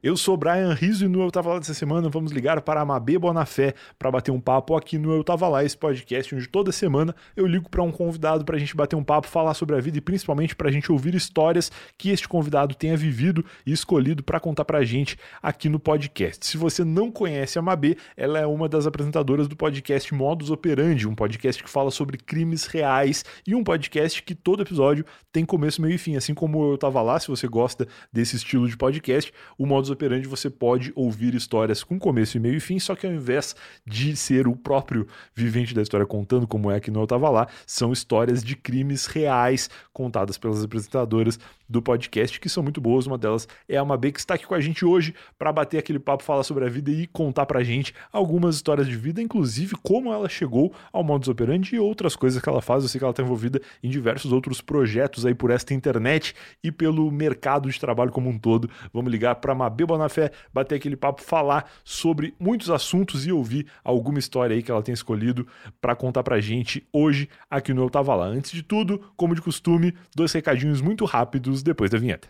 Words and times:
Eu 0.00 0.16
sou 0.16 0.36
Brian 0.36 0.74
Riso 0.74 1.04
e 1.04 1.08
no 1.08 1.20
Eu 1.22 1.30
Tava 1.30 1.54
Lá 1.54 1.58
dessa 1.58 1.74
semana 1.74 2.08
vamos 2.08 2.30
ligar 2.30 2.60
para 2.62 2.80
a 2.80 2.84
Mabê 2.84 3.18
Bonafé 3.18 3.74
para 3.98 4.12
bater 4.12 4.30
um 4.30 4.40
papo 4.40 4.76
aqui 4.76 4.96
no 4.96 5.12
Eu 5.12 5.24
Tava 5.24 5.48
Lá, 5.48 5.64
esse 5.64 5.76
podcast 5.76 6.36
onde 6.36 6.48
toda 6.48 6.70
semana 6.70 7.12
eu 7.34 7.44
ligo 7.44 7.68
para 7.68 7.82
um 7.82 7.90
convidado 7.90 8.44
para 8.44 8.54
a 8.54 8.58
gente 8.60 8.76
bater 8.76 8.94
um 8.94 9.02
papo, 9.02 9.26
falar 9.26 9.54
sobre 9.54 9.74
a 9.74 9.80
vida 9.80 9.98
e 9.98 10.00
principalmente 10.00 10.54
para 10.54 10.68
a 10.68 10.70
gente 10.70 10.92
ouvir 10.92 11.16
histórias 11.16 11.72
que 11.96 12.10
este 12.10 12.28
convidado 12.28 12.76
tenha 12.76 12.96
vivido 12.96 13.44
e 13.66 13.72
escolhido 13.72 14.22
para 14.22 14.38
contar 14.38 14.64
para 14.64 14.78
a 14.78 14.84
gente 14.84 15.18
aqui 15.42 15.68
no 15.68 15.80
podcast. 15.80 16.46
Se 16.46 16.56
você 16.56 16.84
não 16.84 17.10
conhece 17.10 17.58
a 17.58 17.62
Mabê, 17.62 17.96
ela 18.16 18.38
é 18.38 18.46
uma 18.46 18.68
das 18.68 18.86
apresentadoras 18.86 19.48
do 19.48 19.56
podcast 19.56 20.14
Modus 20.14 20.52
Operandi, 20.52 21.08
um 21.08 21.14
podcast 21.14 21.60
que 21.60 21.68
fala 21.68 21.90
sobre 21.90 22.18
crimes 22.18 22.66
reais 22.66 23.24
e 23.44 23.52
um 23.52 23.64
podcast 23.64 24.22
que 24.22 24.36
todo 24.36 24.62
episódio 24.62 25.04
tem 25.32 25.44
começo, 25.44 25.82
meio 25.82 25.94
e 25.94 25.98
fim. 25.98 26.14
Assim 26.14 26.34
como 26.34 26.70
eu 26.70 26.78
tava 26.78 27.02
lá, 27.02 27.18
se 27.18 27.26
você 27.26 27.48
gosta 27.48 27.88
desse 28.12 28.36
estilo 28.36 28.68
de 28.68 28.76
podcast, 28.76 29.32
o 29.58 29.66
Modus 29.66 29.87
modus 29.88 29.90
operandi 29.90 30.28
você 30.28 30.50
pode 30.50 30.92
ouvir 30.94 31.34
histórias 31.34 31.82
com 31.82 31.98
começo 31.98 32.36
e 32.36 32.40
meio 32.40 32.56
e 32.56 32.60
fim, 32.60 32.78
só 32.78 32.94
que 32.94 33.06
ao 33.06 33.12
invés 33.12 33.56
de 33.86 34.14
ser 34.16 34.46
o 34.46 34.54
próprio 34.54 35.06
vivente 35.34 35.74
da 35.74 35.82
história 35.82 36.06
contando 36.06 36.46
como 36.46 36.70
é 36.70 36.78
que 36.80 36.90
não 36.90 37.04
estava 37.04 37.28
lá, 37.30 37.48
são 37.66 37.92
histórias 37.92 38.42
de 38.42 38.56
crimes 38.56 39.06
reais 39.06 39.68
contadas 39.92 40.38
pelas 40.38 40.62
apresentadoras 40.62 41.38
do 41.68 41.82
podcast, 41.82 42.40
que 42.40 42.48
são 42.48 42.62
muito 42.62 42.80
boas. 42.80 43.06
Uma 43.06 43.18
delas 43.18 43.46
é 43.68 43.76
a 43.76 43.84
Mabê, 43.84 44.10
que 44.10 44.18
está 44.18 44.34
aqui 44.34 44.46
com 44.46 44.54
a 44.54 44.60
gente 44.60 44.84
hoje 44.84 45.14
para 45.38 45.52
bater 45.52 45.78
aquele 45.78 45.98
papo, 45.98 46.22
falar 46.22 46.42
sobre 46.42 46.64
a 46.64 46.68
vida 46.68 46.90
e 46.90 47.06
contar 47.06 47.46
pra 47.46 47.62
gente 47.62 47.94
algumas 48.12 48.56
histórias 48.56 48.86
de 48.86 48.96
vida, 48.96 49.20
inclusive 49.20 49.74
como 49.82 50.12
ela 50.12 50.28
chegou 50.28 50.72
ao 50.92 51.04
modus 51.04 51.28
operandi 51.28 51.76
e 51.76 51.78
outras 51.78 52.16
coisas 52.16 52.40
que 52.42 52.48
ela 52.48 52.62
faz. 52.62 52.82
Eu 52.82 52.88
sei 52.88 52.98
que 52.98 53.04
ela 53.04 53.10
está 53.10 53.22
envolvida 53.22 53.60
em 53.82 53.90
diversos 53.90 54.32
outros 54.32 54.60
projetos 54.60 55.26
aí 55.26 55.34
por 55.34 55.50
esta 55.50 55.74
internet 55.74 56.34
e 56.62 56.72
pelo 56.72 57.10
mercado 57.10 57.70
de 57.70 57.78
trabalho 57.78 58.10
como 58.10 58.30
um 58.30 58.38
todo. 58.38 58.70
Vamos 58.92 59.10
ligar 59.10 59.34
para 59.36 59.54
Mabê 59.54 59.77
Bonafé, 59.86 60.30
bater 60.52 60.76
aquele 60.76 60.96
papo, 60.96 61.22
falar 61.22 61.70
sobre 61.84 62.34
muitos 62.38 62.70
assuntos 62.70 63.26
e 63.26 63.32
ouvir 63.32 63.66
alguma 63.82 64.18
história 64.18 64.54
aí 64.54 64.62
que 64.62 64.70
ela 64.70 64.82
tem 64.82 64.92
escolhido 64.92 65.46
para 65.80 65.94
contar 65.94 66.22
pra 66.22 66.40
gente 66.40 66.86
hoje 66.92 67.28
aqui 67.50 67.72
no 67.72 67.82
Eu 67.82 67.90
Tava 67.90 68.14
Lá. 68.14 68.26
Antes 68.26 68.50
de 68.52 68.62
tudo, 68.62 69.00
como 69.16 69.34
de 69.34 69.42
costume, 69.42 69.94
dois 70.14 70.32
recadinhos 70.32 70.80
muito 70.80 71.04
rápidos 71.04 71.62
depois 71.62 71.90
da 71.90 71.98
vinheta. 71.98 72.28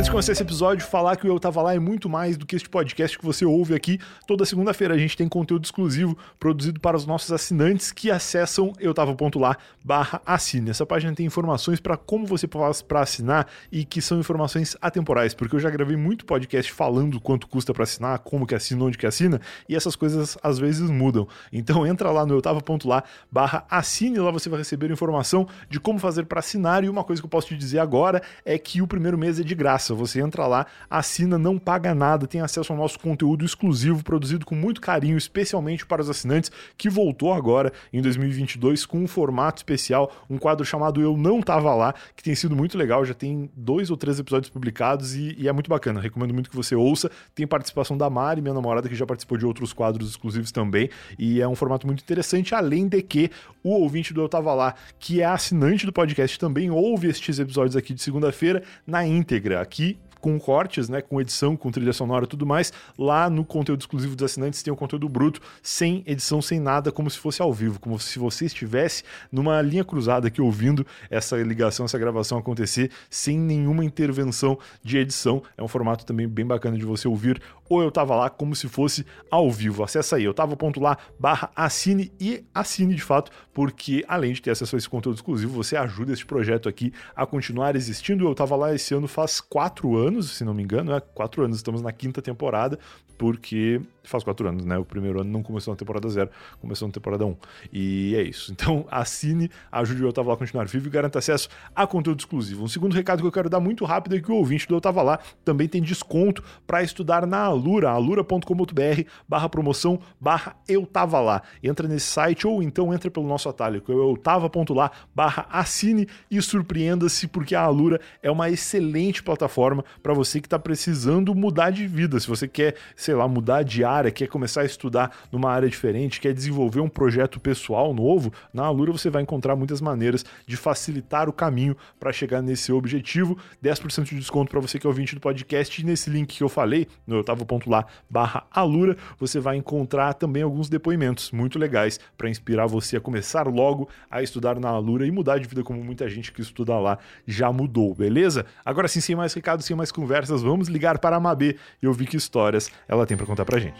Antes 0.00 0.06
de 0.06 0.12
começar 0.12 0.32
esse 0.32 0.42
episódio, 0.42 0.86
falar 0.86 1.14
que 1.14 1.26
o 1.26 1.30
Eu 1.30 1.38
Tava 1.38 1.60
Lá 1.60 1.74
é 1.74 1.78
muito 1.78 2.08
mais 2.08 2.38
do 2.38 2.46
que 2.46 2.56
este 2.56 2.70
podcast 2.70 3.18
que 3.18 3.24
você 3.24 3.44
ouve 3.44 3.74
aqui. 3.74 3.98
Toda 4.26 4.46
segunda-feira 4.46 4.94
a 4.94 4.96
gente 4.96 5.14
tem 5.14 5.28
conteúdo 5.28 5.62
exclusivo 5.62 6.16
produzido 6.38 6.80
para 6.80 6.96
os 6.96 7.04
nossos 7.04 7.30
assinantes 7.30 7.92
que 7.92 8.10
acessam 8.10 8.72
eutava.lá 8.80 9.58
barra 9.84 10.22
assine. 10.24 10.70
Essa 10.70 10.86
página 10.86 11.14
tem 11.14 11.26
informações 11.26 11.80
para 11.80 11.98
como 11.98 12.24
você 12.24 12.48
faz 12.48 12.80
para 12.80 13.02
assinar 13.02 13.46
e 13.70 13.84
que 13.84 14.00
são 14.00 14.18
informações 14.18 14.74
atemporais, 14.80 15.34
porque 15.34 15.54
eu 15.54 15.60
já 15.60 15.68
gravei 15.68 15.98
muito 15.98 16.24
podcast 16.24 16.72
falando 16.72 17.20
quanto 17.20 17.46
custa 17.46 17.74
para 17.74 17.84
assinar, 17.84 18.20
como 18.20 18.46
que 18.46 18.54
assina, 18.54 18.82
onde 18.82 18.96
que 18.96 19.06
assina, 19.06 19.38
e 19.68 19.76
essas 19.76 19.96
coisas 19.96 20.38
às 20.42 20.58
vezes 20.58 20.88
mudam. 20.88 21.28
Então 21.52 21.86
entra 21.86 22.10
lá 22.10 22.24
no 22.24 22.32
eutava.lá 22.32 23.04
barra 23.30 23.66
assine, 23.68 24.18
lá 24.18 24.30
você 24.30 24.48
vai 24.48 24.60
receber 24.60 24.90
informação 24.90 25.46
de 25.68 25.78
como 25.78 25.98
fazer 25.98 26.24
para 26.24 26.38
assinar, 26.38 26.84
e 26.84 26.88
uma 26.88 27.04
coisa 27.04 27.20
que 27.20 27.26
eu 27.26 27.30
posso 27.30 27.48
te 27.48 27.56
dizer 27.58 27.80
agora 27.80 28.22
é 28.46 28.56
que 28.58 28.80
o 28.80 28.86
primeiro 28.86 29.18
mês 29.18 29.38
é 29.38 29.42
de 29.42 29.54
graça 29.54 29.89
graça. 29.90 29.94
Você 29.94 30.20
entra 30.20 30.46
lá, 30.46 30.66
assina, 30.88 31.38
não 31.38 31.58
paga 31.58 31.94
nada, 31.94 32.26
tem 32.26 32.40
acesso 32.40 32.72
ao 32.72 32.78
nosso 32.78 32.98
conteúdo 32.98 33.44
exclusivo 33.44 34.02
produzido 34.02 34.46
com 34.46 34.54
muito 34.54 34.80
carinho, 34.80 35.16
especialmente 35.16 35.84
para 35.84 36.02
os 36.02 36.08
assinantes, 36.08 36.50
que 36.76 36.88
voltou 36.88 37.32
agora 37.32 37.72
em 37.92 38.00
2022 38.00 38.86
com 38.86 38.98
um 38.98 39.08
formato 39.08 39.58
especial, 39.58 40.12
um 40.28 40.38
quadro 40.38 40.64
chamado 40.64 41.00
Eu 41.00 41.16
Não 41.16 41.42
Tava 41.42 41.74
Lá, 41.74 41.94
que 42.14 42.22
tem 42.22 42.34
sido 42.34 42.56
muito 42.56 42.78
legal. 42.78 43.04
Já 43.04 43.14
tem 43.14 43.50
dois 43.56 43.90
ou 43.90 43.96
três 43.96 44.18
episódios 44.18 44.50
publicados 44.50 45.14
e, 45.14 45.34
e 45.38 45.48
é 45.48 45.52
muito 45.52 45.68
bacana. 45.68 46.00
Recomendo 46.00 46.32
muito 46.32 46.50
que 46.50 46.56
você 46.56 46.74
ouça. 46.74 47.10
Tem 47.34 47.46
participação 47.46 47.96
da 47.96 48.08
Mari, 48.08 48.40
minha 48.40 48.54
namorada, 48.54 48.88
que 48.88 48.94
já 48.94 49.06
participou 49.06 49.36
de 49.36 49.46
outros 49.46 49.72
quadros 49.72 50.10
exclusivos 50.10 50.52
também. 50.52 50.88
E 51.18 51.40
é 51.40 51.48
um 51.48 51.54
formato 51.54 51.86
muito 51.86 52.02
interessante, 52.02 52.54
além 52.54 52.88
de 52.88 53.02
que 53.02 53.30
o 53.62 53.70
ouvinte 53.70 54.14
do 54.14 54.20
Eu 54.20 54.28
Tava 54.28 54.54
Lá, 54.54 54.74
que 54.98 55.20
é 55.20 55.24
assinante 55.24 55.86
do 55.86 55.92
podcast, 55.92 56.38
também 56.38 56.70
ouve 56.70 57.08
estes 57.08 57.38
episódios 57.38 57.76
aqui 57.76 57.92
de 57.92 58.02
segunda-feira 58.02 58.62
na 58.86 59.06
íntegra. 59.06 59.60
Aqui 59.60 59.79
aqui 59.80 59.98
com 60.20 60.38
cortes, 60.38 60.88
né, 60.88 61.00
com 61.00 61.18
edição, 61.18 61.56
com 61.56 61.70
trilha 61.70 61.94
sonora 61.94 62.26
e 62.26 62.28
tudo 62.28 62.44
mais. 62.44 62.70
Lá 62.98 63.30
no 63.30 63.42
conteúdo 63.42 63.80
exclusivo 63.80 64.14
dos 64.14 64.30
assinantes 64.30 64.62
tem 64.62 64.70
o 64.70 64.76
conteúdo 64.76 65.08
bruto, 65.08 65.40
sem 65.62 66.04
edição, 66.06 66.42
sem 66.42 66.60
nada, 66.60 66.92
como 66.92 67.10
se 67.10 67.18
fosse 67.18 67.40
ao 67.40 67.52
vivo, 67.52 67.80
como 67.80 67.98
se 67.98 68.18
você 68.18 68.44
estivesse 68.44 69.02
numa 69.32 69.62
linha 69.62 69.82
cruzada 69.82 70.28
aqui 70.28 70.42
ouvindo 70.42 70.86
essa 71.08 71.36
ligação, 71.38 71.86
essa 71.86 71.98
gravação 71.98 72.36
acontecer 72.36 72.90
sem 73.08 73.38
nenhuma 73.38 73.82
intervenção 73.82 74.58
de 74.82 74.98
edição. 74.98 75.42
É 75.56 75.62
um 75.62 75.68
formato 75.68 76.04
também 76.04 76.28
bem 76.28 76.46
bacana 76.46 76.76
de 76.76 76.84
você 76.84 77.08
ouvir 77.08 77.40
ou 77.70 77.80
eu 77.80 77.90
tava 77.90 78.16
lá 78.16 78.28
como 78.28 78.56
se 78.56 78.68
fosse 78.68 79.06
ao 79.30 79.48
vivo. 79.48 79.84
Acesse 79.84 80.12
aí, 80.16 80.24
eu 80.24 80.34
tava.lá 80.34 80.98
barra 81.18 81.50
assine 81.54 82.12
e 82.20 82.44
assine 82.52 82.96
de 82.96 83.02
fato, 83.02 83.30
porque 83.54 84.04
além 84.08 84.32
de 84.32 84.42
ter 84.42 84.50
acesso 84.50 84.74
a 84.74 84.78
esse 84.78 84.88
conteúdo 84.88 85.14
exclusivo, 85.14 85.54
você 85.54 85.76
ajuda 85.76 86.12
este 86.12 86.26
projeto 86.26 86.68
aqui 86.68 86.92
a 87.14 87.24
continuar 87.24 87.76
existindo. 87.76 88.26
Eu 88.26 88.34
tava 88.34 88.56
lá 88.56 88.74
esse 88.74 88.92
ano 88.92 89.06
faz 89.06 89.40
quatro 89.40 89.96
anos, 89.96 90.36
se 90.36 90.44
não 90.44 90.52
me 90.52 90.64
engano, 90.64 90.92
é 90.92 91.00
quatro 91.00 91.44
anos, 91.44 91.58
estamos 91.58 91.80
na 91.80 91.92
quinta 91.92 92.20
temporada, 92.20 92.76
porque 93.16 93.80
faz 94.04 94.24
quatro 94.24 94.48
anos, 94.48 94.64
né? 94.64 94.78
O 94.78 94.84
primeiro 94.84 95.20
ano 95.20 95.30
não 95.30 95.42
começou 95.42 95.72
na 95.72 95.78
temporada 95.78 96.08
zero, 96.08 96.30
começou 96.60 96.88
na 96.88 96.92
temporada 96.92 97.24
um. 97.26 97.36
E 97.72 98.14
é 98.16 98.22
isso. 98.22 98.54
Então 98.60 98.86
assine, 98.90 99.50
ajude 99.72 100.04
o 100.04 100.08
Eu 100.08 100.12
Tava 100.12 100.28
Lá 100.28 100.34
a 100.34 100.36
continuar 100.36 100.66
vivo 100.66 100.86
e 100.86 100.90
garanta 100.90 101.18
acesso 101.18 101.48
a 101.74 101.86
conteúdo 101.86 102.20
exclusivo. 102.20 102.62
Um 102.62 102.68
segundo 102.68 102.92
recado 102.92 103.20
que 103.22 103.26
eu 103.26 103.32
quero 103.32 103.48
dar 103.48 103.58
muito 103.58 103.86
rápido 103.86 104.16
é 104.16 104.20
que 104.20 104.30
o 104.30 104.34
ouvinte 104.34 104.68
do 104.68 104.74
Eu 104.74 104.80
Tava 104.82 105.00
Lá 105.00 105.18
também 105.44 105.66
tem 105.66 105.80
desconto 105.80 106.44
para 106.66 106.82
estudar 106.82 107.26
na 107.26 107.38
Alura, 107.38 107.90
alura.com.br 107.90 109.02
barra 109.26 109.48
promoção 109.48 109.98
barra 110.20 110.56
Eu 110.68 110.84
Tava 110.84 111.20
Lá. 111.20 111.42
Entra 111.62 111.88
nesse 111.88 112.06
site 112.06 112.46
ou 112.46 112.62
então 112.62 112.92
entra 112.92 113.10
pelo 113.10 113.26
nosso 113.26 113.48
atalho, 113.48 113.80
que 113.80 113.90
é 113.90 113.94
eu 113.94 114.16
tava.lá 114.16 114.90
barra 115.14 115.46
assine 115.50 116.06
e 116.30 116.40
surpreenda-se 116.40 117.26
porque 117.28 117.54
a 117.54 117.62
Alura 117.62 118.00
é 118.22 118.30
uma 118.30 118.50
excelente 118.50 119.22
plataforma 119.22 119.84
para 120.02 120.12
você 120.12 120.40
que 120.40 120.46
está 120.46 120.58
precisando 120.58 121.34
mudar 121.34 121.70
de 121.70 121.86
vida. 121.86 122.18
Se 122.18 122.28
você 122.28 122.46
quer, 122.46 122.76
sei 122.96 123.14
lá, 123.14 123.26
mudar 123.26 123.62
de 123.62 123.84
área, 123.90 124.10
quer 124.10 124.28
começar 124.28 124.62
a 124.62 124.64
estudar 124.64 125.16
numa 125.30 125.50
área 125.50 125.68
diferente, 125.68 126.20
quer 126.20 126.32
desenvolver 126.32 126.80
um 126.80 126.88
projeto 126.88 127.40
pessoal 127.40 127.92
novo, 127.92 128.32
na 128.52 128.64
Alura 128.64 128.92
você 128.92 129.10
vai 129.10 129.22
encontrar 129.22 129.56
muitas 129.56 129.80
maneiras 129.80 130.24
de 130.46 130.56
facilitar 130.56 131.28
o 131.28 131.32
caminho 131.32 131.76
para 131.98 132.12
chegar 132.12 132.42
nesse 132.42 132.72
objetivo. 132.72 133.38
10% 133.62 134.04
de 134.04 134.16
desconto 134.16 134.50
para 134.50 134.60
você 134.60 134.78
que 134.78 134.86
é 134.86 134.88
ouvinte 134.88 135.14
do 135.14 135.20
podcast 135.20 135.80
e 135.80 135.84
nesse 135.84 136.10
link 136.10 136.36
que 136.36 136.42
eu 136.42 136.48
falei, 136.48 136.86
no 137.06 137.16
eu 137.16 137.24
tava 137.24 137.44
ponto 137.44 137.68
lá 137.68 137.86
barra 138.08 138.44
Alura, 138.50 138.96
você 139.18 139.40
vai 139.40 139.56
encontrar 139.56 140.14
também 140.14 140.42
alguns 140.42 140.68
depoimentos 140.68 141.30
muito 141.32 141.58
legais 141.58 141.98
para 142.16 142.28
inspirar 142.28 142.66
você 142.66 142.96
a 142.96 143.00
começar 143.00 143.46
logo 143.46 143.88
a 144.10 144.22
estudar 144.22 144.58
na 144.58 144.68
Alura 144.68 145.06
e 145.06 145.10
mudar 145.10 145.38
de 145.38 145.48
vida 145.48 145.62
como 145.62 145.82
muita 145.82 146.08
gente 146.08 146.32
que 146.32 146.40
estuda 146.40 146.78
lá 146.78 146.98
já 147.26 147.52
mudou, 147.52 147.94
beleza? 147.94 148.46
Agora 148.64 148.88
sim, 148.88 149.00
sem 149.00 149.16
mais 149.16 149.32
recados, 149.34 149.66
sem 149.66 149.76
mais 149.76 149.92
conversas, 149.92 150.42
vamos 150.42 150.68
ligar 150.68 150.98
para 150.98 151.16
a 151.16 151.20
Mabê 151.20 151.56
e 151.82 151.86
ouvir 151.86 152.06
que 152.06 152.16
histórias 152.16 152.70
ela 152.88 153.06
tem 153.06 153.16
para 153.16 153.26
contar 153.26 153.44
pra 153.44 153.58
gente. 153.58 153.79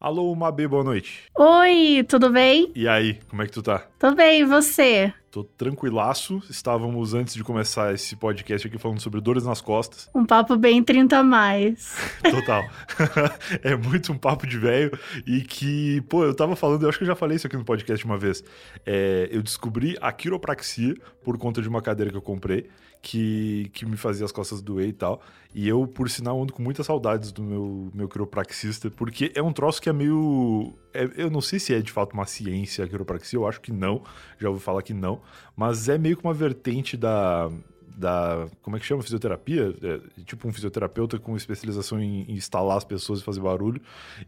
Alô, 0.00 0.32
Mabê, 0.36 0.68
boa 0.68 0.84
noite. 0.84 1.24
Oi, 1.36 2.04
tudo 2.08 2.30
bem? 2.30 2.70
E 2.72 2.86
aí, 2.86 3.18
como 3.28 3.42
é 3.42 3.46
que 3.46 3.50
tu 3.52 3.60
tá? 3.64 3.84
Tô 3.98 4.14
bem, 4.14 4.42
e 4.42 4.44
você? 4.44 5.12
Tô 5.30 5.44
tranquilaço. 5.44 6.42
Estávamos 6.48 7.12
antes 7.12 7.34
de 7.34 7.44
começar 7.44 7.92
esse 7.92 8.16
podcast 8.16 8.66
aqui 8.66 8.78
falando 8.78 9.00
sobre 9.00 9.20
dores 9.20 9.44
nas 9.44 9.60
costas. 9.60 10.08
Um 10.14 10.24
papo 10.24 10.56
bem 10.56 10.82
30 10.82 11.18
a 11.18 11.22
mais. 11.22 11.94
Total. 12.30 12.64
é 13.62 13.76
muito 13.76 14.10
um 14.10 14.16
papo 14.16 14.46
de 14.46 14.58
velho 14.58 14.90
e 15.26 15.42
que, 15.42 16.00
pô, 16.08 16.24
eu 16.24 16.34
tava 16.34 16.56
falando, 16.56 16.84
eu 16.84 16.88
acho 16.88 16.96
que 16.96 17.04
eu 17.04 17.08
já 17.08 17.14
falei 17.14 17.36
isso 17.36 17.46
aqui 17.46 17.58
no 17.58 17.64
podcast 17.64 18.04
uma 18.06 18.16
vez. 18.16 18.42
É, 18.86 19.28
eu 19.30 19.42
descobri 19.42 19.98
a 20.00 20.10
quiropraxia 20.12 20.96
por 21.22 21.36
conta 21.36 21.60
de 21.60 21.68
uma 21.68 21.82
cadeira 21.82 22.10
que 22.10 22.16
eu 22.16 22.22
comprei 22.22 22.66
que, 23.00 23.70
que 23.72 23.86
me 23.86 23.96
fazia 23.96 24.24
as 24.24 24.32
costas 24.32 24.60
doer 24.60 24.88
e 24.88 24.92
tal. 24.92 25.20
E 25.54 25.66
eu, 25.66 25.86
por 25.86 26.10
sinal, 26.10 26.40
ando 26.42 26.52
com 26.52 26.62
muitas 26.62 26.86
saudades 26.86 27.32
do 27.32 27.42
meu, 27.42 27.90
meu 27.94 28.08
quiropraxista, 28.08 28.90
porque 28.90 29.32
é 29.34 29.42
um 29.42 29.52
troço 29.52 29.80
que 29.80 29.88
é 29.88 29.92
meio. 29.92 30.74
É, 30.92 31.08
eu 31.16 31.30
não 31.30 31.40
sei 31.40 31.58
se 31.58 31.74
é 31.74 31.80
de 31.80 31.90
fato 31.90 32.12
uma 32.12 32.26
ciência 32.26 32.84
a 32.84 32.88
quiropraxia, 32.88 33.38
eu 33.38 33.46
acho 33.46 33.60
que 33.60 33.72
não, 33.72 34.02
já 34.38 34.48
ouvi 34.48 34.60
falar 34.60 34.82
que 34.82 34.92
não, 34.92 35.17
mas 35.56 35.88
é 35.88 35.98
meio 35.98 36.16
que 36.16 36.24
uma 36.24 36.34
vertente 36.34 36.96
da, 36.96 37.50
da. 37.98 38.46
Como 38.62 38.76
é 38.76 38.80
que 38.80 38.86
chama? 38.86 39.02
Fisioterapia? 39.02 39.74
É, 39.82 40.22
tipo 40.24 40.46
um 40.46 40.52
fisioterapeuta 40.52 41.18
com 41.18 41.36
especialização 41.36 42.00
em, 42.00 42.22
em 42.28 42.34
instalar 42.34 42.76
as 42.76 42.84
pessoas 42.84 43.20
e 43.20 43.24
fazer 43.24 43.40
barulho. 43.40 43.80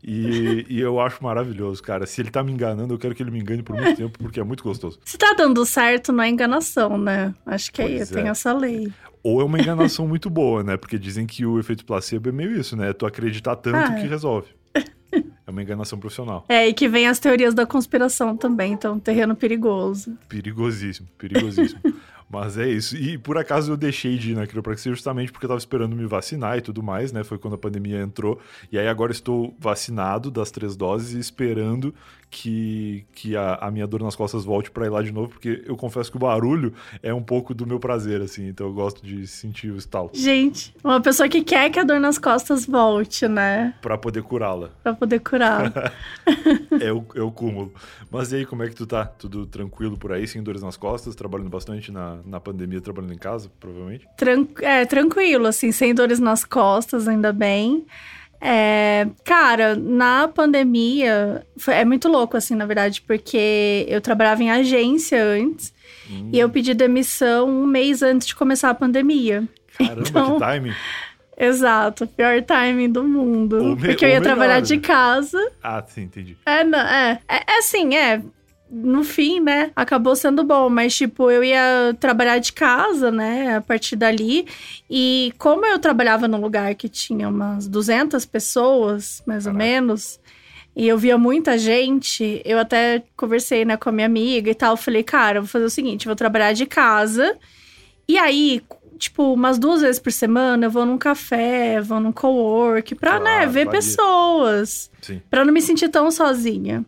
E, 0.02 0.66
e, 0.68 0.80
eu 0.80 1.00
acho 1.00 1.22
maravilhoso, 1.22 1.82
cara. 1.82 2.06
Se 2.06 2.20
ele 2.20 2.30
tá 2.30 2.42
me 2.42 2.52
enganando, 2.52 2.92
eu 2.92 2.98
quero 2.98 3.14
que 3.14 3.22
ele 3.22 3.30
me 3.30 3.38
engane 3.38 3.62
por 3.62 3.76
muito 3.76 3.96
tempo, 3.96 4.18
porque 4.18 4.40
é 4.40 4.44
muito 4.44 4.64
gostoso. 4.64 4.98
Se 5.04 5.16
tá 5.16 5.34
dando 5.36 5.64
certo, 5.64 6.12
não 6.12 6.24
é 6.24 6.28
enganação, 6.28 6.98
né? 6.98 7.32
Acho 7.46 7.72
que 7.72 7.80
aí 7.80 7.98
é, 7.98 8.06
tem 8.06 8.28
essa 8.28 8.52
lei. 8.52 8.92
Ou 9.22 9.40
é 9.40 9.44
uma 9.44 9.58
enganação 9.60 10.08
muito 10.08 10.28
boa, 10.28 10.64
né? 10.64 10.76
Porque 10.76 10.98
dizem 10.98 11.26
que 11.26 11.46
o 11.46 11.58
efeito 11.58 11.84
placebo 11.84 12.28
é 12.28 12.32
meio 12.32 12.58
isso, 12.58 12.76
né? 12.76 12.90
É 12.90 12.92
tu 12.92 13.06
acreditar 13.06 13.54
tanto 13.56 13.76
ah, 13.76 13.94
que 13.94 14.06
resolve. 14.06 14.48
É 15.50 15.52
uma 15.52 15.62
enganação 15.62 15.98
profissional. 15.98 16.44
É, 16.48 16.68
e 16.68 16.72
que 16.72 16.88
vem 16.88 17.08
as 17.08 17.18
teorias 17.18 17.52
da 17.52 17.66
conspiração 17.66 18.36
também, 18.36 18.72
então 18.72 19.00
terreno 19.00 19.34
perigoso. 19.34 20.16
Perigosíssimo, 20.28 21.08
perigosíssimo. 21.18 21.80
Mas 22.30 22.56
é 22.56 22.68
isso. 22.68 22.96
E 22.96 23.18
por 23.18 23.36
acaso 23.36 23.72
eu 23.72 23.76
deixei 23.76 24.16
de 24.16 24.30
ir 24.30 24.34
na 24.36 24.46
quiropraxia 24.46 24.92
justamente 24.92 25.32
porque 25.32 25.46
eu 25.46 25.48
tava 25.48 25.58
esperando 25.58 25.96
me 25.96 26.06
vacinar 26.06 26.56
e 26.56 26.60
tudo 26.60 26.80
mais, 26.80 27.10
né? 27.10 27.24
Foi 27.24 27.36
quando 27.36 27.54
a 27.54 27.58
pandemia 27.58 28.00
entrou. 28.00 28.40
E 28.70 28.78
aí 28.78 28.86
agora 28.86 29.10
estou 29.10 29.52
vacinado 29.58 30.30
das 30.30 30.52
três 30.52 30.76
doses 30.76 31.14
e 31.14 31.18
esperando 31.18 31.92
que, 32.30 33.04
que 33.12 33.36
a, 33.36 33.56
a 33.56 33.70
minha 33.70 33.86
dor 33.86 34.00
nas 34.02 34.14
costas 34.14 34.44
volte 34.44 34.70
para 34.70 34.86
ir 34.86 34.88
lá 34.88 35.02
de 35.02 35.10
novo, 35.10 35.30
porque 35.30 35.62
eu 35.66 35.76
confesso 35.76 36.10
que 36.10 36.16
o 36.16 36.20
barulho 36.20 36.72
é 37.02 37.12
um 37.12 37.22
pouco 37.22 37.52
do 37.52 37.66
meu 37.66 37.80
prazer, 37.80 38.22
assim. 38.22 38.46
Então 38.46 38.68
eu 38.68 38.72
gosto 38.72 39.04
de 39.04 39.26
sentir 39.26 39.70
o 39.70 39.76
estalo. 39.76 40.10
Gente, 40.12 40.74
uma 40.84 41.00
pessoa 41.00 41.28
que 41.28 41.42
quer 41.42 41.70
que 41.70 41.78
a 41.78 41.84
dor 41.84 41.98
nas 41.98 42.18
costas 42.18 42.64
volte, 42.64 43.26
né? 43.26 43.74
Pra 43.82 43.98
poder 43.98 44.22
curá-la. 44.22 44.70
Pra 44.82 44.94
poder 44.94 45.18
curar. 45.18 45.72
é, 46.80 46.92
o, 46.92 47.04
é 47.16 47.20
o 47.20 47.32
cúmulo. 47.32 47.72
Mas 48.10 48.32
e 48.32 48.36
aí, 48.36 48.46
como 48.46 48.62
é 48.62 48.68
que 48.68 48.76
tu 48.76 48.86
tá? 48.86 49.04
Tudo 49.04 49.44
tranquilo 49.46 49.98
por 49.98 50.12
aí, 50.12 50.26
sem 50.26 50.42
dores 50.42 50.62
nas 50.62 50.76
costas, 50.76 51.16
trabalhando 51.16 51.50
bastante 51.50 51.90
na, 51.90 52.18
na 52.24 52.38
pandemia, 52.38 52.80
trabalhando 52.80 53.12
em 53.12 53.18
casa, 53.18 53.50
provavelmente? 53.58 54.06
Tran 54.16 54.46
é, 54.60 54.86
tranquilo, 54.86 55.46
assim, 55.46 55.72
sem 55.72 55.94
dores 55.94 56.20
nas 56.20 56.44
costas, 56.44 57.08
ainda 57.08 57.32
bem. 57.32 57.84
É, 58.40 59.06
cara, 59.22 59.76
na 59.76 60.26
pandemia, 60.26 61.46
foi, 61.58 61.74
é 61.74 61.84
muito 61.84 62.08
louco, 62.08 62.36
assim, 62.36 62.54
na 62.54 62.64
verdade, 62.64 63.02
porque 63.02 63.84
eu 63.86 64.00
trabalhava 64.00 64.42
em 64.42 64.50
agência 64.50 65.22
antes 65.22 65.74
hum. 66.10 66.30
e 66.32 66.38
eu 66.38 66.48
pedi 66.48 66.72
demissão 66.72 67.48
um 67.48 67.66
mês 67.66 68.02
antes 68.02 68.26
de 68.26 68.34
começar 68.34 68.70
a 68.70 68.74
pandemia. 68.74 69.46
Caramba, 69.76 70.08
então, 70.08 70.32
que 70.34 70.38
timing! 70.40 70.74
Exato, 71.36 72.06
pior 72.06 72.42
timing 72.42 72.90
do 72.90 73.02
mundo. 73.02 73.76
Me, 73.76 73.76
porque 73.76 74.04
eu 74.04 74.08
ia 74.10 74.20
melhor, 74.20 74.22
trabalhar 74.22 74.60
de 74.60 74.78
casa. 74.78 75.38
Ah, 75.62 75.82
sim, 75.86 76.02
entendi. 76.02 76.36
É, 76.44 76.62
não, 76.62 76.78
é, 76.78 77.18
é, 77.26 77.36
é 77.36 77.58
assim, 77.58 77.94
é 77.94 78.22
no 78.70 79.02
fim, 79.02 79.40
né, 79.40 79.72
acabou 79.74 80.14
sendo 80.14 80.44
bom, 80.44 80.70
mas 80.70 80.94
tipo, 80.94 81.28
eu 81.28 81.42
ia 81.42 81.94
trabalhar 81.98 82.38
de 82.38 82.52
casa, 82.52 83.10
né, 83.10 83.56
a 83.56 83.60
partir 83.60 83.96
dali, 83.96 84.46
e 84.88 85.32
como 85.38 85.66
eu 85.66 85.78
trabalhava 85.78 86.28
num 86.28 86.40
lugar 86.40 86.74
que 86.76 86.88
tinha 86.88 87.28
umas 87.28 87.66
200 87.66 88.24
pessoas, 88.24 89.22
mais 89.26 89.44
Caraca. 89.44 89.58
ou 89.62 89.66
menos, 89.66 90.20
e 90.76 90.86
eu 90.86 90.96
via 90.96 91.18
muita 91.18 91.58
gente, 91.58 92.40
eu 92.44 92.60
até 92.60 93.02
conversei, 93.16 93.64
né, 93.64 93.76
com 93.76 93.88
a 93.88 93.92
minha 93.92 94.06
amiga 94.06 94.50
e 94.50 94.54
tal, 94.54 94.76
falei, 94.76 95.02
cara, 95.02 95.40
vou 95.40 95.48
fazer 95.48 95.64
o 95.64 95.70
seguinte, 95.70 96.06
vou 96.06 96.14
trabalhar 96.14 96.52
de 96.52 96.64
casa, 96.64 97.36
e 98.06 98.16
aí, 98.18 98.62
tipo, 98.98 99.34
umas 99.34 99.58
duas 99.58 99.80
vezes 99.80 99.98
por 99.98 100.12
semana 100.12 100.66
eu 100.66 100.70
vou 100.70 100.86
num 100.86 100.96
café, 100.96 101.80
vou 101.80 101.98
num 101.98 102.12
co-work, 102.12 102.94
pra, 102.94 103.18
claro, 103.18 103.24
né, 103.24 103.46
ver 103.46 103.68
pessoas, 103.68 104.88
Sim. 105.02 105.20
pra 105.28 105.44
não 105.44 105.52
me 105.52 105.60
sentir 105.60 105.88
tão 105.88 106.08
sozinha. 106.12 106.84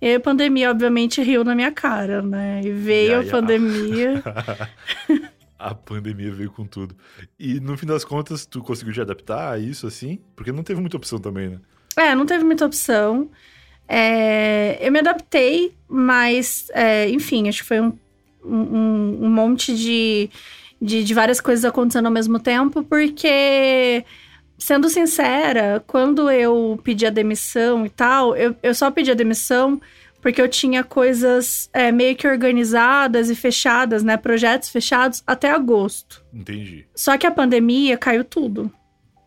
E 0.00 0.14
a 0.14 0.20
pandemia, 0.20 0.70
obviamente, 0.70 1.22
riu 1.22 1.44
na 1.44 1.54
minha 1.54 1.72
cara, 1.72 2.20
né? 2.20 2.60
E 2.62 2.70
veio 2.70 3.20
a 3.20 3.24
pandemia. 3.24 4.22
a 5.58 5.74
pandemia 5.74 6.30
veio 6.32 6.50
com 6.50 6.66
tudo. 6.66 6.94
E 7.38 7.58
no 7.60 7.76
fim 7.76 7.86
das 7.86 8.04
contas, 8.04 8.44
tu 8.44 8.60
conseguiu 8.60 8.92
te 8.92 9.00
adaptar 9.00 9.52
a 9.52 9.58
isso 9.58 9.86
assim? 9.86 10.18
Porque 10.36 10.52
não 10.52 10.62
teve 10.62 10.80
muita 10.80 10.96
opção 10.96 11.18
também, 11.18 11.48
né? 11.48 11.58
É, 11.96 12.14
não 12.14 12.26
teve 12.26 12.44
muita 12.44 12.66
opção. 12.66 13.30
É, 13.88 14.78
eu 14.86 14.90
me 14.90 14.98
adaptei, 14.98 15.74
mas, 15.88 16.68
é, 16.74 17.08
enfim, 17.08 17.48
acho 17.48 17.62
que 17.62 17.68
foi 17.68 17.80
um, 17.80 17.98
um, 18.44 19.18
um 19.22 19.30
monte 19.30 19.74
de, 19.76 20.28
de, 20.80 21.04
de 21.04 21.14
várias 21.14 21.40
coisas 21.40 21.64
acontecendo 21.64 22.06
ao 22.06 22.12
mesmo 22.12 22.38
tempo, 22.38 22.82
porque 22.82 24.04
sendo 24.64 24.88
sincera, 24.88 25.84
quando 25.86 26.30
eu 26.30 26.80
pedi 26.82 27.04
a 27.04 27.10
demissão 27.10 27.84
e 27.84 27.90
tal, 27.90 28.34
eu, 28.34 28.56
eu 28.62 28.74
só 28.74 28.90
pedi 28.90 29.10
a 29.10 29.14
demissão 29.14 29.78
porque 30.22 30.40
eu 30.40 30.48
tinha 30.48 30.82
coisas 30.82 31.68
é, 31.70 31.92
meio 31.92 32.16
que 32.16 32.26
organizadas 32.26 33.28
e 33.28 33.34
fechadas, 33.34 34.02
né? 34.02 34.16
Projetos 34.16 34.70
fechados 34.70 35.22
até 35.26 35.50
agosto. 35.50 36.24
Entendi. 36.32 36.86
Só 36.94 37.18
que 37.18 37.26
a 37.26 37.30
pandemia 37.30 37.98
caiu 37.98 38.24
tudo. 38.24 38.72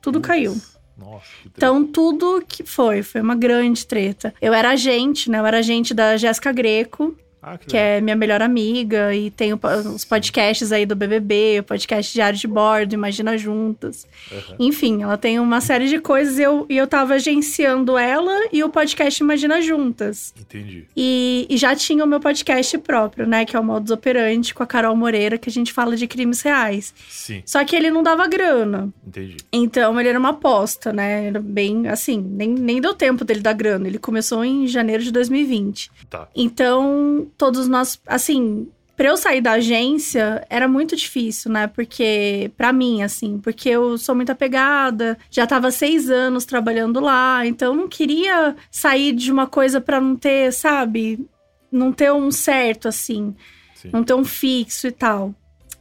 Tudo 0.01 0.17
Nossa. 0.17 0.27
caiu. 0.27 0.57
Nossa, 0.97 1.27
que 1.43 1.49
então, 1.55 1.85
tudo 1.85 2.43
que 2.47 2.63
foi, 2.63 3.03
foi 3.03 3.21
uma 3.21 3.35
grande 3.35 3.85
treta. 3.85 4.33
Eu 4.41 4.55
era 4.55 4.71
agente, 4.71 5.29
né? 5.29 5.37
Eu 5.37 5.45
era 5.45 5.59
agente 5.59 5.93
da 5.93 6.17
Jéssica 6.17 6.51
Greco. 6.51 7.15
Ah, 7.47 7.57
que, 7.57 7.67
que 7.67 7.77
é 7.77 8.01
minha 8.01 8.15
melhor 8.15 8.41
amiga, 8.41 9.15
e 9.15 9.31
tem 9.31 9.53
os 9.53 10.03
podcasts 10.03 10.73
aí 10.73 10.85
do 10.85 10.97
BBB, 10.97 11.59
o 11.61 11.63
podcast 11.63 12.13
Diário 12.13 12.37
de 12.37 12.45
Bordo, 12.45 12.93
Imagina 12.93 13.37
Juntas. 13.37 14.05
Uhum. 14.29 14.55
Enfim, 14.59 15.03
ela 15.03 15.17
tem 15.17 15.39
uma 15.39 15.61
série 15.61 15.87
de 15.87 15.99
coisas 15.99 16.37
e 16.37 16.41
eu, 16.41 16.65
e 16.67 16.75
eu 16.75 16.85
tava 16.85 17.13
agenciando 17.13 17.97
ela 17.97 18.49
e 18.51 18.61
o 18.65 18.69
podcast 18.69 19.23
Imagina 19.23 19.61
Juntas. 19.61 20.33
Entendi. 20.37 20.85
E, 20.95 21.47
e 21.49 21.55
já 21.55 21.73
tinha 21.73 22.03
o 22.03 22.07
meu 22.07 22.19
podcast 22.19 22.77
próprio, 22.79 23.25
né, 23.25 23.45
que 23.45 23.55
é 23.55 23.59
o 23.59 23.63
Modus 23.63 23.91
Operandi, 23.91 24.53
com 24.53 24.63
a 24.63 24.67
Carol 24.67 24.95
Moreira, 24.95 25.37
que 25.37 25.49
a 25.49 25.53
gente 25.53 25.71
fala 25.71 25.95
de 25.95 26.05
crimes 26.05 26.41
reais. 26.41 26.93
Sim. 27.07 27.41
Só 27.45 27.63
que 27.63 27.77
ele 27.77 27.89
não 27.89 28.03
dava 28.03 28.27
grana. 28.27 28.89
Entendi. 29.05 29.37
Então 29.53 29.97
ele 29.97 30.09
era 30.09 30.19
uma 30.19 30.29
aposta, 30.29 30.91
né, 30.91 31.27
era 31.27 31.39
bem, 31.39 31.87
assim, 31.87 32.19
nem, 32.19 32.49
nem 32.49 32.81
deu 32.81 32.93
tempo 32.93 33.23
dele 33.23 33.39
dar 33.39 33.53
grana. 33.53 33.87
Ele 33.87 33.99
começou 33.99 34.43
em 34.43 34.67
janeiro 34.67 35.01
de 35.01 35.11
2020. 35.11 35.89
Tá. 36.09 36.27
Então 36.35 37.27
todos 37.37 37.67
nós, 37.67 37.99
assim, 38.07 38.67
para 38.97 39.09
eu 39.09 39.15
sair 39.15 39.41
da 39.41 39.53
agência 39.53 40.43
era 40.49 40.67
muito 40.67 40.95
difícil, 40.95 41.51
né? 41.51 41.67
Porque, 41.67 42.51
para 42.57 42.73
mim, 42.73 43.03
assim, 43.03 43.37
porque 43.37 43.69
eu 43.69 43.95
sou 43.97 44.15
muito 44.15 44.31
apegada, 44.31 45.17
já 45.29 45.45
tava 45.45 45.69
seis 45.69 46.09
anos 46.09 46.45
trabalhando 46.45 46.99
lá, 46.99 47.45
então 47.45 47.73
eu 47.73 47.79
não 47.79 47.87
queria 47.87 48.55
sair 48.71 49.13
de 49.13 49.31
uma 49.31 49.45
coisa 49.45 49.79
para 49.79 50.01
não 50.01 50.15
ter, 50.15 50.51
sabe? 50.51 51.29
Não 51.71 51.91
ter 51.91 52.11
um 52.11 52.31
certo, 52.31 52.87
assim, 52.87 53.35
Sim. 53.75 53.91
não 53.93 54.03
ter 54.03 54.15
um 54.15 54.25
fixo 54.25 54.87
e 54.87 54.91
tal. 54.91 55.35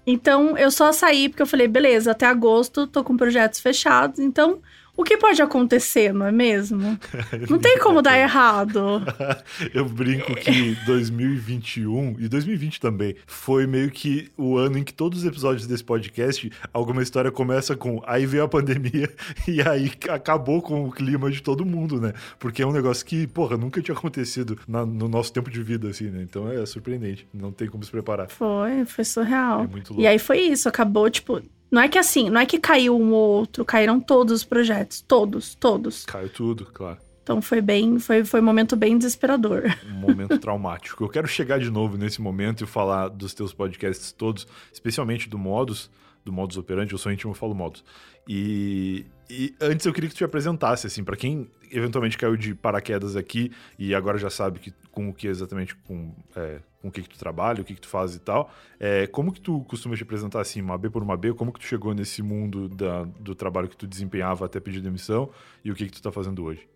Então 0.07 0.57
eu 0.59 0.71
só 0.71 0.93
saí 0.93 1.29
porque 1.29 1.43
eu 1.43 1.47
falei, 1.47 1.67
beleza, 1.67 2.11
até 2.11 2.27
agosto 2.27 2.87
tô 2.87 3.03
com 3.03 3.17
projetos 3.17 3.61
fechados, 3.61 4.19
então 4.19 4.61
o 4.97 5.05
que 5.05 5.17
pode 5.17 5.43
acontecer, 5.43 6.13
não 6.13 6.27
é 6.27 6.33
mesmo? 6.33 6.99
Não 7.51 7.59
tem 7.59 7.79
como 7.79 8.01
dar 8.01 8.19
errado. 8.19 9.03
Eu 9.75 9.85
brinco 9.85 10.35
que 10.35 10.75
2021 10.87 12.17
e 12.19 12.29
2020 12.29 12.81
também 12.81 13.15
foi 13.27 13.67
meio 13.67 13.91
que 13.91 14.31
o 14.37 14.57
ano 14.57 14.79
em 14.79 14.85
que 14.85 14.93
todos 14.93 15.21
os 15.21 15.25
episódios 15.25 15.67
desse 15.67 15.85
podcast, 15.85 16.51
alguma 16.73 17.03
história 17.03 17.31
começa 17.31 17.77
com 17.77 18.03
aí 18.07 18.25
veio 18.27 18.45
a 18.45 18.49
pandemia 18.49 19.11
e 19.47 19.61
aí 19.61 19.93
acabou 20.09 20.63
com 20.63 20.85
o 20.85 20.91
clima 20.91 21.31
de 21.31 21.43
todo 21.43 21.65
mundo, 21.65 22.01
né? 22.01 22.13
Porque 22.39 22.63
é 22.63 22.67
um 22.67 22.73
negócio 22.73 23.05
que, 23.05 23.27
porra, 23.27 23.57
nunca 23.57 23.83
tinha 23.83 23.97
acontecido 23.97 24.59
na, 24.67 24.87
no 24.87 25.09
nosso 25.09 25.33
tempo 25.33 25.51
de 25.51 25.63
vida, 25.63 25.89
assim, 25.89 26.07
né? 26.11 26.23
Então 26.23 26.51
é 26.51 26.65
surpreendente. 26.65 27.27
Não 27.33 27.53
tem 27.53 27.69
como 27.69 27.85
se 27.85 27.91
preparar. 27.91 28.31
Foi, 28.31 28.85
foi 28.87 29.05
surreal. 29.05 29.65
É 29.65 29.67
muito 29.67 29.91
louco. 29.91 30.03
E 30.03 30.07
aí 30.07 30.19
foi 30.19 30.41
isso, 30.41 30.69
acabou, 30.69 31.11
tipo, 31.11 31.43
não 31.71 31.83
é 31.83 31.89
que 31.89 31.99
assim, 31.99 32.31
não 32.31 32.41
é 32.41 32.47
que 32.47 32.59
caiu 32.59 32.97
um 32.99 33.13
ou 33.13 33.29
outro, 33.29 33.65
caíram 33.65 34.01
todos 34.01 34.33
os 34.33 34.45
projetos. 34.45 35.01
Todos, 35.01 35.55
todos. 35.55 36.05
Caiu 36.05 36.29
tudo, 36.29 36.67
claro. 36.67 36.99
Então 37.23 37.43
foi 37.43 37.61
bem, 37.61 37.99
foi, 37.99 38.25
foi 38.25 38.41
um 38.41 38.45
momento 38.45 38.77
bem 38.77 38.97
desesperador. 38.97 39.65
Um 39.85 39.95
momento 39.95 40.39
traumático. 40.39 41.03
Eu 41.03 41.09
quero 41.09 41.27
chegar 41.27 41.59
de 41.59 41.71
novo 41.71 41.97
nesse 41.97 42.23
momento 42.23 42.63
e 42.63 42.67
falar 42.67 43.09
dos 43.09 43.35
teus 43.35 43.53
podcasts 43.53 44.13
todos, 44.13 44.47
especialmente 44.73 45.29
do 45.29 45.37
Modus, 45.37 45.91
do 46.25 46.33
Modus 46.33 46.57
Operandi, 46.57 46.93
eu 46.93 46.99
sou 46.99 47.11
íntimo, 47.11 47.33
eu 47.33 47.37
falo 47.37 47.55
Modus. 47.55 47.85
E, 48.29 49.07
e 49.31 49.55
antes 49.61 49.87
eu 49.87 49.93
queria 49.93 50.09
que 50.09 50.15
tu 50.15 50.19
te 50.19 50.25
apresentasse, 50.25 50.87
assim, 50.87 51.05
para 51.05 51.17
quem 51.17 51.51
eventualmente 51.71 52.17
caiu 52.17 52.37
de 52.37 52.55
paraquedas 52.55 53.17
aqui 53.17 53.51
e 53.79 53.95
agora 53.95 54.19
já 54.19 54.31
sabe 54.31 54.59
que, 54.59 54.73
com 54.91 55.09
o 55.09 55.15
que 55.15 55.27
exatamente, 55.27 55.75
com, 55.75 56.13
é, 56.35 56.61
com 56.81 56.89
o 56.89 56.93
que, 56.93 57.03
que 57.03 57.09
tu 57.09 57.19
trabalha, 57.19 57.61
o 57.61 57.65
que, 57.65 57.75
que 57.75 57.81
tu 57.81 57.89
faz 57.89 58.15
e 58.15 58.21
tal, 58.21 58.51
é, 58.79 59.07
como 59.07 59.33
que 59.33 59.41
tu 59.41 59.65
costuma 59.69 59.97
te 59.97 60.03
apresentar, 60.03 60.41
assim, 60.41 60.61
uma 60.61 60.79
B 60.79 60.91
por 60.91 61.03
uma 61.03 61.17
B, 61.17 61.33
como 61.35 61.53
que 61.53 61.61
tu 61.61 61.67
chegou 61.67 61.95
nesse 61.95 62.23
mundo 62.23 62.69
da, 62.69 63.05
do 63.21 63.35
trabalho 63.35 63.69
que 63.69 63.77
tu 63.77 63.87
desempenhava 63.87 64.47
até 64.47 64.61
pedir 64.61 64.81
demissão 64.81 65.31
e 65.65 65.71
o 65.71 65.75
que, 65.75 65.87
que 65.87 65.93
tu 65.93 66.03
tá 66.03 66.13
fazendo 66.13 66.45
hoje? 66.45 66.67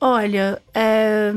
Olha, 0.00 0.62
é... 0.74 1.32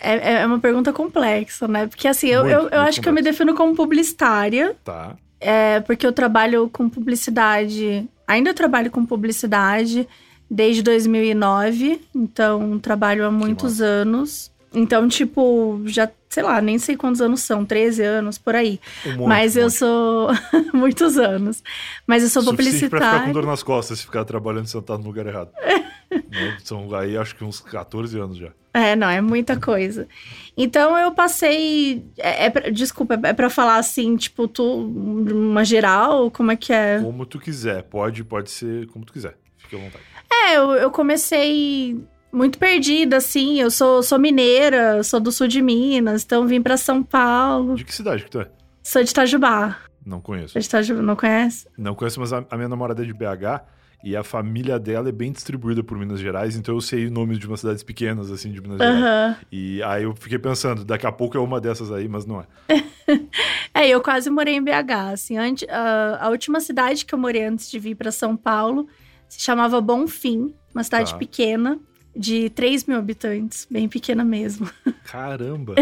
É, 0.00 0.42
é 0.42 0.46
uma 0.46 0.58
pergunta 0.58 0.92
complexa, 0.92 1.66
né? 1.66 1.86
Porque 1.86 2.06
assim, 2.06 2.26
muito, 2.34 2.46
eu, 2.46 2.50
eu, 2.50 2.52
eu 2.52 2.60
acho 2.60 2.70
complexo. 2.70 3.00
que 3.00 3.08
eu 3.08 3.12
me 3.12 3.22
defino 3.22 3.54
como 3.54 3.74
publicitária. 3.74 4.76
Tá. 4.84 5.16
É, 5.40 5.80
porque 5.80 6.06
eu 6.06 6.12
trabalho 6.12 6.68
com 6.68 6.90
publicidade. 6.90 8.06
Ainda 8.26 8.54
trabalho 8.54 8.90
com 8.90 9.04
publicidade 9.04 10.08
desde 10.50 10.82
2009, 10.82 12.00
então 12.14 12.78
trabalho 12.78 13.26
há 13.26 13.30
muitos 13.30 13.80
anos. 13.80 14.52
Então, 14.74 15.08
tipo, 15.08 15.80
já, 15.86 16.10
sei 16.28 16.42
lá, 16.42 16.60
nem 16.60 16.78
sei 16.78 16.96
quantos 16.96 17.20
anos 17.20 17.42
são, 17.42 17.64
13 17.64 18.02
anos, 18.02 18.38
por 18.38 18.56
aí. 18.56 18.80
Um 19.06 19.18
monte, 19.18 19.28
Mas 19.28 19.56
eu 19.56 19.70
sou. 19.70 20.30
muitos 20.74 21.16
anos. 21.16 21.62
Mas 22.06 22.24
eu 22.24 22.28
sou 22.28 22.44
publicitária. 22.44 22.90
pra 22.90 23.12
ficar 23.12 23.26
com 23.26 23.32
dor 23.32 23.46
nas 23.46 23.62
costas 23.62 24.00
se 24.00 24.04
ficar 24.04 24.24
trabalhando 24.24 24.66
sentado 24.66 24.98
no 25.00 25.06
lugar 25.06 25.26
errado. 25.26 25.50
Né, 26.34 26.56
são 26.62 26.92
aí 26.94 27.16
acho 27.16 27.34
que 27.36 27.44
uns 27.44 27.60
14 27.60 28.18
anos 28.18 28.36
já. 28.36 28.50
É, 28.74 28.96
não, 28.96 29.08
é 29.08 29.20
muita 29.20 29.58
coisa. 29.58 30.08
Então 30.56 30.98
eu 30.98 31.12
passei. 31.12 32.04
É, 32.18 32.46
é 32.46 32.50
pra, 32.50 32.70
desculpa, 32.70 33.18
é 33.22 33.32
pra 33.32 33.48
falar 33.48 33.76
assim, 33.76 34.16
tipo, 34.16 34.48
tu, 34.48 34.64
uma 34.64 35.64
geral? 35.64 36.28
Como 36.28 36.50
é 36.50 36.56
que 36.56 36.72
é? 36.72 36.98
Como 37.00 37.24
tu 37.24 37.38
quiser, 37.38 37.84
pode, 37.84 38.24
pode 38.24 38.50
ser 38.50 38.88
como 38.88 39.04
tu 39.04 39.12
quiser. 39.12 39.36
Fique 39.58 39.76
à 39.76 39.78
vontade. 39.78 40.04
É, 40.30 40.56
eu, 40.56 40.72
eu 40.72 40.90
comecei 40.90 42.04
muito 42.32 42.58
perdida, 42.58 43.18
assim. 43.18 43.60
Eu 43.60 43.70
sou, 43.70 44.02
sou 44.02 44.18
mineira, 44.18 45.04
sou 45.04 45.20
do 45.20 45.30
sul 45.30 45.46
de 45.46 45.62
Minas, 45.62 46.24
então 46.24 46.44
vim 46.46 46.60
pra 46.60 46.76
São 46.76 47.00
Paulo. 47.00 47.76
De 47.76 47.84
que 47.84 47.94
cidade 47.94 48.24
que 48.24 48.30
tu 48.30 48.40
é? 48.40 48.48
Sou 48.82 49.04
de 49.04 49.10
Itajubá. 49.10 49.78
Não 50.04 50.20
conheço. 50.20 50.54
Sou 50.54 50.60
de 50.60 50.66
Itajubá, 50.66 51.00
não 51.00 51.14
conhece? 51.14 51.68
Não 51.78 51.94
conheço, 51.94 52.18
mas 52.18 52.32
a, 52.32 52.44
a 52.50 52.56
minha 52.56 52.68
namorada 52.68 53.02
é 53.02 53.06
de 53.06 53.14
BH 53.14 53.62
e 54.04 54.14
a 54.16 54.22
família 54.22 54.78
dela 54.78 55.08
é 55.08 55.12
bem 55.12 55.32
distribuída 55.32 55.82
por 55.82 55.98
Minas 55.98 56.20
Gerais, 56.20 56.56
então 56.56 56.74
eu 56.74 56.80
sei 56.80 57.08
nomes 57.08 57.38
de 57.38 57.46
umas 57.46 57.60
cidades 57.60 57.82
pequenas, 57.82 58.30
assim, 58.30 58.52
de 58.52 58.60
Minas 58.60 58.78
Gerais. 58.78 58.98
Aham. 59.02 59.36
E 59.50 59.82
aí 59.82 60.02
eu 60.04 60.14
fiquei 60.14 60.38
pensando, 60.38 60.84
daqui 60.84 61.06
a 61.06 61.12
pouco 61.12 61.36
é 61.36 61.40
uma 61.40 61.60
dessas 61.60 61.90
aí, 61.90 62.08
mas 62.08 62.26
não 62.26 62.40
é. 62.40 62.46
É, 63.76 63.88
eu 63.88 64.00
quase 64.00 64.30
morei 64.30 64.54
em 64.54 64.62
BH, 64.62 65.12
assim. 65.12 65.36
Antes, 65.36 65.68
a, 65.68 66.26
a 66.26 66.28
última 66.30 66.60
cidade 66.60 67.04
que 67.04 67.12
eu 67.12 67.18
morei 67.18 67.44
antes 67.44 67.68
de 67.68 67.76
vir 67.78 67.96
pra 67.96 68.12
São 68.12 68.36
Paulo 68.36 68.86
se 69.28 69.40
chamava 69.40 69.80
Bonfim, 69.80 70.54
uma 70.72 70.84
cidade 70.84 71.10
Tá. 71.12 71.18
pequena, 71.18 71.80
de 72.16 72.48
3 72.50 72.84
mil 72.86 72.96
habitantes, 72.98 73.66
bem 73.70 73.88
pequena 73.88 74.24
mesmo. 74.24 74.68
Caramba, 75.04 75.74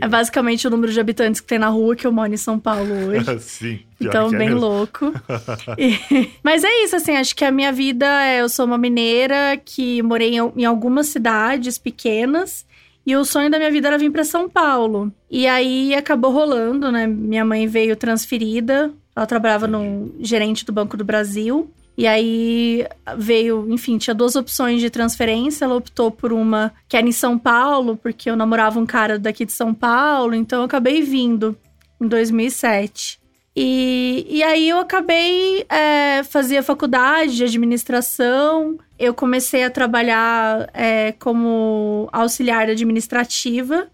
É 0.00 0.08
basicamente 0.08 0.66
o 0.66 0.70
número 0.70 0.92
de 0.92 0.98
habitantes 1.00 1.40
que 1.40 1.46
tem 1.46 1.58
na 1.58 1.68
rua 1.68 1.94
que 1.94 2.06
eu 2.06 2.12
moro 2.12 2.32
em 2.32 2.36
São 2.36 2.58
Paulo 2.58 2.92
hoje. 3.08 3.38
Sim. 3.40 3.78
Então, 4.00 4.26
é 4.28 4.30
bem 4.38 4.48
mesmo. 4.50 4.60
louco. 4.60 5.12
E- 5.78 6.30
Mas 6.42 6.64
é 6.64 6.84
isso, 6.84 6.96
assim, 6.96 7.16
acho 7.16 7.34
que 7.36 7.44
a 7.44 7.50
minha 7.50 7.72
vida 7.72 8.06
é. 8.24 8.40
Eu 8.40 8.48
sou 8.48 8.64
uma 8.66 8.78
mineira 8.78 9.56
que 9.64 10.02
morei 10.02 10.36
em, 10.36 10.52
em 10.56 10.64
algumas 10.64 11.06
cidades 11.08 11.78
pequenas. 11.78 12.66
E 13.06 13.16
o 13.16 13.24
sonho 13.24 13.50
da 13.50 13.56
minha 13.58 13.70
vida 13.70 13.88
era 13.88 13.96
vir 13.96 14.10
para 14.10 14.22
São 14.24 14.48
Paulo. 14.50 15.10
E 15.30 15.46
aí 15.46 15.94
acabou 15.94 16.30
rolando, 16.30 16.92
né? 16.92 17.06
Minha 17.06 17.44
mãe 17.44 17.66
veio 17.66 17.96
transferida. 17.96 18.92
Ela 19.16 19.26
trabalhava 19.26 19.66
no 19.66 20.14
gerente 20.20 20.64
do 20.64 20.72
Banco 20.72 20.96
do 20.96 21.04
Brasil. 21.04 21.70
E 21.98 22.06
aí 22.06 22.86
veio, 23.16 23.66
enfim, 23.68 23.98
tinha 23.98 24.14
duas 24.14 24.36
opções 24.36 24.80
de 24.80 24.88
transferência. 24.88 25.64
Ela 25.64 25.74
optou 25.74 26.12
por 26.12 26.32
uma 26.32 26.72
que 26.88 26.96
era 26.96 27.04
em 27.04 27.10
São 27.10 27.36
Paulo, 27.36 27.96
porque 27.96 28.30
eu 28.30 28.36
namorava 28.36 28.78
um 28.78 28.86
cara 28.86 29.18
daqui 29.18 29.44
de 29.44 29.50
São 29.50 29.74
Paulo. 29.74 30.32
Então 30.32 30.60
eu 30.60 30.66
acabei 30.66 31.02
vindo 31.02 31.58
em 32.00 32.06
2007. 32.06 33.18
E, 33.56 34.24
e 34.30 34.44
aí 34.44 34.68
eu 34.68 34.78
acabei, 34.78 35.66
é, 35.68 36.22
fazia 36.22 36.62
faculdade 36.62 37.34
de 37.34 37.42
administração, 37.42 38.78
eu 38.96 39.12
comecei 39.12 39.64
a 39.64 39.70
trabalhar 39.70 40.70
é, 40.72 41.10
como 41.18 42.08
auxiliar 42.12 42.70
administrativa, 42.70 43.88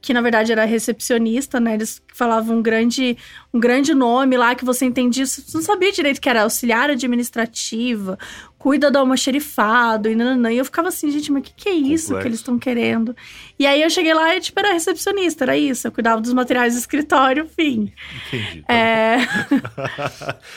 que 0.00 0.14
na 0.14 0.20
verdade 0.20 0.52
era 0.52 0.64
recepcionista, 0.64 1.60
né? 1.60 1.74
Eles 1.74 2.02
falavam 2.12 2.58
um 2.58 2.62
grande, 2.62 3.16
um 3.52 3.60
grande 3.60 3.94
nome 3.94 4.36
lá 4.36 4.54
que 4.54 4.64
você 4.64 4.84
entendia, 4.84 5.26
você 5.26 5.42
não 5.54 5.62
sabia 5.62 5.92
direito 5.92 6.20
que 6.20 6.28
era 6.28 6.42
auxiliar 6.42 6.90
administrativa, 6.90 8.18
cuida 8.60 8.90
do 8.90 8.98
almoxerifado 8.98 10.08
e 10.08 10.14
nananã. 10.14 10.52
E 10.52 10.58
eu 10.58 10.64
ficava 10.66 10.88
assim, 10.88 11.10
gente, 11.10 11.32
mas 11.32 11.40
o 11.40 11.44
que, 11.44 11.54
que 11.54 11.68
é 11.68 11.72
isso 11.72 12.08
Complexo. 12.08 12.20
que 12.20 12.28
eles 12.28 12.38
estão 12.40 12.58
querendo? 12.58 13.16
E 13.58 13.66
aí 13.66 13.80
eu 13.82 13.88
cheguei 13.88 14.12
lá 14.12 14.36
e, 14.36 14.40
tipo, 14.40 14.60
era 14.60 14.74
recepcionista, 14.74 15.44
era 15.44 15.56
isso. 15.56 15.86
Eu 15.86 15.92
cuidava 15.92 16.20
dos 16.20 16.34
materiais 16.34 16.74
do 16.74 16.78
escritório, 16.78 17.46
fim. 17.46 17.90
Entendi. 18.28 18.62
tá 18.62 18.74
É, 18.74 19.16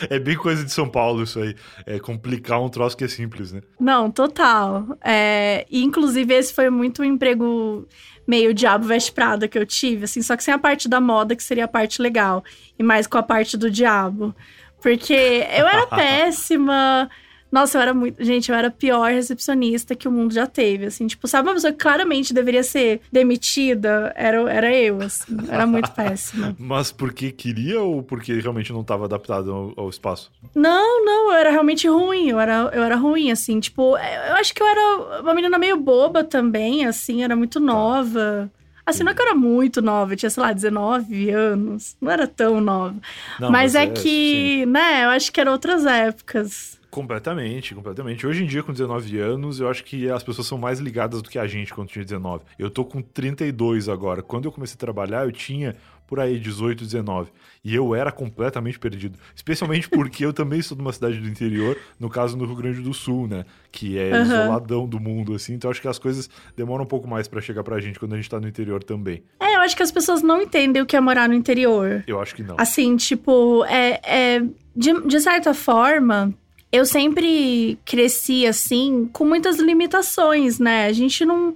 é 0.15 0.19
bem 0.19 0.35
coisa 0.35 0.65
de 0.65 0.71
São 0.71 0.88
Paulo 0.89 1.23
isso 1.23 1.39
aí. 1.39 1.55
É 1.85 1.97
complicar 1.97 2.62
um 2.62 2.67
troço 2.67 2.95
que 2.97 3.05
é 3.05 3.07
simples, 3.07 3.53
né? 3.53 3.62
não, 3.79 4.12
total. 4.12 4.97
É, 5.01 5.65
e, 5.71 5.81
inclusive, 5.81 6.33
esse 6.33 6.53
foi 6.53 6.69
muito 6.69 7.01
um 7.01 7.05
emprego 7.05 7.88
meio 8.27 8.53
diabo 8.53 8.85
veste 8.85 9.11
prada 9.11 9.47
que 9.47 9.57
eu 9.57 9.65
tive, 9.65 10.05
assim, 10.05 10.21
só 10.21 10.35
que 10.35 10.43
sem 10.43 10.53
a 10.53 10.59
parte 10.59 10.87
da 10.87 11.01
moda, 11.01 11.35
que 11.35 11.43
seria 11.43 11.65
a 11.65 11.67
parte 11.67 12.01
legal, 12.01 12.43
e 12.77 12.83
mais 12.83 13.07
com 13.07 13.17
a 13.17 13.23
parte 13.23 13.57
do 13.57 13.69
diabo. 13.69 14.35
Porque 14.81 15.13
eu 15.13 15.67
era 15.67 15.87
péssima. 15.87 17.09
Nossa, 17.53 17.77
eu 17.77 17.83
era 17.83 17.93
muito. 17.93 18.24
Gente, 18.24 18.50
eu 18.50 18.57
era 18.57 18.69
a 18.69 18.72
pior 18.72 19.12
recepcionista 19.12 19.95
que 19.95 20.07
o 20.07 20.12
mundo 20.12 20.33
já 20.33 20.48
teve. 20.48 20.88
Assim, 20.88 21.05
tipo, 21.05 21.27
sabe 21.27 21.48
uma 21.48 21.53
pessoa 21.53 21.72
que 21.72 21.77
claramente 21.77 22.33
deveria 22.33 22.63
ser 22.63 23.01
demitida? 23.12 24.12
Era, 24.15 24.38
era 24.51 24.75
eu, 24.75 25.00
assim. 25.00 25.38
Era 25.48 25.67
muito 25.67 25.91
péssima. 25.93 26.55
Mas 26.57 26.91
porque 26.91 27.31
queria 27.31 27.79
ou 27.79 28.01
porque 28.01 28.33
realmente 28.39 28.74
não 28.74 28.81
estava 28.81 29.05
adaptado 29.05 29.53
ao, 29.53 29.74
ao 29.77 29.88
espaço? 29.88 30.31
Não, 30.55 31.05
não, 31.05 31.31
eu 31.31 31.38
era 31.38 31.51
realmente 31.51 31.88
ruim. 31.88 32.29
Eu 32.29 32.39
era, 32.39 32.72
eu 32.74 32.81
era 32.81 32.95
ruim, 32.95 33.29
assim. 33.29 33.60
Tipo, 33.60 33.98
eu 33.98 34.33
acho 34.38 34.51
que 34.51 34.63
eu 34.63 34.67
era 34.67 35.22
uma 35.22 35.36
menina 35.36 35.60
meio 35.60 35.77
boba 35.77 36.24
também, 36.24 36.88
assim. 36.88 37.24
Era 37.24 37.36
muito 37.36 37.60
nova. 37.60 38.51
Assim, 38.83 39.03
não 39.03 39.12
é 39.12 39.15
que 39.15 39.22
eu 39.22 39.27
era 39.27 39.36
muito 39.36 39.79
nova, 39.79 40.13
eu 40.13 40.17
tinha, 40.17 40.29
sei 40.31 40.41
lá, 40.41 40.51
19 40.51 41.29
anos. 41.29 41.95
Não 42.01 42.12
era 42.12 42.25
tão 42.25 42.60
nova. 42.60 42.95
Não, 43.39 43.51
mas, 43.51 43.75
é, 43.75 43.86
sim. 43.86 43.93
que, 43.93 44.65
né, 44.65 45.05
eu 45.05 45.10
acho 45.10 45.31
que 45.31 45.39
eram 45.39 45.51
outras 45.51 45.86
épocas. 45.86 46.81
Completamente, 46.93 47.73
completamente. 47.73 48.27
Hoje 48.27 48.43
em 48.43 48.45
dia, 48.45 48.62
com 48.62 48.71
19 48.71 49.17
anos, 49.17 49.59
eu 49.59 49.67
acho 49.67 49.83
que 49.83 50.07
as 50.12 50.21
pessoas 50.21 50.45
são 50.45 50.59
mais 50.59 50.79
ligadas 50.79 51.23
do 51.23 51.29
que 51.29 51.39
a 51.39 51.47
gente 51.47 51.73
quando 51.73 51.88
tinha 51.89 52.05
19. 52.05 52.43
Eu 52.59 52.69
tô 52.69 52.85
com 52.85 53.01
32 53.01 53.89
agora. 53.89 54.21
Quando 54.21 54.45
eu 54.45 54.51
comecei 54.51 54.75
a 54.75 54.77
trabalhar, 54.77 55.25
eu 55.25 55.31
tinha 55.31 55.75
por 56.05 56.19
aí 56.19 56.38
18, 56.38 56.83
19. 56.83 57.31
E 57.63 57.73
eu 57.73 57.95
era 57.95 58.12
completamente 58.12 58.77
perdido. 58.77 59.17
Especialmente 59.35 59.89
porque 59.89 60.23
eu 60.23 60.31
também 60.31 60.62
sou 60.62 60.77
de 60.77 60.83
uma 60.83 60.93
cidade 60.93 61.17
do 61.17 61.27
interior, 61.27 61.75
no 62.00 62.12
caso 62.12 62.38
no 62.38 62.45
Rio 62.45 62.55
Grande 62.55 62.81
do 62.81 62.93
Sul, 62.93 63.27
né? 63.27 63.43
Que 63.71 63.97
é 63.97 64.12
Aham. 64.12 64.21
isoladão 64.21 64.88
do 64.88 65.00
mundo, 65.00 65.33
assim. 65.33 65.55
Então 65.55 65.71
acho 65.71 65.81
que 65.81 65.88
as 65.88 65.97
coisas 65.97 66.29
demoram 66.55 66.83
um 66.83 66.88
pouco 66.88 67.07
mais 67.07 67.27
pra 67.27 67.41
chegar 67.41 67.63
pra 67.63 67.79
gente 67.79 67.97
quando 67.97 68.13
a 68.13 68.17
gente 68.17 68.29
tá 68.29 68.39
no 68.39 68.47
interior 68.47 68.83
também. 68.83 69.23
É, 69.39 69.55
eu 69.55 69.62
acho 69.62 69.75
que 69.75 69.81
as 69.81 69.91
pessoas 69.91 70.21
não 70.21 70.43
entendem 70.43 70.79
o 70.79 70.85
que 70.85 70.95
é 70.95 71.00
morar 71.01 71.27
no 71.27 71.33
interior. 71.33 72.03
Eu 72.05 72.21
acho 72.21 72.35
que 72.35 72.43
não. 72.43 72.55
Assim, 72.59 72.95
tipo, 72.97 73.65
é, 73.65 74.00
é 74.03 74.43
de, 74.75 75.07
de 75.07 75.19
certa 75.19 75.55
forma, 75.55 76.31
eu 76.73 76.87
sempre 76.87 77.77
cresci 77.85 78.47
assim, 78.47 79.07
com 79.13 79.23
muitas 79.23 79.59
limitações, 79.59 80.57
né? 80.57 80.87
A 80.87 80.91
gente 80.91 81.23
não. 81.23 81.55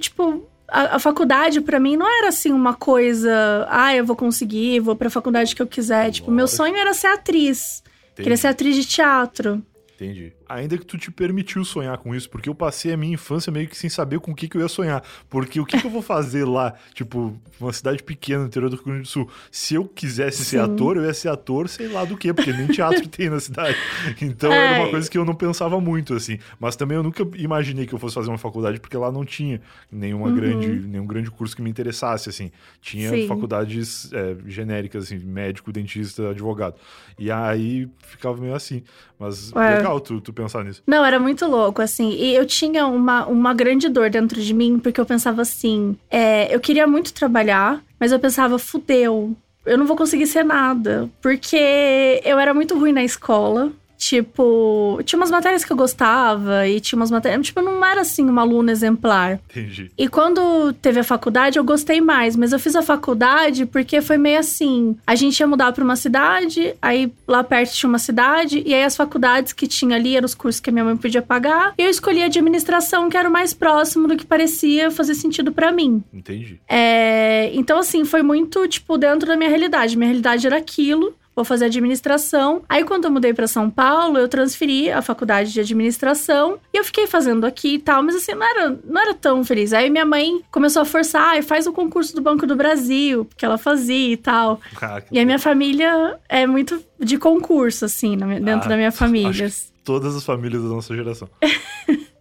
Tipo. 0.00 0.50
A, 0.66 0.96
a 0.96 0.98
faculdade, 0.98 1.60
pra 1.60 1.78
mim, 1.78 1.96
não 1.96 2.08
era 2.08 2.28
assim 2.28 2.50
uma 2.50 2.74
coisa. 2.74 3.66
Ah, 3.68 3.94
eu 3.94 4.04
vou 4.04 4.16
conseguir, 4.16 4.80
vou 4.80 4.96
pra 4.96 5.10
faculdade 5.10 5.54
que 5.54 5.60
eu 5.62 5.66
quiser. 5.66 6.10
Tipo, 6.10 6.30
meu 6.30 6.44
Lógico. 6.44 6.56
sonho 6.56 6.76
era 6.76 6.92
ser 6.94 7.08
atriz. 7.08 7.82
Queria 8.16 8.22
Entendi. 8.30 8.36
ser 8.38 8.46
atriz 8.48 8.74
de 8.74 8.86
teatro. 8.86 9.62
Entendi. 9.94 10.32
Ainda 10.54 10.76
que 10.78 10.84
tu 10.84 10.98
te 10.98 11.10
permitiu 11.10 11.64
sonhar 11.64 11.96
com 11.98 12.14
isso, 12.14 12.28
porque 12.28 12.48
eu 12.48 12.54
passei 12.54 12.92
a 12.92 12.96
minha 12.96 13.14
infância 13.14 13.50
meio 13.52 13.66
que 13.68 13.76
sem 13.76 13.88
saber 13.88 14.20
com 14.20 14.32
o 14.32 14.34
que, 14.34 14.48
que 14.48 14.56
eu 14.56 14.60
ia 14.60 14.68
sonhar. 14.68 15.02
Porque 15.30 15.60
o 15.60 15.64
que, 15.64 15.80
que 15.80 15.86
eu 15.86 15.90
vou 15.90 16.02
fazer 16.02 16.44
lá, 16.44 16.74
tipo, 16.94 17.38
uma 17.60 17.72
cidade 17.72 18.02
pequena 18.02 18.40
no 18.40 18.46
interior 18.46 18.68
do 18.68 18.76
Rio 18.76 18.84
Grande 18.84 19.02
do 19.02 19.08
Sul? 19.08 19.28
Se 19.50 19.74
eu 19.74 19.84
quisesse 19.86 20.44
ser 20.44 20.58
Sim. 20.58 20.64
ator, 20.64 20.96
eu 20.96 21.04
ia 21.04 21.14
ser 21.14 21.28
ator, 21.28 21.68
sei 21.68 21.88
lá 21.88 22.04
do 22.04 22.16
quê, 22.16 22.32
porque 22.34 22.52
nem 22.52 22.66
teatro 22.66 23.06
tem 23.08 23.30
na 23.30 23.40
cidade. 23.40 23.76
Então 24.20 24.52
era 24.52 24.72
uma 24.74 24.88
coisa 24.88 25.10
que 25.10 25.16
eu 25.16 25.24
não 25.24 25.34
pensava 25.34 25.80
muito, 25.80 26.14
assim. 26.14 26.38
Mas 26.60 26.76
também 26.76 26.96
eu 26.96 27.02
nunca 27.02 27.26
imaginei 27.36 27.86
que 27.86 27.92
eu 27.94 27.98
fosse 27.98 28.14
fazer 28.14 28.28
uma 28.28 28.38
faculdade, 28.38 28.78
porque 28.80 28.96
lá 28.96 29.10
não 29.10 29.24
tinha 29.24 29.60
nenhuma 29.90 30.26
Uhum. 30.28 30.34
grande, 30.34 30.68
nenhum 30.70 31.06
grande 31.06 31.30
curso 31.30 31.56
que 31.56 31.62
me 31.62 31.70
interessasse, 31.70 32.28
assim. 32.28 32.50
Tinha 32.80 33.10
Sim. 33.10 33.26
faculdades 33.26 34.12
é, 34.12 34.36
genéricas, 34.46 35.04
assim, 35.04 35.18
médico, 35.18 35.72
dentista, 35.72 36.30
advogado. 36.30 36.76
E 37.18 37.30
aí 37.30 37.88
ficava 37.98 38.36
meio 38.40 38.54
assim. 38.54 38.82
Mas 39.18 39.52
É. 39.54 39.76
legal 39.76 40.00
tu, 40.00 40.20
tu 40.20 40.32
pensar 40.42 40.64
nisso. 40.64 40.82
Não, 40.86 41.04
era 41.04 41.18
muito 41.18 41.46
louco, 41.46 41.82
assim. 41.82 42.10
E 42.10 42.34
eu 42.34 42.46
tinha 42.46 42.86
uma, 42.86 43.26
uma 43.26 43.54
grande 43.54 43.88
dor 43.88 44.10
dentro 44.10 44.40
de 44.40 44.52
mim, 44.54 44.78
porque 44.78 45.00
eu 45.00 45.06
pensava 45.06 45.42
assim: 45.42 45.96
é, 46.10 46.54
eu 46.54 46.60
queria 46.60 46.86
muito 46.86 47.12
trabalhar, 47.12 47.82
mas 47.98 48.12
eu 48.12 48.18
pensava, 48.18 48.58
fudeu, 48.58 49.36
eu 49.64 49.78
não 49.78 49.86
vou 49.86 49.96
conseguir 49.96 50.26
ser 50.26 50.44
nada. 50.44 51.08
Porque 51.20 52.20
eu 52.24 52.38
era 52.38 52.52
muito 52.52 52.78
ruim 52.78 52.92
na 52.92 53.04
escola. 53.04 53.72
Tipo, 54.02 55.00
tinha 55.04 55.16
umas 55.16 55.30
matérias 55.30 55.64
que 55.64 55.72
eu 55.72 55.76
gostava 55.76 56.66
e 56.66 56.80
tinha 56.80 56.96
umas 56.96 57.08
matérias. 57.08 57.46
Tipo, 57.46 57.60
eu 57.60 57.64
não 57.64 57.84
era 57.84 58.00
assim 58.00 58.28
uma 58.28 58.42
aluna 58.42 58.72
exemplar. 58.72 59.38
Entendi. 59.48 59.92
E 59.96 60.08
quando 60.08 60.72
teve 60.72 60.98
a 60.98 61.04
faculdade, 61.04 61.56
eu 61.56 61.62
gostei 61.62 62.00
mais, 62.00 62.34
mas 62.34 62.52
eu 62.52 62.58
fiz 62.58 62.74
a 62.74 62.82
faculdade 62.82 63.64
porque 63.64 64.02
foi 64.02 64.18
meio 64.18 64.40
assim: 64.40 64.96
a 65.06 65.14
gente 65.14 65.38
ia 65.38 65.46
mudar 65.46 65.70
pra 65.70 65.84
uma 65.84 65.94
cidade, 65.94 66.74
aí 66.82 67.12
lá 67.28 67.44
perto 67.44 67.74
tinha 67.74 67.88
uma 67.88 68.00
cidade, 68.00 68.60
e 68.66 68.74
aí 68.74 68.82
as 68.82 68.96
faculdades 68.96 69.52
que 69.52 69.68
tinha 69.68 69.94
ali 69.94 70.16
eram 70.16 70.26
os 70.26 70.34
cursos 70.34 70.60
que 70.60 70.70
a 70.70 70.72
minha 70.72 70.84
mãe 70.84 70.96
podia 70.96 71.22
pagar, 71.22 71.72
e 71.78 71.84
eu 71.84 71.88
escolhi 71.88 72.24
a 72.24 72.26
administração, 72.26 73.08
que 73.08 73.16
era 73.16 73.28
o 73.28 73.32
mais 73.32 73.54
próximo 73.54 74.08
do 74.08 74.16
que 74.16 74.26
parecia 74.26 74.90
fazer 74.90 75.14
sentido 75.14 75.52
pra 75.52 75.70
mim. 75.70 76.02
Entendi. 76.12 76.58
É, 76.68 77.52
então, 77.54 77.78
assim, 77.78 78.04
foi 78.04 78.22
muito, 78.22 78.66
tipo, 78.66 78.98
dentro 78.98 79.28
da 79.28 79.36
minha 79.36 79.48
realidade. 79.48 79.96
Minha 79.96 80.08
realidade 80.08 80.44
era 80.44 80.56
aquilo. 80.56 81.14
Vou 81.34 81.44
fazer 81.46 81.64
administração. 81.64 82.62
Aí, 82.68 82.84
quando 82.84 83.06
eu 83.06 83.10
mudei 83.10 83.32
pra 83.32 83.46
São 83.46 83.70
Paulo, 83.70 84.18
eu 84.18 84.28
transferi 84.28 84.90
a 84.90 85.00
faculdade 85.00 85.50
de 85.52 85.60
administração 85.60 86.58
e 86.74 86.76
eu 86.76 86.84
fiquei 86.84 87.06
fazendo 87.06 87.46
aqui 87.46 87.74
e 87.74 87.78
tal, 87.78 88.02
mas 88.02 88.14
assim, 88.16 88.34
não 88.34 88.46
era, 88.46 88.78
não 88.84 89.00
era 89.00 89.14
tão 89.14 89.42
feliz. 89.42 89.72
Aí, 89.72 89.88
minha 89.88 90.04
mãe 90.04 90.42
começou 90.50 90.82
a 90.82 90.84
forçar, 90.84 91.22
"Ai, 91.30 91.40
faz 91.42 91.66
o 91.66 91.72
concurso 91.72 92.14
do 92.14 92.20
Banco 92.20 92.46
do 92.46 92.54
Brasil, 92.54 93.24
porque 93.24 93.44
ela 93.46 93.56
fazia 93.56 94.12
e 94.12 94.16
tal. 94.16 94.60
Ah, 94.80 95.02
E 95.10 95.18
a 95.18 95.24
minha 95.24 95.38
família 95.38 96.18
é 96.28 96.46
muito 96.46 96.82
de 97.00 97.16
concurso, 97.16 97.86
assim, 97.86 98.16
dentro 98.16 98.66
Ah, 98.66 98.68
da 98.68 98.76
minha 98.76 98.92
família. 98.92 99.50
Todas 99.84 100.14
as 100.14 100.24
famílias 100.24 100.62
da 100.62 100.68
nossa 100.68 100.94
geração. 100.94 101.28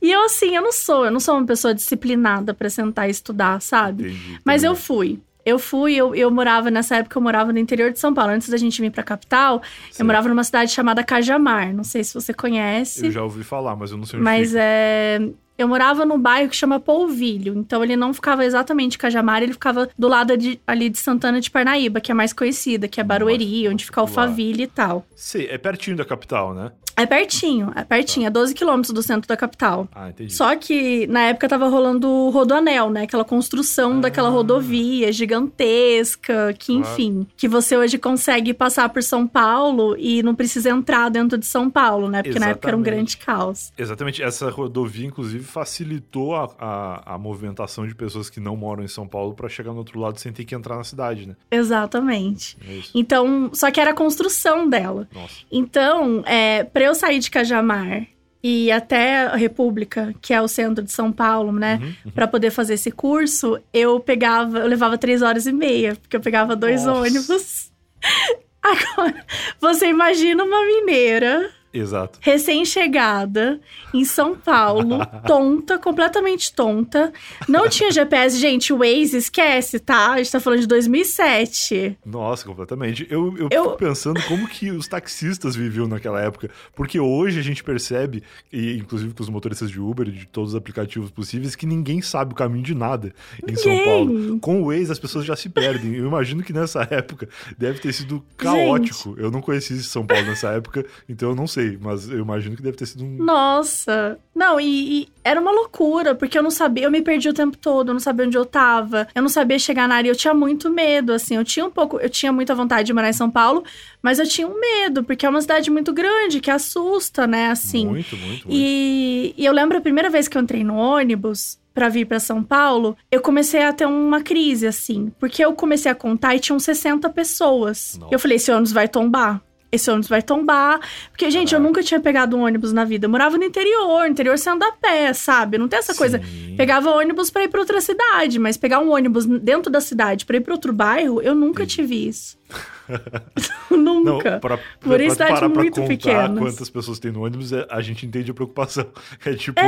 E 0.00 0.10
eu, 0.10 0.24
assim, 0.24 0.56
eu 0.56 0.62
não 0.62 0.72
sou, 0.72 1.04
eu 1.04 1.10
não 1.12 1.20
sou 1.20 1.36
uma 1.36 1.46
pessoa 1.46 1.72
disciplinada 1.72 2.52
pra 2.52 2.68
sentar 2.68 3.06
e 3.06 3.12
estudar, 3.12 3.60
sabe? 3.62 4.04
Entendi. 4.08 4.40
Mas 4.44 4.64
eu 4.64 4.74
fui. 4.74 5.20
Eu 5.44 5.58
fui, 5.58 5.94
eu, 5.94 6.14
eu 6.14 6.30
morava, 6.30 6.70
nessa 6.70 6.96
época 6.96 7.18
eu 7.18 7.22
morava 7.22 7.52
no 7.52 7.58
interior 7.58 7.90
de 7.92 7.98
São 7.98 8.14
Paulo. 8.14 8.32
Antes 8.32 8.48
da 8.48 8.56
gente 8.56 8.80
vir 8.80 8.90
pra 8.90 9.02
capital, 9.02 9.60
Sim. 9.90 10.02
eu 10.02 10.06
morava 10.06 10.28
numa 10.28 10.44
cidade 10.44 10.70
chamada 10.70 11.02
Cajamar. 11.02 11.74
Não 11.74 11.84
sei 11.84 12.04
se 12.04 12.14
você 12.14 12.32
conhece. 12.32 13.06
Eu 13.06 13.10
já 13.10 13.22
ouvi 13.22 13.42
falar, 13.42 13.74
mas 13.74 13.90
eu 13.90 13.96
não 13.98 14.04
sei 14.06 14.18
onde 14.18 14.24
Mas 14.24 14.48
fica. 14.50 14.60
é. 14.62 15.28
Eu 15.62 15.68
morava 15.68 16.04
num 16.04 16.18
bairro 16.18 16.48
que 16.50 16.56
chama 16.56 16.80
Polvilho, 16.80 17.54
então 17.56 17.84
ele 17.84 17.94
não 17.96 18.12
ficava 18.12 18.44
exatamente 18.44 18.96
em 18.96 18.98
Cajamar, 18.98 19.42
ele 19.42 19.52
ficava 19.52 19.88
do 19.96 20.08
lado 20.08 20.36
de- 20.36 20.60
ali 20.66 20.90
de 20.90 20.98
Santana 20.98 21.40
de 21.40 21.50
Parnaíba, 21.50 22.00
que 22.00 22.10
é 22.10 22.14
mais 22.14 22.32
conhecida, 22.32 22.88
que 22.88 23.00
é 23.00 23.04
Barueri, 23.04 23.62
Nossa, 23.62 23.72
onde 23.74 23.84
fica 23.84 24.00
Alphaville 24.00 24.64
e 24.64 24.66
tal. 24.66 25.06
Sei, 25.14 25.46
é 25.46 25.56
pertinho 25.56 25.96
da 25.96 26.04
capital, 26.04 26.52
né? 26.52 26.72
É 26.94 27.06
pertinho, 27.06 27.72
é 27.74 27.82
pertinho, 27.84 28.26
é 28.26 28.30
12 28.30 28.52
quilômetros 28.54 28.92
do 28.92 29.02
centro 29.02 29.26
da 29.26 29.34
capital. 29.36 29.88
Ah, 29.94 30.10
entendi. 30.10 30.34
Só 30.34 30.54
que 30.56 31.06
na 31.06 31.22
época 31.22 31.48
tava 31.48 31.66
rolando 31.68 32.06
o 32.06 32.28
Rodoanel, 32.28 32.90
né? 32.90 33.04
Aquela 33.04 33.24
construção 33.24 33.92
Ah. 33.96 34.00
daquela 34.00 34.28
rodovia 34.28 35.10
gigantesca, 35.10 36.52
que 36.58 36.72
Claro. 36.74 36.92
enfim, 36.92 37.26
que 37.36 37.48
você 37.48 37.76
hoje 37.78 37.96
consegue 37.98 38.52
passar 38.52 38.88
por 38.90 39.02
São 39.02 39.26
Paulo 39.26 39.96
e 39.98 40.22
não 40.22 40.34
precisa 40.34 40.68
entrar 40.70 41.08
dentro 41.08 41.38
de 41.38 41.46
São 41.46 41.70
Paulo, 41.70 42.08
né? 42.10 42.22
Porque 42.22 42.38
na 42.38 42.48
época 42.50 42.68
era 42.68 42.76
um 42.76 42.80
Exatamente. 42.80 43.16
grande 43.16 43.16
caos. 43.24 43.72
Exatamente, 43.78 44.22
essa 44.22 44.50
rodovia, 44.50 45.06
inclusive, 45.06 45.44
facilitou 45.52 46.34
a, 46.34 46.50
a, 46.58 47.14
a 47.14 47.18
movimentação 47.18 47.86
de 47.86 47.94
pessoas 47.94 48.30
que 48.30 48.40
não 48.40 48.56
moram 48.56 48.82
em 48.82 48.88
São 48.88 49.06
Paulo 49.06 49.34
pra 49.34 49.48
chegar 49.48 49.72
no 49.72 49.78
outro 49.78 50.00
lado 50.00 50.18
sem 50.18 50.32
ter 50.32 50.44
que 50.44 50.54
entrar 50.54 50.76
na 50.76 50.84
cidade, 50.84 51.28
né? 51.28 51.36
Exatamente. 51.50 52.56
É. 52.66 52.80
Então, 52.94 53.50
só 53.52 53.70
que 53.70 53.78
era 53.78 53.90
a 53.90 53.94
construção 53.94 54.68
dela. 54.68 55.06
Nossa. 55.12 55.34
Então, 55.50 56.22
é, 56.26 56.64
para 56.64 56.84
eu 56.84 56.94
sair 56.94 57.18
de 57.18 57.30
Cajamar 57.30 58.06
e 58.42 58.66
ir 58.66 58.72
até 58.72 59.26
a 59.26 59.36
República, 59.36 60.14
que 60.20 60.32
é 60.32 60.40
o 60.40 60.48
centro 60.48 60.82
de 60.82 60.90
São 60.90 61.12
Paulo, 61.12 61.52
né? 61.52 61.78
Uhum. 62.04 62.12
Pra 62.12 62.26
poder 62.26 62.50
fazer 62.50 62.74
esse 62.74 62.90
curso, 62.90 63.60
eu 63.72 64.00
pegava, 64.00 64.58
eu 64.58 64.66
levava 64.66 64.96
três 64.96 65.20
horas 65.20 65.46
e 65.46 65.52
meia, 65.52 65.94
porque 65.96 66.16
eu 66.16 66.20
pegava 66.20 66.56
dois 66.56 66.84
Nossa. 66.84 67.00
ônibus. 67.00 67.70
Agora, 68.62 69.26
você 69.60 69.88
imagina 69.88 70.42
uma 70.42 70.64
mineira 70.64 71.50
Exato. 71.72 72.18
recém-chegada 72.20 73.60
em 73.94 74.04
São 74.04 74.36
Paulo, 74.36 74.98
tonta, 75.26 75.78
completamente 75.78 76.52
tonta. 76.54 77.12
Não 77.48 77.68
tinha 77.68 77.90
GPS, 77.90 78.38
gente, 78.38 78.72
o 78.72 78.78
Waze 78.78 79.16
esquece, 79.16 79.78
tá? 79.78 80.12
A 80.12 80.18
gente 80.18 80.30
tá 80.32 80.40
falando 80.40 80.60
de 80.60 80.66
2007. 80.66 81.98
Nossa, 82.04 82.44
completamente. 82.44 83.06
Eu, 83.10 83.34
eu, 83.38 83.48
Eu- 83.50 83.64
fico 83.64 83.76
pensando 83.78 84.20
como 84.24 84.46
que 84.48 84.70
os 84.70 84.86
taxistas 84.88 85.54
viviam 85.56 85.86
naquela 85.86 86.20
época. 86.20 86.50
Porque 86.74 86.98
hoje 86.98 87.38
a 87.38 87.42
gente 87.42 87.62
percebe, 87.62 88.22
e 88.52 88.76
inclusive 88.76 89.14
com 89.14 89.22
os 89.22 89.28
motoristas 89.28 89.70
de 89.70 89.80
Uber 89.80 90.08
e 90.08 90.12
de 90.12 90.26
todos 90.26 90.50
os 90.50 90.56
aplicativos 90.56 91.10
possíveis, 91.10 91.54
que 91.54 91.66
ninguém 91.66 92.00
sabe 92.02 92.32
o 92.32 92.36
caminho 92.36 92.64
de 92.64 92.74
nada 92.74 93.12
em 93.48 93.56
São. 93.56 93.72
Paulo. 93.84 94.38
Com 94.40 94.62
o 94.62 94.66
Waze 94.66 94.92
as 94.92 94.98
pessoas 94.98 95.24
já 95.24 95.34
se 95.36 95.48
perdem. 95.48 95.94
Eu 95.94 96.06
imagino 96.06 96.42
que 96.42 96.52
nessa 96.52 96.86
época 96.90 97.28
deve 97.58 97.78
ter 97.78 97.92
sido 97.92 98.22
caótico. 98.36 99.14
Eu 99.18 99.30
não 99.30 99.40
conheci 99.40 99.82
São 99.82 100.06
Paulo 100.06 100.24
nessa 100.26 100.48
época, 100.50 100.84
então 101.08 101.30
eu 101.30 101.34
não 101.36 101.46
sei. 101.46 101.61
Mas 101.80 102.08
eu 102.08 102.18
imagino 102.18 102.56
que 102.56 102.62
deve 102.62 102.76
ter 102.76 102.86
sido 102.86 103.04
um. 103.04 103.16
Nossa! 103.16 104.18
Não, 104.34 104.60
e, 104.60 105.02
e 105.02 105.08
era 105.22 105.40
uma 105.40 105.50
loucura, 105.50 106.14
porque 106.14 106.38
eu 106.38 106.42
não 106.42 106.50
sabia, 106.50 106.84
eu 106.84 106.90
me 106.90 107.02
perdi 107.02 107.28
o 107.28 107.34
tempo 107.34 107.56
todo, 107.56 107.88
eu 107.88 107.92
não 107.92 108.00
sabia 108.00 108.26
onde 108.26 108.36
eu 108.36 108.44
tava, 108.44 109.06
eu 109.14 109.22
não 109.22 109.28
sabia 109.28 109.58
chegar 109.58 109.86
na 109.86 109.96
área, 109.96 110.08
eu 110.08 110.16
tinha 110.16 110.32
muito 110.32 110.70
medo, 110.70 111.12
assim, 111.12 111.36
eu 111.36 111.44
tinha 111.44 111.66
um 111.66 111.70
pouco, 111.70 111.98
eu 112.00 112.08
tinha 112.08 112.32
muita 112.32 112.54
vontade 112.54 112.86
de 112.86 112.92
morar 112.92 113.10
em 113.10 113.14
São 113.14 113.30
Paulo, 113.30 113.62
mas 114.02 114.18
eu 114.18 114.26
tinha 114.26 114.48
um 114.48 114.58
medo, 114.58 115.04
porque 115.04 115.26
é 115.26 115.28
uma 115.28 115.40
cidade 115.40 115.70
muito 115.70 115.92
grande, 115.92 116.40
que 116.40 116.50
assusta, 116.50 117.26
né, 117.26 117.50
assim. 117.50 117.86
Muito, 117.86 118.16
muito, 118.16 118.48
muito. 118.48 118.48
E, 118.50 119.34
e 119.36 119.44
eu 119.44 119.52
lembro 119.52 119.78
a 119.78 119.80
primeira 119.80 120.08
vez 120.08 120.28
que 120.28 120.36
eu 120.36 120.42
entrei 120.42 120.64
no 120.64 120.76
ônibus 120.76 121.60
pra 121.74 121.88
vir 121.88 122.06
pra 122.06 122.20
São 122.20 122.42
Paulo, 122.42 122.96
eu 123.10 123.20
comecei 123.20 123.62
a 123.62 123.72
ter 123.72 123.86
uma 123.86 124.22
crise, 124.22 124.66
assim. 124.66 125.12
Porque 125.18 125.44
eu 125.44 125.52
comecei 125.54 125.90
a 125.90 125.94
contar 125.94 126.34
e 126.34 126.40
tinham 126.40 126.58
60 126.58 127.08
pessoas. 127.10 127.96
Nossa. 127.98 128.14
Eu 128.14 128.18
falei, 128.18 128.36
esse 128.36 128.50
ônibus 128.50 128.72
vai 128.72 128.88
tombar. 128.88 129.42
Esse 129.74 129.90
ônibus 129.90 130.08
vai 130.08 130.20
tombar. 130.20 130.80
Porque, 131.10 131.30
gente, 131.30 131.54
eu 131.54 131.58
Caraca. 131.58 131.66
nunca 131.66 131.82
tinha 131.82 131.98
pegado 131.98 132.36
um 132.36 132.44
ônibus 132.44 132.74
na 132.74 132.84
vida. 132.84 133.06
Eu 133.06 133.10
morava 133.10 133.38
no 133.38 133.44
interior. 133.44 134.00
No 134.02 134.06
interior 134.06 134.36
você 134.36 134.50
anda 134.50 134.66
a 134.68 134.72
pé, 134.72 135.12
sabe? 135.14 135.56
Não 135.56 135.66
tem 135.66 135.78
essa 135.78 135.94
coisa. 135.94 136.20
Sim. 136.22 136.54
Pegava 136.58 136.90
ônibus 136.90 137.30
pra 137.30 137.44
ir 137.44 137.48
pra 137.48 137.60
outra 137.60 137.80
cidade, 137.80 138.38
mas 138.38 138.58
pegar 138.58 138.80
um 138.80 138.92
ônibus 138.92 139.24
dentro 139.24 139.72
da 139.72 139.80
cidade 139.80 140.26
pra 140.26 140.36
ir 140.36 140.40
pra 140.42 140.52
outro 140.52 140.74
bairro, 140.74 141.22
eu 141.22 141.34
nunca 141.34 141.64
tive 141.64 142.06
isso. 142.06 142.36
Não, 143.70 144.02
nunca. 144.04 144.38
pra, 144.40 144.58
Por 144.58 144.96
pra, 144.96 144.96
isso 145.04 145.16
pra 145.16 145.26
cidades 145.26 145.34
parar 145.40 145.48
pra 145.50 145.62
muito 145.62 145.74
contar 145.80 145.88
pequenas. 145.88 146.38
quantas 146.38 146.68
pessoas 146.68 146.98
tem 146.98 147.10
no 147.10 147.24
ônibus, 147.24 147.52
é- 147.52 147.66
a 147.70 147.80
gente 147.80 148.04
entende 148.04 148.30
a 148.30 148.34
preocupação. 148.34 148.84
É 149.24 149.34
tipo, 149.34 149.58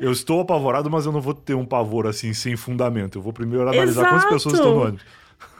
eu 0.00 0.10
estou 0.10 0.40
apavorado, 0.40 0.90
mas 0.90 1.06
eu 1.06 1.12
não 1.12 1.20
vou 1.20 1.34
ter 1.34 1.54
um 1.54 1.64
pavor 1.66 2.06
assim, 2.06 2.32
sem 2.32 2.56
fundamento. 2.56 3.18
Eu 3.18 3.22
vou 3.22 3.32
primeiro 3.32 3.68
analisar 3.68 4.02
quantas 4.02 4.16
Exato. 4.18 4.34
pessoas 4.34 4.54
estão 4.54 4.74
no 4.74 4.82
ônibus. 4.82 5.02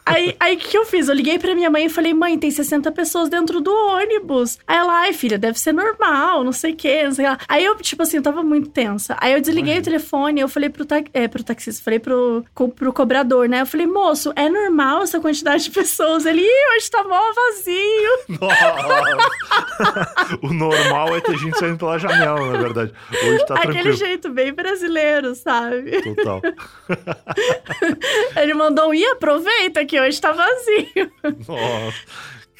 Aí, 0.04 0.34
aí 0.40 0.56
o 0.56 0.58
que, 0.58 0.76
eu 0.76 0.84
fiz? 0.84 1.08
Eu 1.08 1.14
liguei 1.14 1.38
pra 1.38 1.54
minha 1.54 1.70
mãe 1.70 1.86
e 1.86 1.88
falei, 1.88 2.12
mãe, 2.12 2.36
tem 2.38 2.50
60 2.50 2.90
pessoas 2.92 3.28
dentro 3.28 3.60
do 3.60 3.70
ônibus. 3.72 4.58
Aí 4.66 4.76
ela, 4.76 4.92
ai, 5.00 5.12
filha, 5.12 5.38
deve 5.38 5.58
ser 5.58 5.72
normal, 5.72 6.42
não 6.42 6.52
sei 6.52 6.72
o 6.72 6.76
quê, 6.76 7.04
não 7.04 7.12
sei 7.12 7.24
lá. 7.26 7.38
Aí 7.48 7.64
eu, 7.64 7.76
tipo 7.76 8.02
assim, 8.02 8.16
eu 8.16 8.22
tava 8.22 8.42
muito 8.42 8.68
tensa. 8.70 9.16
Aí 9.20 9.32
eu 9.32 9.40
desliguei 9.40 9.78
o 9.78 9.82
telefone, 9.82 10.40
eu 10.40 10.48
falei 10.48 10.68
pro, 10.70 10.84
ta 10.84 11.02
é, 11.14 11.28
pro 11.28 11.44
taxista, 11.44 11.82
falei 11.84 11.98
pro, 12.00 12.44
co- 12.54 12.68
pro 12.68 12.92
cobrador, 12.92 13.48
né? 13.48 13.60
Eu 13.60 13.66
falei, 13.66 13.86
moço, 13.86 14.32
é 14.34 14.48
normal 14.48 15.02
essa 15.02 15.20
quantidade 15.20 15.64
de 15.64 15.70
pessoas? 15.70 16.26
Ele, 16.26 16.40
Ih, 16.42 16.76
hoje 16.76 16.90
tá 16.90 17.04
mó 17.04 17.20
vazio. 17.32 18.38
Nossa! 18.40 19.16
o 20.42 20.52
normal 20.52 21.16
é 21.16 21.20
ter 21.20 21.36
gente 21.38 21.56
saindo 21.58 21.78
pela 21.78 21.98
janela, 21.98 22.52
na 22.52 22.58
verdade. 22.58 22.92
Hoje 23.12 23.46
tá 23.46 23.54
Aquele 23.54 23.72
tranquilo. 23.74 23.96
jeito 23.96 24.28
bem 24.30 24.52
brasileiro, 24.52 25.34
sabe? 25.34 26.02
Total. 26.02 26.42
Ele 28.36 28.54
mandou 28.54 28.92
ih, 28.94 29.04
aproveita 29.06 29.84
que 29.84 29.91
hoje 30.00 30.20
tá 30.20 30.32
vazio. 30.32 31.12
Nossa. 31.46 31.98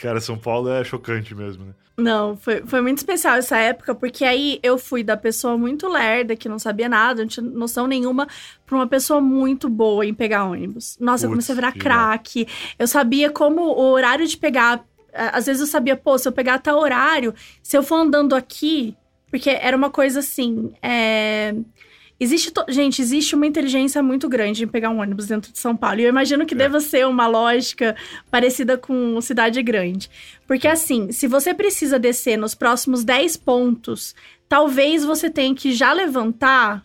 Cara, 0.01 0.21
São 0.21 0.37
Paulo 0.37 0.68
é 0.68 0.83
chocante 0.83 1.35
mesmo, 1.35 1.66
né? 1.66 1.75
Não, 1.97 2.37
foi, 2.37 2.62
foi 2.66 2.81
muito 2.81 2.99
especial 2.99 3.37
essa 3.37 3.57
época, 3.59 3.95
porque 3.95 4.25
aí 4.25 4.59
eu 4.62 4.79
fui 4.79 5.05
da 5.05 5.16
pessoa 5.16 5.57
muito 5.59 5.87
lerda, 5.88 6.35
que 6.35 6.49
não 6.49 6.59
sabia 6.59 6.88
nada, 6.88 7.23
não 7.23 7.29
tinha 7.29 7.45
noção 7.45 7.87
nenhuma, 7.87 8.27
pra 8.66 8.77
uma 8.77 8.87
pessoa 8.87 9.21
muito 9.21 9.68
boa 9.68 10.05
em 10.05 10.14
pegar 10.14 10.45
ônibus. 10.45 10.97
Nossa, 10.99 11.27
eu 11.27 11.31
comecei 11.31 11.53
a 11.53 11.57
virar 11.57 11.73
craque. 11.73 12.49
Eu 12.79 12.87
sabia 12.87 13.31
como 13.31 13.62
o 13.62 13.92
horário 13.92 14.27
de 14.27 14.37
pegar. 14.37 14.85
Às 15.12 15.47
vezes 15.47 15.61
eu 15.61 15.68
sabia, 15.68 15.95
pô, 15.95 16.16
se 16.16 16.27
eu 16.27 16.33
pegar 16.33 16.55
até 16.55 16.73
horário, 16.73 17.35
se 17.62 17.77
eu 17.77 17.83
for 17.83 17.97
andando 17.97 18.35
aqui, 18.35 18.97
porque 19.31 19.51
era 19.51 19.77
uma 19.77 19.90
coisa 19.90 20.21
assim. 20.21 20.73
É... 20.83 21.55
Existe, 22.22 22.50
to- 22.52 22.64
gente, 22.68 23.02
existe 23.02 23.35
uma 23.35 23.46
inteligência 23.46 24.02
muito 24.02 24.28
grande 24.28 24.62
em 24.64 24.68
pegar 24.68 24.90
um 24.90 25.00
ônibus 25.00 25.26
dentro 25.26 25.50
de 25.52 25.58
São 25.58 25.76
Paulo. 25.76 25.98
E 26.00 26.04
eu 26.04 26.08
imagino 26.08 26.46
que 26.46 26.54
É. 26.54 26.56
deva 26.56 26.78
ser 26.80 27.06
uma 27.06 27.26
lógica 27.26 27.96
parecida 28.30 28.78
com 28.78 29.20
cidade 29.20 29.61
grande. 29.62 30.08
Porque 30.46 30.68
assim, 30.68 31.11
se 31.11 31.26
você 31.26 31.52
precisa 31.52 31.98
descer 31.98 32.37
nos 32.38 32.54
próximos 32.54 33.02
10 33.02 33.37
pontos, 33.37 34.14
talvez 34.48 35.04
você 35.04 35.28
tenha 35.28 35.54
que 35.54 35.72
já 35.72 35.92
levantar 35.92 36.85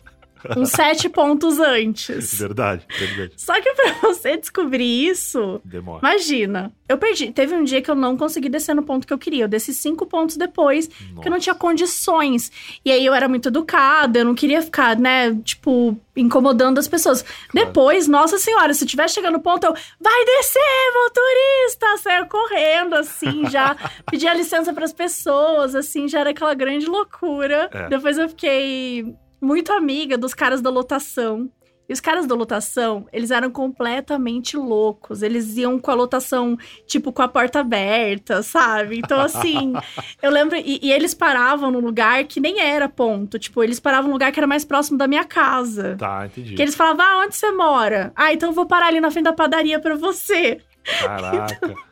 uns 0.56 0.70
7 0.72 1.08
pontos 1.08 1.58
antes. 1.58 2.38
Verdade, 2.38 2.86
verdade. 2.88 3.32
Só 3.36 3.60
que 3.60 3.72
pra 3.74 3.92
você 4.02 4.36
descobrir 4.36 5.08
isso, 5.08 5.60
Demora. 5.64 6.00
imagina. 6.00 6.72
Eu 6.88 6.96
perdi. 6.96 7.30
Teve 7.30 7.54
um 7.54 7.64
dia 7.64 7.82
que 7.82 7.90
eu 7.90 7.94
não 7.94 8.16
consegui 8.16 8.48
descer 8.48 8.74
no 8.74 8.82
ponto 8.82 9.06
que 9.06 9.12
eu 9.12 9.18
queria. 9.18 9.44
Eu 9.44 9.48
desci 9.48 9.74
cinco 9.74 10.06
pontos 10.06 10.36
depois, 10.38 10.88
porque 11.14 11.28
eu 11.28 11.32
não 11.32 11.38
tinha 11.38 11.54
condições. 11.54 12.50
E 12.82 12.90
aí 12.90 13.04
eu 13.04 13.12
era 13.12 13.28
muito 13.28 13.48
educada, 13.48 14.20
eu 14.20 14.24
não 14.24 14.34
queria 14.34 14.62
ficar, 14.62 14.96
né, 14.96 15.34
tipo, 15.44 15.98
incomodando 16.16 16.78
as 16.78 16.88
pessoas. 16.88 17.22
Claro. 17.22 17.66
Depois, 17.66 18.08
nossa 18.08 18.38
senhora, 18.38 18.72
se 18.72 18.86
tiver 18.86 19.08
chegando 19.10 19.34
no 19.34 19.40
ponto, 19.40 19.64
eu, 19.64 19.74
vai 20.00 20.24
descer, 20.24 20.92
motorista! 20.94 21.98
Saia 21.98 22.24
correndo, 22.24 22.94
assim, 22.94 23.48
já 23.50 23.76
pedia 24.10 24.32
licença 24.32 24.72
pras 24.72 24.92
pessoas, 24.92 25.74
assim, 25.74 26.08
já 26.08 26.20
era 26.20 26.30
aquela 26.30 26.54
grande 26.54 26.86
loucura. 26.86 27.68
É. 27.72 27.88
Depois 27.88 28.16
eu 28.16 28.28
fiquei 28.30 29.14
muito 29.40 29.72
amiga 29.72 30.16
dos 30.16 30.34
caras 30.34 30.60
da 30.60 30.70
lotação. 30.70 31.50
E 31.88 31.92
os 31.92 32.00
caras 32.00 32.26
da 32.26 32.34
lotação, 32.34 33.06
eles 33.10 33.30
eram 33.30 33.50
completamente 33.50 34.58
loucos. 34.58 35.22
Eles 35.22 35.56
iam 35.56 35.78
com 35.78 35.90
a 35.90 35.94
lotação, 35.94 36.54
tipo, 36.86 37.10
com 37.10 37.22
a 37.22 37.28
porta 37.28 37.60
aberta, 37.60 38.42
sabe? 38.42 38.98
Então, 38.98 39.18
assim, 39.18 39.72
eu 40.20 40.30
lembro. 40.30 40.56
E, 40.58 40.78
e 40.82 40.92
eles 40.92 41.14
paravam 41.14 41.70
num 41.70 41.80
lugar 41.80 42.24
que 42.24 42.40
nem 42.40 42.60
era 42.60 42.90
ponto. 42.90 43.38
Tipo, 43.38 43.64
eles 43.64 43.80
paravam 43.80 44.08
num 44.08 44.12
lugar 44.12 44.30
que 44.30 44.38
era 44.38 44.46
mais 44.46 44.66
próximo 44.66 44.98
da 44.98 45.08
minha 45.08 45.24
casa. 45.24 45.96
Tá, 45.96 46.26
entendi. 46.26 46.54
Que 46.54 46.60
eles 46.60 46.74
falavam, 46.74 47.06
ah, 47.06 47.24
onde 47.24 47.34
você 47.34 47.50
mora? 47.52 48.12
Ah, 48.14 48.34
então 48.34 48.50
eu 48.50 48.54
vou 48.54 48.66
parar 48.66 48.88
ali 48.88 49.00
na 49.00 49.10
frente 49.10 49.24
da 49.24 49.32
padaria 49.32 49.80
pra 49.80 49.94
você. 49.94 50.60
Caraca. 51.00 51.74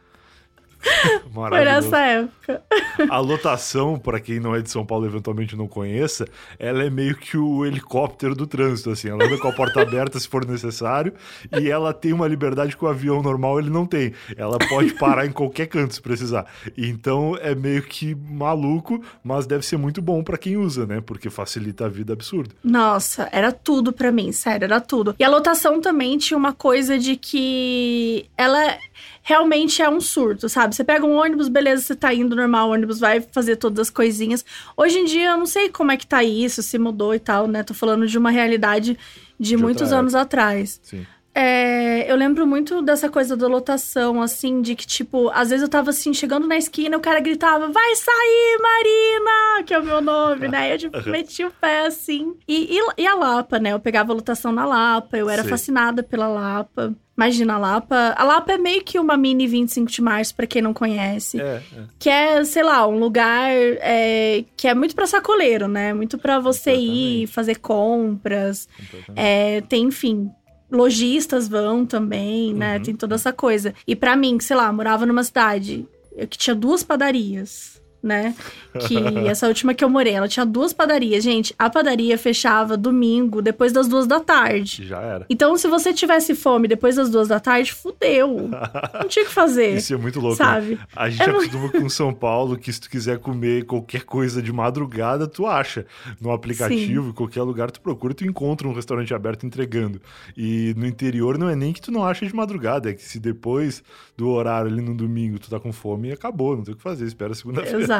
Foi 1.32 1.64
nessa 1.64 1.98
época. 1.98 2.62
A 3.10 3.18
lotação, 3.18 3.98
para 3.98 4.20
quem 4.20 4.40
não 4.40 4.54
é 4.54 4.60
de 4.60 4.70
São 4.70 4.84
Paulo 4.84 5.06
eventualmente 5.06 5.56
não 5.56 5.68
conheça, 5.68 6.26
ela 6.58 6.84
é 6.84 6.90
meio 6.90 7.16
que 7.16 7.36
o 7.36 7.64
helicóptero 7.64 8.34
do 8.34 8.46
trânsito, 8.46 8.90
assim. 8.90 9.08
Ela 9.08 9.24
anda 9.24 9.38
com 9.38 9.48
a 9.48 9.52
porta 9.52 9.80
aberta 9.82 10.18
se 10.18 10.28
for 10.28 10.46
necessário 10.46 11.12
e 11.58 11.70
ela 11.70 11.92
tem 11.92 12.12
uma 12.12 12.26
liberdade 12.26 12.76
que 12.76 12.84
o 12.84 12.88
avião 12.88 13.22
normal 13.22 13.58
ele 13.58 13.70
não 13.70 13.86
tem. 13.86 14.12
Ela 14.36 14.58
pode 14.58 14.94
parar 14.94 15.26
em 15.26 15.32
qualquer 15.32 15.66
canto 15.66 15.94
se 15.94 16.02
precisar. 16.02 16.46
Então 16.76 17.36
é 17.40 17.54
meio 17.54 17.82
que 17.82 18.14
maluco, 18.14 19.02
mas 19.22 19.46
deve 19.46 19.64
ser 19.64 19.76
muito 19.76 20.00
bom 20.00 20.22
para 20.22 20.38
quem 20.38 20.56
usa, 20.56 20.86
né? 20.86 21.00
Porque 21.00 21.28
facilita 21.28 21.86
a 21.86 21.88
vida 21.88 22.12
absurdo. 22.12 22.54
Nossa, 22.62 23.28
era 23.32 23.52
tudo 23.52 23.92
para 23.92 24.10
mim, 24.10 24.32
sério, 24.32 24.64
era 24.64 24.80
tudo. 24.80 25.14
E 25.18 25.24
a 25.24 25.28
lotação 25.28 25.80
também 25.80 26.16
tinha 26.18 26.36
uma 26.36 26.52
coisa 26.52 26.98
de 26.98 27.16
que 27.16 28.28
ela 28.36 28.78
realmente 29.22 29.82
é 29.82 29.88
um 29.88 30.00
surto, 30.00 30.48
sabe? 30.48 30.74
Você 30.74 30.84
pega 30.84 31.04
um 31.04 31.16
ônibus, 31.16 31.48
beleza, 31.48 31.82
você 31.82 31.96
tá 31.96 32.12
indo 32.12 32.36
normal, 32.36 32.68
o 32.68 32.72
ônibus 32.72 32.98
vai 33.00 33.20
fazer 33.20 33.56
todas 33.56 33.80
as 33.80 33.90
coisinhas. 33.90 34.44
Hoje 34.76 34.98
em 34.98 35.04
dia, 35.04 35.30
eu 35.30 35.36
não 35.36 35.46
sei 35.46 35.68
como 35.68 35.92
é 35.92 35.96
que 35.96 36.06
tá 36.06 36.22
isso, 36.22 36.62
se 36.62 36.78
mudou 36.78 37.14
e 37.14 37.18
tal, 37.18 37.46
né? 37.46 37.62
Tô 37.62 37.74
falando 37.74 38.06
de 38.06 38.16
uma 38.16 38.30
realidade 38.30 38.98
de, 39.38 39.48
de 39.50 39.56
muitos 39.56 39.92
anos 39.92 40.14
atrás. 40.14 40.80
Sim. 40.82 41.06
É, 41.38 42.10
eu 42.10 42.16
lembro 42.16 42.46
muito 42.46 42.80
dessa 42.80 43.10
coisa 43.10 43.36
da 43.36 43.46
lotação, 43.46 44.22
assim, 44.22 44.62
de 44.62 44.74
que, 44.74 44.86
tipo, 44.86 45.28
às 45.34 45.50
vezes 45.50 45.62
eu 45.62 45.68
tava 45.68 45.90
assim, 45.90 46.14
chegando 46.14 46.46
na 46.46 46.56
esquina, 46.56 46.96
o 46.96 47.00
cara 47.00 47.20
gritava, 47.20 47.70
vai 47.70 47.94
sair, 47.94 48.58
Marina! 48.58 49.62
Que 49.66 49.74
é 49.74 49.78
o 49.78 49.84
meu 49.84 50.00
nome, 50.00 50.48
né? 50.48 50.72
Eu, 50.72 50.78
tipo, 50.78 51.10
meti 51.10 51.44
o 51.44 51.50
pé 51.50 51.80
assim. 51.80 52.34
E, 52.48 52.78
e, 52.78 53.02
e, 53.02 53.06
a 53.06 53.14
Lapa, 53.14 53.58
né? 53.58 53.74
Eu 53.74 53.78
pegava 53.78 54.12
a 54.12 54.14
lotação 54.14 54.50
na 54.50 54.64
Lapa, 54.64 55.18
eu 55.18 55.28
era 55.28 55.42
Sim. 55.42 55.50
fascinada 55.50 56.02
pela 56.02 56.26
Lapa. 56.26 56.94
Imagina 57.14 57.56
a 57.56 57.58
Lapa. 57.58 58.14
A 58.16 58.24
Lapa 58.24 58.52
é 58.52 58.58
meio 58.58 58.82
que 58.82 58.98
uma 58.98 59.18
mini 59.18 59.46
25 59.46 59.90
de 59.90 60.00
março, 60.00 60.34
para 60.34 60.46
quem 60.46 60.62
não 60.62 60.72
conhece. 60.72 61.38
É, 61.38 61.44
é. 61.44 61.62
Que 61.98 62.08
é, 62.08 62.44
sei 62.44 62.62
lá, 62.62 62.88
um 62.88 62.98
lugar 62.98 63.50
é, 63.52 64.42
que 64.56 64.66
é 64.66 64.74
muito 64.74 64.94
para 64.94 65.06
sacoleiro, 65.06 65.68
né? 65.68 65.92
Muito 65.92 66.16
para 66.16 66.38
você 66.38 66.74
ir 66.74 67.26
fazer 67.26 67.56
compras. 67.56 68.66
É, 69.14 69.60
tem, 69.62 69.84
enfim, 69.84 70.30
lojistas 70.70 71.48
vão 71.48 71.86
também, 71.86 72.52
né? 72.54 72.76
Uhum. 72.76 72.82
Tem 72.82 72.96
toda 72.96 73.14
essa 73.14 73.32
coisa. 73.32 73.74
E 73.86 73.94
para 73.94 74.16
mim, 74.16 74.38
sei 74.40 74.56
lá, 74.56 74.72
morava 74.72 75.06
numa 75.06 75.22
cidade 75.22 75.86
que 76.30 76.38
tinha 76.38 76.54
duas 76.54 76.82
padarias 76.82 77.75
né? 78.02 78.34
Que 78.86 78.98
essa 79.26 79.48
última 79.48 79.72
que 79.72 79.82
eu 79.82 79.88
morei, 79.88 80.12
ela 80.12 80.28
tinha 80.28 80.44
duas 80.44 80.70
padarias. 80.70 81.24
Gente, 81.24 81.54
a 81.58 81.70
padaria 81.70 82.18
fechava 82.18 82.76
domingo, 82.76 83.40
depois 83.40 83.72
das 83.72 83.88
duas 83.88 84.06
da 84.06 84.20
tarde. 84.20 84.86
Já 84.86 85.00
era. 85.00 85.24
Então, 85.30 85.56
se 85.56 85.66
você 85.66 85.94
tivesse 85.94 86.34
fome 86.34 86.68
depois 86.68 86.96
das 86.96 87.08
duas 87.08 87.26
da 87.26 87.40
tarde, 87.40 87.72
fudeu. 87.72 88.50
Não 89.00 89.08
tinha 89.08 89.24
o 89.24 89.28
que 89.28 89.32
fazer. 89.32 89.76
Isso 89.76 89.94
é 89.94 89.96
muito 89.96 90.20
louco. 90.20 90.36
Sabe? 90.36 90.74
Né? 90.74 90.78
A 90.94 91.08
gente 91.08 91.22
é 91.22 91.30
acostuma 91.30 91.70
com 91.70 91.88
São 91.88 92.12
Paulo 92.12 92.58
que 92.58 92.70
se 92.70 92.82
tu 92.82 92.90
quiser 92.90 93.18
comer 93.18 93.64
qualquer 93.64 94.02
coisa 94.02 94.42
de 94.42 94.52
madrugada, 94.52 95.26
tu 95.26 95.46
acha. 95.46 95.86
No 96.20 96.30
aplicativo, 96.30 97.08
em 97.08 97.12
qualquer 97.12 97.42
lugar, 97.42 97.70
tu 97.70 97.80
procura, 97.80 98.12
tu 98.12 98.26
encontra 98.26 98.68
um 98.68 98.74
restaurante 98.74 99.14
aberto 99.14 99.46
entregando. 99.46 100.02
E 100.36 100.74
no 100.76 100.86
interior 100.86 101.38
não 101.38 101.48
é 101.48 101.56
nem 101.56 101.72
que 101.72 101.80
tu 101.80 101.90
não 101.90 102.04
acha 102.04 102.26
de 102.26 102.34
madrugada, 102.34 102.90
é 102.90 102.92
que 102.92 103.02
se 103.02 103.18
depois 103.18 103.82
do 104.16 104.28
horário 104.28 104.70
ali 104.70 104.82
no 104.82 104.94
domingo 104.94 105.38
tu 105.38 105.48
tá 105.48 105.58
com 105.58 105.72
fome, 105.72 106.12
acabou, 106.12 106.56
não 106.56 106.62
tem 106.62 106.74
o 106.74 106.76
que 106.76 106.82
fazer, 106.82 107.06
espera 107.06 107.34
segunda-feira. 107.34 107.80
Exato. 107.80 107.95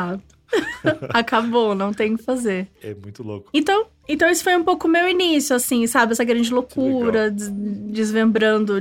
Acabou, 1.11 1.75
não 1.75 1.93
tem 1.93 2.15
o 2.15 2.19
que 2.19 2.25
fazer. 2.25 2.69
É 2.83 2.95
muito 2.95 3.23
louco. 3.23 3.51
Então, 3.53 3.87
então 4.09 4.31
isso 4.31 4.45
foi 4.45 4.57
um 4.57 4.65
pouco 4.65 4.89
meu 4.89 5.09
início, 5.09 5.55
assim, 5.57 5.87
sabe? 5.87 6.13
Essa 6.13 6.25
grande 6.25 6.53
loucura, 6.53 7.31
des 7.31 7.51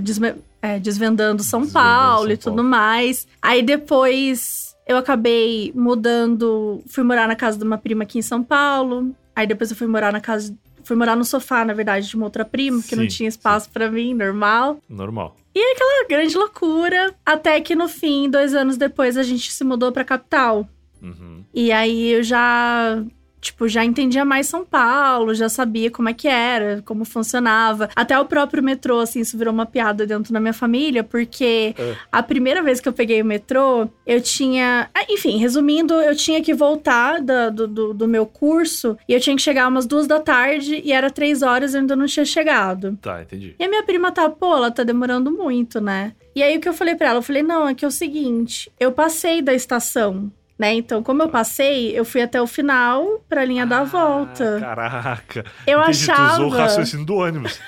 desme 0.01 0.35
é, 0.61 0.79
desvendando 0.79 1.43
São 1.43 1.61
desvendando 1.61 1.73
Paulo 1.73 2.23
São 2.23 2.31
e 2.31 2.37
tudo 2.37 2.55
Paulo. 2.55 2.69
mais. 2.69 3.27
Aí 3.41 3.61
depois 3.61 4.75
eu 4.87 4.97
acabei 4.97 5.71
mudando, 5.75 6.81
fui 6.87 7.03
morar 7.03 7.27
na 7.27 7.35
casa 7.35 7.57
de 7.57 7.63
uma 7.63 7.77
prima 7.77 8.03
aqui 8.03 8.19
em 8.19 8.23
São 8.23 8.43
Paulo. 8.43 9.15
Aí 9.35 9.47
depois 9.47 9.71
eu 9.71 9.77
fui 9.77 9.87
morar 9.87 10.13
na 10.13 10.21
casa 10.21 10.55
fui 10.85 10.95
morar 10.95 11.15
no 11.15 11.25
sofá, 11.25 11.65
na 11.65 11.73
verdade, 11.73 12.07
de 12.07 12.15
uma 12.15 12.25
outra 12.25 12.45
prima, 12.45 12.77
porque 12.77 12.95
sim, 12.95 13.01
não 13.01 13.07
tinha 13.07 13.27
espaço 13.27 13.69
para 13.71 13.89
mim, 13.89 14.13
normal. 14.13 14.77
Normal. 14.87 15.35
E 15.53 15.71
aquela 15.73 16.07
grande 16.07 16.37
loucura, 16.37 17.13
até 17.25 17.59
que 17.59 17.75
no 17.75 17.87
fim, 17.87 18.29
dois 18.29 18.53
anos 18.53 18.77
depois, 18.77 19.17
a 19.17 19.23
gente 19.23 19.51
se 19.51 19.63
mudou 19.63 19.91
pra 19.91 20.03
capital. 20.03 20.67
Uhum. 21.05 21.43
E 21.53 21.71
aí 21.71 22.11
eu 22.11 22.23
já 22.23 23.03
tipo, 23.45 23.67
já 23.67 23.85
entendia 23.85 24.25
mais 24.25 24.47
São 24.47 24.65
Paulo, 24.65 25.33
já 25.35 25.47
sabia 25.47 25.91
como 25.91 26.09
é 26.09 26.13
que 26.13 26.27
era, 26.27 26.81
como 26.83 27.05
funcionava. 27.05 27.89
Até 27.95 28.19
o 28.19 28.25
próprio 28.25 28.63
metrô, 28.63 28.99
assim, 28.99 29.19
isso 29.19 29.37
virou 29.37 29.53
uma 29.53 29.65
piada 29.65 30.05
dentro 30.05 30.33
da 30.33 30.39
minha 30.39 30.53
família, 30.53 31.03
porque 31.03 31.75
é. 31.77 31.95
a 32.11 32.23
primeira 32.23 32.63
vez 32.63 32.79
que 32.79 32.89
eu 32.89 32.93
peguei 32.93 33.21
o 33.21 33.25
metrô, 33.25 33.87
eu 34.05 34.19
tinha. 34.19 34.89
Ah, 34.93 35.05
enfim, 35.09 35.37
resumindo, 35.37 35.93
eu 35.93 36.15
tinha 36.15 36.41
que 36.41 36.53
voltar 36.53 37.21
da, 37.21 37.49
do, 37.49 37.67
do, 37.67 37.93
do, 37.93 38.07
meu 38.07 38.25
curso 38.25 38.97
e 39.07 39.13
eu 39.13 39.19
tinha 39.19 39.35
que 39.35 39.41
chegar 39.41 39.67
umas 39.67 39.85
duas 39.85 40.07
da 40.07 40.19
tarde 40.19 40.81
e 40.83 40.91
era 40.91 41.11
três 41.11 41.41
horas 41.41 41.73
e 41.73 41.77
eu 41.77 41.81
ainda 41.81 41.95
não 41.95 42.07
tinha 42.07 42.25
chegado. 42.25 42.97
Tá, 43.01 43.21
entendi. 43.21 43.55
E 43.59 43.63
a 43.63 43.69
minha 43.69 43.83
prima 43.83 44.11
tá, 44.11 44.27
pô, 44.29 44.55
ela 44.55 44.71
tá 44.71 44.83
demorando 44.83 45.29
muito, 45.29 45.79
né? 45.79 46.13
E 46.35 46.41
aí 46.41 46.57
o 46.57 46.59
que 46.59 46.67
eu 46.67 46.73
falei 46.73 46.95
para 46.95 47.09
ela? 47.09 47.19
Eu 47.19 47.23
falei, 47.23 47.43
não, 47.43 47.67
é 47.67 47.75
que 47.75 47.85
é 47.85 47.87
o 47.87 47.91
seguinte, 47.91 48.71
eu 48.79 48.91
passei 48.91 49.41
da 49.41 49.53
estação 49.53 50.31
né? 50.57 50.73
Então, 50.73 51.03
como 51.03 51.21
eu 51.21 51.29
passei, 51.29 51.97
eu 51.97 52.05
fui 52.05 52.21
até 52.21 52.41
o 52.41 52.47
final 52.47 53.23
pra 53.27 53.43
linha 53.43 53.63
ah, 53.63 53.65
dar 53.65 53.79
a 53.81 53.83
volta. 53.83 54.57
Caraca. 54.59 55.45
Eu 55.67 55.79
Entendi, 55.81 56.11
achava. 56.11 56.29
Tu 56.29 56.33
usou 56.33 56.47
o 56.47 56.49
raciocínio 56.49 57.05
do 57.05 57.15
ônibus. 57.15 57.59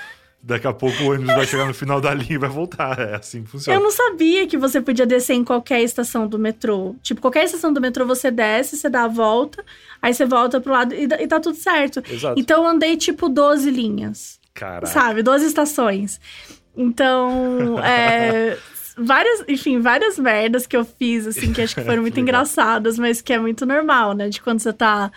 Daqui 0.41 0.65
a 0.65 0.71
pouco 0.71 1.03
o 1.03 1.11
ônibus 1.11 1.35
vai 1.35 1.45
chegar 1.45 1.65
no 1.65 1.73
final 1.73 1.99
da 1.99 2.13
linha 2.13 2.35
e 2.35 2.37
vai 2.37 2.49
voltar. 2.49 2.97
É 2.97 3.15
assim 3.15 3.43
que 3.43 3.49
funciona. 3.49 3.77
Eu 3.77 3.83
não 3.83 3.91
sabia 3.91 4.47
que 4.47 4.57
você 4.57 4.79
podia 4.79 5.05
descer 5.05 5.33
em 5.33 5.43
qualquer 5.43 5.81
estação 5.81 6.25
do 6.25 6.39
metrô. 6.39 6.95
Tipo, 7.01 7.19
qualquer 7.19 7.43
estação 7.43 7.73
do 7.73 7.81
metrô 7.81 8.05
você 8.05 8.31
desce, 8.31 8.77
você 8.77 8.89
dá 8.89 9.03
a 9.03 9.07
volta, 9.09 9.65
aí 10.01 10.13
você 10.13 10.25
volta 10.25 10.61
pro 10.61 10.71
lado 10.71 10.93
e, 10.93 11.03
e 11.03 11.27
tá 11.27 11.39
tudo 11.41 11.57
certo. 11.57 12.01
Exato. 12.09 12.39
Então 12.39 12.63
eu 12.63 12.69
andei 12.69 12.95
tipo 12.95 13.27
12 13.27 13.69
linhas. 13.69 14.39
Caraca. 14.53 14.87
Sabe? 14.87 15.21
12 15.21 15.45
estações. 15.45 16.21
Então, 16.77 17.77
é, 17.83 18.57
várias, 18.97 19.45
enfim, 19.47 19.79
várias 19.79 20.17
merdas 20.17 20.65
que 20.65 20.75
eu 20.75 20.83
fiz, 20.83 21.27
assim, 21.27 21.53
que 21.53 21.61
acho 21.61 21.75
que 21.75 21.83
foram 21.83 22.01
muito 22.03 22.19
engraçadas, 22.19 22.97
mas 22.97 23.21
que 23.21 23.31
é 23.31 23.39
muito 23.39 23.65
normal, 23.65 24.13
né? 24.13 24.29
De 24.29 24.41
quando 24.41 24.59
você 24.59 24.73
tá 24.73 25.11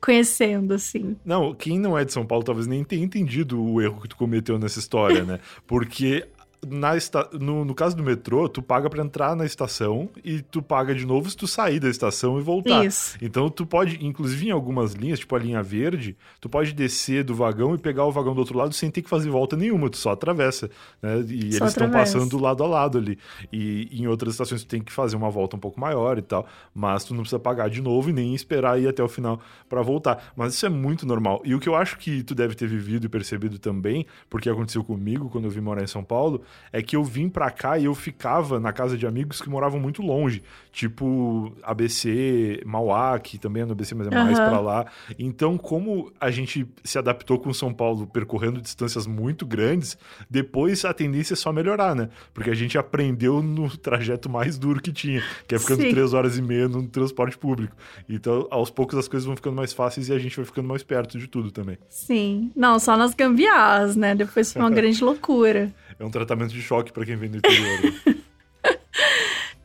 conhecendo, 0.00 0.74
assim. 0.74 1.16
Não, 1.24 1.54
quem 1.54 1.78
não 1.78 1.96
é 1.98 2.04
de 2.04 2.12
São 2.12 2.24
Paulo 2.24 2.44
talvez 2.44 2.66
nem 2.66 2.84
tenha 2.84 3.04
entendido 3.04 3.62
o 3.62 3.80
erro 3.80 4.00
que 4.00 4.08
tu 4.08 4.16
cometeu 4.16 4.58
nessa 4.58 4.78
história, 4.78 5.24
né? 5.24 5.40
Porque 5.66 6.26
na 6.68 6.96
esta... 6.96 7.28
no, 7.32 7.64
no 7.64 7.74
caso 7.74 7.96
do 7.96 8.02
metrô, 8.02 8.48
tu 8.48 8.62
paga 8.62 8.88
para 8.88 9.02
entrar 9.02 9.36
na 9.36 9.44
estação 9.44 10.08
e 10.24 10.42
tu 10.42 10.62
paga 10.62 10.94
de 10.94 11.06
novo 11.06 11.28
se 11.30 11.36
tu 11.36 11.46
sair 11.46 11.80
da 11.80 11.88
estação 11.88 12.38
e 12.38 12.42
voltar. 12.42 12.84
Isso. 12.84 13.16
Então 13.20 13.48
tu 13.48 13.66
pode, 13.66 14.04
inclusive 14.04 14.48
em 14.48 14.50
algumas 14.50 14.92
linhas, 14.92 15.18
tipo 15.18 15.34
a 15.34 15.38
linha 15.38 15.62
verde, 15.62 16.16
tu 16.40 16.48
pode 16.48 16.72
descer 16.72 17.24
do 17.24 17.34
vagão 17.34 17.74
e 17.74 17.78
pegar 17.78 18.04
o 18.04 18.12
vagão 18.12 18.34
do 18.34 18.38
outro 18.38 18.56
lado 18.56 18.74
sem 18.74 18.90
ter 18.90 19.02
que 19.02 19.08
fazer 19.08 19.30
volta 19.30 19.56
nenhuma, 19.56 19.88
tu 19.90 19.96
só 19.96 20.10
atravessa, 20.10 20.70
né? 21.02 21.20
E 21.20 21.52
só 21.52 21.64
eles 21.64 21.72
estão 21.72 21.90
passando 21.90 22.38
lado 22.38 22.62
a 22.62 22.66
lado 22.66 22.98
ali. 22.98 23.18
E 23.52 23.88
em 23.92 24.06
outras 24.06 24.34
estações 24.34 24.62
tu 24.62 24.68
tem 24.68 24.82
que 24.82 24.92
fazer 24.92 25.16
uma 25.16 25.30
volta 25.30 25.56
um 25.56 25.60
pouco 25.60 25.80
maior 25.80 26.18
e 26.18 26.22
tal, 26.22 26.46
mas 26.74 27.04
tu 27.04 27.14
não 27.14 27.20
precisa 27.20 27.38
pagar 27.38 27.68
de 27.70 27.80
novo 27.80 28.10
e 28.10 28.12
nem 28.12 28.34
esperar 28.34 28.80
ir 28.80 28.88
até 28.88 29.02
o 29.02 29.08
final 29.08 29.40
para 29.68 29.82
voltar. 29.82 30.32
Mas 30.36 30.54
isso 30.54 30.66
é 30.66 30.68
muito 30.68 31.06
normal. 31.06 31.40
E 31.44 31.54
o 31.54 31.60
que 31.60 31.68
eu 31.68 31.74
acho 31.74 31.98
que 31.98 32.22
tu 32.22 32.34
deve 32.34 32.54
ter 32.54 32.66
vivido 32.66 33.06
e 33.06 33.08
percebido 33.08 33.58
também, 33.58 34.06
porque 34.28 34.48
aconteceu 34.48 34.82
comigo 34.82 35.28
quando 35.28 35.44
eu 35.44 35.50
vim 35.50 35.60
morar 35.60 35.82
em 35.82 35.86
São 35.86 36.02
Paulo, 36.04 36.42
é 36.72 36.82
que 36.82 36.94
eu 36.96 37.02
vim 37.02 37.28
pra 37.28 37.50
cá 37.50 37.78
e 37.78 37.86
eu 37.86 37.94
ficava 37.94 38.60
na 38.60 38.72
casa 38.72 38.96
de 38.96 39.06
amigos 39.06 39.40
que 39.40 39.48
moravam 39.48 39.80
muito 39.80 40.02
longe, 40.02 40.42
tipo 40.72 41.52
ABC, 41.62 42.62
Mauá, 42.66 43.18
que 43.18 43.38
também 43.38 43.62
é 43.62 43.66
no 43.66 43.72
ABC, 43.72 43.94
mas 43.94 44.06
é 44.08 44.10
mais 44.10 44.38
uhum. 44.38 44.44
para 44.44 44.60
lá. 44.60 44.86
Então, 45.18 45.56
como 45.56 46.12
a 46.20 46.30
gente 46.30 46.66
se 46.84 46.98
adaptou 46.98 47.38
com 47.38 47.52
São 47.54 47.72
Paulo 47.72 48.06
percorrendo 48.06 48.60
distâncias 48.60 49.06
muito 49.06 49.46
grandes, 49.46 49.96
depois 50.28 50.84
a 50.84 50.92
tendência 50.92 51.34
é 51.34 51.36
só 51.36 51.52
melhorar, 51.52 51.94
né? 51.94 52.08
Porque 52.34 52.50
a 52.50 52.54
gente 52.54 52.76
aprendeu 52.76 53.42
no 53.42 53.74
trajeto 53.76 54.28
mais 54.28 54.58
duro 54.58 54.80
que 54.80 54.92
tinha, 54.92 55.22
que 55.48 55.54
é 55.54 55.58
ficando 55.58 55.82
Sim. 55.82 55.90
três 55.90 56.12
horas 56.12 56.36
e 56.36 56.42
meia 56.42 56.68
no 56.68 56.86
transporte 56.86 57.38
público. 57.38 57.74
Então, 58.08 58.46
aos 58.50 58.70
poucos 58.70 58.98
as 58.98 59.08
coisas 59.08 59.26
vão 59.26 59.36
ficando 59.36 59.56
mais 59.56 59.72
fáceis 59.72 60.08
e 60.08 60.12
a 60.12 60.18
gente 60.18 60.36
vai 60.36 60.44
ficando 60.44 60.68
mais 60.68 60.82
perto 60.82 61.18
de 61.18 61.26
tudo 61.26 61.50
também. 61.50 61.78
Sim. 61.88 62.50
Não, 62.54 62.78
só 62.78 62.96
nas 62.96 63.14
gambiarras, 63.14 63.96
né? 63.96 64.14
Depois 64.14 64.52
foi 64.52 64.60
uma 64.60 64.70
grande 64.70 65.02
loucura 65.02 65.72
é 65.98 66.04
um 66.04 66.10
tratamento 66.10 66.52
de 66.52 66.62
choque 66.62 66.92
para 66.92 67.04
quem 67.04 67.16
vem 67.16 67.30
do 67.30 67.38
interior. 67.38 67.82
Né? 67.82 68.16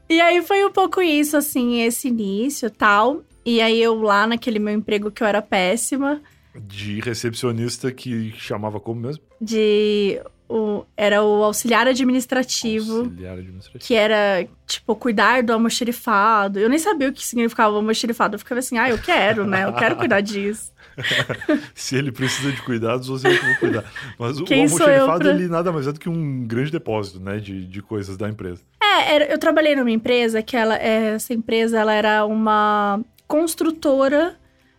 e 0.10 0.22
aí 0.22 0.42
foi 0.42 0.66
um 0.66 0.72
pouco 0.72 1.02
isso, 1.02 1.36
assim, 1.36 1.82
esse 1.82 2.08
início 2.08 2.70
tal. 2.70 3.24
E 3.46 3.60
aí 3.60 3.82
eu 3.82 4.00
lá 4.02 4.28
naquele 4.28 4.60
meu 4.60 4.74
emprego 4.74 5.12
que 5.12 5.24
eu 5.24 5.28
era 5.28 5.42
péssima. 5.42 6.22
De 6.56 7.00
recepcionista 7.00 7.92
que 7.92 8.32
chamava 8.38 8.80
como 8.80 9.02
mesmo? 9.02 9.24
De. 9.40 10.22
O, 10.48 10.86
era 10.98 11.24
o 11.24 11.44
auxiliar 11.44 11.88
administrativo. 11.88 13.00
Auxiliar 13.00 13.38
administrativo. 13.38 13.88
Que 13.88 13.96
era, 13.96 14.46
tipo, 14.68 14.94
cuidar 14.98 15.44
do 15.44 15.54
almoxerifado. 15.54 16.60
Eu 16.60 16.68
nem 16.68 16.78
sabia 16.78 17.08
o 17.08 17.14
que 17.14 17.26
significava 17.26 17.74
o 17.74 17.78
almoxerifado. 17.78 18.36
Eu 18.36 18.40
ficava 18.40 18.60
assim, 18.60 18.78
ah, 18.78 18.90
eu 18.90 18.98
quero, 18.98 19.48
né? 19.48 19.64
Eu 19.64 19.74
quero 19.74 19.96
cuidar 19.96 20.20
disso. 20.20 20.74
Se 21.76 21.96
ele 21.96 22.12
precisa 22.12 22.52
de 22.52 22.62
cuidados, 22.62 23.08
você 23.08 23.28
é 23.28 23.38
que 23.38 23.46
vou 23.46 23.56
cuidar. 23.56 23.84
Mas 24.18 24.42
Quem 24.42 24.62
o 24.62 24.64
almoxerifado, 24.66 25.20
pra... 25.20 25.32
ele 25.32 25.48
nada 25.48 25.72
mais 25.72 25.88
é 25.88 25.92
do 25.92 26.00
que 26.00 26.10
um 26.10 26.46
grande 26.46 26.72
depósito, 26.72 27.20
né? 27.20 27.38
De, 27.38 27.66
de 27.66 27.82
coisas 27.82 28.18
da 28.18 28.30
empresa. 28.30 28.62
É, 28.82 29.34
eu 29.34 29.38
trabalhei 29.38 29.76
numa 29.76 29.92
empresa 29.92 30.42
que 30.42 30.56
ela, 30.56 30.76
é, 30.78 31.16
essa 31.16 31.34
empresa 31.34 31.80
ela 31.80 31.94
era 31.94 32.26
uma 32.26 33.00
construtora 33.28 34.36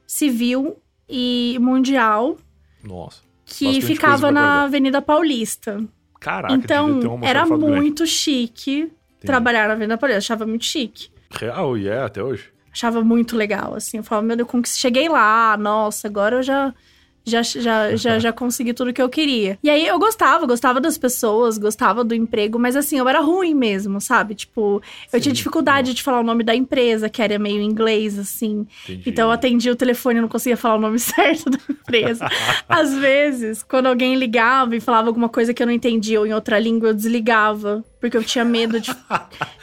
civil 0.06 0.76
e 1.08 1.56
mundial 1.60 2.36
Nossa. 2.82 3.22
que 3.44 3.80
ficava 3.80 4.30
na. 4.30 4.64
Avenida 4.64 5.02
Paulista. 5.02 5.82
Caraca, 6.20 6.54
então, 6.54 7.00
era 7.22 7.40
almofadografia 7.40 7.56
grande. 7.56 7.80
muito 7.80 8.06
chique 8.06 8.80
Entendi. 8.80 8.92
trabalhar 9.26 9.66
na 9.66 9.74
Avenida 9.74 9.98
Paulista. 9.98 10.16
Eu 10.16 10.18
achava 10.18 10.46
muito 10.46 10.64
chique. 10.64 11.08
Real, 11.30 11.76
e 11.76 11.88
é 11.88 12.00
até 12.00 12.22
hoje. 12.22 12.52
Achava 12.72 13.02
muito 13.04 13.36
legal, 13.36 13.74
assim. 13.74 13.98
Eu 13.98 14.04
falava, 14.04 14.26
meu 14.26 14.36
Deus, 14.36 14.48
cheguei 14.78 15.08
lá, 15.08 15.56
nossa, 15.56 16.08
agora 16.08 16.36
eu 16.36 16.42
já. 16.42 16.74
Já, 17.24 17.42
já, 17.42 17.94
já, 17.94 18.18
já 18.18 18.32
consegui 18.32 18.74
tudo 18.74 18.92
que 18.92 19.00
eu 19.00 19.08
queria. 19.08 19.58
E 19.62 19.70
aí 19.70 19.86
eu 19.86 19.98
gostava, 19.98 20.46
gostava 20.46 20.80
das 20.80 20.98
pessoas, 20.98 21.56
gostava 21.56 22.02
do 22.02 22.14
emprego, 22.14 22.58
mas 22.58 22.74
assim, 22.74 22.98
eu 22.98 23.08
era 23.08 23.20
ruim 23.20 23.54
mesmo, 23.54 24.00
sabe? 24.00 24.34
Tipo, 24.34 24.82
eu 25.12 25.20
tinha 25.20 25.32
Sim, 25.32 25.36
dificuldade 25.36 25.94
de 25.94 26.02
falar 26.02 26.20
o 26.20 26.24
nome 26.24 26.42
da 26.42 26.54
empresa, 26.54 27.08
que 27.08 27.22
era 27.22 27.38
meio 27.38 27.60
inglês, 27.60 28.18
assim. 28.18 28.66
Entendi. 28.84 29.02
Então 29.06 29.28
eu 29.28 29.32
atendia 29.32 29.72
o 29.72 29.76
telefone 29.76 30.18
e 30.18 30.22
não 30.22 30.28
conseguia 30.28 30.56
falar 30.56 30.76
o 30.76 30.80
nome 30.80 30.98
certo 31.00 31.48
da 31.48 31.58
empresa. 31.70 32.28
Às 32.68 32.92
vezes, 32.94 33.62
quando 33.62 33.86
alguém 33.86 34.16
ligava 34.16 34.74
e 34.74 34.80
falava 34.80 35.08
alguma 35.08 35.28
coisa 35.28 35.54
que 35.54 35.62
eu 35.62 35.66
não 35.66 35.74
entendia 35.74 36.18
ou 36.18 36.26
em 36.26 36.32
outra 36.32 36.58
língua, 36.58 36.88
eu 36.88 36.94
desligava. 36.94 37.84
Porque 38.00 38.16
eu 38.16 38.24
tinha 38.24 38.44
medo 38.44 38.80
de. 38.80 38.92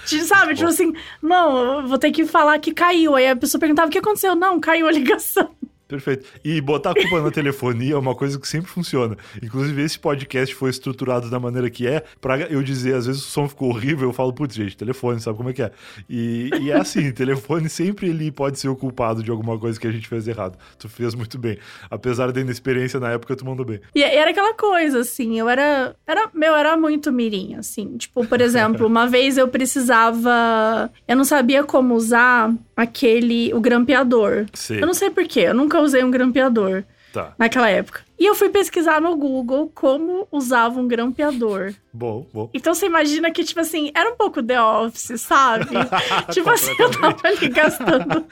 de 0.08 0.22
sabe? 0.22 0.56
Tipo 0.56 0.70
assim, 0.70 0.94
não, 1.22 1.86
vou 1.86 1.98
ter 1.98 2.12
que 2.12 2.26
falar 2.26 2.58
que 2.60 2.74
caiu. 2.74 3.16
Aí 3.16 3.28
a 3.28 3.36
pessoa 3.36 3.60
perguntava 3.60 3.90
o 3.90 3.92
que 3.92 3.98
aconteceu. 3.98 4.34
Não, 4.34 4.60
caiu 4.62 4.88
a 4.88 4.92
ligação. 4.92 5.50
Perfeito. 5.90 6.24
E 6.46 6.62
botar 6.62 6.92
a 6.92 6.94
culpa 6.94 7.20
na 7.20 7.32
telefonia 7.32 7.96
é 7.96 7.98
uma 7.98 8.14
coisa 8.14 8.40
que 8.40 8.48
sempre 8.48 8.70
funciona. 8.70 9.18
Inclusive, 9.42 9.82
esse 9.82 9.98
podcast 9.98 10.54
foi 10.54 10.70
estruturado 10.70 11.32
da 11.32 11.40
maneira 11.40 11.68
que 11.68 11.88
é, 11.88 12.04
pra 12.22 12.42
eu 12.42 12.62
dizer, 12.62 12.94
às 12.94 13.08
vezes 13.08 13.24
o 13.24 13.28
som 13.28 13.50
ficou 13.50 13.70
horrível, 13.70 14.10
eu 14.10 14.14
falo, 14.14 14.32
putz, 14.32 14.54
gente, 14.54 14.78
telefone, 14.78 15.20
sabe 15.20 15.38
como 15.38 15.50
é 15.50 15.54
que 15.54 15.64
é? 15.64 15.72
E, 16.08 16.52
e 16.62 16.70
é 16.70 16.78
assim, 16.78 17.10
telefone 17.12 17.68
sempre 17.70 18.08
ele 18.08 18.32
pode 18.32 18.60
ser 18.60 18.70
o 18.70 18.76
culpado 18.76 19.24
de 19.24 19.32
alguma 19.32 19.58
coisa 19.58 19.80
que 19.80 19.88
a 19.88 19.92
gente 19.92 20.08
fez 20.08 20.28
errado. 20.28 20.60
Tu 20.78 20.88
fez 20.88 21.16
muito 21.16 21.40
bem. 21.40 21.58
Apesar 21.90 22.32
da 22.32 22.40
inexperiência 22.40 23.00
na 23.00 23.10
época, 23.10 23.36
tu 23.36 23.44
mandou 23.44 23.66
bem. 23.66 23.82
E 23.96 24.04
era 24.04 24.30
aquela 24.30 24.54
coisa, 24.54 25.00
assim, 25.00 25.40
eu 25.40 25.50
era. 25.50 25.96
era 26.06 26.30
meu, 26.36 26.56
era 26.56 26.78
muito 26.78 27.12
mirim, 27.12 27.56
assim. 27.56 27.98
Tipo, 27.98 28.28
por 28.28 28.42
exemplo, 28.42 28.86
uma 28.88 29.08
vez 29.08 29.40
eu 29.40 29.48
precisava. 29.48 30.92
Eu 31.08 31.18
não 31.18 31.26
sabia 31.26 31.64
como 31.64 31.96
usar 31.96 32.54
aquele. 32.78 33.52
o 33.56 33.60
grampeador. 33.60 34.46
Sei. 34.54 34.84
Eu 34.84 34.86
não 34.86 34.94
sei 34.94 35.10
porquê, 35.10 35.42
eu 35.42 35.56
nunca 35.56 35.79
usei 35.82 36.04
um 36.04 36.12
grampeador 36.12 36.84
Tá. 37.14 37.34
naquela 37.38 37.70
época. 37.70 38.02
E 38.20 38.26
eu 38.26 38.36
fui 38.36 38.50
pesquisar 38.50 39.00
no 39.00 39.16
Google 39.16 39.72
como 39.74 40.28
usava 40.30 40.80
um 40.80 40.88
grampeador. 40.88 41.74
Bom, 41.92 42.28
bom. 42.32 42.50
Então 42.54 42.74
você 42.74 42.86
imagina 42.86 43.32
que, 43.32 43.44
tipo 43.44 43.60
assim, 43.60 43.92
era 43.96 44.12
um 44.12 44.16
pouco 44.16 44.44
The 44.44 44.62
Office, 44.62 45.20
sabe? 45.22 45.66
tipo 46.32 46.50
assim, 46.50 46.76
eu 46.78 46.92
tava 46.92 47.18
ali 47.24 47.48
gastando 47.50 48.26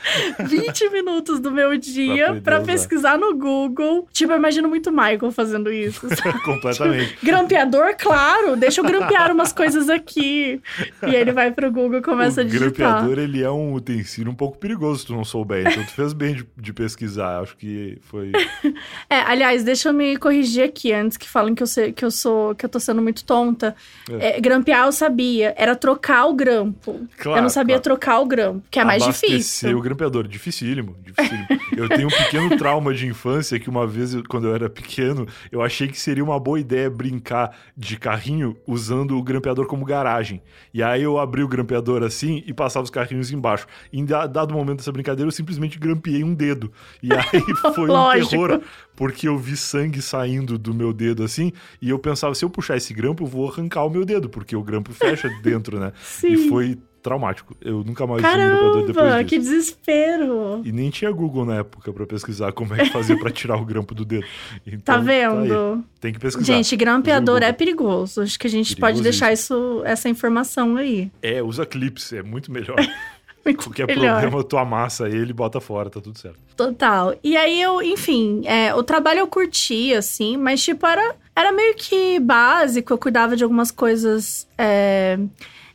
20 0.45 0.89
minutos 0.89 1.39
do 1.39 1.51
meu 1.51 1.75
dia 1.77 2.33
usar. 2.59 2.65
pesquisar 2.65 3.17
no 3.17 3.35
Google. 3.35 4.07
Tipo, 4.11 4.33
eu 4.33 4.37
imagino 4.37 4.67
muito 4.67 4.91
Michael 4.91 5.31
fazendo 5.31 5.71
isso. 5.71 6.07
Completamente. 6.45 7.17
Grampeador, 7.23 7.95
claro, 7.97 8.55
deixa 8.55 8.81
eu 8.81 8.85
grampear 8.85 9.31
umas 9.31 9.51
coisas 9.51 9.89
aqui. 9.89 10.61
E 11.07 11.15
ele 11.15 11.31
vai 11.31 11.51
pro 11.51 11.71
Google 11.71 11.99
e 11.99 12.01
começa 12.01 12.41
o 12.41 12.43
a 12.43 12.47
digitar. 12.47 12.69
grampeador, 12.69 13.17
ele 13.17 13.41
é 13.41 13.49
um 13.49 13.73
utensílio 13.73 14.31
um 14.31 14.35
pouco 14.35 14.57
perigoso 14.57 14.99
se 14.99 15.07
tu 15.07 15.13
não 15.13 15.23
souber. 15.23 15.65
Então 15.67 15.83
tu 15.83 15.93
fez 15.93 16.13
bem 16.13 16.35
de, 16.35 16.47
de 16.55 16.73
pesquisar. 16.73 17.41
Acho 17.41 17.55
que 17.55 17.97
foi... 18.01 18.31
É, 19.09 19.21
aliás, 19.21 19.63
deixa 19.63 19.76
eu 19.85 19.93
me 19.93 20.15
corrigir 20.15 20.63
aqui 20.63 20.93
antes 20.93 21.17
que 21.17 21.27
falem 21.27 21.53
que 21.53 21.61
eu, 21.61 21.67
sei, 21.67 21.91
que 21.91 22.05
eu 22.05 22.09
sou 22.11 22.55
que 22.55 22.63
eu 22.65 22.69
tô 22.69 22.79
sendo 22.79 23.01
muito 23.01 23.25
tonta. 23.25 23.75
É, 24.09 24.39
grampear 24.39 24.85
eu 24.85 24.91
sabia, 24.93 25.53
era 25.57 25.75
trocar 25.75 26.25
o 26.27 26.33
grampo. 26.33 27.07
Claro, 27.17 27.39
eu 27.39 27.41
não 27.41 27.49
sabia 27.49 27.75
claro. 27.75 27.83
trocar 27.83 28.19
o 28.19 28.25
grampo, 28.25 28.63
que 28.71 28.79
é 28.79 28.85
mais 28.85 29.03
Abastecer 29.03 29.29
difícil. 29.37 29.77
o 29.77 29.81
grampeador, 29.81 30.27
dificílimo, 30.27 30.95
dificílimo. 31.03 31.47
eu 31.75 31.89
tenho 31.89 32.07
um 32.07 32.11
pequeno 32.11 32.57
trauma 32.57 32.93
de 32.93 33.05
infância 33.07 33.59
que 33.59 33.69
uma 33.69 33.85
vez, 33.85 34.15
quando 34.29 34.47
eu 34.47 34.55
era 34.55 34.69
pequeno, 34.69 35.27
eu 35.51 35.61
achei 35.61 35.87
que 35.87 35.99
seria 35.99 36.23
uma 36.23 36.39
boa 36.39 36.59
ideia 36.59 36.89
brincar 36.89 37.55
de 37.75 37.97
carrinho 37.97 38.55
usando 38.65 39.17
o 39.17 39.21
grampeador 39.23 39.65
como 39.65 39.83
garagem. 39.83 40.41
E 40.73 40.81
aí 40.81 41.03
eu 41.03 41.17
abri 41.19 41.43
o 41.43 41.47
grampeador 41.47 42.03
assim 42.03 42.43
e 42.45 42.53
passava 42.53 42.83
os 42.83 42.89
carrinhos 42.89 43.31
embaixo. 43.31 43.67
Em 43.91 44.05
da- 44.05 44.27
dado 44.27 44.53
momento 44.53 44.77
dessa 44.77 44.91
brincadeira, 44.91 45.27
eu 45.27 45.31
simplesmente 45.31 45.77
grampeei 45.77 46.23
um 46.23 46.33
dedo. 46.33 46.71
E 47.01 47.09
aí 47.13 47.41
foi 47.75 47.89
um 47.89 48.11
terror, 48.29 48.61
porque 48.95 49.27
eu 49.27 49.37
vi 49.37 49.57
sangue 49.67 50.01
saindo 50.01 50.57
do 50.57 50.73
meu 50.73 50.91
dedo 50.93 51.23
assim, 51.23 51.51
e 51.81 51.89
eu 51.89 51.99
pensava, 51.99 52.33
se 52.33 52.43
eu 52.43 52.49
puxar 52.49 52.77
esse 52.77 52.93
grampo, 52.93 53.23
eu 53.23 53.27
vou 53.27 53.47
arrancar 53.49 53.83
o 53.85 53.89
meu 53.89 54.03
dedo, 54.05 54.29
porque 54.29 54.55
o 54.55 54.63
grampo 54.63 54.91
fecha 54.93 55.29
dentro, 55.43 55.79
né? 55.79 55.91
Sim. 56.03 56.33
E 56.33 56.49
foi 56.49 56.77
traumático. 57.01 57.55
Eu 57.61 57.83
nunca 57.85 58.05
mais 58.05 58.21
usei 58.21 58.33
um 58.33 58.37
grampeador 58.37 58.79
depois 58.81 58.95
Caramba, 58.95 59.23
disso. 59.23 59.29
que 59.29 59.39
desespero. 59.39 60.61
E 60.65 60.71
nem 60.73 60.89
tinha 60.89 61.09
Google 61.11 61.45
na 61.45 61.55
época 61.57 61.93
pra 61.93 62.05
pesquisar 62.05 62.51
como 62.51 62.73
é 62.73 62.79
que 62.83 62.89
fazia 62.91 63.17
pra 63.17 63.29
tirar 63.31 63.55
o 63.55 63.63
grampo 63.65 63.95
do 63.95 64.03
dedo. 64.03 64.25
Então, 64.67 64.95
Tá 64.95 64.99
vendo? 64.99 65.83
Tem 66.01 66.11
que 66.11 66.19
pesquisar. 66.19 66.53
Gente, 66.53 66.75
grampeador 66.75 67.41
é 67.43 67.53
perigoso. 67.53 68.21
Acho 68.21 68.37
que 68.37 68.47
a 68.47 68.49
gente 68.49 68.75
pode 68.75 69.01
deixar 69.01 69.31
isso, 69.31 69.81
essa 69.85 70.09
informação 70.09 70.75
aí. 70.75 71.09
É, 71.21 71.41
usa 71.41 71.65
clips, 71.65 72.11
é 72.11 72.21
muito 72.21 72.51
melhor. 72.51 72.75
Qualquer 73.55 73.87
melhor. 73.87 74.21
problema, 74.21 74.43
tu 74.43 74.57
amassa 74.57 75.07
ele, 75.07 75.33
bota 75.33 75.59
fora, 75.59 75.89
tá 75.89 76.01
tudo 76.01 76.17
certo. 76.17 76.37
Total. 76.55 77.15
E 77.23 77.37
aí 77.37 77.61
eu, 77.61 77.81
enfim, 77.81 78.41
é, 78.45 78.73
o 78.73 78.83
trabalho 78.83 79.19
eu 79.19 79.27
curti, 79.27 79.93
assim, 79.93 80.37
mas 80.37 80.63
tipo, 80.63 80.85
era, 80.85 81.15
era 81.35 81.51
meio 81.51 81.75
que 81.75 82.19
básico, 82.19 82.93
eu 82.93 82.97
cuidava 82.97 83.35
de 83.35 83.43
algumas 83.43 83.71
coisas. 83.71 84.47
é, 84.57 85.17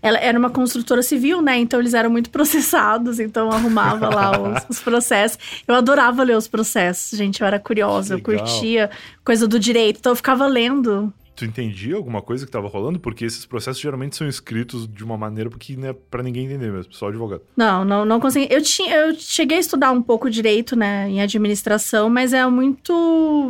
ela 0.03 0.19
era 0.19 0.37
uma 0.37 0.51
construtora 0.51 1.01
civil, 1.01 1.41
né? 1.41 1.59
Então 1.59 1.79
eles 1.79 1.95
eram 1.95 2.11
muito 2.11 2.29
processados, 2.31 3.21
então 3.21 3.47
eu 3.47 3.53
arrumava 3.53 4.09
lá 4.09 4.33
os, 4.69 4.77
os 4.77 4.81
processos. 4.81 5.39
Eu 5.67 5.77
adorava 5.77 6.25
ler 6.25 6.37
os 6.37 6.49
processos, 6.49 7.17
gente. 7.17 7.41
Eu 7.41 7.47
era 7.47 7.61
curiosa, 7.61 8.15
eu 8.15 8.21
curtia 8.21 8.91
coisa 9.25 9.47
do 9.47 9.61
direito, 9.61 9.99
então 10.01 10.13
eu 10.13 10.17
ficava 10.17 10.47
lendo. 10.47 11.13
Tu 11.35 11.47
entendia 11.47 11.97
alguma 11.97 12.21
coisa 12.21 12.45
que 12.45 12.53
tava 12.53 12.69
rolando? 12.69 13.01
Porque 13.01 13.25
esses 13.25 13.47
processos 13.47 13.81
geralmente 13.81 14.15
são 14.17 14.29
escritos 14.29 14.87
de 14.87 15.03
uma 15.03 15.17
maneira 15.17 15.49
que 15.59 15.77
não 15.77 15.89
é 15.89 15.93
pra 15.93 16.23
ninguém 16.23 16.45
entender 16.45 16.71
mesmo, 16.71 16.93
só 16.93 17.09
advogado. 17.09 17.41
Não, 17.57 17.85
não, 17.85 18.05
não 18.05 18.21
consegui. 18.21 18.53
Eu, 18.53 18.61
tinha, 18.63 18.95
eu 18.95 19.15
cheguei 19.15 19.57
a 19.57 19.61
estudar 19.61 19.93
um 19.93 20.03
pouco 20.03 20.29
direito, 20.29 20.77
né, 20.77 21.09
em 21.09 21.23
administração, 21.23 22.11
mas 22.11 22.33
é 22.35 22.47
muito, 22.47 22.93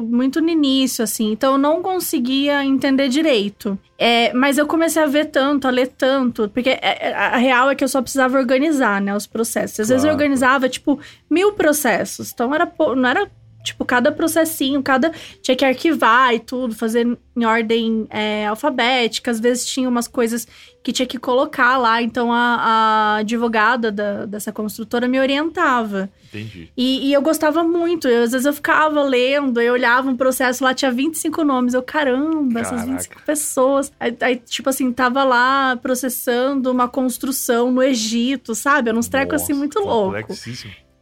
muito 0.08 0.40
no 0.40 0.48
início, 0.48 1.02
assim. 1.02 1.32
Então 1.32 1.52
eu 1.52 1.58
não 1.58 1.82
conseguia 1.82 2.64
entender 2.64 3.08
direito. 3.08 3.76
É, 3.98 4.32
mas 4.32 4.58
eu 4.58 4.66
comecei 4.66 5.02
a 5.02 5.06
ver 5.06 5.26
tanto, 5.26 5.66
a 5.68 5.70
ler 5.70 5.88
tanto, 5.88 6.48
porque 6.50 6.70
é- 6.70 6.78
é- 6.82 7.14
a 7.14 7.36
real 7.36 7.70
é 7.70 7.74
que 7.74 7.84
eu 7.84 7.88
só 7.88 8.00
precisava 8.02 8.38
organizar, 8.38 9.00
né, 9.00 9.14
os 9.14 9.26
processos. 9.26 9.80
Às 9.80 9.88
vezes 9.88 10.04
eu 10.04 10.10
Claro. 10.10 10.16
organizava, 10.22 10.68
tipo, 10.68 10.98
mil 11.30 11.52
processos. 11.52 12.32
Então 12.32 12.54
era, 12.54 12.70
não 12.96 13.08
era 13.08 13.30
Tipo, 13.62 13.84
cada 13.84 14.10
processinho, 14.10 14.82
cada. 14.82 15.12
Tinha 15.40 15.56
que 15.56 15.64
arquivar 15.64 16.34
e 16.34 16.40
tudo, 16.40 16.74
fazer 16.74 17.06
em 17.36 17.44
ordem 17.44 18.06
é, 18.10 18.46
alfabética. 18.46 19.30
Às 19.30 19.38
vezes 19.40 19.64
tinha 19.66 19.88
umas 19.88 20.08
coisas 20.08 20.46
que 20.82 20.92
tinha 20.92 21.06
que 21.06 21.16
colocar 21.18 21.78
lá. 21.78 22.02
Então 22.02 22.32
a, 22.32 22.56
a 22.56 23.16
advogada 23.18 23.92
da- 23.92 24.26
dessa 24.26 24.50
construtora 24.52 25.06
me 25.06 25.20
orientava. 25.20 26.10
Entendi. 26.28 26.70
E, 26.76 27.08
e 27.08 27.12
eu 27.12 27.22
gostava 27.22 27.62
muito. 27.62 28.08
Eu, 28.08 28.24
às 28.24 28.32
vezes 28.32 28.46
eu 28.46 28.52
ficava 28.52 29.02
lendo, 29.02 29.60
eu 29.60 29.74
olhava 29.74 30.08
um 30.10 30.16
processo 30.16 30.64
lá, 30.64 30.74
tinha 30.74 30.90
25 30.90 31.44
nomes. 31.44 31.74
Eu, 31.74 31.82
caramba, 31.82 32.60
essas 32.60 32.80
Caraca. 32.80 32.92
25 32.92 33.22
pessoas. 33.22 33.92
Aí, 34.00 34.16
aí, 34.20 34.36
tipo 34.36 34.68
assim, 34.68 34.90
tava 34.92 35.22
lá 35.22 35.76
processando 35.76 36.70
uma 36.70 36.88
construção 36.88 37.70
no 37.70 37.82
Egito, 37.82 38.54
sabe? 38.54 38.88
Era 38.88 38.98
uns 38.98 39.08
trecos 39.08 39.42
assim 39.42 39.52
muito 39.52 39.78
louco. 39.78 40.10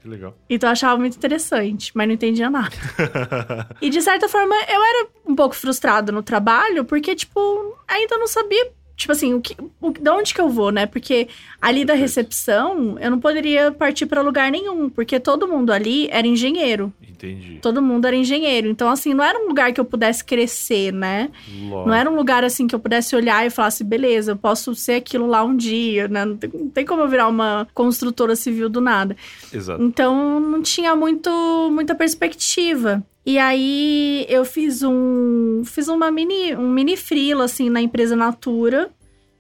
Que 0.01 0.09
legal. 0.09 0.35
Então 0.49 0.69
eu 0.69 0.73
achava 0.73 0.99
muito 0.99 1.17
interessante, 1.17 1.93
mas 1.95 2.07
não 2.07 2.15
entendia 2.15 2.49
nada. 2.49 2.75
E 3.81 3.91
de 3.91 4.01
certa 4.03 4.29
forma, 4.29 4.55
eu 4.55 4.83
era 4.83 5.09
um 5.27 5.35
pouco 5.35 5.55
frustrada 5.55 6.11
no 6.13 6.23
trabalho, 6.23 6.85
porque, 6.85 7.15
tipo, 7.15 7.77
ainda 7.87 8.17
não 8.19 8.27
sabia. 8.27 8.73
Tipo 9.01 9.13
assim, 9.13 9.33
o 9.33 9.41
que, 9.41 9.57
o, 9.81 9.93
de 9.93 10.11
onde 10.11 10.35
que 10.35 10.41
eu 10.43 10.51
vou, 10.51 10.71
né? 10.71 10.85
Porque 10.85 11.27
ali 11.59 11.87
da 11.87 11.95
recepção, 11.95 12.99
eu 13.01 13.11
não 13.11 13.19
poderia 13.19 13.73
partir 13.73 14.05
pra 14.05 14.21
lugar 14.21 14.51
nenhum, 14.51 14.91
porque 14.91 15.19
todo 15.19 15.49
mundo 15.49 15.73
ali 15.73 16.07
era 16.11 16.27
engenheiro. 16.27 16.93
Entendi. 17.01 17.59
Todo 17.63 17.81
mundo 17.81 18.07
era 18.07 18.15
engenheiro. 18.15 18.69
Então, 18.69 18.91
assim, 18.91 19.15
não 19.15 19.25
era 19.25 19.39
um 19.39 19.49
lugar 19.49 19.73
que 19.73 19.81
eu 19.81 19.87
pudesse 19.87 20.23
crescer, 20.23 20.93
né? 20.93 21.31
Lógico. 21.49 21.89
Não 21.89 21.95
era 21.95 22.11
um 22.11 22.15
lugar, 22.15 22.45
assim, 22.45 22.67
que 22.67 22.75
eu 22.75 22.79
pudesse 22.79 23.17
olhar 23.17 23.47
e 23.47 23.49
falasse, 23.49 23.83
beleza, 23.83 24.33
eu 24.33 24.37
posso 24.37 24.75
ser 24.75 24.97
aquilo 24.97 25.27
lá 25.27 25.43
um 25.43 25.57
dia, 25.57 26.07
né? 26.07 26.27
Não 26.27 26.37
tem, 26.37 26.51
não 26.53 26.69
tem 26.69 26.85
como 26.85 27.01
eu 27.01 27.09
virar 27.09 27.27
uma 27.29 27.67
construtora 27.73 28.37
civil 28.37 28.69
do 28.69 28.83
nada. 28.83 29.17
Exato. 29.51 29.83
Então 29.83 30.39
não 30.41 30.61
tinha 30.61 30.95
muito, 30.95 31.31
muita 31.73 31.95
perspectiva. 31.95 33.03
E 33.25 33.39
aí 33.39 34.25
eu 34.29 34.45
fiz 34.45 34.83
um 34.83 35.63
fiz 35.65 35.89
uma 35.89 36.11
mini 36.11 36.55
um 36.57 36.69
mini 36.71 36.97
frila 36.97 37.45
assim 37.45 37.69
na 37.69 37.81
empresa 37.81 38.17
Natura, 38.17 38.91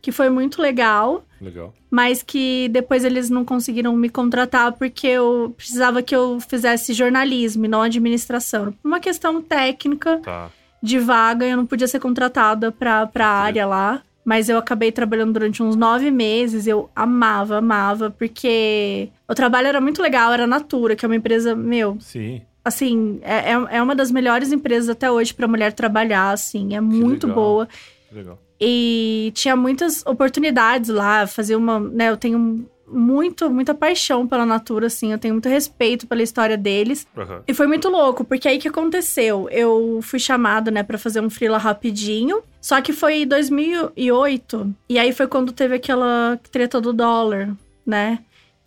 que 0.03 0.13
foi 0.13 0.29
muito 0.31 0.61
legal, 0.61 1.25
Legal. 1.41 1.73
mas 1.91 2.23
que 2.23 2.69
depois 2.71 3.05
eles 3.05 3.31
não 3.31 3.45
conseguiram 3.45 3.95
me 3.97 4.09
contratar 4.11 4.73
porque 4.73 5.07
eu 5.07 5.55
precisava 5.57 6.03
que 6.03 6.15
eu 6.15 6.39
fizesse 6.41 6.93
jornalismo 6.93 7.65
e 7.65 7.69
não 7.69 7.83
administração. 7.83 8.75
Uma 8.85 9.01
questão 9.01 9.41
técnica 9.43 10.19
Tá. 10.23 10.51
de 10.83 10.99
vaga, 10.99 11.47
eu 11.47 11.57
não 11.57 11.67
podia 11.67 11.89
ser 11.89 12.01
contratada 12.01 12.71
pra, 12.71 13.07
pra 13.07 13.27
área 13.27 13.67
lá. 13.67 14.03
mas 14.23 14.49
eu 14.51 14.59
acabei 14.59 14.93
trabalhando 14.93 15.33
durante 15.33 15.63
uns 15.63 15.75
nove 15.75 16.11
meses. 16.11 16.67
Eu 16.67 16.91
amava, 16.95 17.57
amava, 17.57 18.11
porque 18.11 19.09
o 19.27 19.35
trabalho 19.35 19.67
era 19.69 19.81
muito 19.81 20.01
legal, 20.03 20.33
era 20.33 20.47
Natura, 20.47 20.95
que 20.95 21.05
é 21.05 21.09
uma 21.09 21.17
empresa, 21.17 21.57
meu, 21.57 21.97
Sim. 21.99 22.43
Assim, 22.65 23.19
é, 23.23 23.53
é- 23.53 23.77
é 23.79 23.83
uma 23.83 23.95
das 23.95 24.11
melhores 24.11 24.53
empresas 24.53 24.89
até 24.89 25.11
hoje 25.11 25.33
pra 25.35 25.49
mulher 25.49 25.73
trabalhar, 25.73 26.31
assim, 26.33 26.75
é 26.75 26.81
muito 26.81 27.27
legal. 27.27 27.43
boa. 27.43 27.69
que 28.09 28.15
Legal. 28.15 28.39
E 28.61 29.33
tinha 29.35 29.57
muitas 29.57 30.05
oportunidades 30.05 30.91
lá, 30.91 31.27
fazer 31.27 31.57
uma, 31.57 31.81
né, 31.81 32.11
eu 32.11 32.17
tenho 32.17 32.69
muito, 32.87 33.49
muita 33.49 33.73
paixão 33.73 34.27
pela 34.27 34.45
Natura, 34.45 34.89
assim, 34.89 35.13
eu 35.13 35.19
tenho 35.19 35.35
muito 35.35 35.49
respeito 35.49 36.07
pela 36.09 36.23
história 36.23 36.57
deles. 36.57 37.07
Aham. 37.17 37.43
E 37.47 37.55
foi 37.55 37.67
muito 37.69 37.89
louco, 37.89 38.25
porque 38.25 38.49
aí 38.49 38.59
que 38.59 38.67
aconteceu? 38.69 39.49
Eu 39.51 40.01
fui 40.03 40.19
chamado, 40.19 40.71
né, 40.73 40.83
pra 40.83 40.99
fazer 40.99 41.21
um 41.21 41.31
freela 41.31 41.57
rapidinho. 41.57 42.43
Só 42.61 42.81
que 42.83 42.93
foi 42.93 43.23
em 43.23 43.27
2008. 43.27 44.75
E 44.89 44.99
aí 44.99 45.13
foi 45.13 45.27
quando 45.27 45.53
teve 45.53 45.77
aquela 45.77 46.39
treta 46.51 46.81
do 46.81 46.93
dólar, 46.93 47.51
né? 47.87 48.19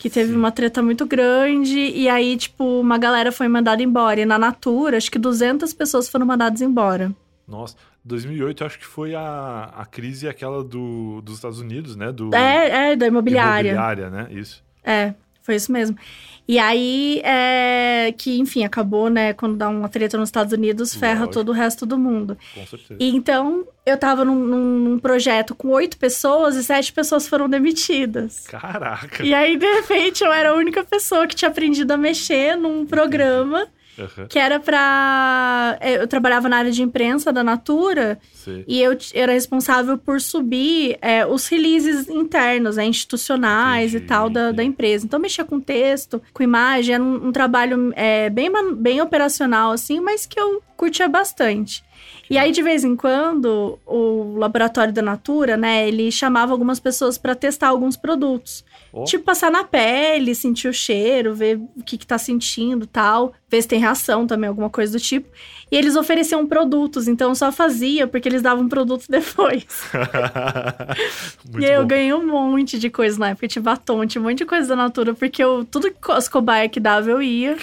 Que 0.03 0.09
teve 0.09 0.31
Sim. 0.33 0.37
uma 0.37 0.51
treta 0.51 0.83
muito 0.83 1.05
grande. 1.05 1.79
E 1.79 2.09
aí, 2.09 2.35
tipo, 2.35 2.81
uma 2.81 2.97
galera 2.97 3.31
foi 3.31 3.47
mandada 3.47 3.81
embora. 3.81 4.19
E 4.19 4.25
na 4.25 4.37
Natura, 4.37 4.97
acho 4.97 5.09
que 5.09 5.17
200 5.17 5.71
pessoas 5.73 6.09
foram 6.09 6.25
mandadas 6.25 6.59
embora. 6.61 7.09
Nossa, 7.47 7.77
2008 8.03 8.61
eu 8.63 8.67
acho 8.67 8.79
que 8.79 8.85
foi 8.85 9.15
a, 9.15 9.71
a 9.77 9.85
crise 9.85 10.27
aquela 10.27 10.61
do, 10.61 11.21
dos 11.21 11.35
Estados 11.35 11.61
Unidos, 11.61 11.95
né? 11.95 12.11
Do 12.11 12.35
É, 12.35 12.91
é, 12.91 12.95
da 12.97 13.07
imobiliária. 13.07 13.69
imobiliária, 13.69 14.09
né? 14.09 14.27
Isso. 14.29 14.61
É, 14.83 15.13
foi 15.41 15.55
isso 15.55 15.71
mesmo. 15.71 15.97
E 16.45 16.59
aí, 16.59 17.21
é, 17.23 18.13
que, 18.17 18.37
enfim, 18.37 18.65
acabou, 18.65 19.09
né? 19.09 19.31
Quando 19.33 19.55
dá 19.55 19.69
uma 19.69 19.87
treta 19.87 20.17
nos 20.17 20.27
Estados 20.27 20.51
Unidos, 20.51 20.93
ferra 20.93 21.19
Lógico. 21.21 21.33
todo 21.33 21.49
o 21.49 21.51
resto 21.53 21.85
do 21.85 21.97
mundo. 21.97 22.37
Com 22.53 22.65
certeza. 22.67 22.97
E 22.99 23.15
então, 23.15 23.65
eu 23.85 23.97
tava 23.97 24.25
num, 24.25 24.35
num- 24.35 24.79
num 24.79 24.99
projeto 24.99 25.55
com 25.55 25.69
oito 25.69 25.97
pessoas 25.97 26.55
e 26.57 26.63
sete 26.63 26.91
pessoas 26.91 27.27
foram 27.29 27.47
demitidas. 27.47 28.41
Caraca. 28.47 29.23
E 29.23 29.33
aí, 29.33 29.55
de 29.55 29.65
repente, 29.65 30.21
eu 30.23 30.33
era 30.33 30.49
a 30.49 30.53
única 30.55 30.83
pessoa 30.83 31.27
que 31.27 31.35
tinha 31.35 31.49
aprendido 31.49 31.91
a 31.91 31.97
mexer 31.97 32.57
num 32.57 32.85
programa 32.85 33.67
Aham, 33.97 34.27
que 34.27 34.39
era 34.39 34.59
pra. 34.59 35.77
é, 35.79 36.01
Eu 36.01 36.07
trabalhava 36.07 36.49
na 36.49 36.57
área 36.57 36.71
de 36.71 36.81
imprensa 36.81 37.31
da 37.31 37.43
Natura 37.43 38.19
sei. 38.33 38.63
e 38.67 38.81
eu 38.81 38.97
era 39.13 39.31
responsável 39.31 39.97
por 39.97 40.19
subir 40.19 40.97
é, 41.01 41.25
os 41.25 41.47
releases 41.47 42.09
internos, 42.09 42.77
né, 42.77 42.85
institucionais 42.85 43.91
Entendi, 43.93 44.03
e 44.05 44.07
tal 44.07 44.29
da, 44.29 44.51
da 44.51 44.63
empresa. 44.63 45.05
Então, 45.05 45.19
mexia 45.19 45.45
com 45.45 45.59
texto, 45.59 46.21
com 46.33 46.43
imagem, 46.43 46.95
era 46.95 47.03
um, 47.03 47.27
um 47.27 47.31
trabalho 47.31 47.93
é, 47.95 48.29
bem, 48.29 48.51
bem 48.75 49.01
operacional, 49.01 49.71
assim, 49.71 49.99
mas 49.99 50.25
que 50.25 50.39
eu 50.39 50.61
curtia 50.75 51.07
bastante. 51.07 51.83
E 52.29 52.37
aí, 52.37 52.51
de 52.51 52.61
vez 52.63 52.83
em 52.83 52.95
quando, 52.95 53.77
o 53.85 54.37
laboratório 54.37 54.93
da 54.93 55.01
Natura, 55.01 55.55
né, 55.55 55.87
ele 55.87 56.11
chamava 56.11 56.51
algumas 56.51 56.79
pessoas 56.79 57.17
para 57.17 57.35
testar 57.35 57.67
alguns 57.67 57.95
produtos. 57.95 58.63
Ó, 58.91 59.03
Tipo, 59.03 59.25
passar 59.25 59.51
na 59.51 59.63
pele, 59.63 60.33
sentir 60.33 60.67
o 60.67 60.73
cheiro, 60.73 61.33
ver 61.35 61.57
o 61.57 61.83
que, 61.83 61.97
que 61.97 62.07
tá 62.07 62.17
sentindo 62.17 62.87
tal. 62.87 63.33
Tem 63.61 63.79
reação 63.79 64.25
também, 64.25 64.47
alguma 64.47 64.69
coisa 64.69 64.93
do 64.93 64.99
tipo. 64.99 65.27
E 65.71 65.75
eles 65.75 65.95
ofereciam 65.95 66.45
produtos, 66.45 67.07
então 67.07 67.29
eu 67.29 67.35
só 67.35 67.51
fazia 67.51 68.07
porque 68.07 68.29
eles 68.29 68.41
davam 68.41 68.67
produto 68.69 69.05
depois. 69.09 69.65
E 71.59 71.65
aí 71.65 71.73
eu 71.73 71.81
bom. 71.81 71.87
ganhei 71.87 72.13
um 72.13 72.25
monte 72.25 72.79
de 72.79 72.89
coisa 72.89 73.19
na 73.19 73.29
época. 73.29 73.47
Tinha 73.47 73.61
batom, 73.61 74.05
tinha 74.05 74.21
um 74.21 74.25
monte 74.25 74.39
de 74.39 74.45
coisa 74.45 74.69
da 74.69 74.75
Natura, 74.75 75.13
porque 75.13 75.43
eu, 75.43 75.65
tudo 75.65 75.91
que 75.91 76.11
as 76.11 76.27
cobaia 76.27 76.67
que 76.67 76.79
dava 76.79 77.09
eu 77.09 77.21
ia. 77.21 77.57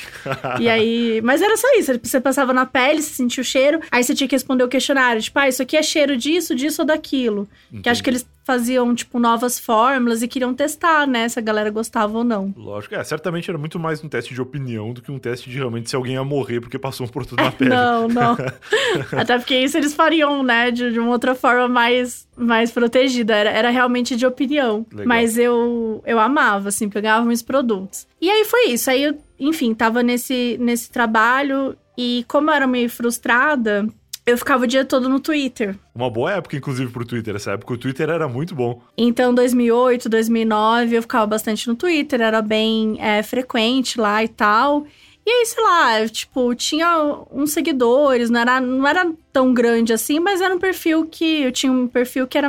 e 0.60 0.68
aí. 0.68 1.20
Mas 1.24 1.42
era 1.42 1.56
só 1.56 1.66
isso. 1.76 1.92
Você 2.02 2.20
passava 2.20 2.52
na 2.52 2.66
pele, 2.66 3.02
você 3.02 3.14
sentia 3.14 3.40
o 3.40 3.44
cheiro, 3.44 3.80
aí 3.90 4.04
você 4.04 4.14
tinha 4.14 4.28
que 4.28 4.34
responder 4.34 4.62
o 4.64 4.68
questionário. 4.68 5.20
Tipo, 5.20 5.38
ah, 5.38 5.48
isso 5.48 5.62
aqui 5.62 5.76
é 5.76 5.82
cheiro 5.82 6.16
disso, 6.16 6.54
disso 6.54 6.82
ou 6.82 6.86
daquilo. 6.86 7.48
Que 7.82 7.88
acho 7.88 8.02
que 8.02 8.10
eles 8.10 8.26
faziam, 8.44 8.92
tipo, 8.94 9.18
novas 9.20 9.60
fórmulas 9.60 10.22
e 10.22 10.28
queriam 10.28 10.52
testar, 10.52 11.06
né? 11.06 11.28
Se 11.28 11.38
a 11.38 11.42
galera 11.42 11.70
gostava 11.70 12.18
ou 12.18 12.24
não. 12.24 12.52
Lógico, 12.56 12.94
é, 12.96 13.04
certamente 13.04 13.48
era 13.48 13.58
muito 13.58 13.78
mais 13.78 14.02
um 14.02 14.08
teste 14.08 14.34
de 14.34 14.40
opinião 14.40 14.92
do 14.92 15.00
que 15.00 15.10
um 15.12 15.18
teste 15.18 15.48
de 15.48 15.56
realmente 15.56 15.79
se 15.88 15.96
alguém 15.96 16.14
ia 16.14 16.24
morrer 16.24 16.60
porque 16.60 16.78
passou 16.78 17.06
um 17.06 17.08
produto 17.08 17.36
na 17.36 17.50
pele. 17.52 17.70
Não, 17.70 18.08
não. 18.08 18.36
Até 19.18 19.38
porque 19.38 19.56
isso 19.56 19.78
eles 19.78 19.94
fariam, 19.94 20.42
né, 20.42 20.70
de, 20.70 20.92
de 20.92 20.98
uma 20.98 21.10
outra 21.10 21.34
forma 21.34 21.68
mais, 21.68 22.28
mais 22.36 22.70
protegida. 22.70 23.34
Era, 23.34 23.50
era 23.50 23.70
realmente 23.70 24.16
de 24.16 24.26
opinião. 24.26 24.84
Legal. 24.90 25.06
Mas 25.06 25.38
eu, 25.38 26.02
eu 26.04 26.18
amava, 26.18 26.68
assim, 26.68 26.88
pegava 26.88 27.24
meus 27.24 27.42
produtos. 27.42 28.06
E 28.20 28.28
aí 28.28 28.44
foi 28.44 28.70
isso. 28.70 28.90
Aí 28.90 29.04
eu, 29.04 29.18
enfim, 29.38 29.72
tava 29.74 30.02
nesse, 30.02 30.58
nesse 30.60 30.90
trabalho 30.90 31.76
e 31.96 32.24
como 32.28 32.50
eu 32.50 32.54
era 32.54 32.66
meio 32.66 32.88
frustrada, 32.88 33.86
eu 34.30 34.38
ficava 34.38 34.64
o 34.64 34.66
dia 34.66 34.84
todo 34.84 35.08
no 35.08 35.20
Twitter. 35.20 35.76
Uma 35.94 36.10
boa 36.10 36.32
época, 36.32 36.56
inclusive, 36.56 36.90
pro 36.90 37.04
Twitter. 37.04 37.34
Essa 37.34 37.52
época 37.52 37.74
o 37.74 37.78
Twitter 37.78 38.08
era 38.08 38.28
muito 38.28 38.54
bom. 38.54 38.80
Então, 38.96 39.34
2008, 39.34 40.08
2009, 40.08 40.96
eu 40.96 41.02
ficava 41.02 41.26
bastante 41.26 41.68
no 41.68 41.74
Twitter, 41.74 42.20
era 42.20 42.40
bem 42.40 42.96
é, 43.00 43.22
frequente 43.22 44.00
lá 44.00 44.22
e 44.22 44.28
tal. 44.28 44.86
E 45.30 45.32
aí, 45.32 45.46
sei 45.46 45.62
lá, 45.62 46.08
tipo, 46.08 46.52
tinha 46.56 47.24
uns 47.30 47.52
seguidores, 47.52 48.30
não 48.30 48.40
era, 48.40 48.60
não 48.60 48.88
era 48.88 49.12
tão 49.32 49.54
grande 49.54 49.92
assim, 49.92 50.18
mas 50.18 50.40
era 50.40 50.52
um 50.52 50.58
perfil 50.58 51.06
que. 51.06 51.42
Eu 51.42 51.52
tinha 51.52 51.70
um 51.70 51.86
perfil 51.86 52.26
que 52.26 52.36
era 52.36 52.48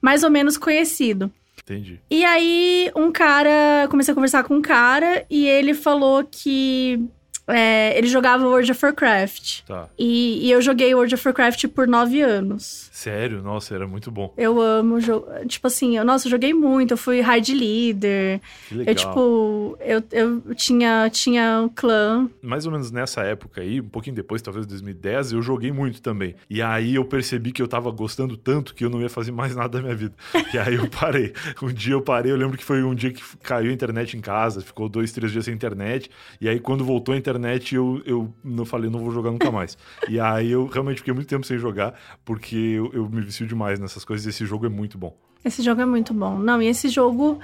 mais 0.00 0.24
ou 0.24 0.30
menos 0.30 0.58
conhecido. 0.58 1.30
Entendi. 1.62 2.00
E 2.10 2.24
aí, 2.24 2.90
um 2.96 3.12
cara. 3.12 3.86
Comecei 3.88 4.10
a 4.10 4.14
conversar 4.16 4.42
com 4.42 4.56
um 4.56 4.62
cara 4.62 5.24
e 5.30 5.46
ele 5.46 5.74
falou 5.74 6.24
que. 6.28 7.00
é, 7.46 7.96
ele 7.96 8.08
jogava 8.08 8.48
World 8.48 8.72
of 8.72 8.84
Warcraft. 8.84 9.60
Tá. 9.64 9.88
E, 9.96 10.44
e 10.44 10.50
eu 10.50 10.60
joguei 10.60 10.92
World 10.92 11.14
of 11.14 11.24
Warcraft 11.24 11.68
por 11.68 11.86
nove 11.86 12.20
anos. 12.20 12.87
Sério? 12.98 13.40
Nossa, 13.40 13.76
era 13.76 13.86
muito 13.86 14.10
bom. 14.10 14.34
Eu 14.36 14.60
amo. 14.60 14.98
Tipo 15.46 15.68
assim, 15.68 15.96
eu, 15.96 16.04
nossa, 16.04 16.26
eu 16.26 16.32
joguei 16.32 16.52
muito. 16.52 16.94
Eu 16.94 16.96
fui 16.96 17.20
raid 17.20 17.54
leader. 17.54 18.40
Que 18.66 18.74
legal. 18.74 18.92
Eu, 18.92 18.94
tipo, 18.96 19.78
eu, 19.80 20.02
eu 20.10 20.54
tinha, 20.56 21.08
tinha 21.08 21.60
um 21.62 21.68
clã. 21.68 22.28
Mais 22.42 22.66
ou 22.66 22.72
menos 22.72 22.90
nessa 22.90 23.22
época 23.22 23.60
aí, 23.60 23.80
um 23.80 23.88
pouquinho 23.88 24.16
depois, 24.16 24.42
talvez 24.42 24.66
2010, 24.66 25.30
eu 25.30 25.40
joguei 25.40 25.70
muito 25.70 26.02
também. 26.02 26.34
E 26.50 26.60
aí 26.60 26.96
eu 26.96 27.04
percebi 27.04 27.52
que 27.52 27.62
eu 27.62 27.68
tava 27.68 27.88
gostando 27.92 28.36
tanto 28.36 28.74
que 28.74 28.84
eu 28.84 28.90
não 28.90 29.00
ia 29.00 29.08
fazer 29.08 29.30
mais 29.30 29.54
nada 29.54 29.68
da 29.68 29.80
minha 29.80 29.94
vida. 29.94 30.16
E 30.52 30.58
aí 30.58 30.74
eu 30.74 30.90
parei. 30.90 31.32
Um 31.62 31.72
dia 31.72 31.92
eu 31.92 32.02
parei, 32.02 32.32
eu 32.32 32.36
lembro 32.36 32.56
que 32.56 32.64
foi 32.64 32.82
um 32.82 32.94
dia 32.94 33.12
que 33.12 33.22
caiu 33.42 33.70
a 33.70 33.72
internet 33.72 34.16
em 34.16 34.20
casa, 34.20 34.60
ficou 34.60 34.88
dois, 34.88 35.12
três 35.12 35.30
dias 35.30 35.44
sem 35.44 35.54
internet. 35.54 36.10
E 36.40 36.48
aí 36.48 36.58
quando 36.58 36.84
voltou 36.84 37.14
a 37.14 37.18
internet, 37.18 37.74
eu, 37.74 38.02
eu 38.04 38.34
não 38.42 38.64
falei, 38.64 38.90
não 38.90 38.98
vou 38.98 39.12
jogar 39.12 39.30
nunca 39.30 39.50
mais. 39.50 39.76
E 40.08 40.18
aí 40.18 40.50
eu 40.50 40.66
realmente 40.66 40.98
fiquei 40.98 41.12
muito 41.12 41.28
tempo 41.28 41.46
sem 41.46 41.58
jogar, 41.58 41.94
porque 42.24 42.87
eu, 42.92 43.02
eu 43.04 43.08
me 43.08 43.20
vicio 43.20 43.46
demais 43.46 43.78
nessas 43.78 44.04
coisas. 44.04 44.26
Esse 44.26 44.44
jogo 44.46 44.66
é 44.66 44.68
muito 44.68 44.96
bom. 44.98 45.16
Esse 45.44 45.62
jogo 45.62 45.80
é 45.80 45.86
muito 45.86 46.12
bom. 46.12 46.38
Não, 46.38 46.60
e 46.60 46.66
esse 46.66 46.88
jogo 46.88 47.38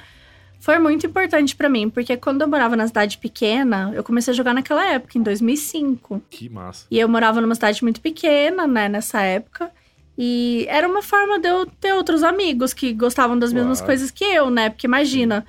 foi 0.61 0.78
muito 0.78 1.07
importante 1.07 1.54
pra 1.54 1.68
mim, 1.68 1.88
porque 1.90 2.16
quando 2.16 2.42
eu 2.42 2.48
morava 2.48 2.74
na 2.76 2.87
cidade 2.87 3.18
pequena, 3.18 3.92
eu 3.94 4.02
comecei 4.02 4.33
a 4.33 4.37
jogar 4.37 4.54
naquela 4.54 4.85
época, 4.87 5.18
em 5.18 5.22
2005. 5.22 6.22
Que 6.30 6.48
massa. 6.48 6.87
E 6.90 6.98
eu 6.98 7.09
morava 7.09 7.40
numa 7.40 7.54
cidade 7.54 7.83
muito 7.83 8.00
pequena, 8.00 8.66
né, 8.66 8.88
nessa 8.88 9.20
época. 9.20 9.70
E 10.16 10.64
era 10.68 10.88
uma 10.88 11.02
forma 11.02 11.38
de 11.40 11.48
eu 11.48 11.66
ter 11.66 11.92
outros 11.92 12.22
amigos 12.22 12.72
que 12.72 12.92
gostavam 12.92 13.38
das 13.38 13.52
mesmas 13.52 13.78
Claro. 13.78 13.87
coisas 13.92 14.11
que 14.11 14.24
eu, 14.24 14.48
né? 14.48 14.70
Porque 14.70 14.87
imagina, 14.87 15.44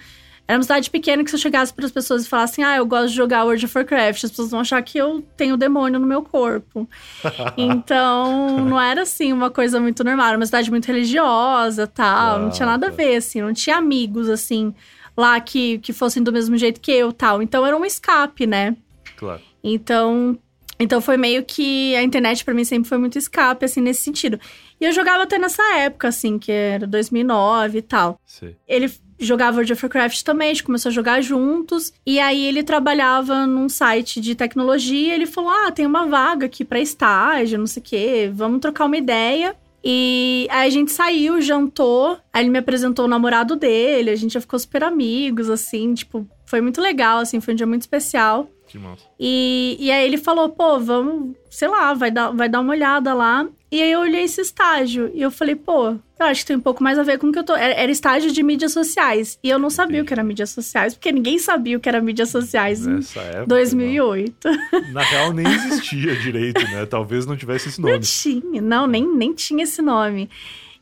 era 0.47 0.58
uma 0.58 0.63
cidade 0.63 0.89
pequena 0.91 1.23
que 1.23 1.29
se 1.29 1.36
eu 1.36 1.39
chegasse 1.39 1.73
para 1.73 1.86
as 1.86 1.91
pessoas 1.91 2.25
e 2.25 2.29
falasse, 2.29 2.62
ah, 2.62 2.77
eu 2.77 2.86
gosto 2.86 3.10
de 3.10 3.15
jogar 3.15 3.43
World 3.45 3.65
of 3.65 3.75
Warcraft, 3.77 4.23
as 4.25 4.29
pessoas 4.29 4.51
vão 4.51 4.60
achar 4.60 4.81
que 4.84 4.97
eu 4.97 5.21
tenho 5.36 5.58
demônio 5.58 5.99
no 5.99 6.05
meu 6.05 6.21
corpo. 6.21 6.88
então, 7.58 8.60
não 8.60 8.79
era 8.79 9.01
assim 9.03 9.34
uma 9.34 9.49
coisa 9.49 9.79
muito 9.79 10.03
normal. 10.03 10.27
Era 10.27 10.38
uma 10.38 10.45
cidade 10.45 10.69
muito 10.69 10.86
religiosa 10.86 11.88
tal. 11.88 12.39
não 12.39 12.49
tinha 12.49 12.65
nada 12.65 12.88
a 12.88 12.91
Claro. 12.91 13.10
ver, 13.12 13.15
assim, 13.17 13.41
não 13.41 13.53
tinha 13.53 13.77
amigos, 13.77 14.29
assim, 14.29 14.73
lá 15.17 15.39
que, 15.39 15.79
que 15.79 15.91
fossem 15.93 16.21
do 16.21 16.31
mesmo 16.31 16.58
jeito 16.58 16.79
que 16.79 16.91
eu 16.91 17.12
tal. 17.12 17.41
Então 17.41 17.65
era 17.65 17.75
um 17.75 17.86
escape, 17.86 18.45
né? 18.45 18.75
Claro. 19.17 19.41
Então, 19.63 20.38
então 20.79 21.01
foi 21.01 21.17
meio 21.17 21.43
que 21.43 21.95
a 21.95 22.03
internet 22.03 22.43
pra 22.45 22.53
mim 22.53 22.63
sempre 22.63 22.88
foi 22.88 22.97
muito 22.97 23.17
escape 23.17 23.65
assim 23.65 23.81
nesse 23.81 24.03
sentido. 24.03 24.39
E 24.79 24.86
eu 24.86 24.91
jogava 24.91 25.23
até 25.23 25.39
nessa 25.39 25.63
época 25.77 26.10
assim, 26.10 26.38
que 26.38 26.51
era 26.51 26.86
2009 26.86 27.77
e 27.77 27.81
tal. 27.81 28.19
Sei. 28.25 28.55
Ele 28.67 28.91
jogava 29.19 29.58
World 29.58 29.73
of 29.73 29.86
Warcraft 29.86 30.23
também, 30.23 30.51
a 30.51 30.54
gente 30.54 30.63
começou 30.63 30.89
a 30.89 30.93
jogar 30.93 31.21
juntos. 31.21 31.93
E 32.06 32.19
aí 32.19 32.45
ele 32.45 32.63
trabalhava 32.63 33.45
num 33.47 33.69
site 33.69 34.19
de 34.21 34.36
tecnologia, 34.36 35.13
ele 35.13 35.25
falou: 35.25 35.49
"Ah, 35.49 35.71
tem 35.71 35.86
uma 35.86 36.06
vaga 36.06 36.45
aqui 36.45 36.63
pra 36.65 36.80
estágio, 36.80 37.60
não 37.60 37.67
sei 37.67 37.82
o 37.82 37.86
quê, 37.86 38.32
vamos 38.34 38.60
trocar 38.60 38.86
uma 38.86 38.97
ideia". 38.97 39.56
E 39.88 40.47
aí 40.49 40.67
a 40.67 40.71
gente 40.71 40.91
saiu, 40.91 41.39
jantou, 41.39 42.17
aí 42.34 42.43
ele 42.43 42.49
me 42.49 42.58
apresentou 42.58 43.06
o 43.06 43.08
namorado 43.08 43.56
dele, 43.56 44.10
a 44.10 44.15
gente 44.15 44.34
já 44.34 44.41
ficou 44.41 44.58
super 44.58 44.84
amigos, 44.84 45.47
assim, 45.47 45.93
tipo, 45.93 46.28
foi 46.47 46.60
muito 46.60 46.82
legal, 46.82 47.19
assim, 47.19 47.39
foi 47.39 47.54
um 47.54 47.58
dia 47.58 47.67
muito 47.67 47.82
especial. 47.82 48.49
Que 48.67 48.80
massa. 48.80 49.04
E, 49.19 49.78
e 49.80 49.91
aí 49.91 50.06
ele 50.06 50.17
falou, 50.17 50.49
pô, 50.49 50.80
vamos, 50.80 51.36
sei 51.49 51.67
lá, 51.67 51.93
vai 51.93 52.10
dar, 52.12 52.32
vai 52.32 52.49
dar 52.49 52.60
uma 52.62 52.71
olhada 52.73 53.13
lá. 53.13 53.47
E 53.71 53.82
aí 53.82 53.91
eu 53.91 53.99
olhei 54.01 54.23
esse 54.23 54.41
estágio 54.41 55.12
e 55.13 55.21
eu 55.21 55.30
falei, 55.30 55.56
pô, 55.56 55.89
eu 55.89 56.25
acho 56.25 56.41
que 56.41 56.47
tem 56.47 56.56
um 56.56 56.62
pouco 56.62 56.82
mais 56.84 56.97
a 56.97 57.04
ver 57.04 57.17
com 57.19 57.28
o 57.28 57.32
que 57.32 57.39
eu 57.39 57.43
tô. 57.43 57.54
Era, 57.56 57.91
estágio 57.91 58.32
de 58.32 58.41
mídias 58.41 58.71
sociais. 58.73 59.38
E 59.43 59.49
eu 59.49 59.60
não 59.60 59.69
sabia 59.69 60.01
o 60.01 60.06
que 60.06 60.13
era 60.13 60.23
mídias 60.23 60.49
sociais, 60.51 60.93
porque 60.93 61.12
ninguém 61.12 61.38
sabia 61.39 61.78
o 61.78 61.80
que 61.80 61.89
era 61.89 62.01
mídias 62.01 62.30
sociais 62.30 62.86
em 62.88 62.95
Nessa 62.95 63.20
época. 63.20 63.45
2008. 63.47 64.36
não. 64.72 64.91
Na 64.93 65.01
real, 65.03 65.34
nem 65.34 65.45
existia 65.45 66.16
direito, 66.16 66.61
né? 66.63 66.86
Talvez 66.86 67.26
não 67.26 67.36
tivesse 67.36 67.70
esse 67.70 67.82
Não 67.82 67.89
nome. 67.89 68.01
tinha, 68.01 68.61
não, 68.61 68.88
nem, 68.88 69.05
nem 69.16 69.34
tinha 69.34 69.63
esse 69.63 69.82
nome. 69.82 70.30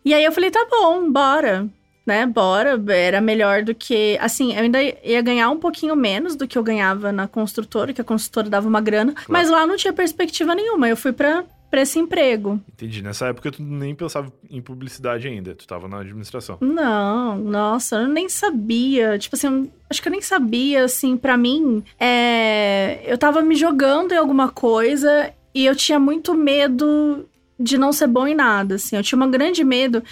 E 0.05 0.13
aí 0.13 0.23
eu 0.23 0.31
falei, 0.31 0.51
tá 0.51 0.65
bom, 0.69 1.11
bora. 1.11 1.67
Né, 2.05 2.25
bora, 2.25 2.81
era 2.89 3.21
melhor 3.21 3.63
do 3.63 3.73
que. 3.73 4.17
Assim, 4.19 4.53
eu 4.53 4.63
ainda 4.63 4.81
ia 4.81 5.21
ganhar 5.21 5.49
um 5.49 5.57
pouquinho 5.57 5.95
menos 5.95 6.35
do 6.35 6.45
que 6.45 6.57
eu 6.57 6.63
ganhava 6.63 7.13
na 7.13 7.29
construtora, 7.29 7.93
que 7.93 8.01
a 8.01 8.03
construtora 8.03 8.49
dava 8.49 8.67
uma 8.67 8.81
grana, 8.81 9.13
claro. 9.13 9.27
mas 9.29 9.49
lá 9.49 9.65
não 9.65 9.77
tinha 9.77 9.93
perspectiva 9.93 10.53
nenhuma. 10.53 10.89
Eu 10.89 10.97
fui 10.97 11.13
pra, 11.13 11.45
pra 11.73 11.81
esse 11.81 11.97
emprego. 11.97 12.59
Entendi. 12.71 13.01
Nessa 13.01 13.27
época 13.27 13.51
tu 13.51 13.63
nem 13.63 13.95
pensava 13.95 14.31
em 14.47 14.61
publicidade 14.61 15.27
ainda, 15.27 15.55
tu 15.55 15.65
tava 15.65 15.87
na 15.87 16.01
administração. 16.01 16.57
Não, 16.61 17.35
nossa, 17.37 17.95
eu 18.01 18.07
nem 18.07 18.27
sabia. 18.27 19.17
Tipo 19.17 19.35
assim, 19.35 19.71
acho 19.89 20.01
que 20.01 20.07
eu 20.07 20.11
nem 20.11 20.21
sabia, 20.21 20.83
assim, 20.83 21.15
para 21.15 21.37
mim, 21.37 21.83
é... 21.99 23.01
eu 23.05 23.17
tava 23.17 23.41
me 23.41 23.55
jogando 23.55 24.11
em 24.11 24.17
alguma 24.17 24.49
coisa 24.49 25.33
e 25.55 25.65
eu 25.65 25.75
tinha 25.75 25.99
muito 25.99 26.33
medo 26.35 27.25
de 27.59 27.77
não 27.77 27.91
ser 27.91 28.07
bom 28.07 28.27
em 28.27 28.35
nada, 28.35 28.75
assim. 28.75 28.95
Eu 28.95 29.03
tinha 29.03 29.19
um 29.19 29.31
grande 29.31 29.63
medo, 29.63 30.03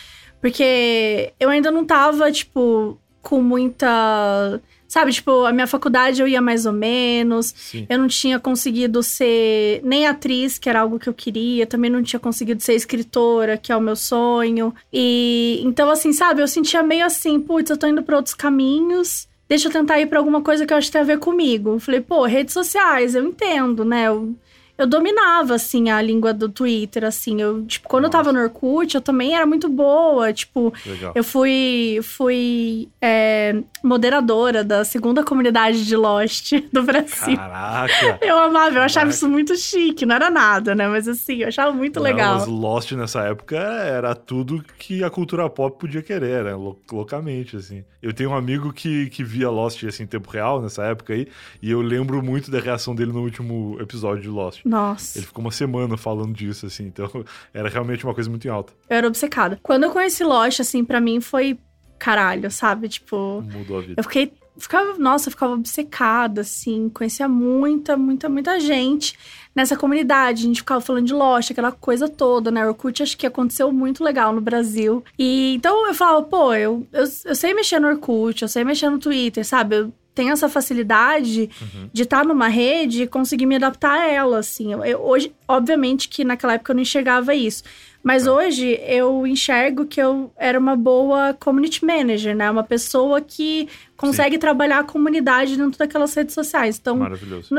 porque 0.41 1.33
eu 1.39 1.49
ainda 1.49 1.69
não 1.69 1.85
tava, 1.85 2.31
tipo, 2.31 2.97
com 3.21 3.41
muita. 3.41 4.59
Sabe, 4.87 5.13
tipo, 5.13 5.45
a 5.45 5.53
minha 5.53 5.67
faculdade 5.67 6.21
eu 6.21 6.27
ia 6.27 6.41
mais 6.41 6.65
ou 6.65 6.73
menos. 6.73 7.53
Sim. 7.55 7.85
Eu 7.89 7.97
não 7.97 8.09
tinha 8.09 8.37
conseguido 8.39 9.01
ser 9.01 9.79
nem 9.85 10.05
atriz, 10.05 10.57
que 10.57 10.69
era 10.69 10.81
algo 10.81 10.99
que 10.99 11.07
eu 11.07 11.13
queria. 11.13 11.65
Também 11.65 11.89
não 11.89 12.03
tinha 12.03 12.19
conseguido 12.19 12.61
ser 12.61 12.73
escritora, 12.73 13.57
que 13.57 13.71
é 13.71 13.77
o 13.77 13.79
meu 13.79 13.95
sonho. 13.95 14.73
E 14.91 15.61
então, 15.63 15.89
assim, 15.89 16.11
sabe, 16.11 16.41
eu 16.41 16.47
sentia 16.47 16.83
meio 16.83 17.05
assim, 17.05 17.39
putz, 17.39 17.69
eu 17.69 17.77
tô 17.77 17.87
indo 17.87 18.03
pra 18.03 18.17
outros 18.17 18.35
caminhos. 18.35 19.29
Deixa 19.47 19.69
eu 19.69 19.71
tentar 19.71 19.99
ir 20.01 20.07
pra 20.07 20.19
alguma 20.19 20.41
coisa 20.41 20.65
que 20.65 20.73
eu 20.73 20.77
acho 20.77 20.87
que 20.87 20.93
tem 20.93 21.01
a 21.01 21.05
ver 21.05 21.19
comigo. 21.19 21.79
Falei, 21.79 22.01
pô, 22.01 22.25
redes 22.25 22.53
sociais, 22.53 23.15
eu 23.15 23.23
entendo, 23.23 23.85
né? 23.85 24.07
Eu 24.07 24.35
eu 24.81 24.87
dominava, 24.87 25.53
assim, 25.53 25.91
a 25.91 26.01
língua 26.01 26.33
do 26.33 26.49
Twitter, 26.49 27.03
assim. 27.03 27.39
Eu, 27.39 27.63
tipo, 27.65 27.87
quando 27.87 28.05
Nossa. 28.05 28.17
eu 28.17 28.23
tava 28.23 28.33
no 28.33 28.39
Orkut, 28.41 28.95
eu 28.95 29.01
também 29.01 29.35
era 29.35 29.45
muito 29.45 29.69
boa. 29.69 30.33
Tipo, 30.33 30.73
Legal. 30.85 31.11
eu 31.15 31.23
fui, 31.23 31.99
fui 32.01 32.89
é, 32.99 33.61
moderadora 33.83 34.63
da 34.63 34.83
segunda 34.83 35.23
comunidade 35.23 35.85
de 35.85 35.95
Lost 35.95 36.53
do 36.73 36.81
Brasil. 36.81 37.35
Caraca! 37.35 38.19
Eu 38.21 38.39
amava, 38.39 38.77
eu 38.77 38.81
achava 38.81 39.11
isso 39.11 39.29
muito 39.29 39.55
chique. 39.55 40.05
Não 40.05 40.15
era 40.15 40.31
nada, 40.31 40.73
né? 40.73 40.87
Mas 40.87 41.07
assim, 41.07 41.37
eu 41.37 41.47
achava 41.47 41.71
muito 41.71 41.97
Não, 41.97 42.03
legal. 42.03 42.39
Mas 42.39 42.47
Lost 42.47 42.91
nessa 42.93 43.21
época 43.21 43.57
era 43.57 44.15
tudo 44.15 44.63
que 44.79 45.03
a 45.03 45.09
cultura 45.11 45.47
pop 45.47 45.79
podia 45.79 46.01
querer, 46.01 46.43
né? 46.43 46.55
Loucamente, 46.91 47.55
assim. 47.55 47.83
Eu 48.01 48.13
tenho 48.13 48.31
um 48.31 48.35
amigo 48.35 48.73
que, 48.73 49.11
que 49.11 49.23
via 49.23 49.49
Lost, 49.49 49.83
assim, 49.83 50.03
em 50.03 50.07
tempo 50.07 50.29
real, 50.31 50.59
nessa 50.59 50.83
época 50.85 51.13
aí. 51.13 51.27
E 51.61 51.69
eu 51.69 51.81
lembro 51.81 52.21
muito 52.23 52.49
da 52.49 52.59
reação 52.59 52.95
dele 52.95 53.11
no 53.11 53.21
último 53.21 53.77
episódio 53.79 54.23
de 54.23 54.29
Lost. 54.29 54.61
Nossa. 54.71 55.17
Ele 55.19 55.25
ficou 55.25 55.43
uma 55.43 55.51
semana 55.51 55.97
falando 55.97 56.33
disso, 56.33 56.65
assim. 56.65 56.85
Então, 56.85 57.09
era 57.53 57.67
realmente 57.67 58.05
uma 58.05 58.13
coisa 58.13 58.29
muito 58.29 58.47
em 58.47 58.49
alta. 58.49 58.71
Eu 58.89 58.97
era 58.97 59.07
obcecada. 59.07 59.59
Quando 59.61 59.83
eu 59.83 59.91
conheci 59.91 60.23
Lost, 60.23 60.61
assim, 60.61 60.85
para 60.85 61.01
mim 61.01 61.19
foi 61.19 61.59
caralho, 61.99 62.49
sabe? 62.49 62.87
Tipo. 62.87 63.43
Mudou 63.51 63.79
a 63.79 63.81
vida. 63.81 63.95
Eu 63.97 64.03
fiquei. 64.03 64.31
Ficava, 64.57 64.97
nossa, 64.97 65.27
eu 65.27 65.31
ficava 65.31 65.53
obcecada, 65.53 66.41
assim. 66.41 66.87
Conhecia 66.87 67.27
muita, 67.27 67.97
muita, 67.97 68.29
muita 68.29 68.59
gente 68.61 69.17
nessa 69.53 69.75
comunidade. 69.75 70.43
A 70.43 70.47
gente 70.47 70.61
ficava 70.61 70.79
falando 70.79 71.07
de 71.07 71.13
Lost, 71.13 71.51
aquela 71.51 71.73
coisa 71.73 72.07
toda, 72.07 72.49
né? 72.49 72.65
Orkut 72.65 73.03
acho 73.03 73.17
que 73.17 73.27
aconteceu 73.27 73.73
muito 73.73 74.03
legal 74.03 74.31
no 74.31 74.39
Brasil. 74.39 75.03
E 75.19 75.55
então 75.55 75.85
eu 75.85 75.93
falava, 75.93 76.23
pô, 76.23 76.53
eu, 76.53 76.87
eu, 76.93 77.03
eu 77.25 77.35
sei 77.35 77.53
mexer 77.53 77.79
no 77.79 77.89
Orkut, 77.89 78.41
eu 78.41 78.47
sei 78.47 78.63
mexer 78.63 78.89
no 78.89 78.99
Twitter, 78.99 79.45
sabe? 79.45 79.75
Eu 79.75 79.93
tenho 80.13 80.31
essa 80.31 80.49
facilidade 80.49 81.49
uhum. 81.61 81.89
de 81.91 82.03
estar 82.03 82.19
tá 82.19 82.23
numa 82.23 82.47
rede 82.47 83.03
e 83.03 83.07
conseguir 83.07 83.45
me 83.45 83.55
adaptar 83.55 83.99
a 83.99 84.07
ela, 84.07 84.39
assim. 84.39 84.73
Eu, 84.73 84.83
eu, 84.83 85.01
hoje, 85.01 85.33
obviamente 85.47 86.09
que 86.09 86.23
naquela 86.23 86.53
época 86.53 86.71
eu 86.71 86.75
não 86.75 86.81
enxergava 86.81 87.33
isso. 87.33 87.63
Mas 88.03 88.23
tá. 88.23 88.33
hoje 88.33 88.79
eu 88.85 89.25
enxergo 89.25 89.85
que 89.85 90.01
eu 90.01 90.31
era 90.37 90.57
uma 90.59 90.75
boa 90.75 91.33
community 91.39 91.85
manager, 91.85 92.35
né? 92.35 92.49
Uma 92.49 92.63
pessoa 92.63 93.21
que 93.21 93.69
consegue 93.95 94.35
Sim. 94.35 94.39
trabalhar 94.39 94.79
a 94.79 94.83
comunidade 94.83 95.55
dentro 95.55 95.77
daquelas 95.77 96.13
redes 96.13 96.33
sociais. 96.33 96.77
Então, 96.81 96.97
Maravilhoso. 96.97 97.53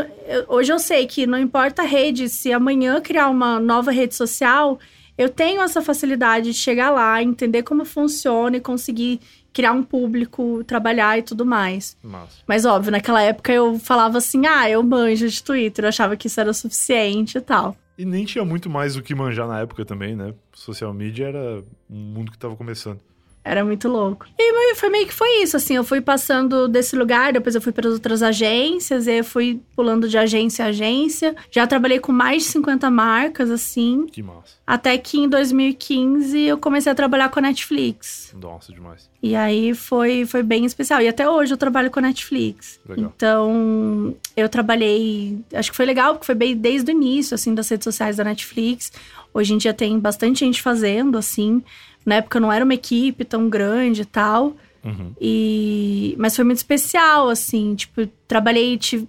hoje 0.48 0.72
eu 0.72 0.78
sei 0.78 1.06
que 1.06 1.26
não 1.26 1.38
importa 1.38 1.82
a 1.82 1.86
rede, 1.86 2.28
se 2.28 2.52
amanhã 2.52 3.00
criar 3.00 3.28
uma 3.28 3.60
nova 3.60 3.92
rede 3.92 4.14
social, 4.14 4.78
eu 5.16 5.28
tenho 5.28 5.62
essa 5.62 5.80
facilidade 5.80 6.52
de 6.52 6.58
chegar 6.58 6.90
lá, 6.90 7.22
entender 7.22 7.62
como 7.62 7.84
funciona 7.84 8.56
e 8.56 8.60
conseguir 8.60 9.20
criar 9.52 9.72
um 9.72 9.82
público, 9.82 10.62
trabalhar 10.64 11.18
e 11.18 11.22
tudo 11.22 11.44
mais. 11.44 11.96
Massa. 12.02 12.38
Mas 12.46 12.64
óbvio, 12.64 12.92
naquela 12.92 13.22
época 13.22 13.52
eu 13.52 13.78
falava 13.78 14.18
assim: 14.18 14.46
"Ah, 14.46 14.68
eu 14.68 14.82
manjo 14.82 15.28
de 15.28 15.42
Twitter", 15.42 15.84
eu 15.84 15.88
achava 15.88 16.16
que 16.16 16.26
isso 16.26 16.40
era 16.40 16.52
suficiente 16.52 17.38
e 17.38 17.40
tal. 17.40 17.76
E 17.96 18.04
nem 18.04 18.24
tinha 18.24 18.44
muito 18.44 18.70
mais 18.70 18.96
o 18.96 19.02
que 19.02 19.14
manjar 19.14 19.46
na 19.46 19.60
época 19.60 19.84
também, 19.84 20.16
né? 20.16 20.34
Social 20.52 20.92
media 20.94 21.26
era 21.26 21.62
um 21.90 21.96
mundo 21.96 22.32
que 22.32 22.38
tava 22.38 22.56
começando. 22.56 22.98
Era 23.44 23.64
muito 23.64 23.88
louco. 23.88 24.26
E 24.38 24.74
foi 24.76 24.88
meio 24.88 25.06
que 25.06 25.12
foi 25.12 25.42
isso, 25.42 25.56
assim. 25.56 25.74
Eu 25.74 25.84
fui 25.84 26.00
passando 26.00 26.68
desse 26.68 26.94
lugar, 26.96 27.32
depois 27.32 27.54
eu 27.54 27.60
fui 27.60 27.72
para 27.72 27.88
outras 27.88 28.22
agências, 28.22 29.06
e 29.06 29.18
eu 29.18 29.24
fui 29.24 29.60
pulando 29.74 30.08
de 30.08 30.16
agência 30.16 30.64
a 30.64 30.68
agência. 30.68 31.34
Já 31.50 31.66
trabalhei 31.66 31.98
com 31.98 32.12
mais 32.12 32.44
de 32.44 32.48
50 32.50 32.90
marcas, 32.90 33.50
assim. 33.50 34.06
Que 34.06 34.22
massa. 34.22 34.56
Até 34.66 34.96
que 34.96 35.18
em 35.18 35.28
2015 35.28 36.40
eu 36.40 36.56
comecei 36.56 36.90
a 36.90 36.94
trabalhar 36.94 37.28
com 37.30 37.40
a 37.40 37.42
Netflix. 37.42 38.32
Nossa, 38.40 38.72
demais. 38.72 39.10
E 39.20 39.34
aí 39.34 39.74
foi, 39.74 40.24
foi 40.24 40.42
bem 40.42 40.64
especial. 40.64 41.00
E 41.02 41.08
até 41.08 41.28
hoje 41.28 41.52
eu 41.52 41.58
trabalho 41.58 41.90
com 41.90 41.98
a 41.98 42.02
Netflix. 42.02 42.80
Legal. 42.88 43.12
Então, 43.14 44.16
eu 44.36 44.48
trabalhei. 44.48 45.38
Acho 45.52 45.70
que 45.70 45.76
foi 45.76 45.84
legal, 45.84 46.14
porque 46.14 46.26
foi 46.26 46.34
bem 46.34 46.56
desde 46.56 46.90
o 46.90 46.94
início, 46.94 47.34
assim, 47.34 47.54
das 47.54 47.68
redes 47.68 47.84
sociais 47.84 48.16
da 48.16 48.24
Netflix. 48.24 48.92
Hoje 49.34 49.54
em 49.54 49.58
dia 49.58 49.74
tem 49.74 49.98
bastante 49.98 50.40
gente 50.40 50.62
fazendo, 50.62 51.18
assim. 51.18 51.62
Na 52.04 52.16
época 52.16 52.40
não 52.40 52.52
era 52.52 52.64
uma 52.64 52.74
equipe 52.74 53.24
tão 53.24 53.48
grande 53.48 54.02
e 54.02 54.06
tal. 54.06 54.56
Uhum. 54.84 55.12
E... 55.20 56.14
Mas 56.18 56.34
foi 56.34 56.44
muito 56.44 56.58
especial, 56.58 57.28
assim. 57.28 57.74
Tipo, 57.74 58.06
trabalhei... 58.26 58.76
Tipo, 58.76 59.08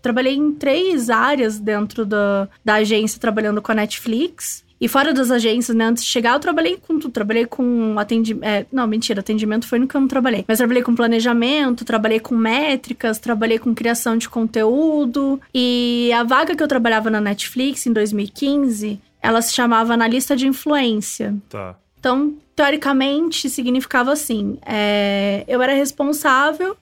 trabalhei 0.00 0.34
em 0.34 0.52
três 0.52 1.10
áreas 1.10 1.58
dentro 1.58 2.06
da, 2.06 2.48
da 2.64 2.74
agência 2.74 3.20
trabalhando 3.20 3.60
com 3.60 3.72
a 3.72 3.74
Netflix. 3.74 4.64
E 4.82 4.88
fora 4.88 5.14
das 5.14 5.30
agências, 5.30 5.76
né? 5.76 5.84
Antes 5.84 6.02
de 6.02 6.10
chegar, 6.10 6.34
eu 6.34 6.40
trabalhei 6.40 6.76
com 6.76 6.98
tudo. 6.98 7.12
Trabalhei 7.12 7.46
com 7.46 7.96
atendimento. 8.00 8.44
É, 8.44 8.66
não, 8.72 8.84
mentira, 8.84 9.20
atendimento 9.20 9.64
foi 9.64 9.78
no 9.78 9.86
que 9.86 9.96
eu 9.96 10.00
não 10.00 10.08
trabalhei. 10.08 10.44
Mas 10.48 10.58
trabalhei 10.58 10.82
com 10.82 10.92
planejamento, 10.92 11.84
trabalhei 11.84 12.18
com 12.18 12.34
métricas, 12.34 13.20
trabalhei 13.20 13.60
com 13.60 13.72
criação 13.72 14.16
de 14.16 14.28
conteúdo. 14.28 15.40
E 15.54 16.10
a 16.12 16.24
vaga 16.24 16.56
que 16.56 16.62
eu 16.62 16.66
trabalhava 16.66 17.10
na 17.10 17.20
Netflix 17.20 17.86
em 17.86 17.92
2015, 17.92 19.00
ela 19.22 19.40
se 19.40 19.54
chamava 19.54 19.94
analista 19.94 20.34
de 20.34 20.48
influência. 20.48 21.36
Tá. 21.48 21.76
Então, 22.02 22.34
teoricamente, 22.56 23.48
significava 23.48 24.12
assim: 24.12 24.58
é, 24.66 25.44
eu 25.46 25.62
era 25.62 25.72
responsável 25.72 26.76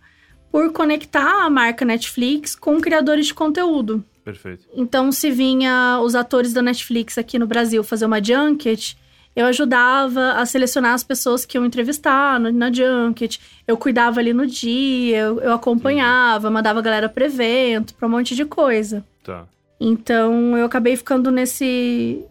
por 0.50 0.72
conectar 0.72 1.44
a 1.44 1.50
marca 1.50 1.84
Netflix 1.84 2.56
com 2.56 2.80
criadores 2.80 3.26
de 3.26 3.34
conteúdo. 3.34 4.02
Perfeito. 4.24 4.66
Então, 4.74 5.12
se 5.12 5.30
vinha 5.30 6.00
os 6.02 6.14
atores 6.14 6.54
da 6.54 6.62
Netflix 6.62 7.18
aqui 7.18 7.38
no 7.38 7.46
Brasil 7.46 7.84
fazer 7.84 8.06
uma 8.06 8.22
junket, 8.24 8.96
eu 9.36 9.44
ajudava 9.44 10.32
a 10.32 10.46
selecionar 10.46 10.94
as 10.94 11.04
pessoas 11.04 11.44
que 11.44 11.58
iam 11.58 11.66
entrevistar 11.66 12.40
no, 12.40 12.50
na 12.50 12.72
junket. 12.72 13.38
Eu 13.68 13.76
cuidava 13.76 14.20
ali 14.20 14.32
no 14.32 14.46
dia, 14.46 15.18
eu, 15.18 15.40
eu 15.40 15.52
acompanhava, 15.52 16.46
Entendi. 16.46 16.54
mandava 16.54 16.78
a 16.78 16.82
galera 16.82 17.08
para 17.10 17.26
evento, 17.26 17.94
para 17.94 18.08
um 18.08 18.10
monte 18.10 18.34
de 18.34 18.46
coisa. 18.46 19.04
Tá. 19.22 19.44
Então, 19.78 20.56
eu 20.56 20.64
acabei 20.64 20.96
ficando 20.96 21.30
nesse 21.30 22.24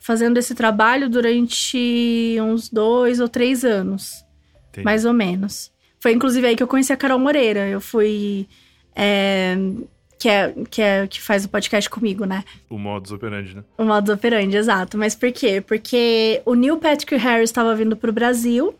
fazendo 0.00 0.38
esse 0.38 0.54
trabalho 0.54 1.08
durante 1.08 2.36
uns 2.40 2.68
dois 2.68 3.20
ou 3.20 3.28
três 3.28 3.64
anos. 3.64 4.24
Entendi. 4.70 4.84
Mais 4.84 5.04
ou 5.04 5.12
menos. 5.12 5.70
Foi 6.00 6.12
inclusive 6.12 6.46
aí 6.46 6.56
que 6.56 6.62
eu 6.62 6.66
conheci 6.66 6.92
a 6.92 6.96
Carol 6.96 7.18
Moreira. 7.18 7.68
Eu 7.68 7.80
fui. 7.80 8.48
É, 8.96 9.56
que, 10.18 10.28
é, 10.28 10.54
que 10.70 10.82
é 10.82 11.06
que 11.06 11.20
faz 11.20 11.44
o 11.44 11.48
podcast 11.48 11.88
comigo, 11.88 12.24
né? 12.24 12.42
O 12.68 12.78
modus 12.78 13.12
operandi, 13.12 13.54
né? 13.54 13.64
O 13.76 13.84
modus 13.84 14.14
operandi, 14.14 14.56
exato. 14.56 14.96
Mas 14.96 15.14
por 15.14 15.30
quê? 15.30 15.60
Porque 15.60 16.42
o 16.44 16.54
Neil 16.54 16.78
Patrick 16.78 17.14
Harris 17.16 17.50
estava 17.50 17.74
vindo 17.74 17.96
pro 17.96 18.12
Brasil 18.12 18.74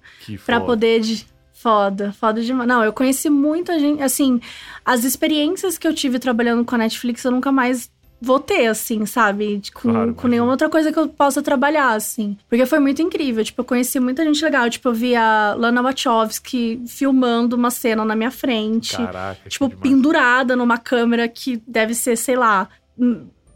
para 0.44 0.60
poder. 0.60 1.00
De... 1.00 1.26
Foda, 1.52 2.10
foda 2.12 2.40
demais. 2.42 2.66
Não, 2.66 2.82
eu 2.82 2.90
conheci 2.90 3.28
muita 3.28 3.78
gente. 3.78 4.02
Assim, 4.02 4.40
as 4.82 5.04
experiências 5.04 5.76
que 5.76 5.86
eu 5.86 5.94
tive 5.94 6.18
trabalhando 6.18 6.64
com 6.64 6.74
a 6.74 6.78
Netflix, 6.78 7.22
eu 7.22 7.30
nunca 7.30 7.52
mais 7.52 7.90
vou 8.20 8.38
ter, 8.38 8.66
assim, 8.66 9.06
sabe? 9.06 9.62
Com, 9.72 9.90
claro, 9.90 10.14
com 10.14 10.28
nenhuma 10.28 10.50
outra 10.50 10.68
coisa 10.68 10.92
que 10.92 10.98
eu 10.98 11.08
possa 11.08 11.40
trabalhar, 11.42 11.92
assim. 11.92 12.36
Porque 12.48 12.66
foi 12.66 12.78
muito 12.78 13.00
incrível. 13.00 13.42
Tipo, 13.42 13.62
eu 13.62 13.64
conheci 13.64 13.98
muita 13.98 14.24
gente 14.24 14.44
legal. 14.44 14.68
Tipo, 14.68 14.88
eu 14.88 14.94
vi 14.94 15.16
a 15.16 15.54
Lana 15.56 15.82
Wachowski 15.82 16.82
filmando 16.86 17.56
uma 17.56 17.70
cena 17.70 18.04
na 18.04 18.14
minha 18.14 18.30
frente. 18.30 18.96
Caraca, 18.96 19.48
tipo, 19.48 19.70
pendurada 19.70 20.54
numa 20.54 20.76
câmera 20.76 21.26
que 21.28 21.62
deve 21.66 21.94
ser, 21.94 22.16
sei 22.16 22.36
lá. 22.36 22.68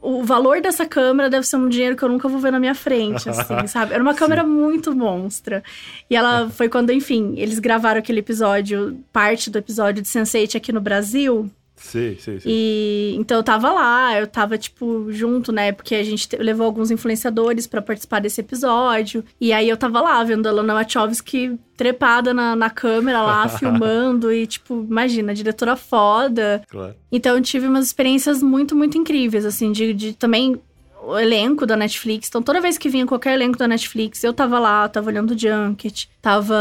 O 0.01 0.23
valor 0.23 0.61
dessa 0.61 0.85
câmera 0.87 1.31
deve 1.31 1.47
ser 1.47 1.57
um 1.57 1.69
dinheiro 1.69 1.97
que 1.97 2.03
eu 2.03 2.09
nunca 2.09 2.29
vou 2.29 2.39
ver 2.39 2.53
na 2.53 2.61
minha 2.61 2.75
frente, 2.75 3.29
assim, 3.29 3.67
sabe? 3.69 3.95
Era 3.95 4.03
uma 4.03 4.15
câmera 4.15 4.43
Sim. 4.43 4.49
muito 4.49 4.95
monstra. 4.95 5.63
E 6.09 6.17
ela 6.17 6.49
foi 6.51 6.69
quando, 6.69 6.91
enfim, 6.91 7.35
eles 7.37 7.59
gravaram 7.59 7.99
aquele 7.99 8.21
episódio, 8.21 8.99
parte 9.13 9.51
do 9.51 9.59
episódio 9.59 10.03
de 10.03 10.09
Sense8 10.09 10.57
aqui 10.57 10.73
no 10.73 10.81
Brasil. 10.81 11.51
Sei, 11.85 12.17
sei, 12.19 12.41
sei. 12.41 12.51
E 12.51 13.15
então 13.19 13.37
eu 13.37 13.43
tava 13.43 13.71
lá, 13.71 14.19
eu 14.19 14.27
tava, 14.27 14.57
tipo, 14.57 15.13
junto, 15.13 15.53
né? 15.53 15.71
Porque 15.71 15.95
a 15.95 16.03
gente 16.03 16.27
te- 16.27 16.37
levou 16.39 16.65
alguns 16.65 16.91
influenciadores 16.91 17.67
pra 17.67 17.83
participar 17.83 18.21
desse 18.21 18.41
episódio. 18.41 19.23
E 19.39 19.53
aí 19.53 19.69
eu 19.69 19.77
tava 19.77 20.01
lá, 20.01 20.25
vendo 20.25 20.49
a 20.49 20.51
Lana 20.53 20.73
Wachowski 20.75 21.59
trepada 21.77 22.33
na, 22.33 22.57
na 22.57 22.71
câmera 22.71 23.21
lá, 23.23 23.47
filmando. 23.59 24.33
E, 24.33 24.47
tipo, 24.47 24.85
imagina, 24.89 25.35
diretora 25.35 25.77
foda. 25.77 26.63
Claro. 26.71 26.95
Então 27.13 27.37
eu 27.37 27.43
tive 27.43 27.67
umas 27.67 27.85
experiências 27.85 28.43
muito, 28.43 28.75
muito 28.75 28.97
incríveis, 28.97 29.45
assim, 29.45 29.71
de, 29.71 29.93
de 29.93 30.15
também 30.15 30.59
o 31.07 31.19
elenco 31.19 31.67
da 31.67 31.77
Netflix. 31.77 32.29
Então 32.29 32.43
toda 32.43 32.61
vez 32.61 32.79
que 32.79 32.89
vinha 32.89 33.07
qualquer 33.07 33.35
elenco 33.35 33.59
da 33.59 33.69
Netflix, 33.69 34.23
eu 34.25 34.33
tava 34.33 34.59
lá, 34.59 34.89
tava 34.89 35.09
olhando 35.09 35.33
o 35.35 35.39
junket, 35.39 36.09
tava 36.21 36.55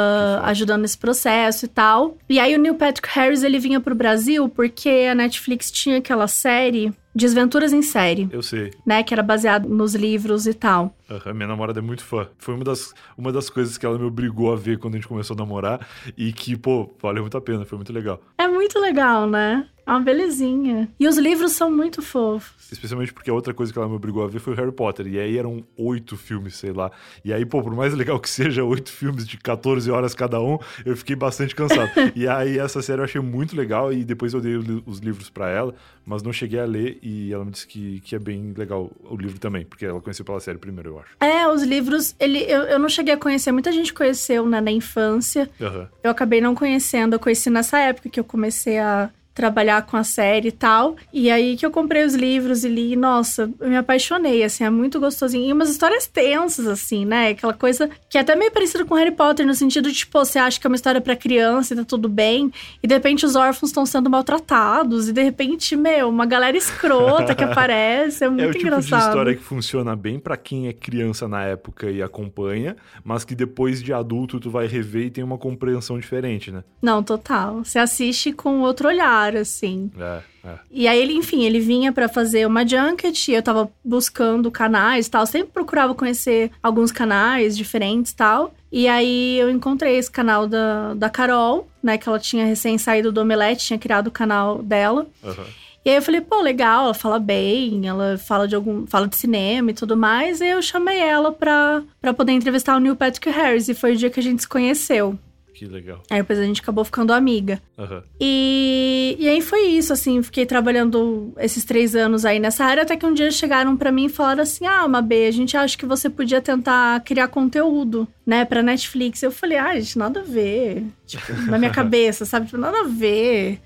ajudando 0.44 0.82
nesse 0.82 0.98
processo 0.98 1.66
e 1.66 1.68
tal. 1.68 2.18
E 2.30 2.40
aí 2.40 2.56
o 2.56 2.60
Neil 2.60 2.76
Patrick 2.76 3.08
Harris, 3.12 3.44
ele 3.44 3.60
vinha 3.60 3.80
pro 3.80 3.96
Brasil 3.96 4.48
porque 4.50 5.08
a 5.10 5.16
Netflix 5.16 5.72
tinha 5.72 5.98
aquela 5.98 6.28
série 6.28 6.94
Desventuras 7.16 7.72
em 7.72 7.84
Série, 7.84 8.28
Eu 8.32 8.42
sei. 8.42 8.72
né, 8.84 9.04
que 9.04 9.14
era 9.14 9.22
baseado 9.22 9.70
nos 9.70 9.94
livros 9.94 10.48
e 10.48 10.54
tal. 10.54 10.98
Aham, 11.08 11.34
minha 11.36 11.48
namorada 11.48 11.80
é 11.80 11.82
muito 11.82 12.04
fã. 12.04 12.28
Foi 12.40 12.56
uma 12.56 12.64
das, 12.64 12.92
uma 13.16 13.32
das 13.32 13.52
coisas 13.52 13.78
que 13.78 13.86
ela 13.86 14.00
me 14.00 14.06
obrigou 14.06 14.52
a 14.52 14.56
ver 14.56 14.80
quando 14.80 14.96
a 14.96 14.98
gente 14.98 15.08
começou 15.08 15.36
a 15.36 15.38
namorar 15.38 15.88
e 16.18 16.34
que, 16.34 16.58
pô, 16.58 16.92
valeu 17.00 17.22
muito 17.22 17.38
a 17.38 17.42
pena, 17.42 17.66
foi 17.66 17.78
muito 17.78 17.94
legal. 17.94 18.20
É 18.36 18.48
muito 18.48 18.80
legal, 18.80 19.30
né? 19.30 19.68
É 19.86 19.92
uma 19.92 20.00
belezinha. 20.00 20.90
E 21.00 21.08
os 21.08 21.18
livros 21.18 21.52
são 21.52 21.70
muito 21.70 22.02
fofos. 22.02 22.72
Especialmente 22.72 23.14
porque 23.14 23.30
a 23.30 23.34
outra 23.34 23.54
coisa 23.54 23.72
que 23.72 23.78
ela 23.78 23.88
me 23.88 23.96
obrigou 23.96 24.24
a 24.24 24.28
ver 24.28 24.40
foi 24.40 24.54
o 24.54 24.56
Harry 24.56 24.72
Potter. 24.72 25.08
E 25.08 25.20
aí 25.20 25.38
eram 25.38 25.64
oito 25.78 26.16
filmes, 26.16 26.56
sei 26.56 26.72
lá. 26.72 26.92
E 27.24 27.34
aí, 27.34 27.46
pô, 27.46 27.62
por 27.62 27.76
mais 27.76 27.94
legal 27.94 28.20
que 28.20 28.30
seja, 28.30 28.64
oito 28.64 28.90
filmes 28.90 29.28
de 29.28 29.38
14 29.38 29.92
horas 29.92 30.14
cada 30.14 30.42
um, 30.42 30.58
eu 30.86 30.96
fiquei 30.96 31.16
bastante 31.16 31.54
cansado. 31.56 31.92
e 32.16 32.28
aí 32.28 32.58
essa 32.58 32.82
série 32.82 33.02
eu 33.02 33.06
achei 33.06 33.22
muito 33.22 33.56
legal 33.56 33.92
e 33.92 34.04
depois 34.04 34.34
eu 34.34 34.42
dei 34.42 34.56
os 34.86 35.00
livros 35.00 35.30
pra 35.30 35.50
ela, 35.50 35.76
mas 36.06 36.24
não 36.24 36.32
cheguei 36.32 36.60
a 36.60 36.66
ler 36.66 36.98
e 37.02 37.34
ela 37.34 37.44
me 37.44 37.52
disse 37.52 37.68
que, 37.68 38.00
que 38.02 38.16
é 38.16 38.20
bem 38.20 38.54
legal 38.58 38.90
o 39.04 39.16
livro 39.16 39.40
também, 39.40 39.66
porque 39.66 39.86
ela 39.86 40.00
conheceu 40.02 40.24
pela 40.26 40.40
série 40.40 40.58
primeiro, 40.58 40.92
eu 40.92 41.00
acho. 41.00 41.16
É, 41.20 41.48
os 41.48 41.64
livros, 41.64 42.16
ele, 42.20 42.40
eu, 42.40 42.62
eu 42.64 42.80
não 42.80 42.90
cheguei 42.90 43.14
a 43.14 43.18
conhecer, 43.18 43.52
muita 43.52 43.72
gente 43.72 43.94
conheceu 43.94 44.46
né, 44.46 44.62
na 44.62 44.72
infância. 44.72 45.50
Aham. 45.62 45.90
Eu 46.04 46.12
acabei 46.12 46.40
não 46.40 46.56
conhecendo, 46.56 47.14
eu 47.14 47.20
conheci 47.20 47.50
nessa 47.50 47.80
época 47.80 48.10
que 48.10 48.20
eu 48.20 48.24
comecei 48.24 48.80
a 48.80 49.10
trabalhar 49.34 49.82
com 49.86 49.98
a 49.98 50.04
série 50.04 50.50
e 50.50 50.52
tal. 50.52 50.96
E 51.12 51.30
aí 51.32 51.56
que 51.58 51.66
eu 51.66 51.72
comprei 51.72 52.04
os 52.06 52.14
livros 52.14 52.64
e 52.64 52.70
li, 52.70 52.94
e, 52.94 52.96
nossa, 52.96 53.50
eu 53.60 53.70
me 53.70 53.78
apaixonei, 53.78 54.44
assim, 54.44 54.64
é 54.64 54.70
muito 54.70 55.00
gostosinho. 55.00 55.50
E 55.50 55.54
umas 55.54 55.70
histórias 55.70 56.06
tensas, 56.08 56.68
assim, 56.68 57.06
né? 57.06 57.30
Aquela 57.30 57.54
coisa 57.54 57.90
que 58.10 58.18
é 58.18 58.22
até 58.22 58.36
meio 58.36 58.52
parecida 58.52 58.86
com 58.86 58.96
Harry 58.96 59.12
Potter, 59.12 59.46
no 59.46 59.56
sentido 59.56 59.90
de, 59.90 59.98
tipo, 59.98 60.18
você 60.20 60.38
acha 60.40 60.60
que 60.60 60.68
é 60.68 60.70
uma 60.70 60.76
história 60.76 61.02
pra 61.02 61.16
criança 61.16 61.74
e 61.74 61.78
tá 61.78 61.84
tudo 61.84 62.08
bem, 62.10 62.52
e 62.82 62.88
de 62.88 62.94
repente 62.94 63.26
os 63.26 63.36
órfãos 63.36 63.70
estão 63.70 63.86
sendo 63.86 64.10
maltratados, 64.10 65.08
e 65.10 65.14
de 65.14 65.22
repente, 65.24 65.76
meu, 65.76 66.10
uma 66.10 66.26
galera 66.26 66.58
escrota 66.58 67.34
que 67.34 67.44
aparece, 67.44 68.24
é 68.24 68.30
muito 68.30 68.44
É 68.44 68.48
o 68.48 68.52
tipo 68.52 68.68
engraçado. 68.68 69.02
de 69.02 69.08
história 69.08 69.36
que 69.36 69.42
funciona 69.44 69.96
bem 69.96 70.20
pra 70.20 70.36
quem 70.38 70.68
é 70.68 70.74
criança 70.74 71.28
na 71.28 71.44
época 71.44 71.90
e 71.90 72.02
acompanha, 72.02 72.76
mas 73.04 73.24
que 73.24 73.34
depois 73.36 73.82
de 73.82 73.94
adulto 73.94 74.40
tu 74.40 74.50
vai 74.50 74.68
rever 74.68 75.06
e 75.06 75.10
tem 75.10 75.24
uma 75.24 75.38
compreensão 75.38 75.98
diferente, 75.98 76.52
né? 76.52 76.64
Não, 76.82 77.02
total. 77.02 77.64
Você 77.64 77.80
assiste 77.80 78.32
com 78.34 78.60
outro 78.62 78.88
olhar, 78.88 79.23
assim. 79.36 79.92
É, 79.98 80.22
é. 80.44 80.56
E 80.72 80.88
aí 80.88 81.02
ele, 81.02 81.14
enfim, 81.14 81.44
ele 81.44 81.60
vinha 81.60 81.92
pra 81.92 82.10
fazer 82.10 82.46
uma 82.46 82.68
junket, 82.68 83.30
e 83.30 83.34
eu 83.34 83.42
tava 83.42 83.70
buscando 83.84 84.52
canais 84.52 85.08
e 85.08 85.12
tal, 85.12 85.26
sempre 85.26 85.52
procurava 85.54 85.96
conhecer 85.96 86.52
alguns 86.62 86.92
canais 86.92 87.56
diferentes 87.56 88.12
e 88.12 88.16
tal. 88.16 88.54
E 88.72 88.88
aí 88.88 89.38
eu 89.40 89.50
encontrei 89.50 89.98
esse 89.98 90.10
canal 90.10 90.48
da, 90.48 90.94
da 90.96 91.10
Carol, 91.10 91.68
né, 91.82 91.98
que 91.98 92.10
ela 92.10 92.20
tinha 92.20 92.46
recém 92.46 92.78
saído 92.78 93.12
do 93.12 93.22
Omelete, 93.22 93.66
tinha 93.66 93.80
criado 93.80 94.08
o 94.08 94.12
canal 94.12 94.62
dela. 94.62 95.08
Aham. 95.24 95.46
E 95.86 95.90
aí 95.90 95.98
eu 95.98 96.02
falei, 96.02 96.22
pô, 96.22 96.40
legal, 96.40 96.86
ela 96.86 96.94
fala 96.94 97.20
bem, 97.20 97.86
ela 97.86 98.18
fala 98.18 98.48
de 98.48 98.56
algum, 98.56 98.88
fala 98.88 99.06
de 99.06 99.18
cinema 99.18 99.72
e 99.72 99.74
tudo 99.74 99.98
mais. 99.98 100.40
E 100.40 100.48
eu 100.48 100.62
chamei 100.62 100.98
ela 100.98 101.30
pra, 101.32 101.84
pra 102.00 102.14
poder 102.14 102.32
entrevistar 102.32 102.78
o 102.78 102.80
Neil 102.80 102.96
Patrick 102.96 103.30
Harris, 103.30 103.68
e 103.68 103.74
foi 103.74 103.94
o 103.94 103.98
dia 103.98 104.10
que 104.10 104.20
a 104.20 104.24
gente 104.24 104.42
se 104.42 104.48
conheceu. 104.48 105.20
Que 105.54 105.66
legal. 105.66 106.02
Aí 106.10 106.20
depois 106.20 106.40
a 106.40 106.44
gente 106.44 106.62
acabou 106.62 106.84
ficando 106.84 107.14
amiga. 107.14 107.62
Aham. 107.78 108.04
E, 108.20 109.16
e 109.20 109.30
aí 109.30 109.40
foi 109.42 109.68
isso, 109.68 109.94
assim, 109.94 110.22
fiquei 110.24 110.46
trabalhando 110.46 111.32
esses 111.38 111.64
três 111.64 111.96
anos 111.96 112.26
aí 112.26 112.40
nessa 112.40 112.66
área, 112.66 112.84
até 112.84 112.98
que 112.98 113.06
um 113.06 113.14
dia 113.14 113.30
chegaram 113.30 113.78
pra 113.78 113.92
mim 113.92 114.06
e 114.06 114.10
falaram 114.10 114.42
assim, 114.42 114.66
ah, 114.66 114.88
Mabê, 114.88 115.28
a 115.28 115.32
gente 115.32 115.56
acha 115.56 115.78
que 115.78 115.86
você 115.86 116.10
podia 116.10 116.42
tentar 116.42 117.02
criar 117.02 117.28
conteúdo, 117.28 118.08
né, 118.26 118.46
pra 118.46 118.64
Netflix. 118.64 119.22
Eu 119.22 119.32
falei, 119.32 119.58
ah, 119.58 119.80
gente, 119.80 119.98
nada 119.98 120.22
a 120.22 120.24
ver, 120.24 120.86
tipo, 121.06 121.32
na 121.50 121.60
minha 121.60 121.72
cabeça, 121.72 122.26
sabe, 122.26 122.48
tipo, 122.48 122.58
nada 122.58 122.80
a 122.82 122.88
ver. 122.88 123.60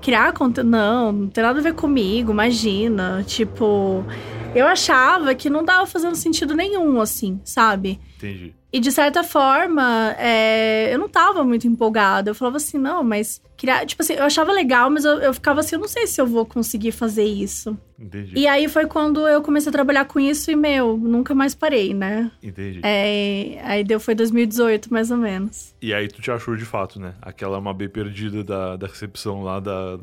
Criar 0.00 0.32
conteúdo, 0.32 0.70
não, 0.70 1.12
não 1.12 1.28
tem 1.28 1.42
nada 1.44 1.58
a 1.58 1.62
ver 1.62 1.74
comigo, 1.74 2.32
imagina, 2.32 3.22
tipo... 3.26 4.04
Eu 4.54 4.66
achava 4.66 5.34
que 5.34 5.50
não 5.50 5.66
tava 5.66 5.86
fazendo 5.86 6.16
sentido 6.16 6.54
nenhum, 6.54 6.98
assim, 6.98 7.38
sabe? 7.44 8.00
Entendi. 8.16 8.54
E 8.76 8.78
de 8.78 8.92
certa 8.92 9.24
forma, 9.24 10.14
é, 10.18 10.92
eu 10.92 10.98
não 10.98 11.08
tava 11.08 11.42
muito 11.42 11.66
empolgada. 11.66 12.28
Eu 12.28 12.34
falava 12.34 12.58
assim, 12.58 12.76
não, 12.76 13.02
mas. 13.02 13.40
Criar, 13.56 13.86
tipo 13.86 14.02
assim, 14.02 14.12
eu 14.14 14.24
achava 14.24 14.52
legal, 14.52 14.90
mas 14.90 15.04
eu, 15.04 15.14
eu 15.18 15.32
ficava 15.32 15.60
assim, 15.60 15.76
eu 15.76 15.80
não 15.80 15.88
sei 15.88 16.06
se 16.06 16.20
eu 16.20 16.26
vou 16.26 16.44
conseguir 16.44 16.92
fazer 16.92 17.24
isso. 17.24 17.76
Entendi. 17.98 18.32
E 18.36 18.46
aí 18.46 18.68
foi 18.68 18.86
quando 18.86 19.26
eu 19.26 19.40
comecei 19.40 19.70
a 19.70 19.72
trabalhar 19.72 20.04
com 20.04 20.20
isso 20.20 20.50
e, 20.50 20.56
meu, 20.56 20.96
nunca 20.98 21.34
mais 21.34 21.54
parei, 21.54 21.94
né? 21.94 22.30
Entendi. 22.42 22.80
É, 22.82 23.58
aí 23.64 23.82
deu, 23.82 23.98
foi 23.98 24.14
2018, 24.14 24.92
mais 24.92 25.10
ou 25.10 25.16
menos. 25.16 25.74
E 25.80 25.94
aí 25.94 26.06
tu 26.08 26.20
te 26.20 26.30
achou 26.30 26.54
de 26.54 26.66
fato, 26.66 27.00
né? 27.00 27.14
Aquela 27.22 27.58
uma 27.58 27.72
B 27.72 27.88
perdida 27.88 28.44
da, 28.44 28.76
da 28.76 28.86
recepção 28.86 29.42
lá 29.42 29.58
da, 29.58 29.98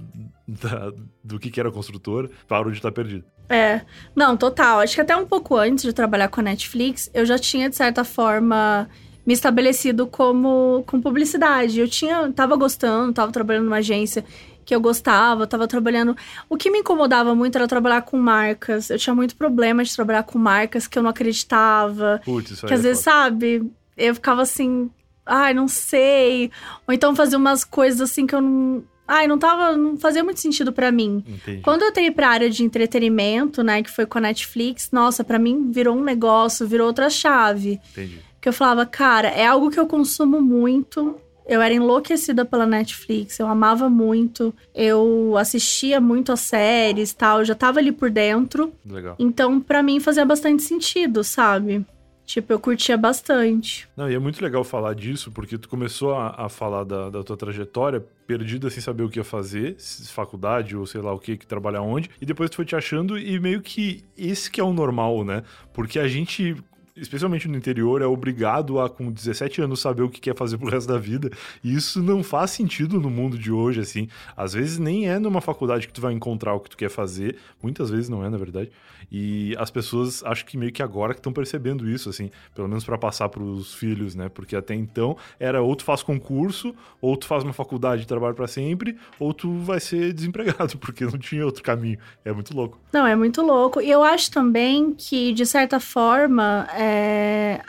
da- 0.47 0.91
do 1.23 1.37
que, 1.39 1.51
que 1.51 1.59
era 1.59 1.71
construtora, 1.71 2.29
parou 2.47 2.71
de 2.71 2.77
estar 2.79 2.91
perdida. 2.91 3.23
É, 3.49 3.81
não, 4.15 4.35
total. 4.35 4.79
Acho 4.79 4.95
que 4.95 5.01
até 5.01 5.15
um 5.15 5.25
pouco 5.27 5.55
antes 5.55 5.83
de 5.83 5.93
trabalhar 5.93 6.29
com 6.29 6.39
a 6.39 6.43
Netflix, 6.43 7.11
eu 7.13 7.25
já 7.25 7.37
tinha, 7.37 7.69
de 7.69 7.75
certa 7.75 8.03
forma, 8.03 8.89
me 9.25 9.33
estabelecido 9.33 10.05
como 10.07 10.83
com 10.87 11.01
publicidade. 11.01 11.79
Eu 11.79 11.87
tinha, 11.87 12.31
tava 12.31 12.55
gostando, 12.55 13.13
tava 13.13 13.31
trabalhando 13.31 13.65
numa 13.65 13.77
agência 13.77 14.23
que 14.65 14.73
eu 14.73 14.79
gostava, 14.79 15.45
tava 15.45 15.67
trabalhando. 15.67 16.15
O 16.49 16.55
que 16.57 16.71
me 16.71 16.79
incomodava 16.79 17.35
muito 17.35 17.57
era 17.57 17.67
trabalhar 17.67 18.01
com 18.03 18.17
marcas. 18.17 18.89
Eu 18.89 18.97
tinha 18.97 19.13
muito 19.13 19.35
problema 19.35 19.83
de 19.83 19.93
trabalhar 19.93 20.23
com 20.23 20.37
marcas 20.39 20.87
que 20.87 20.97
eu 20.97 21.03
não 21.03 21.09
acreditava. 21.09 22.21
Putz, 22.23 22.51
isso 22.51 22.65
aí 22.65 22.69
Que 22.69 22.73
às 22.73 22.79
é 22.79 22.83
vezes, 22.83 23.03
foda. 23.03 23.15
sabe, 23.17 23.71
eu 23.97 24.15
ficava 24.15 24.41
assim, 24.41 24.89
ai, 25.25 25.53
não 25.53 25.67
sei. 25.67 26.49
Ou 26.87 26.93
então 26.93 27.15
fazia 27.15 27.37
umas 27.37 27.63
coisas 27.63 28.01
assim 28.01 28.25
que 28.25 28.35
eu 28.35 28.41
não. 28.41 28.83
Ai, 29.05 29.27
não 29.27 29.37
tava. 29.37 29.75
Não 29.75 29.97
fazia 29.97 30.23
muito 30.23 30.39
sentido 30.39 30.71
pra 30.71 30.89
mim. 30.91 31.23
Entendi. 31.27 31.61
Quando 31.61 31.81
eu 31.81 31.89
entrei 31.89 32.09
pra 32.09 32.29
área 32.29 32.49
de 32.49 32.63
entretenimento, 32.63 33.61
né, 33.61 33.83
que 33.83 33.91
foi 33.91 34.05
com 34.05 34.17
a 34.17 34.21
Netflix, 34.21 34.89
nossa, 34.93 35.25
pra 35.25 35.37
mim 35.37 35.71
virou 35.71 35.95
um 35.97 36.03
negócio, 36.03 36.65
virou 36.65 36.87
outra 36.87 37.09
chave. 37.09 37.81
Entendi. 37.91 38.19
Que 38.43 38.49
eu 38.49 38.53
falava, 38.53 38.85
cara, 38.85 39.29
é 39.29 39.45
algo 39.45 39.71
que 39.71 39.79
eu 39.79 39.87
consumo 39.87 40.41
muito. 40.41 41.15
Eu 41.47 41.61
era 41.61 41.73
enlouquecida 41.73 42.43
pela 42.43 42.65
Netflix, 42.65 43.39
eu 43.39 43.47
amava 43.47 43.89
muito, 43.89 44.53
eu 44.75 45.37
assistia 45.37 46.01
muito 46.01 46.29
as 46.29 46.41
séries 46.41 47.11
e 47.11 47.15
tal, 47.15 47.39
eu 47.39 47.45
já 47.45 47.55
tava 47.55 47.79
ali 47.79 47.93
por 47.93 48.09
dentro. 48.09 48.73
Legal. 48.85 49.15
Então, 49.17 49.61
pra 49.61 49.81
mim 49.81 50.01
fazia 50.01 50.25
bastante 50.25 50.61
sentido, 50.61 51.23
sabe? 51.23 51.85
Tipo, 52.25 52.51
eu 52.51 52.59
curtia 52.59 52.97
bastante. 52.97 53.87
Não, 53.95 54.09
e 54.11 54.13
é 54.13 54.19
muito 54.19 54.43
legal 54.43 54.63
falar 54.65 54.93
disso, 54.93 55.31
porque 55.31 55.57
tu 55.57 55.69
começou 55.69 56.13
a, 56.13 56.45
a 56.45 56.49
falar 56.49 56.83
da, 56.83 57.09
da 57.09 57.23
tua 57.23 57.37
trajetória 57.37 58.05
perdida 58.27 58.69
sem 58.69 58.81
saber 58.81 59.03
o 59.03 59.09
que 59.09 59.19
ia 59.19 59.23
fazer, 59.23 59.77
faculdade 60.07 60.75
ou 60.75 60.85
sei 60.85 61.01
lá 61.01 61.13
o 61.13 61.19
que, 61.19 61.37
que 61.37 61.47
trabalhar 61.47 61.81
onde, 61.81 62.09
e 62.21 62.25
depois 62.25 62.49
tu 62.49 62.57
foi 62.57 62.65
te 62.65 62.75
achando 62.75 63.17
e 63.17 63.39
meio 63.39 63.61
que 63.61 64.03
esse 64.17 64.49
que 64.51 64.61
é 64.61 64.63
o 64.63 64.73
normal, 64.73 65.23
né? 65.23 65.43
Porque 65.73 65.99
a 65.99 66.07
gente, 66.07 66.55
especialmente 66.95 67.47
no 67.47 67.57
interior, 67.57 68.01
é 68.01 68.05
obrigado 68.05 68.79
a 68.79 68.89
com 68.89 69.11
17 69.11 69.61
anos 69.61 69.79
saber 69.79 70.03
o 70.03 70.09
que 70.09 70.21
quer 70.21 70.35
fazer 70.35 70.57
pro 70.57 70.69
resto 70.69 70.87
da 70.87 70.97
vida, 70.97 71.31
e 71.63 71.73
isso 71.73 72.01
não 72.01 72.23
faz 72.23 72.51
sentido 72.51 72.99
no 72.99 73.09
mundo 73.09 73.37
de 73.37 73.51
hoje, 73.51 73.79
assim. 73.79 74.07
Às 74.35 74.53
vezes 74.53 74.77
nem 74.77 75.09
é 75.09 75.19
numa 75.19 75.41
faculdade 75.41 75.87
que 75.87 75.93
tu 75.93 76.01
vai 76.01 76.13
encontrar 76.13 76.53
o 76.53 76.59
que 76.59 76.69
tu 76.69 76.77
quer 76.77 76.89
fazer, 76.89 77.37
muitas 77.61 77.89
vezes 77.89 78.09
não 78.09 78.23
é, 78.23 78.29
na 78.29 78.37
verdade. 78.37 78.71
E 79.11 79.55
as 79.59 79.69
pessoas 79.69 80.23
acho 80.23 80.45
que 80.45 80.57
meio 80.57 80.71
que 80.71 80.81
agora 80.81 81.13
que 81.13 81.19
estão 81.19 81.31
percebendo 81.31 81.87
isso, 81.87 82.09
assim, 82.09 82.31
pelo 82.55 82.67
menos 82.67 82.83
para 82.83 82.97
passar 82.97 83.29
pros 83.29 83.73
filhos, 83.73 84.15
né? 84.15 84.29
Porque 84.29 84.55
até 84.55 84.73
então 84.73 85.15
era 85.39 85.61
ou 85.61 85.75
tu 85.75 85.83
faz 85.83 86.01
concurso, 86.01 86.73
ou 87.01 87.15
tu 87.15 87.27
faz 87.27 87.43
uma 87.43 87.53
faculdade 87.53 88.01
de 88.01 88.07
trabalho 88.07 88.33
para 88.33 88.47
sempre, 88.47 88.97
ou 89.19 89.33
tu 89.33 89.59
vai 89.59 89.79
ser 89.79 90.13
desempregado, 90.13 90.77
porque 90.79 91.05
não 91.05 91.17
tinha 91.17 91.45
outro 91.45 91.61
caminho. 91.61 91.97
É 92.23 92.31
muito 92.31 92.55
louco. 92.55 92.79
Não, 92.91 93.05
é 93.05 93.15
muito 93.15 93.41
louco. 93.41 93.81
E 93.81 93.89
eu 93.89 94.03
acho 94.03 94.31
também 94.31 94.93
que, 94.93 95.31
de 95.33 95.45
certa 95.45 95.79
forma, 95.79 96.67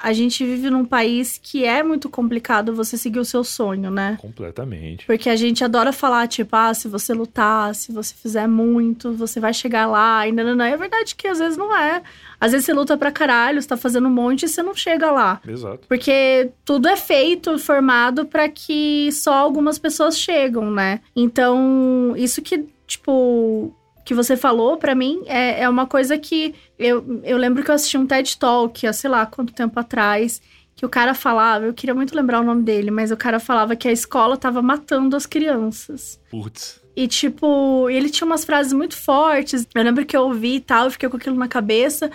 a 0.03 0.13
gente 0.13 0.45
vive 0.45 0.71
num 0.71 0.85
país 0.85 1.39
que 1.43 1.65
é 1.65 1.83
muito 1.83 2.09
complicado 2.09 2.75
você 2.75 2.97
seguir 2.97 3.19
o 3.19 3.25
seu 3.25 3.43
sonho, 3.43 3.91
né? 3.91 4.19
Completamente. 4.21 5.07
Porque 5.07 5.29
a 5.29 5.37
gente 5.37 5.65
adora 5.65 5.93
falar, 5.93 6.27
tipo, 6.29 6.55
ah, 6.55 6.73
se 6.75 6.89
você 6.89 7.13
lutar, 7.13 7.75
se 7.75 7.93
você 7.93 8.15
fizer 8.15 8.47
muito, 8.47 9.13
você 9.13 9.41
vai 9.41 9.53
chegar 9.53 9.87
lá. 9.87 10.27
E 10.27 10.33
não, 10.33 10.55
não, 10.55 10.65
É 10.65 10.77
verdade 10.77 11.15
que 11.15 11.29
às 11.29 11.39
vezes 11.39 11.57
não 11.57 11.77
é. 11.77 12.03
Às 12.41 12.53
vezes 12.53 12.67
você 12.67 12.73
luta 12.73 12.97
pra 12.97 13.11
caralho, 13.11 13.61
você 13.61 13.69
tá 13.69 13.77
fazendo 13.77 14.09
um 14.09 14.13
monte 14.13 14.45
e 14.45 14.49
você 14.49 14.63
não 14.63 14.75
chega 14.75 15.11
lá. 15.11 15.41
Exato. 15.47 15.87
Porque 15.89 16.51
tudo 16.65 16.89
é 16.89 16.97
feito, 16.97 17.59
formado 17.59 18.27
para 18.27 18.49
que 18.49 19.11
só 19.13 19.35
algumas 19.35 19.79
pessoas 19.79 20.19
chegam, 20.19 20.71
né? 20.71 21.01
Então, 21.17 22.15
isso 22.17 22.43
que 22.43 22.67
tipo, 22.87 23.75
que 24.05 24.15
você 24.15 24.37
falou 24.37 24.77
para 24.77 24.95
mim 24.95 25.23
é, 25.27 25.63
é 25.63 25.69
uma 25.69 25.87
coisa 25.87 26.19
que 26.19 26.55
eu, 26.79 27.23
eu 27.25 27.37
lembro 27.37 27.63
que 27.65 27.71
eu 27.71 27.75
assisti 27.75 27.97
um 27.97 28.07
TED 28.07 28.37
Talk 28.39 28.87
há 28.87 28.93
sei 28.93 29.09
lá 29.09 29.25
quanto 29.25 29.53
tempo 29.53 29.79
atrás 29.81 30.41
que 30.77 30.85
o 30.85 30.89
cara 30.89 31.15
falava, 31.15 31.67
eu 31.67 31.75
queria 31.75 31.95
muito 31.95 32.15
lembrar 32.17 32.41
o 32.41 32.45
nome 32.45 32.63
dele, 32.63 32.91
mas 32.91 33.11
o 33.11 33.17
cara 33.17 33.39
falava 33.39 33.77
que 33.77 33.87
a 33.87 33.93
escola 33.93 34.37
tava 34.37 34.61
matando 34.61 35.15
as 35.15 35.25
crianças. 35.25 36.21
Putz. 36.31 36.83
E, 36.97 37.09
tipo, 37.09 37.89
ele 37.91 38.11
tinha 38.11 38.27
umas 38.27 38.45
frases 38.45 38.73
muito 38.73 38.97
fortes. 38.97 39.67
Eu 39.75 39.83
lembro 39.83 40.05
que 40.05 40.17
eu 40.17 40.23
ouvi 40.23 40.57
e 40.57 40.61
tal, 40.61 40.85
eu 40.85 40.91
fiquei 40.91 41.09
com 41.09 41.17
aquilo 41.17 41.37
na 41.37 41.49
cabeça. 41.49 42.11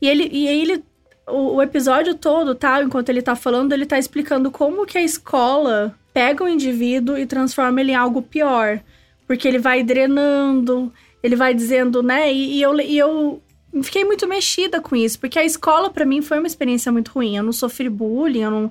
E 0.00 0.08
ele, 0.08 0.28
e 0.32 0.46
ele, 0.46 0.84
o, 1.26 1.56
o 1.56 1.62
episódio 1.62 2.14
todo, 2.14 2.54
tá? 2.54 2.82
Enquanto 2.82 3.08
ele 3.08 3.22
tá 3.22 3.34
falando, 3.34 3.72
ele 3.72 3.86
tá 3.86 3.98
explicando 3.98 4.50
como 4.50 4.86
que 4.86 4.98
a 4.98 5.02
escola 5.02 5.94
pega 6.12 6.44
o 6.44 6.48
indivíduo 6.48 7.16
e 7.16 7.26
transforma 7.26 7.80
ele 7.80 7.92
em 7.92 7.96
algo 7.96 8.22
pior. 8.22 8.80
Porque 9.26 9.46
ele 9.46 9.58
vai 9.58 9.82
drenando, 9.82 10.92
ele 11.22 11.36
vai 11.36 11.54
dizendo, 11.54 12.02
né? 12.02 12.32
E, 12.32 12.58
e 12.58 12.62
eu, 12.62 12.80
e 12.80 12.98
eu 12.98 13.42
fiquei 13.82 14.04
muito 14.04 14.26
mexida 14.26 14.80
com 14.80 14.96
isso, 14.96 15.18
porque 15.18 15.38
a 15.38 15.44
escola 15.44 15.90
para 15.90 16.04
mim 16.04 16.20
foi 16.20 16.38
uma 16.38 16.46
experiência 16.46 16.90
muito 16.90 17.12
ruim. 17.12 17.36
Eu 17.36 17.42
não 17.42 17.52
sofri 17.52 17.88
bullying, 17.88 18.42
eu 18.42 18.50
não 18.50 18.70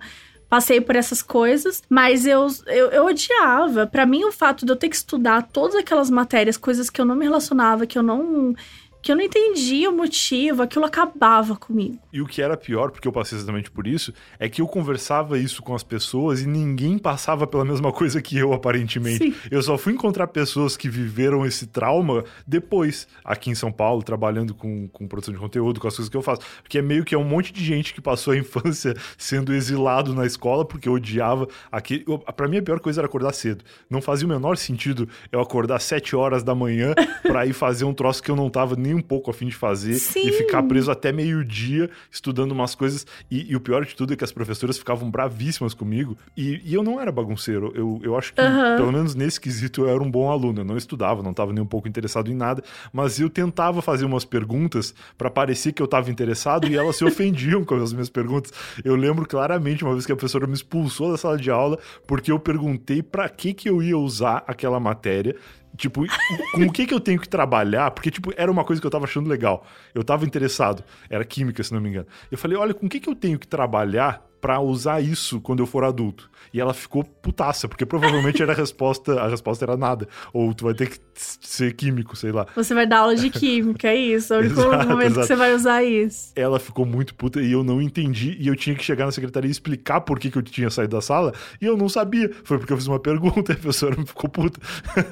passei 0.49 0.81
por 0.81 0.97
essas 0.97 1.21
coisas, 1.21 1.81
mas 1.89 2.25
eu, 2.25 2.45
eu, 2.67 2.87
eu 2.87 3.05
odiava. 3.05 3.87
Para 3.87 4.05
mim, 4.05 4.25
o 4.25 4.33
fato 4.33 4.65
de 4.65 4.71
eu 4.71 4.75
ter 4.75 4.89
que 4.89 4.95
estudar 4.97 5.43
todas 5.43 5.77
aquelas 5.77 6.09
matérias, 6.09 6.57
coisas 6.57 6.89
que 6.89 6.99
eu 6.99 7.05
não 7.05 7.15
me 7.15 7.23
relacionava, 7.23 7.87
que 7.87 7.97
eu 7.97 8.03
não 8.03 8.53
que 9.01 9.11
eu 9.11 9.15
não 9.15 9.23
entendia 9.23 9.89
o 9.89 9.95
motivo, 9.95 10.61
aquilo 10.61 10.85
acabava 10.85 11.55
comigo. 11.55 11.97
E 12.13 12.21
o 12.21 12.25
que 12.25 12.41
era 12.41 12.55
pior, 12.55 12.91
porque 12.91 13.07
eu 13.07 13.11
passei 13.11 13.37
exatamente 13.37 13.71
por 13.71 13.87
isso, 13.87 14.13
é 14.39 14.47
que 14.47 14.61
eu 14.61 14.67
conversava 14.67 15.39
isso 15.39 15.61
com 15.61 15.73
as 15.73 15.83
pessoas 15.83 16.41
e 16.41 16.47
ninguém 16.47 16.97
passava 16.97 17.47
pela 17.47 17.65
mesma 17.65 17.91
coisa 17.91 18.21
que 18.21 18.37
eu, 18.37 18.53
aparentemente. 18.53 19.17
Sim. 19.17 19.35
Eu 19.49 19.61
só 19.61 19.77
fui 19.77 19.93
encontrar 19.93 20.27
pessoas 20.27 20.77
que 20.77 20.89
viveram 20.89 21.45
esse 21.45 21.67
trauma 21.67 22.23
depois, 22.45 23.07
aqui 23.23 23.49
em 23.49 23.55
São 23.55 23.71
Paulo, 23.71 24.03
trabalhando 24.03 24.53
com, 24.53 24.87
com 24.89 25.07
produção 25.07 25.33
de 25.33 25.39
conteúdo, 25.39 25.79
com 25.79 25.87
as 25.87 25.95
coisas 25.95 26.09
que 26.09 26.17
eu 26.17 26.21
faço. 26.21 26.41
Porque 26.61 26.77
é 26.77 26.81
meio 26.81 27.03
que 27.03 27.15
é 27.15 27.17
um 27.17 27.23
monte 27.23 27.51
de 27.51 27.63
gente 27.63 27.93
que 27.93 28.01
passou 28.01 28.33
a 28.33 28.37
infância 28.41 28.95
sendo 29.17 29.53
exilado 29.53 30.13
na 30.13 30.25
escola 30.25 30.65
porque 30.65 30.89
odiava 30.89 31.47
aquele. 31.71 32.05
Para 32.35 32.47
mim, 32.47 32.57
a 32.57 32.61
pior 32.61 32.79
coisa 32.79 33.01
era 33.01 33.07
acordar 33.07 33.33
cedo. 33.33 33.63
Não 33.89 34.01
fazia 34.01 34.25
o 34.25 34.29
menor 34.29 34.57
sentido 34.57 35.07
eu 35.31 35.39
acordar 35.39 35.77
às 35.77 35.83
7 35.83 36.15
horas 36.15 36.43
da 36.43 36.53
manhã 36.53 36.93
para 37.23 37.45
ir 37.45 37.53
fazer 37.53 37.85
um 37.85 37.93
troço 37.93 38.21
que 38.21 38.29
eu 38.29 38.35
não 38.35 38.49
tava 38.49 38.75
nem 38.75 38.90
nem 38.91 38.95
um 38.95 39.01
pouco 39.01 39.31
a 39.31 39.33
fim 39.33 39.47
de 39.47 39.55
fazer 39.55 39.95
Sim. 39.95 40.27
e 40.27 40.31
ficar 40.33 40.61
preso 40.63 40.91
até 40.91 41.11
meio-dia 41.11 41.89
estudando 42.11 42.51
umas 42.51 42.75
coisas. 42.75 43.07
E, 43.29 43.51
e, 43.51 43.55
o 43.55 43.59
pior 43.59 43.85
de 43.85 43.95
tudo 43.95 44.13
é 44.13 44.15
que 44.15 44.23
as 44.23 44.31
professoras 44.31 44.77
ficavam 44.77 45.09
bravíssimas 45.09 45.73
comigo. 45.73 46.17
E, 46.35 46.61
e 46.63 46.73
eu 46.73 46.83
não 46.83 46.99
era 46.99 47.11
bagunceiro. 47.11 47.71
Eu, 47.73 47.99
eu 48.03 48.17
acho 48.17 48.33
que, 48.33 48.41
uhum. 48.41 48.75
pelo 48.75 48.91
menos 48.91 49.15
nesse 49.15 49.39
quesito, 49.39 49.81
eu 49.81 49.89
era 49.89 50.03
um 50.03 50.11
bom 50.11 50.29
aluno. 50.29 50.61
Eu 50.61 50.65
não 50.65 50.77
estudava, 50.77 51.23
não 51.23 51.31
estava 51.31 51.53
nem 51.53 51.63
um 51.63 51.67
pouco 51.67 51.87
interessado 51.87 52.29
em 52.29 52.35
nada, 52.35 52.61
mas 52.91 53.19
eu 53.19 53.29
tentava 53.29 53.81
fazer 53.81 54.05
umas 54.05 54.25
perguntas 54.25 54.93
para 55.17 55.29
parecer 55.29 55.71
que 55.71 55.81
eu 55.81 55.85
estava 55.85 56.11
interessado 56.11 56.67
e 56.67 56.75
elas 56.75 56.97
se 56.97 57.05
ofendiam 57.05 57.63
com 57.63 57.75
as 57.75 57.93
minhas 57.93 58.09
perguntas. 58.09 58.51
Eu 58.83 58.95
lembro 58.95 59.25
claramente 59.25 59.83
uma 59.83 59.93
vez 59.93 60.05
que 60.05 60.11
a 60.11 60.15
professora 60.15 60.45
me 60.45 60.53
expulsou 60.53 61.11
da 61.11 61.17
sala 61.17 61.37
de 61.37 61.49
aula 61.49 61.79
porque 62.05 62.31
eu 62.31 62.39
perguntei 62.39 63.01
para 63.01 63.29
que 63.29 63.53
que 63.53 63.69
eu 63.69 63.81
ia 63.81 63.97
usar 63.97 64.43
aquela 64.47 64.79
matéria 64.79 65.35
Tipo, 65.77 66.05
com 66.53 66.63
o 66.63 66.71
que 66.71 66.85
que 66.85 66.93
eu 66.93 66.99
tenho 66.99 67.19
que 67.19 67.29
trabalhar? 67.29 67.91
Porque, 67.91 68.11
tipo, 68.11 68.33
era 68.35 68.51
uma 68.51 68.63
coisa 68.63 68.81
que 68.81 68.85
eu 68.85 68.91
tava 68.91 69.05
achando 69.05 69.29
legal. 69.29 69.65
Eu 69.93 70.03
tava 70.03 70.25
interessado. 70.25 70.83
Era 71.09 71.23
química, 71.23 71.63
se 71.63 71.73
não 71.73 71.81
me 71.81 71.89
engano. 71.89 72.07
Eu 72.29 72.37
falei, 72.37 72.57
olha, 72.57 72.73
com 72.73 72.85
o 72.85 72.89
que 72.89 72.99
que 72.99 73.09
eu 73.09 73.15
tenho 73.15 73.39
que 73.39 73.47
trabalhar 73.47 74.30
para 74.41 74.59
usar 74.59 74.99
isso 75.01 75.39
quando 75.39 75.59
eu 75.59 75.67
for 75.67 75.83
adulto. 75.83 76.29
E 76.53 76.59
ela 76.59 76.73
ficou 76.73 77.03
putaça, 77.03 77.67
porque 77.67 77.85
provavelmente 77.85 78.41
era 78.41 78.51
a 78.51 78.55
resposta, 78.55 79.21
a 79.21 79.27
resposta 79.27 79.63
era 79.63 79.77
nada. 79.77 80.07
Ou 80.33 80.53
tu 80.53 80.65
vai 80.65 80.73
ter 80.73 80.89
que 80.89 80.97
ser 81.13 81.73
químico, 81.73 82.15
sei 82.15 82.31
lá. 82.31 82.45
Você 82.55 82.73
vai 82.73 82.85
dar 82.85 82.99
aula 82.99 83.15
de 83.15 83.29
química, 83.29 83.87
é 83.87 83.95
isso. 83.95 84.33
É 84.33 84.37
o 84.37 84.39
único 84.41 84.59
exato, 84.59 84.87
momento 84.89 85.11
exato. 85.11 85.21
que 85.21 85.27
você 85.27 85.35
vai 85.35 85.53
usar 85.53 85.83
isso. 85.83 86.33
Ela 86.35 86.59
ficou 86.59 86.85
muito 86.85 87.15
puta 87.15 87.41
e 87.41 87.51
eu 87.51 87.63
não 87.63 87.81
entendi. 87.81 88.35
E 88.39 88.47
eu 88.47 88.55
tinha 88.55 88.75
que 88.75 88.83
chegar 88.83 89.05
na 89.05 89.11
secretaria 89.11 89.47
e 89.47 89.51
explicar 89.51 90.01
por 90.01 90.19
que, 90.19 90.29
que 90.29 90.37
eu 90.37 90.41
tinha 90.41 90.69
saído 90.69 90.95
da 90.95 91.01
sala. 91.01 91.33
E 91.61 91.65
eu 91.65 91.77
não 91.77 91.87
sabia. 91.87 92.29
Foi 92.43 92.57
porque 92.57 92.73
eu 92.73 92.77
fiz 92.77 92.87
uma 92.87 92.99
pergunta 92.99 93.53
e 93.53 93.55
a 93.55 93.57
professora 93.57 93.95
ficou 94.03 94.29
puta. 94.29 94.59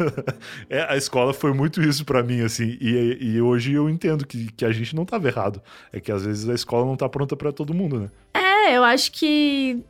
é, 0.69 0.91
a 0.91 0.97
escola 0.97 1.33
foi 1.33 1.53
muito 1.53 1.81
isso 1.81 2.03
para 2.03 2.21
mim, 2.23 2.41
assim. 2.41 2.77
E, 2.81 3.17
e 3.21 3.41
hoje 3.41 3.73
eu 3.73 3.89
entendo 3.89 4.25
que, 4.25 4.51
que 4.51 4.65
a 4.65 4.71
gente 4.71 4.95
não 4.95 5.05
tava 5.05 5.27
errado. 5.27 5.61
É 5.93 5.99
que 5.99 6.11
às 6.11 6.25
vezes 6.25 6.49
a 6.49 6.53
escola 6.53 6.85
não 6.85 6.97
tá 6.97 7.07
pronta 7.07 7.35
para 7.35 7.51
todo 7.51 7.73
mundo, 7.73 7.99
né? 7.99 8.09
É, 8.33 8.48
eu 8.75 8.83
acho 8.83 9.11
que 9.11 9.83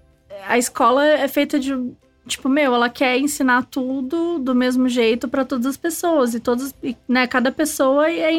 a 0.47 0.57
escola 0.57 1.05
é 1.05 1.27
feita 1.27 1.59
de. 1.59 1.73
Tipo, 2.27 2.47
meu, 2.47 2.75
ela 2.75 2.89
quer 2.89 3.17
ensinar 3.17 3.65
tudo 3.65 4.38
do 4.38 4.53
mesmo 4.53 4.88
jeito 4.88 5.27
para 5.27 5.43
todas 5.43 5.65
as 5.65 5.77
pessoas. 5.77 6.36
E 6.36 6.39
todas, 6.39 6.75
né, 7.07 7.25
cada 7.25 7.51
pessoa 7.51 8.09
é, 8.09 8.32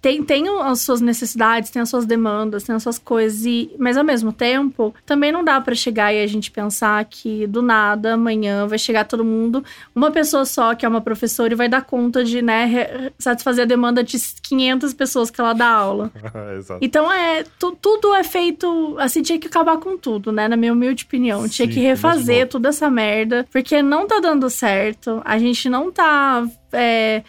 tem, 0.00 0.22
tem 0.22 0.48
as 0.62 0.80
suas 0.80 1.00
necessidades, 1.00 1.70
tem 1.70 1.82
as 1.82 1.90
suas 1.90 2.06
demandas, 2.06 2.64
tem 2.64 2.74
as 2.74 2.82
suas 2.82 2.98
coisas, 2.98 3.44
e, 3.44 3.70
mas 3.78 3.98
ao 3.98 4.04
mesmo 4.04 4.32
tempo, 4.32 4.94
também 5.04 5.30
não 5.30 5.44
dá 5.44 5.60
para 5.60 5.74
chegar 5.74 6.12
e 6.12 6.22
a 6.22 6.26
gente 6.26 6.50
pensar 6.50 7.04
que 7.04 7.46
do 7.46 7.60
nada, 7.60 8.14
amanhã, 8.14 8.66
vai 8.66 8.78
chegar 8.78 9.04
todo 9.04 9.24
mundo, 9.24 9.62
uma 9.94 10.10
pessoa 10.10 10.46
só, 10.46 10.74
que 10.74 10.86
é 10.86 10.88
uma 10.88 11.02
professora, 11.02 11.52
e 11.52 11.56
vai 11.56 11.68
dar 11.68 11.82
conta 11.82 12.24
de, 12.24 12.40
né, 12.40 13.10
satisfazer 13.18 13.64
a 13.64 13.66
demanda 13.66 14.02
de 14.02 14.16
500 14.42 14.94
pessoas 14.94 15.30
que 15.30 15.38
ela 15.38 15.52
dá 15.52 15.68
aula. 15.68 16.10
Exato. 16.56 16.80
Então, 16.82 17.12
é, 17.12 17.44
tu, 17.58 17.76
tudo 17.80 18.14
é 18.14 18.24
feito, 18.24 18.96
assim, 18.98 19.20
tinha 19.20 19.38
que 19.38 19.48
acabar 19.48 19.76
com 19.76 19.98
tudo, 19.98 20.32
né, 20.32 20.48
na 20.48 20.56
minha 20.56 20.72
humilde 20.72 21.04
opinião. 21.04 21.42
Sim, 21.42 21.48
tinha 21.48 21.68
que 21.68 21.80
refazer 21.80 22.48
toda 22.48 22.70
essa 22.70 22.88
merda, 22.88 23.46
porque 23.52 23.82
não 23.82 24.06
tá 24.06 24.18
dando 24.18 24.48
certo, 24.48 25.20
a 25.24 25.38
gente 25.38 25.68
não 25.68 25.92
tá. 25.92 26.46
É, 26.72 27.22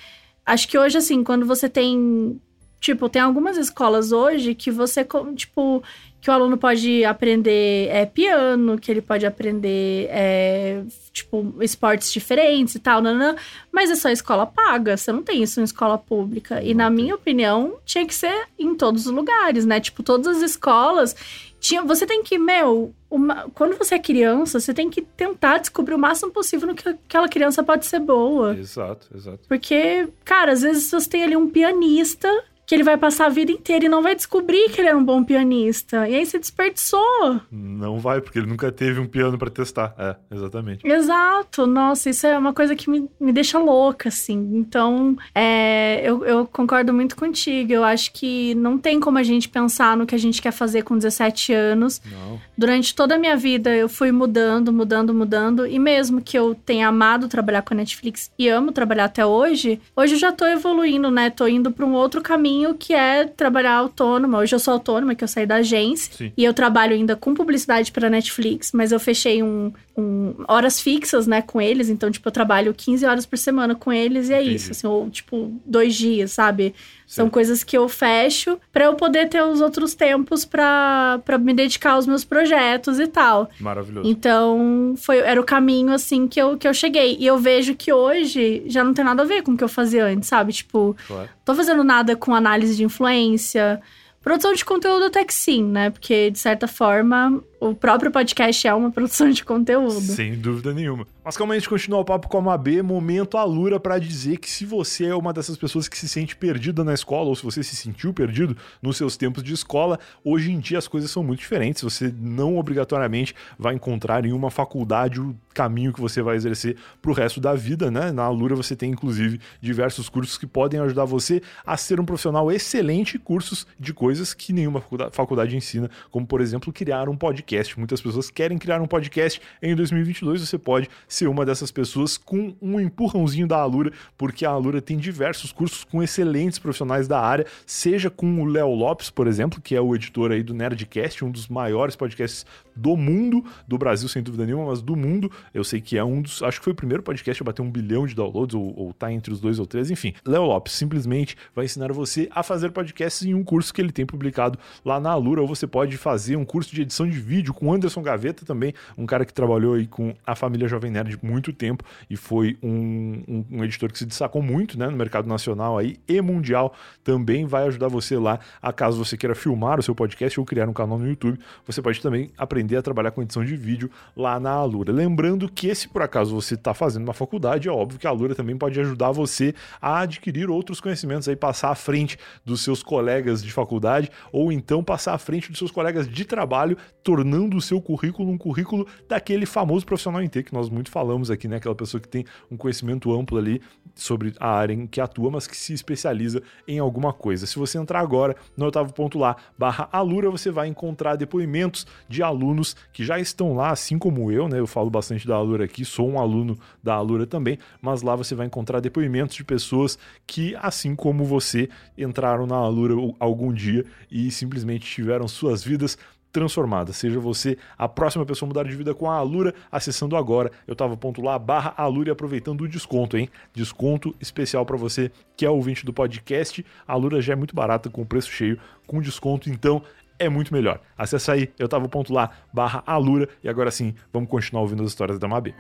Acho 0.50 0.68
que 0.68 0.78
hoje, 0.78 0.98
assim, 0.98 1.24
quando 1.24 1.46
você 1.46 1.70
tem. 1.70 2.42
Tipo, 2.80 3.10
tem 3.10 3.22
algumas 3.22 3.58
escolas 3.58 4.14
hoje 4.14 4.56
que 4.56 4.72
você, 4.72 5.06
tipo, 5.36 5.84
que 6.22 6.30
o 6.30 6.34
aluno 6.34 6.58
pode 6.58 7.04
aprender 7.06 7.88
é, 7.90 8.06
piano, 8.06 8.80
que 8.80 8.90
ele 8.90 9.02
pode 9.02 9.26
aprender, 9.26 10.08
é, 10.10 10.82
tipo, 11.12 11.56
esportes 11.62 12.12
diferentes 12.12 12.76
e 12.76 12.80
tal, 12.80 13.02
nanã, 13.02 13.36
mas 13.72 13.92
é 13.92 13.96
só 13.96 14.10
escola 14.10 14.46
paga, 14.46 14.98
você 14.98 15.12
não 15.12 15.22
tem 15.22 15.44
isso 15.44 15.60
em 15.60 15.64
escola 15.64 15.98
pública. 15.98 16.64
E 16.64 16.74
na 16.74 16.90
minha 16.90 17.16
opinião, 17.16 17.76
tinha 17.86 18.06
que 18.06 18.16
ser 18.16 18.48
em 18.58 18.76
todos 18.76 19.06
os 19.06 19.12
lugares, 19.12 19.66
né? 19.66 19.80
Tipo, 19.80 20.02
todas 20.02 20.38
as 20.38 20.42
escolas. 20.42 21.16
Tinha, 21.60 21.82
você 21.82 22.06
tem 22.06 22.24
que, 22.24 22.38
meu, 22.38 22.94
uma, 23.10 23.50
quando 23.54 23.78
você 23.78 23.96
é 23.96 24.00
criança, 24.00 24.60
você 24.60 24.74
tem 24.74 24.90
que 24.90 25.02
tentar 25.02 25.58
descobrir 25.58 25.94
o 25.94 26.00
máximo 26.00 26.32
possível 26.32 26.68
no 26.68 26.76
que 26.76 26.88
aquela 26.88 27.28
criança 27.28 27.64
pode 27.64 27.86
ser 27.86 28.00
boa. 28.00 28.56
Exato, 28.58 29.08
exato. 29.16 29.40
Porque, 29.48 30.08
cara, 30.24 30.54
às 30.54 30.62
vezes 30.62 30.90
você 30.90 31.10
tem 31.10 31.24
ali 31.24 31.36
um 31.36 31.50
pianista 31.50 32.30
que 32.70 32.76
ele 32.76 32.84
vai 32.84 32.98
passar 32.98 33.26
a 33.26 33.30
vida 33.30 33.52
inteira 33.52 33.86
e 33.86 33.90
não 33.90 34.04
vai 34.04 34.14
descobrir 34.14 34.70
que 34.70 34.80
ele 34.80 34.90
é 34.90 34.96
um 34.96 35.04
bom 35.04 35.24
pianista. 35.24 36.08
E 36.08 36.14
aí 36.14 36.24
você 36.24 36.38
desperdiçou. 36.38 37.42
Não 37.52 37.98
vai, 37.98 38.22
porque 38.22 38.38
ele 38.38 38.46
nunca 38.46 38.72
teve 38.72 39.00
um 39.00 39.08
piano 39.08 39.40
para 39.40 39.50
testar. 39.50 39.96
É, 39.98 40.16
exatamente. 40.30 40.88
Exato. 40.88 41.66
Nossa, 41.66 42.12
isso 42.12 42.28
é 42.28 42.38
uma 42.38 42.54
coisa 42.54 42.76
que 42.76 42.88
me, 42.88 43.10
me 43.20 43.34
deixa 43.34 43.58
louca, 43.58 44.10
assim. 44.10 44.52
Então, 44.54 45.18
é, 45.34 46.00
eu, 46.08 46.24
eu 46.24 46.46
concordo 46.46 46.94
muito 46.94 47.16
contigo. 47.16 47.74
Eu 47.74 47.84
acho 47.84 48.14
que 48.14 48.54
não 48.54 48.78
tem 48.78 49.00
como 49.00 49.18
a 49.18 49.24
gente 49.24 49.50
pensar 49.50 49.98
no 49.98 50.06
que 50.06 50.14
a 50.14 50.20
gente 50.20 50.40
quer 50.40 50.52
fazer 50.52 50.84
com 50.84 50.96
17 50.96 51.52
anos. 51.52 52.00
Não. 52.06 52.40
Durante 52.56 52.94
toda 52.94 53.16
a 53.16 53.18
minha 53.18 53.36
vida, 53.36 53.76
eu 53.76 53.90
fui 53.90 54.12
mudando, 54.12 54.72
mudando, 54.72 55.12
mudando. 55.12 55.66
E 55.66 55.80
mesmo 55.80 56.22
que 56.22 56.38
eu 56.38 56.54
tenha 56.54 56.88
amado 56.88 57.28
trabalhar 57.28 57.64
com 57.64 57.74
a 57.74 57.78
Netflix 57.78 58.30
e 58.38 58.48
amo 58.48 58.72
trabalhar 58.72 59.06
até 59.06 59.26
hoje, 59.26 59.82
hoje 59.96 60.14
eu 60.14 60.20
já 60.20 60.32
tô 60.32 60.46
evoluindo, 60.46 61.10
né? 61.10 61.32
Tô 61.32 61.48
indo 61.48 61.72
para 61.72 61.84
um 61.84 61.94
outro 61.94 62.22
caminho 62.22 62.59
caminho 62.60 62.76
que 62.76 62.94
é 62.94 63.26
trabalhar 63.26 63.74
autônoma. 63.74 64.40
Hoje 64.40 64.56
eu 64.56 64.60
sou 64.60 64.74
autônoma, 64.74 65.16
que 65.16 65.24
eu 65.24 65.28
saí 65.28 65.46
da 65.46 65.56
agência. 65.56 66.14
Sim. 66.14 66.32
E 66.36 66.44
eu 66.44 66.54
trabalho 66.54 66.94
ainda 66.94 67.16
com 67.16 67.34
publicidade 67.34 67.92
para 67.92 68.10
Netflix, 68.10 68.72
mas 68.74 68.92
eu 68.92 69.00
fechei 69.00 69.42
um, 69.42 69.72
um, 70.00 70.36
horas 70.48 70.80
fixas, 70.80 71.28
né, 71.28 71.42
com 71.42 71.62
eles. 71.62 71.90
Então, 71.90 72.10
tipo, 72.10 72.28
eu 72.28 72.32
trabalho 72.32 72.74
15 72.74 73.06
horas 73.06 73.26
por 73.26 73.38
semana 73.38 73.76
com 73.76 73.92
eles 73.92 74.30
e 74.30 74.34
é 74.34 74.42
Entendi. 74.42 74.56
isso. 74.56 74.72
Assim, 74.72 74.88
ou, 74.88 75.10
tipo, 75.10 75.60
dois 75.66 75.96
dias, 75.96 76.32
sabe? 76.32 76.74
São 77.06 77.28
coisas 77.28 77.64
que 77.64 77.76
eu 77.76 77.90
fecho 77.90 78.60
para 78.72 78.86
eu 78.86 78.94
poder 78.94 79.28
ter 79.30 79.42
os 79.42 79.62
outros 79.62 79.96
tempos 79.96 80.46
para 80.46 81.20
me 81.40 81.56
dedicar 81.56 81.94
aos 81.94 82.06
meus 82.06 82.24
projetos 82.24 83.00
e 83.00 83.08
tal. 83.08 83.50
Maravilhoso. 83.60 84.08
Então, 84.08 84.94
foi, 84.96 85.18
era 85.18 85.42
o 85.42 85.44
caminho, 85.44 85.92
assim, 85.92 86.28
que 86.28 86.40
eu, 86.40 86.56
que 86.56 86.68
eu 86.68 86.74
cheguei. 86.74 87.18
E 87.20 87.26
eu 87.26 87.40
vejo 87.40 87.74
que 87.76 87.92
hoje 87.92 88.64
já 88.68 88.84
não 88.84 88.94
tem 88.94 89.04
nada 89.04 89.24
a 89.24 89.26
ver 89.26 89.42
com 89.42 89.54
o 89.54 89.58
que 89.58 89.64
eu 89.64 89.70
fazia 89.70 90.06
antes, 90.06 90.30
sabe? 90.30 90.54
Tipo, 90.54 90.96
claro. 91.08 91.28
tô 91.44 91.56
fazendo 91.56 91.84
nada 91.84 92.16
com 92.16 92.36
análise 92.36 92.76
de 92.76 92.84
influência. 92.84 93.82
Produção 94.22 94.54
de 94.54 94.64
conteúdo 94.64 95.06
até 95.06 95.26
que 95.26 95.34
sim, 95.34 95.64
né? 95.64 95.90
Porque, 95.90 96.30
de 96.30 96.38
certa 96.38 96.68
forma, 96.68 97.44
o 97.60 97.76
próprio 97.76 98.12
podcast 98.12 98.68
é 98.68 98.74
uma 98.74 98.92
produção 98.92 99.30
de 99.30 99.44
conteúdo. 99.44 100.00
Sem 100.00 100.36
dúvida 100.36 100.74
nenhuma. 100.74 101.06
Mas 101.24 101.36
calma 101.36 101.54
aí, 101.54 101.58
a 101.58 101.60
gente 101.60 101.70
continua 101.70 102.00
o 102.00 102.06
papo 102.06 102.28
com 102.28 102.38
a 102.38 102.42
Mabê, 102.42 102.82
momento 102.82 103.38
Alura 103.38 103.80
para 103.80 104.00
dizer 104.00 104.38
que 104.38 104.50
se 104.50 104.66
você 104.66 105.08
é 105.08 105.16
uma 105.16 105.34
dessas 105.34 105.58
pessoas 105.58 105.88
que 105.88 105.98
se 105.98 106.08
sente 106.08 106.36
perdida 106.36 106.84
na 106.84 106.94
escola, 106.94 107.30
ou 107.30 107.36
se 107.36 107.44
você 107.44 107.62
se 107.62 107.76
sentiu 107.76 108.14
perdido 108.14 108.56
nos 108.82 108.98
seus 108.98 109.18
tempos 109.18 109.44
de 109.44 109.54
escola, 109.54 110.00
hoje 110.24 110.52
em 110.52 110.60
dia 110.60 110.78
as 110.78 110.88
coisas 110.88 111.12
são 111.12 111.24
muito 111.24 111.40
diferentes. 111.40 111.84
Você 111.84 112.14
não 112.18 112.58
obrigatoriamente 112.58 113.36
vai 113.58 113.76
encontrar 113.76 114.26
em 114.26 114.32
uma 114.32 114.50
faculdade 114.50 115.20
o 115.20 115.36
caminho 115.54 115.92
que 115.92 116.00
você 116.00 116.22
vai 116.22 116.36
exercer 116.36 116.78
pro 117.02 117.12
resto 117.12 117.42
da 117.42 117.54
vida, 117.54 117.92
né? 117.92 118.12
Na 118.12 118.24
Alura 118.24 118.56
você 118.56 118.76
tem, 118.76 118.92
inclusive, 118.92 119.40
diversos 119.60 120.08
cursos 120.08 120.38
que 120.38 120.48
podem 120.48 120.80
ajudar 120.80 121.06
você 121.06 121.42
a 121.66 121.76
ser 121.76 122.00
um 122.00 122.06
profissional 122.06 122.52
excelente, 122.52 123.20
cursos 123.20 123.68
de 123.78 123.94
coisas 123.94 124.34
que 124.34 124.54
nenhuma 124.54 124.82
faculdade 125.12 125.56
ensina, 125.56 125.90
como, 126.10 126.26
por 126.26 126.40
exemplo, 126.40 126.72
criar 126.72 127.10
um 127.10 127.18
podcast 127.18 127.49
podcast. 127.50 127.78
Muitas 127.80 128.02
pessoas 128.02 128.30
querem 128.30 128.58
criar 128.58 128.80
um 128.80 128.86
podcast 128.86 129.42
em 129.62 129.76
2022. 129.76 130.48
Você 130.48 130.58
pode 130.58 130.88
ser 131.08 131.28
uma 131.28 131.46
dessas 131.46 131.72
pessoas 131.72 132.18
com 132.18 132.56
um 132.62 132.80
empurrãozinho 132.80 133.48
da 133.48 133.58
Alura, 133.58 133.92
porque 134.16 134.46
a 134.46 134.52
Alura 134.52 134.82
tem 134.82 134.98
diversos 134.98 135.52
cursos 135.52 135.84
com 135.84 136.04
excelentes 136.04 136.60
profissionais 136.60 137.08
da 137.08 137.20
área, 137.20 137.46
seja 137.66 138.10
com 138.10 138.42
o 138.42 138.46
Léo 138.46 138.74
Lopes, 138.74 139.10
por 139.10 139.28
exemplo, 139.28 139.60
que 139.60 139.76
é 139.76 139.82
o 139.82 139.96
editor 139.96 140.32
aí 140.32 140.44
do 140.44 140.54
Nerdcast, 140.54 141.26
um 141.26 141.32
dos 141.32 141.48
maiores 141.48 141.96
podcasts 141.96 142.46
do 142.80 142.96
mundo, 142.96 143.44
do 143.68 143.78
Brasil 143.78 144.08
sem 144.08 144.24
dúvida 144.24 144.46
nenhuma, 144.46 144.68
mas 144.68 144.82
do 144.82 144.96
mundo. 144.96 145.32
Eu 145.54 145.64
sei 145.64 145.82
que 145.82 145.98
é 145.98 146.04
um 146.04 146.22
dos, 146.22 146.42
acho 146.42 146.60
que 146.60 146.64
foi 146.64 146.74
o 146.74 146.76
primeiro 146.76 147.04
podcast 147.04 147.42
a 147.42 147.46
bater 147.46 147.62
um 147.62 147.70
bilhão 147.70 148.08
de 148.08 148.16
downloads, 148.16 148.56
ou, 148.56 148.74
ou 148.78 148.94
tá 148.94 149.12
entre 149.12 149.34
os 149.34 149.40
dois 149.40 149.60
ou 149.60 149.66
três, 149.66 149.92
enfim. 149.92 150.14
Léo 150.26 150.44
Lopes 150.44 150.74
simplesmente 150.74 151.36
vai 151.54 151.66
ensinar 151.66 151.92
você 151.92 152.30
a 152.32 152.42
fazer 152.42 152.72
podcasts 152.72 153.26
em 153.26 153.34
um 153.34 153.44
curso 153.44 153.74
que 153.74 153.82
ele 153.82 153.92
tem 153.92 154.06
publicado 154.06 154.58
lá 154.84 155.00
na 155.00 155.12
Alura, 155.12 155.42
ou 155.42 155.48
você 155.48 155.68
pode 155.68 155.98
fazer 155.98 156.36
um 156.36 156.46
curso 156.46 156.74
de 156.74 156.82
edição 156.82 157.08
de 157.08 157.20
vídeo 157.20 157.54
com 157.54 157.74
Anderson 157.74 158.02
Gaveta 158.02 158.46
também, 158.46 158.74
um 158.98 159.06
cara 159.06 159.26
que 159.26 159.34
trabalhou 159.34 159.74
aí 159.74 159.86
com 159.86 160.16
a 160.26 160.36
família 160.36 160.68
Jovem 160.68 160.92
Nerd 160.92 161.20
muito 161.22 161.52
tempo 161.52 161.84
e 162.10 162.16
foi 162.16 162.58
um, 162.64 163.24
um, 163.28 163.46
um 163.52 163.64
editor 163.64 163.92
que 163.92 163.98
se 163.98 164.06
destacou 164.06 164.42
muito 164.42 164.78
né, 164.78 164.88
no 164.88 164.98
mercado 164.98 165.28
nacional 165.28 165.78
aí 165.78 165.98
e 166.08 166.22
mundial. 166.22 166.74
Também 167.04 167.46
vai 167.46 167.68
ajudar 167.68 167.88
você 167.88 168.18
lá, 168.18 168.40
a 168.62 168.72
caso 168.72 169.04
você 169.04 169.18
queira 169.18 169.36
filmar 169.36 169.80
o 169.80 169.84
seu 169.84 169.96
podcast 169.96 170.40
ou 170.40 170.46
criar 170.46 170.70
um 170.70 170.74
canal 170.74 170.98
no 170.98 171.08
YouTube, 171.08 171.40
você 171.66 171.82
pode 171.82 172.02
também 172.02 172.30
aprender 172.38 172.69
a 172.78 172.82
trabalhar 172.82 173.12
com 173.12 173.22
edição 173.22 173.44
de 173.44 173.56
vídeo 173.56 173.90
lá 174.16 174.40
na 174.40 174.52
Alura. 174.52 174.92
Lembrando 174.92 175.50
que 175.50 175.74
se 175.74 175.88
por 175.88 176.02
acaso 176.02 176.34
você 176.34 176.56
está 176.56 176.74
fazendo 176.74 177.04
uma 177.04 177.14
faculdade, 177.14 177.68
é 177.68 177.72
óbvio 177.72 178.00
que 178.00 178.08
a 178.08 178.10
Alura 178.10 178.36
também 178.36 178.58
pode 178.58 178.80
ajudar 178.80 179.12
você 179.12 179.54
a 179.82 180.00
adquirir 180.00 180.50
outros 180.50 180.80
conhecimentos 180.80 181.28
aí, 181.28 181.36
passar 181.36 181.70
à 181.70 181.76
frente 181.76 182.18
dos 182.46 182.64
seus 182.64 182.84
colegas 182.84 183.44
de 183.44 183.52
faculdade 183.52 184.10
ou 184.32 184.52
então 184.52 184.84
passar 184.84 185.14
à 185.14 185.18
frente 185.18 185.50
dos 185.50 185.58
seus 185.58 185.72
colegas 185.72 186.08
de 186.08 186.26
trabalho, 186.26 186.78
tornando 187.04 187.58
o 187.58 187.62
seu 187.62 187.82
currículo 187.82 188.30
um 188.30 188.38
currículo 188.38 188.88
daquele 189.08 189.46
famoso 189.46 189.86
profissional 189.86 190.22
em 190.22 190.28
T 190.28 190.44
que 190.44 190.54
nós 190.54 190.70
muito 190.70 190.92
falamos 190.92 191.32
aqui, 191.32 191.48
né? 191.48 191.58
Aquela 191.58 191.76
pessoa 191.76 192.00
que 192.02 192.08
tem 192.08 192.26
um 192.52 192.58
conhecimento 192.58 193.14
amplo 193.14 193.38
ali 193.38 193.62
sobre 193.96 194.34
a 194.40 194.50
área 194.50 194.74
em 194.74 194.88
que 194.88 195.02
atua, 195.02 195.32
mas 195.32 195.48
que 195.48 195.56
se 195.56 195.74
especializa 195.74 196.42
em 196.68 196.80
alguma 196.80 197.14
coisa. 197.14 197.46
Se 197.46 197.58
você 197.58 197.78
entrar 197.78 198.00
agora 198.00 198.36
no 198.56 198.66
oitavo 198.66 198.94
ponto 198.94 199.18
lá, 199.18 199.36
barra 199.58 199.90
Alura, 199.92 200.30
você 200.30 200.52
vai 200.52 200.68
encontrar 200.68 201.16
depoimentos 201.16 201.86
de 202.08 202.24
alunos 202.24 202.59
que 202.94 203.04
já 203.04 203.20
estão 203.20 203.56
lá, 203.56 203.72
assim 203.72 203.98
como 203.98 204.32
eu, 204.32 204.48
né? 204.48 204.60
Eu 204.60 204.68
falo 204.68 204.90
bastante 204.90 205.28
da 205.28 205.36
Alura 205.36 205.66
aqui, 205.66 205.84
sou 205.84 206.10
um 206.10 206.20
aluno 206.20 206.58
da 206.84 206.94
Alura 206.94 207.26
também, 207.26 207.58
mas 207.82 208.02
lá 208.02 208.16
você 208.16 208.36
vai 208.36 208.46
encontrar 208.46 208.80
depoimentos 208.80 209.36
de 209.36 209.44
pessoas 209.44 209.98
que, 210.26 210.56
assim 210.62 210.96
como 210.96 211.24
você, 211.26 211.70
entraram 211.98 212.46
na 212.46 212.56
Alura 212.56 212.94
algum 213.20 213.54
dia 213.54 213.86
e 214.12 214.30
simplesmente 214.32 214.86
tiveram 214.86 215.28
suas 215.28 215.64
vidas 215.64 215.98
transformada. 216.32 216.94
Seja 216.94 217.20
você 217.20 217.58
a 217.78 217.88
próxima 217.88 218.26
pessoa 218.26 218.48
a 218.48 218.50
mudar 218.50 218.64
de 218.64 218.76
vida 218.76 218.94
com 218.94 219.10
a 219.10 219.16
Alura, 219.16 219.54
acessando 219.72 220.16
agora. 220.16 220.52
Eu 220.68 220.76
tava 220.76 220.96
ponto 220.96 221.22
lá, 221.22 221.38
barra 221.38 221.74
Alura 221.76 222.10
e 222.10 222.12
aproveitando 222.12 222.62
o 222.62 222.68
desconto, 222.68 223.18
hein? 223.18 223.30
Desconto 223.54 224.16
especial 224.20 224.66
para 224.66 224.78
você 224.78 225.12
que 225.36 225.46
é 225.46 225.50
ouvinte 225.50 225.86
do 225.86 225.94
podcast. 225.94 226.66
A 226.88 226.94
Alura 226.94 227.22
já 227.22 227.34
é 227.34 227.36
muito 227.36 227.56
barata 227.56 227.90
com 227.90 228.06
preço 228.06 228.32
cheio, 228.32 228.60
com 228.86 229.02
desconto, 229.02 229.50
então 229.50 229.82
é 230.20 230.30
muito 230.30 230.54
melhor. 230.54 230.80
Acesse 230.98 231.32
aí, 231.32 231.50
eu 231.58 231.68
tava 231.68 231.88
ponto 231.88 232.14
lá, 232.14 232.30
barra 232.54 232.84
Alura, 232.86 233.28
e 233.44 233.50
agora 233.50 233.72
sim, 233.72 233.96
vamos 234.14 234.30
continuar 234.30 234.62
ouvindo 234.62 234.84
as 234.84 234.90
histórias 234.90 235.18
da 235.18 235.28
Mabê. 235.28 235.56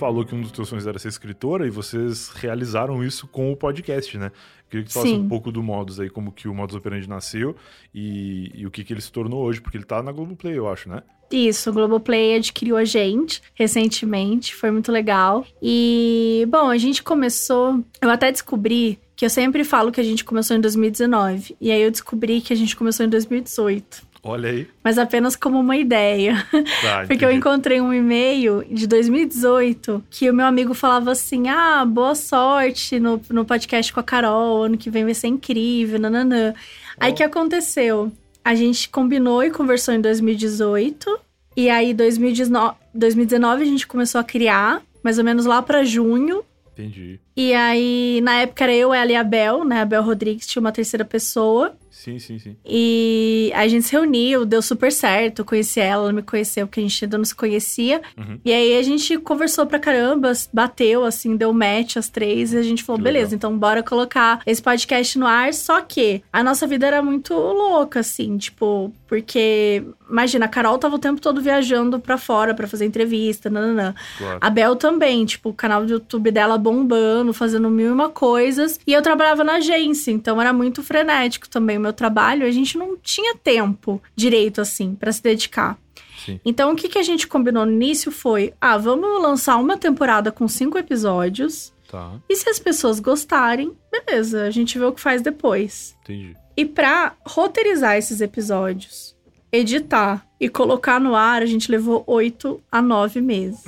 Falou 0.00 0.24
que 0.24 0.34
um 0.34 0.40
dos 0.40 0.50
teus 0.50 0.66
sonhos 0.66 0.86
era 0.86 0.98
ser 0.98 1.08
escritora 1.08 1.66
e 1.66 1.70
vocês 1.70 2.30
realizaram 2.30 3.04
isso 3.04 3.28
com 3.28 3.52
o 3.52 3.56
podcast, 3.56 4.16
né? 4.16 4.32
Queria 4.70 4.82
que 4.82 4.90
tu 4.90 4.94
falasse 4.94 5.12
um 5.12 5.28
pouco 5.28 5.52
do 5.52 5.62
Modus 5.62 6.00
aí, 6.00 6.08
como 6.08 6.32
que 6.32 6.48
o 6.48 6.54
Modus 6.54 6.74
Operandi 6.74 7.06
nasceu 7.06 7.54
e, 7.94 8.50
e 8.54 8.66
o 8.66 8.70
que, 8.70 8.82
que 8.82 8.94
ele 8.94 9.02
se 9.02 9.12
tornou 9.12 9.44
hoje, 9.44 9.60
porque 9.60 9.76
ele 9.76 9.84
tá 9.84 10.02
na 10.02 10.10
Globoplay, 10.10 10.56
eu 10.56 10.70
acho, 10.70 10.88
né? 10.88 11.02
Isso, 11.30 11.68
o 11.68 11.72
Globoplay 11.74 12.36
adquiriu 12.36 12.78
a 12.78 12.84
gente 12.84 13.42
recentemente, 13.54 14.54
foi 14.54 14.70
muito 14.70 14.90
legal. 14.90 15.46
E, 15.60 16.46
bom, 16.48 16.70
a 16.70 16.78
gente 16.78 17.02
começou. 17.02 17.84
Eu 18.00 18.08
até 18.08 18.32
descobri 18.32 18.98
que 19.14 19.26
eu 19.26 19.30
sempre 19.30 19.64
falo 19.64 19.92
que 19.92 20.00
a 20.00 20.04
gente 20.04 20.24
começou 20.24 20.56
em 20.56 20.62
2019. 20.62 21.56
E 21.60 21.70
aí 21.70 21.82
eu 21.82 21.90
descobri 21.90 22.40
que 22.40 22.54
a 22.54 22.56
gente 22.56 22.74
começou 22.74 23.04
em 23.04 23.08
2018. 23.10 24.08
Olha 24.22 24.50
aí. 24.50 24.68
Mas 24.84 24.98
apenas 24.98 25.34
como 25.34 25.58
uma 25.58 25.76
ideia. 25.76 26.46
Tá, 26.82 27.04
Porque 27.08 27.24
eu 27.24 27.32
encontrei 27.32 27.80
um 27.80 27.92
e-mail 27.92 28.64
de 28.70 28.86
2018 28.86 30.04
que 30.10 30.30
o 30.30 30.34
meu 30.34 30.46
amigo 30.46 30.74
falava 30.74 31.12
assim: 31.12 31.48
ah, 31.48 31.84
boa 31.84 32.14
sorte 32.14 33.00
no, 33.00 33.20
no 33.30 33.44
podcast 33.44 33.92
com 33.92 34.00
a 34.00 34.02
Carol, 34.02 34.64
ano 34.64 34.76
que 34.76 34.90
vem 34.90 35.04
vai 35.04 35.14
ser 35.14 35.28
incrível, 35.28 35.98
nananã. 35.98 36.52
Oh. 36.52 37.04
Aí 37.04 37.12
o 37.12 37.14
que 37.14 37.22
aconteceu? 37.22 38.12
A 38.44 38.54
gente 38.54 38.88
combinou 38.88 39.42
e 39.42 39.50
conversou 39.50 39.94
em 39.94 40.00
2018. 40.00 41.18
E 41.56 41.68
aí, 41.68 41.92
2019, 41.92 42.76
2019 42.94 43.62
a 43.62 43.66
gente 43.66 43.86
começou 43.86 44.20
a 44.20 44.24
criar, 44.24 44.82
mais 45.02 45.18
ou 45.18 45.24
menos 45.24 45.46
lá 45.46 45.60
para 45.60 45.84
junho. 45.84 46.44
Entendi. 46.72 47.20
E 47.42 47.54
aí, 47.54 48.20
na 48.22 48.42
época 48.42 48.64
era 48.64 48.74
eu, 48.74 48.92
ela 48.92 49.10
e 49.10 49.16
a 49.16 49.24
Bel, 49.24 49.64
né? 49.64 49.80
A 49.80 49.86
Bel 49.86 50.02
Rodrigues 50.02 50.46
tinha 50.46 50.60
uma 50.60 50.70
terceira 50.70 51.06
pessoa. 51.06 51.74
Sim, 51.90 52.18
sim, 52.18 52.38
sim. 52.38 52.56
E 52.64 53.52
a 53.54 53.66
gente 53.66 53.84
se 53.86 53.92
reuniu, 53.92 54.46
deu 54.46 54.62
super 54.62 54.90
certo. 54.90 55.44
Conheci 55.44 55.80
ela, 55.80 56.04
ela 56.04 56.12
me 56.12 56.22
conheceu, 56.22 56.66
porque 56.66 56.80
a 56.80 56.82
gente 56.82 57.04
ainda 57.04 57.18
não 57.18 57.24
se 57.24 57.34
conhecia. 57.34 58.00
Uhum. 58.16 58.38
E 58.42 58.52
aí 58.52 58.78
a 58.78 58.82
gente 58.82 59.18
conversou 59.18 59.66
pra 59.66 59.78
caramba, 59.78 60.32
bateu, 60.52 61.04
assim, 61.04 61.36
deu 61.36 61.52
match 61.52 61.96
as 61.96 62.08
três. 62.08 62.52
E 62.52 62.58
a 62.58 62.62
gente 62.62 62.82
falou, 62.82 62.98
que 62.98 63.04
beleza, 63.04 63.34
legal. 63.34 63.36
então 63.36 63.58
bora 63.58 63.82
colocar 63.82 64.40
esse 64.46 64.62
podcast 64.62 65.18
no 65.18 65.26
ar. 65.26 65.52
Só 65.52 65.80
que 65.82 66.22
a 66.32 66.42
nossa 66.42 66.66
vida 66.66 66.86
era 66.86 67.02
muito 67.02 67.34
louca, 67.34 68.00
assim, 68.00 68.38
tipo, 68.38 68.92
porque, 69.06 69.82
imagina, 70.08 70.46
a 70.46 70.48
Carol 70.48 70.78
tava 70.78 70.94
o 70.94 70.98
tempo 70.98 71.20
todo 71.20 71.42
viajando 71.42 71.98
pra 71.98 72.16
fora 72.16 72.54
pra 72.54 72.66
fazer 72.66 72.86
entrevista, 72.86 73.50
nananã. 73.50 73.94
Claro. 74.16 74.38
A 74.40 74.48
Bel 74.48 74.76
também, 74.76 75.26
tipo, 75.26 75.50
o 75.50 75.54
canal 75.54 75.84
do 75.84 75.92
YouTube 75.92 76.30
dela 76.30 76.56
bombando, 76.56 77.29
fazendo 77.32 77.70
mil 77.70 77.88
e 77.88 77.92
uma 77.92 78.08
coisas. 78.08 78.78
E 78.86 78.92
eu 78.92 79.02
trabalhava 79.02 79.44
na 79.44 79.54
agência, 79.54 80.10
então 80.10 80.40
era 80.40 80.52
muito 80.52 80.82
frenético 80.82 81.48
também 81.48 81.78
o 81.78 81.80
meu 81.80 81.92
trabalho. 81.92 82.46
A 82.46 82.50
gente 82.50 82.76
não 82.76 82.96
tinha 82.96 83.36
tempo 83.36 84.02
direito, 84.14 84.60
assim, 84.60 84.94
para 84.94 85.12
se 85.12 85.22
dedicar. 85.22 85.78
Sim. 86.24 86.38
Então, 86.44 86.72
o 86.72 86.76
que, 86.76 86.88
que 86.88 86.98
a 86.98 87.02
gente 87.02 87.26
combinou 87.26 87.64
no 87.64 87.72
início 87.72 88.12
foi: 88.12 88.52
ah, 88.60 88.76
vamos 88.76 89.22
lançar 89.22 89.56
uma 89.56 89.76
temporada 89.76 90.30
com 90.30 90.46
cinco 90.46 90.78
episódios. 90.78 91.72
Tá. 91.90 92.12
E 92.28 92.36
se 92.36 92.48
as 92.48 92.58
pessoas 92.58 93.00
gostarem, 93.00 93.76
beleza, 93.90 94.44
a 94.44 94.50
gente 94.50 94.78
vê 94.78 94.84
o 94.84 94.92
que 94.92 95.00
faz 95.00 95.22
depois. 95.22 95.96
Entendi. 96.02 96.36
E 96.56 96.64
para 96.64 97.14
roteirizar 97.26 97.96
esses 97.96 98.20
episódios, 98.20 99.16
editar 99.52 100.24
e 100.38 100.48
colocar 100.48 101.00
no 101.00 101.14
ar, 101.14 101.42
a 101.42 101.46
gente 101.46 101.70
levou 101.70 102.02
oito 102.06 102.62
a 102.70 102.80
nove 102.80 103.20
meses. 103.20 103.64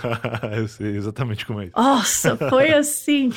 Eu 0.56 0.66
sei 0.68 0.96
exatamente 0.96 1.46
como 1.46 1.60
é 1.60 1.66
isso. 1.66 1.74
Nossa, 1.76 2.36
foi 2.48 2.72
assim. 2.74 3.32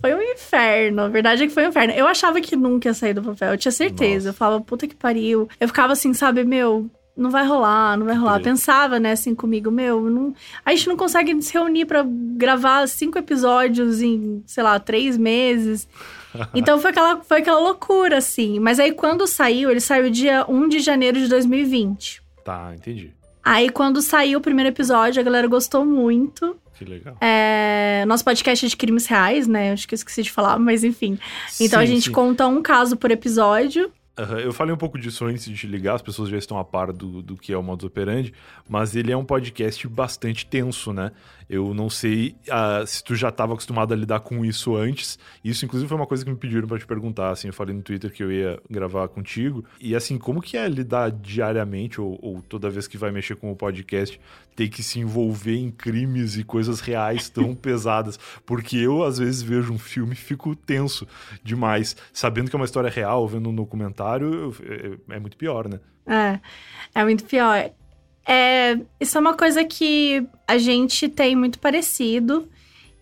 foi 0.00 0.14
um 0.14 0.22
inferno. 0.22 1.02
A 1.02 1.08
verdade 1.08 1.42
é 1.42 1.46
que 1.46 1.52
foi 1.52 1.66
um 1.66 1.68
inferno. 1.68 1.92
Eu 1.92 2.06
achava 2.06 2.40
que 2.40 2.56
nunca 2.56 2.88
ia 2.88 2.94
sair 2.94 3.14
do 3.14 3.22
papel, 3.22 3.52
eu 3.52 3.58
tinha 3.58 3.72
certeza. 3.72 4.14
Nossa. 4.14 4.28
Eu 4.28 4.34
falava, 4.34 4.64
puta 4.64 4.86
que 4.86 4.94
pariu. 4.94 5.48
Eu 5.60 5.68
ficava 5.68 5.92
assim, 5.92 6.14
sabe, 6.14 6.44
meu, 6.44 6.88
não 7.18 7.30
vai 7.30 7.44
rolar, 7.44 7.98
não 7.98 8.06
vai 8.06 8.14
rolar. 8.14 8.40
Pensava, 8.40 9.00
né, 9.00 9.12
assim 9.12 9.34
comigo, 9.34 9.70
meu, 9.70 10.08
não... 10.08 10.32
a 10.64 10.70
gente 10.70 10.88
não 10.88 10.96
consegue 10.96 11.42
se 11.42 11.52
reunir 11.52 11.84
para 11.84 12.06
gravar 12.06 12.86
cinco 12.86 13.18
episódios 13.18 14.00
em, 14.00 14.42
sei 14.46 14.62
lá, 14.62 14.78
três 14.78 15.18
meses. 15.18 15.88
Então 16.54 16.78
foi 16.80 16.90
aquela, 16.90 17.20
foi 17.22 17.38
aquela 17.38 17.60
loucura, 17.60 18.18
assim. 18.18 18.58
Mas 18.58 18.78
aí 18.78 18.92
quando 18.92 19.26
saiu, 19.26 19.70
ele 19.70 19.80
saiu 19.80 20.10
dia 20.10 20.44
1 20.48 20.68
de 20.68 20.80
janeiro 20.80 21.18
de 21.18 21.28
2020. 21.28 22.22
Tá, 22.44 22.72
entendi. 22.74 23.12
Aí 23.44 23.70
quando 23.70 24.02
saiu 24.02 24.38
o 24.38 24.42
primeiro 24.42 24.68
episódio, 24.68 25.20
a 25.20 25.24
galera 25.24 25.46
gostou 25.46 25.84
muito. 25.84 26.56
Que 26.74 26.84
legal. 26.84 27.16
É, 27.20 28.04
nosso 28.06 28.24
podcast 28.24 28.64
é 28.64 28.68
de 28.68 28.76
crimes 28.76 29.06
reais, 29.06 29.48
né? 29.48 29.72
Acho 29.72 29.88
que 29.88 29.94
eu 29.94 29.96
esqueci 29.96 30.22
de 30.22 30.30
falar, 30.30 30.58
mas 30.58 30.84
enfim. 30.84 31.18
Então 31.60 31.80
sim, 31.80 31.84
a 31.84 31.86
gente 31.86 32.04
sim. 32.04 32.12
conta 32.12 32.46
um 32.46 32.62
caso 32.62 32.96
por 32.96 33.10
episódio. 33.10 33.90
Uhum, 34.18 34.38
eu 34.38 34.52
falei 34.52 34.74
um 34.74 34.78
pouco 34.78 34.98
disso 34.98 35.24
antes 35.24 35.44
de 35.44 35.54
te 35.54 35.66
ligar, 35.66 35.94
as 35.94 36.02
pessoas 36.02 36.28
já 36.28 36.36
estão 36.36 36.58
a 36.58 36.64
par 36.64 36.92
do, 36.92 37.22
do 37.22 37.36
que 37.36 37.52
é 37.52 37.56
o 37.56 37.62
modus 37.62 37.84
operandi, 37.86 38.34
mas 38.68 38.96
ele 38.96 39.12
é 39.12 39.16
um 39.16 39.24
podcast 39.24 39.86
bastante 39.86 40.44
tenso, 40.44 40.92
né? 40.92 41.12
Eu 41.48 41.72
não 41.72 41.88
sei 41.88 42.36
uh, 42.48 42.86
se 42.86 43.02
tu 43.02 43.14
já 43.14 43.30
estava 43.30 43.54
acostumado 43.54 43.94
a 43.94 43.96
lidar 43.96 44.20
com 44.20 44.44
isso 44.44 44.76
antes. 44.76 45.18
Isso, 45.42 45.64
inclusive, 45.64 45.88
foi 45.88 45.96
uma 45.96 46.06
coisa 46.06 46.22
que 46.22 46.30
me 46.30 46.36
pediram 46.36 46.68
para 46.68 46.78
te 46.78 46.86
perguntar. 46.86 47.30
Assim, 47.30 47.48
eu 47.48 47.54
falei 47.54 47.74
no 47.74 47.80
Twitter 47.80 48.12
que 48.12 48.22
eu 48.22 48.30
ia 48.30 48.60
gravar 48.68 49.08
contigo. 49.08 49.64
E, 49.80 49.96
assim, 49.96 50.18
como 50.18 50.42
que 50.42 50.58
é 50.58 50.68
lidar 50.68 51.10
diariamente 51.10 52.00
ou, 52.00 52.18
ou 52.20 52.42
toda 52.42 52.68
vez 52.68 52.86
que 52.86 52.98
vai 52.98 53.10
mexer 53.10 53.34
com 53.36 53.50
o 53.50 53.56
podcast, 53.56 54.20
ter 54.54 54.68
que 54.68 54.82
se 54.82 55.00
envolver 55.00 55.56
em 55.56 55.70
crimes 55.70 56.36
e 56.36 56.44
coisas 56.44 56.80
reais 56.80 57.30
tão 57.30 57.54
pesadas? 57.56 58.18
Porque 58.44 58.76
eu, 58.76 59.02
às 59.02 59.16
vezes, 59.16 59.40
vejo 59.40 59.72
um 59.72 59.78
filme 59.78 60.12
e 60.12 60.16
fico 60.16 60.54
tenso 60.54 61.08
demais. 61.42 61.96
Sabendo 62.12 62.50
que 62.50 62.56
é 62.56 62.58
uma 62.58 62.66
história 62.66 62.90
real, 62.90 63.26
vendo 63.26 63.48
um 63.48 63.54
documentário, 63.54 63.98
é, 64.16 65.16
é 65.16 65.20
muito 65.20 65.36
pior, 65.36 65.68
né? 65.68 65.78
É, 66.06 66.40
é 66.94 67.04
muito 67.04 67.24
pior. 67.24 67.70
É, 68.26 68.78
isso 69.00 69.16
é 69.16 69.20
uma 69.20 69.34
coisa 69.34 69.64
que 69.64 70.26
a 70.46 70.58
gente 70.58 71.08
tem 71.08 71.34
muito 71.34 71.58
parecido, 71.58 72.48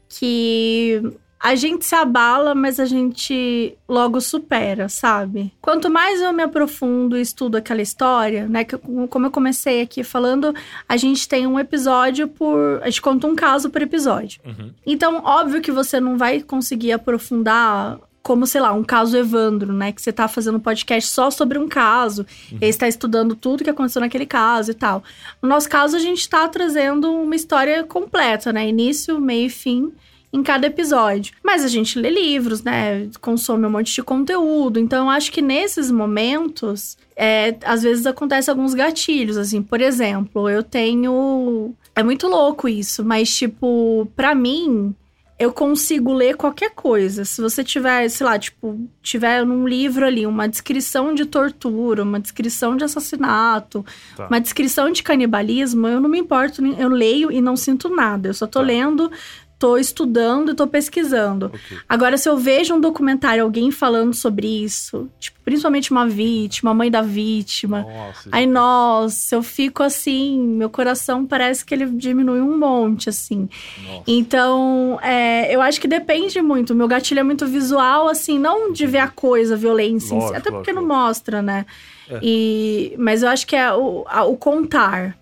que 0.09 1.03
a 1.39 1.55
gente 1.55 1.85
se 1.85 1.95
abala, 1.95 2.55
mas 2.55 2.81
a 2.81 2.85
gente 2.87 3.77
logo 3.89 4.21
supera, 4.21 4.89
sabe? 4.89 5.53
Quanto 5.61 5.91
mais 5.91 6.21
eu 6.21 6.33
me 6.33 6.43
aprofundo 6.43 7.17
e 7.17 7.21
estudo 7.21 7.57
aquela 7.57 7.83
história, 7.83 8.49
né? 8.49 8.65
Que, 8.65 8.77
como 8.79 9.27
eu 9.27 9.31
comecei 9.31 9.83
aqui 9.83 10.03
falando, 10.03 10.55
a 10.89 10.97
gente 10.97 11.29
tem 11.29 11.47
um 11.47 11.59
episódio 11.59 12.27
por. 12.27 12.81
A 12.83 12.87
gente 12.87 13.03
conta 13.03 13.27
um 13.27 13.37
caso 13.37 13.69
por 13.69 13.83
episódio. 13.83 14.41
Uhum. 14.45 14.73
Então, 14.87 15.23
óbvio 15.25 15.61
que 15.61 15.71
você 15.71 16.01
não 16.01 16.17
vai 16.17 16.41
conseguir 16.41 16.93
aprofundar 16.93 17.99
como, 18.27 18.45
sei 18.45 18.61
lá, 18.61 18.73
um 18.73 18.83
caso 18.83 19.17
Evandro, 19.17 19.73
né? 19.73 19.93
Que 19.93 20.03
você 20.03 20.13
tá 20.13 20.27
fazendo 20.27 20.57
um 20.57 20.61
podcast 20.61 21.09
só 21.09 21.31
sobre 21.31 21.61
um 21.61 21.69
caso, 21.69 22.27
uhum. 22.51 22.59
e 22.61 22.65
aí 22.65 22.71
está 22.71 22.89
estudando 22.89 23.37
tudo 23.37 23.63
que 23.63 23.71
aconteceu 23.71 24.01
naquele 24.01 24.27
caso 24.27 24.73
e 24.73 24.75
tal. 24.75 25.05
No 25.41 25.49
nosso 25.49 25.69
caso, 25.69 25.95
a 25.95 26.01
gente 26.01 26.23
está 26.23 26.49
trazendo 26.49 27.09
uma 27.09 27.37
história 27.37 27.85
completa, 27.85 28.53
né? 28.53 28.69
Início, 28.69 29.21
meio 29.21 29.47
e 29.47 29.49
fim 29.49 29.93
em 30.33 30.43
cada 30.43 30.67
episódio. 30.67 31.35
Mas 31.41 31.65
a 31.65 31.69
gente 31.69 32.01
lê 32.01 32.11
livros, 32.11 32.65
né? 32.65 33.09
Consome 33.21 33.65
um 33.65 33.71
monte 33.71 33.95
de 33.95 34.03
conteúdo. 34.03 34.81
Então, 34.81 35.05
eu 35.05 35.11
acho 35.11 35.31
que 35.31 35.41
nesses 35.41 35.89
momentos, 35.89 36.99
é, 37.15 37.55
às 37.65 37.85
vezes 37.85 38.07
acontece 38.07 38.51
alguns 38.51 38.75
gatilhos, 38.75 39.37
assim. 39.37 39.63
Por 39.63 39.81
exemplo, 39.81 40.51
eu 40.51 40.65
tenho. 40.65 41.73
É 41.95 42.03
muito 42.03 42.27
louco 42.27 42.69
isso, 42.69 43.05
mas, 43.05 43.33
tipo, 43.33 44.11
para 44.17 44.35
mim, 44.35 44.93
eu 45.39 45.53
consigo 45.53 46.15
ler 46.15 46.35
qualquer 46.37 46.71
coisa. 46.71 47.25
Se 47.25 47.43
você 47.43 47.63
tiver, 47.63 48.09
sei 48.09 48.27
lá, 48.27 48.39
tipo, 48.39 48.89
tiver 49.03 49.45
num 49.45 49.69
livro 49.69 50.07
ali 50.07 50.27
uma 50.27 50.49
descrição 50.49 51.15
de 51.15 51.27
tortura, 51.27 52.03
uma 52.03 52.19
descrição 52.19 52.75
de 52.75 52.85
assassinato, 52.85 53.85
tá. 54.17 54.29
uma 54.29 54.41
descrição 54.41 54.91
de 54.91 55.03
canibalismo, 55.03 55.87
eu 55.87 56.01
não 56.01 56.09
me 56.09 56.19
importo, 56.19 56.65
eu 56.65 56.89
leio 56.89 57.31
e 57.31 57.43
não 57.43 57.55
sinto 57.55 57.91
nada. 57.91 58.29
Eu 58.29 58.35
só 58.35 58.47
tô 58.47 58.61
tá. 58.61 58.65
lendo 58.65 59.11
tô 59.59 59.77
estudando 59.77 60.53
e 60.53 60.55
tô 60.55 60.67
pesquisando. 60.67 61.47
Okay. 61.47 61.79
Agora, 61.89 62.19
se 62.19 62.29
eu 62.29 62.37
vejo 62.37 62.75
um 62.75 62.81
documentário, 62.81 63.43
alguém 63.43 63.71
falando 63.71 64.13
sobre 64.15 64.47
isso, 64.47 65.09
tipo, 65.19 65.39
principalmente 65.45 65.91
uma 65.91 66.07
vítima, 66.07 66.73
a 66.73 66.75
mãe 66.75 66.91
da 66.91 67.03
vítima, 67.03 67.83
nossa, 67.83 68.29
aí, 68.33 68.47
nossa, 68.47 69.35
eu 69.35 69.43
fico 69.43 69.83
assim, 69.83 70.39
meu 70.39 70.69
coração 70.69 71.25
parece 71.25 71.65
que 71.65 71.73
ele 71.73 71.87
diminui 71.87 72.41
um 72.41 72.59
monte, 72.59 73.09
assim. 73.09 73.49
Nossa. 73.87 74.03
Então, 74.07 74.99
é, 75.03 75.55
eu 75.55 75.63
acho 75.63 75.81
que 75.81 75.89
depende 75.89 76.41
muito. 76.43 76.75
Meu 76.75 76.89
gatilho 76.89 77.21
é 77.21 77.23
muito 77.23 77.47
visual, 77.47 78.09
assim, 78.09 78.39
não 78.39 78.73
de 78.73 78.87
ver 78.87 78.99
a 78.99 79.09
coisa, 79.09 79.55
a 79.55 79.59
violência, 79.59 80.15
lógico, 80.15 80.37
até 80.37 80.51
porque 80.51 80.73
lógico. 80.73 80.81
não 80.81 80.87
mostra, 80.87 81.41
né? 81.41 81.65
É. 82.11 82.19
E, 82.23 82.95
mas 82.99 83.23
eu 83.23 83.29
acho 83.29 83.47
que 83.47 83.57
é 83.57 83.73
o, 83.73 84.05
a, 84.09 84.25
o 84.25 84.37
contar. 84.37 85.17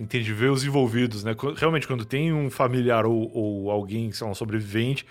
Entendi, 0.00 0.32
ver 0.32 0.50
os 0.50 0.64
envolvidos, 0.64 1.22
né? 1.22 1.36
Realmente, 1.56 1.86
quando 1.86 2.04
tem 2.04 2.32
um 2.32 2.50
familiar 2.50 3.04
ou, 3.04 3.30
ou 3.34 3.70
alguém, 3.70 4.10
sei 4.10 4.24
lá, 4.24 4.32
um 4.32 4.34
sobrevivente, 4.34 5.06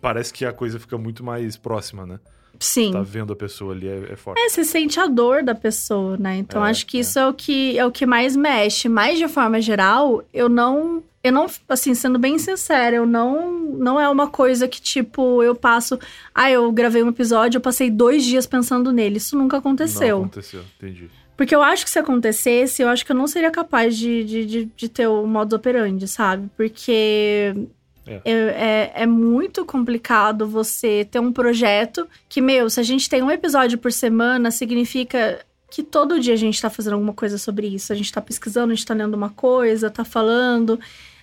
parece 0.00 0.32
que 0.32 0.44
a 0.44 0.52
coisa 0.52 0.80
fica 0.80 0.98
muito 0.98 1.22
mais 1.22 1.56
próxima, 1.56 2.04
né? 2.04 2.18
Sim. 2.58 2.92
Tá 2.92 3.02
vendo 3.02 3.32
a 3.32 3.36
pessoa 3.36 3.72
ali 3.72 3.88
é, 3.88 4.12
é 4.12 4.16
forte. 4.16 4.40
É, 4.40 4.48
você 4.48 4.64
sente 4.64 4.98
a 5.00 5.06
dor 5.06 5.42
da 5.42 5.54
pessoa, 5.54 6.16
né? 6.16 6.36
Então 6.36 6.64
é, 6.64 6.70
acho 6.70 6.86
que 6.86 6.98
é. 6.98 7.00
isso 7.00 7.18
é 7.18 7.26
o 7.26 7.32
que 7.32 7.78
é 7.78 7.86
o 7.86 7.90
que 7.90 8.04
mais 8.04 8.36
mexe. 8.36 8.88
Mas 8.88 9.18
de 9.18 9.26
forma 9.26 9.60
geral, 9.60 10.22
eu 10.32 10.48
não 10.48 11.02
eu 11.24 11.32
não, 11.32 11.46
assim, 11.68 11.94
sendo 11.94 12.18
bem 12.18 12.38
sincera, 12.38 12.96
eu 12.96 13.06
não 13.06 13.52
não 13.72 13.98
é 13.98 14.08
uma 14.08 14.28
coisa 14.28 14.68
que 14.68 14.80
tipo 14.80 15.42
eu 15.42 15.54
passo, 15.54 15.98
ah, 16.34 16.50
eu 16.50 16.70
gravei 16.72 17.02
um 17.02 17.08
episódio, 17.08 17.58
eu 17.58 17.62
passei 17.62 17.90
dois 17.90 18.24
dias 18.24 18.46
pensando 18.46 18.92
nele. 18.92 19.16
Isso 19.16 19.36
nunca 19.36 19.58
aconteceu. 19.58 20.18
Não 20.18 20.26
aconteceu, 20.26 20.62
entendi. 20.76 21.10
Porque 21.36 21.54
eu 21.54 21.62
acho 21.62 21.84
que 21.84 21.90
se 21.90 21.98
acontecesse, 21.98 22.82
eu 22.82 22.88
acho 22.88 23.04
que 23.04 23.12
eu 23.12 23.16
não 23.16 23.26
seria 23.26 23.50
capaz 23.50 23.96
de, 23.96 24.24
de, 24.24 24.46
de, 24.46 24.64
de 24.76 24.88
ter 24.88 25.06
o 25.06 25.26
modo 25.26 25.56
operandi, 25.56 26.06
sabe? 26.06 26.48
Porque 26.56 27.54
é. 28.06 28.20
É, 28.24 28.92
é. 29.02 29.06
muito 29.06 29.64
complicado 29.64 30.46
você 30.46 31.06
ter 31.10 31.18
um 31.18 31.32
projeto 31.32 32.06
que, 32.28 32.40
meu, 32.40 32.68
se 32.68 32.80
a 32.80 32.82
gente 32.82 33.08
tem 33.08 33.22
um 33.22 33.30
episódio 33.30 33.78
por 33.78 33.92
semana, 33.92 34.50
significa 34.50 35.44
que 35.70 35.82
todo 35.82 36.20
dia 36.20 36.34
a 36.34 36.36
gente 36.36 36.60
tá 36.60 36.68
fazendo 36.68 36.94
alguma 36.94 37.14
coisa 37.14 37.38
sobre 37.38 37.66
isso. 37.66 37.92
A 37.92 37.96
gente 37.96 38.12
tá 38.12 38.20
pesquisando, 38.20 38.72
a 38.72 38.74
gente 38.74 38.86
tá 38.86 38.94
lendo 38.94 39.14
uma 39.14 39.30
coisa, 39.30 39.90
tá 39.90 40.04
falando 40.04 40.78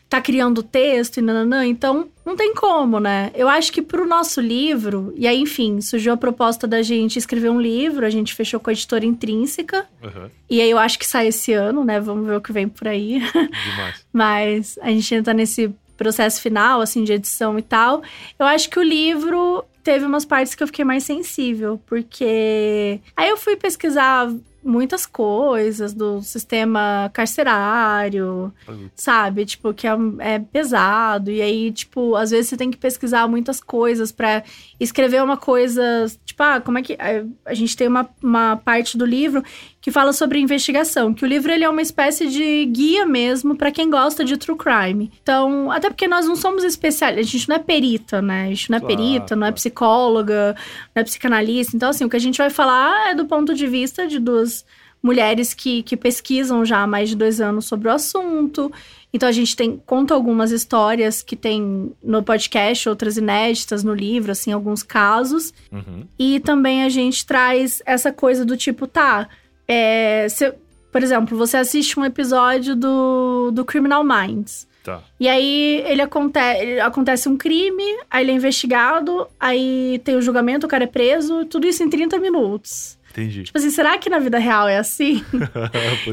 tá 0.09 0.19
criando 0.19 0.63
texto 0.63 1.17
e 1.17 1.21
nananã, 1.21 1.65
então 1.65 2.09
não 2.25 2.35
tem 2.35 2.53
como, 2.55 2.99
né? 2.99 3.31
Eu 3.35 3.47
acho 3.47 3.71
que 3.71 3.79
pro 3.79 4.07
nosso 4.07 4.41
livro, 4.41 5.13
e 5.15 5.27
aí, 5.27 5.39
enfim, 5.39 5.79
surgiu 5.81 6.11
a 6.13 6.17
proposta 6.17 6.67
da 6.67 6.81
gente 6.81 7.19
escrever 7.19 7.51
um 7.51 7.61
livro, 7.61 8.05
a 8.05 8.09
gente 8.09 8.33
fechou 8.33 8.59
com 8.59 8.71
a 8.71 8.73
editora 8.73 9.05
intrínseca. 9.05 9.85
Uhum. 10.03 10.29
E 10.49 10.61
aí 10.61 10.69
eu 10.69 10.79
acho 10.79 10.97
que 10.97 11.05
sai 11.05 11.27
esse 11.27 11.53
ano, 11.53 11.85
né? 11.85 11.99
Vamos 11.99 12.25
ver 12.25 12.35
o 12.35 12.41
que 12.41 12.51
vem 12.51 12.67
por 12.67 12.87
aí. 12.87 13.19
Demais. 13.29 14.05
Mas 14.11 14.79
a 14.81 14.89
gente 14.89 15.13
ainda 15.13 15.25
tá 15.25 15.33
nesse 15.33 15.71
processo 15.95 16.41
final, 16.41 16.81
assim, 16.81 17.03
de 17.03 17.13
edição 17.13 17.59
e 17.59 17.61
tal. 17.61 18.01
Eu 18.39 18.47
acho 18.47 18.67
que 18.69 18.79
o 18.79 18.83
livro 18.83 19.63
teve 19.89 20.05
umas 20.05 20.23
partes 20.23 20.53
que 20.53 20.61
eu 20.61 20.67
fiquei 20.67 20.85
mais 20.85 21.03
sensível, 21.03 21.81
porque 21.87 23.01
aí 23.17 23.27
eu 23.27 23.35
fui 23.35 23.55
pesquisar 23.55 24.31
muitas 24.63 25.07
coisas 25.07 25.95
do 25.95 26.21
sistema 26.21 27.09
carcerário, 27.11 28.53
uhum. 28.67 28.87
sabe? 28.95 29.47
Tipo, 29.47 29.73
que 29.73 29.87
é, 29.87 29.97
é, 30.19 30.37
pesado. 30.37 31.31
E 31.31 31.41
aí, 31.41 31.71
tipo, 31.71 32.15
às 32.15 32.29
vezes 32.29 32.49
você 32.49 32.57
tem 32.57 32.69
que 32.69 32.77
pesquisar 32.77 33.27
muitas 33.27 33.59
coisas 33.59 34.11
para 34.11 34.43
escrever 34.79 35.23
uma 35.23 35.37
coisa. 35.37 36.05
Tipo, 36.23 36.43
ah, 36.43 36.61
como 36.61 36.77
é 36.77 36.83
que. 36.83 36.95
A 37.43 37.53
gente 37.55 37.75
tem 37.75 37.87
uma, 37.87 38.07
uma 38.21 38.57
parte 38.57 38.95
do 38.95 39.05
livro 39.05 39.43
que 39.89 39.91
fala 39.91 40.13
sobre 40.13 40.39
investigação, 40.39 41.15
que 41.15 41.25
o 41.25 41.27
livro 41.27 41.51
ele 41.51 41.63
é 41.63 41.69
uma 41.69 41.81
espécie 41.81 42.27
de 42.27 42.63
guia 42.67 43.07
mesmo 43.07 43.55
para 43.55 43.71
quem 43.71 43.89
gosta 43.89 44.23
de 44.23 44.37
true 44.37 44.55
crime. 44.55 45.11
Então, 45.23 45.71
até 45.71 45.89
porque 45.89 46.07
nós 46.07 46.27
não 46.27 46.35
somos 46.35 46.63
especialistas, 46.63 47.27
a 47.27 47.31
gente 47.31 47.49
não 47.49 47.55
é 47.55 47.59
perita, 47.59 48.21
né? 48.21 48.43
A 48.43 48.49
gente 48.49 48.69
não 48.69 48.77
é 48.77 48.79
claro, 48.79 48.95
perita, 48.95 49.35
não 49.35 49.47
é 49.47 49.51
psicóloga, 49.51 50.55
não 50.95 51.01
é 51.01 51.03
psicanalista. 51.03 51.75
Então, 51.75 51.89
assim, 51.89 52.05
o 52.05 52.09
que 52.09 52.15
a 52.15 52.19
gente 52.19 52.37
vai 52.37 52.51
falar 52.51 53.09
é 53.09 53.15
do 53.15 53.25
ponto 53.25 53.55
de 53.55 53.65
vista 53.65 54.07
de 54.07 54.19
duas 54.19 54.63
mulheres 55.01 55.55
que, 55.55 55.81
que 55.81 55.97
pesquisam 55.97 56.63
já 56.63 56.83
há 56.83 56.87
mais 56.87 57.09
de 57.09 57.15
dois 57.15 57.41
anos 57.41 57.65
sobre 57.65 57.87
o 57.87 57.91
assunto. 57.91 58.71
Então 59.11 59.27
a 59.27 59.31
gente 59.31 59.55
tem 59.55 59.81
conta 59.85 60.13
algumas 60.13 60.51
histórias 60.51 61.23
que 61.23 61.35
tem 61.35 61.91
no 62.03 62.21
podcast, 62.21 62.87
outras 62.87 63.17
inéditas 63.17 63.83
no 63.83 63.93
livro, 63.93 64.31
assim, 64.31 64.51
alguns 64.51 64.83
casos. 64.83 65.51
Uhum. 65.71 66.05
E 66.19 66.39
também 66.41 66.83
a 66.83 66.89
gente 66.89 67.25
traz 67.25 67.81
essa 67.87 68.11
coisa 68.11 68.45
do 68.45 68.55
tipo, 68.55 68.85
tá, 68.85 69.27
é, 69.69 70.27
se, 70.27 70.51
por 70.91 71.03
exemplo, 71.03 71.37
você 71.37 71.57
assiste 71.57 71.99
um 71.99 72.03
episódio 72.03 72.75
do, 72.75 73.51
do 73.51 73.63
Criminal 73.63 74.03
Minds. 74.03 74.67
Tá. 74.83 75.03
E 75.19 75.27
aí 75.27 75.83
ele, 75.85 76.01
aconte 76.01 76.39
ele 76.39 76.79
acontece 76.79 77.29
um 77.29 77.37
crime, 77.37 77.83
aí 78.09 78.23
ele 78.23 78.31
é 78.31 78.33
investigado, 78.33 79.27
aí 79.39 80.01
tem 80.03 80.15
o 80.15 80.21
julgamento, 80.21 80.65
o 80.65 80.69
cara 80.69 80.85
é 80.85 80.87
preso, 80.87 81.45
tudo 81.45 81.67
isso 81.67 81.83
em 81.83 81.89
30 81.89 82.17
minutos. 82.17 82.97
Entendi. 83.19 83.43
Tipo 83.43 83.57
assim, 83.57 83.69
será 83.69 83.97
que 83.97 84.09
na 84.09 84.19
vida 84.19 84.37
real 84.37 84.67
é 84.67 84.77
assim? 84.77 85.23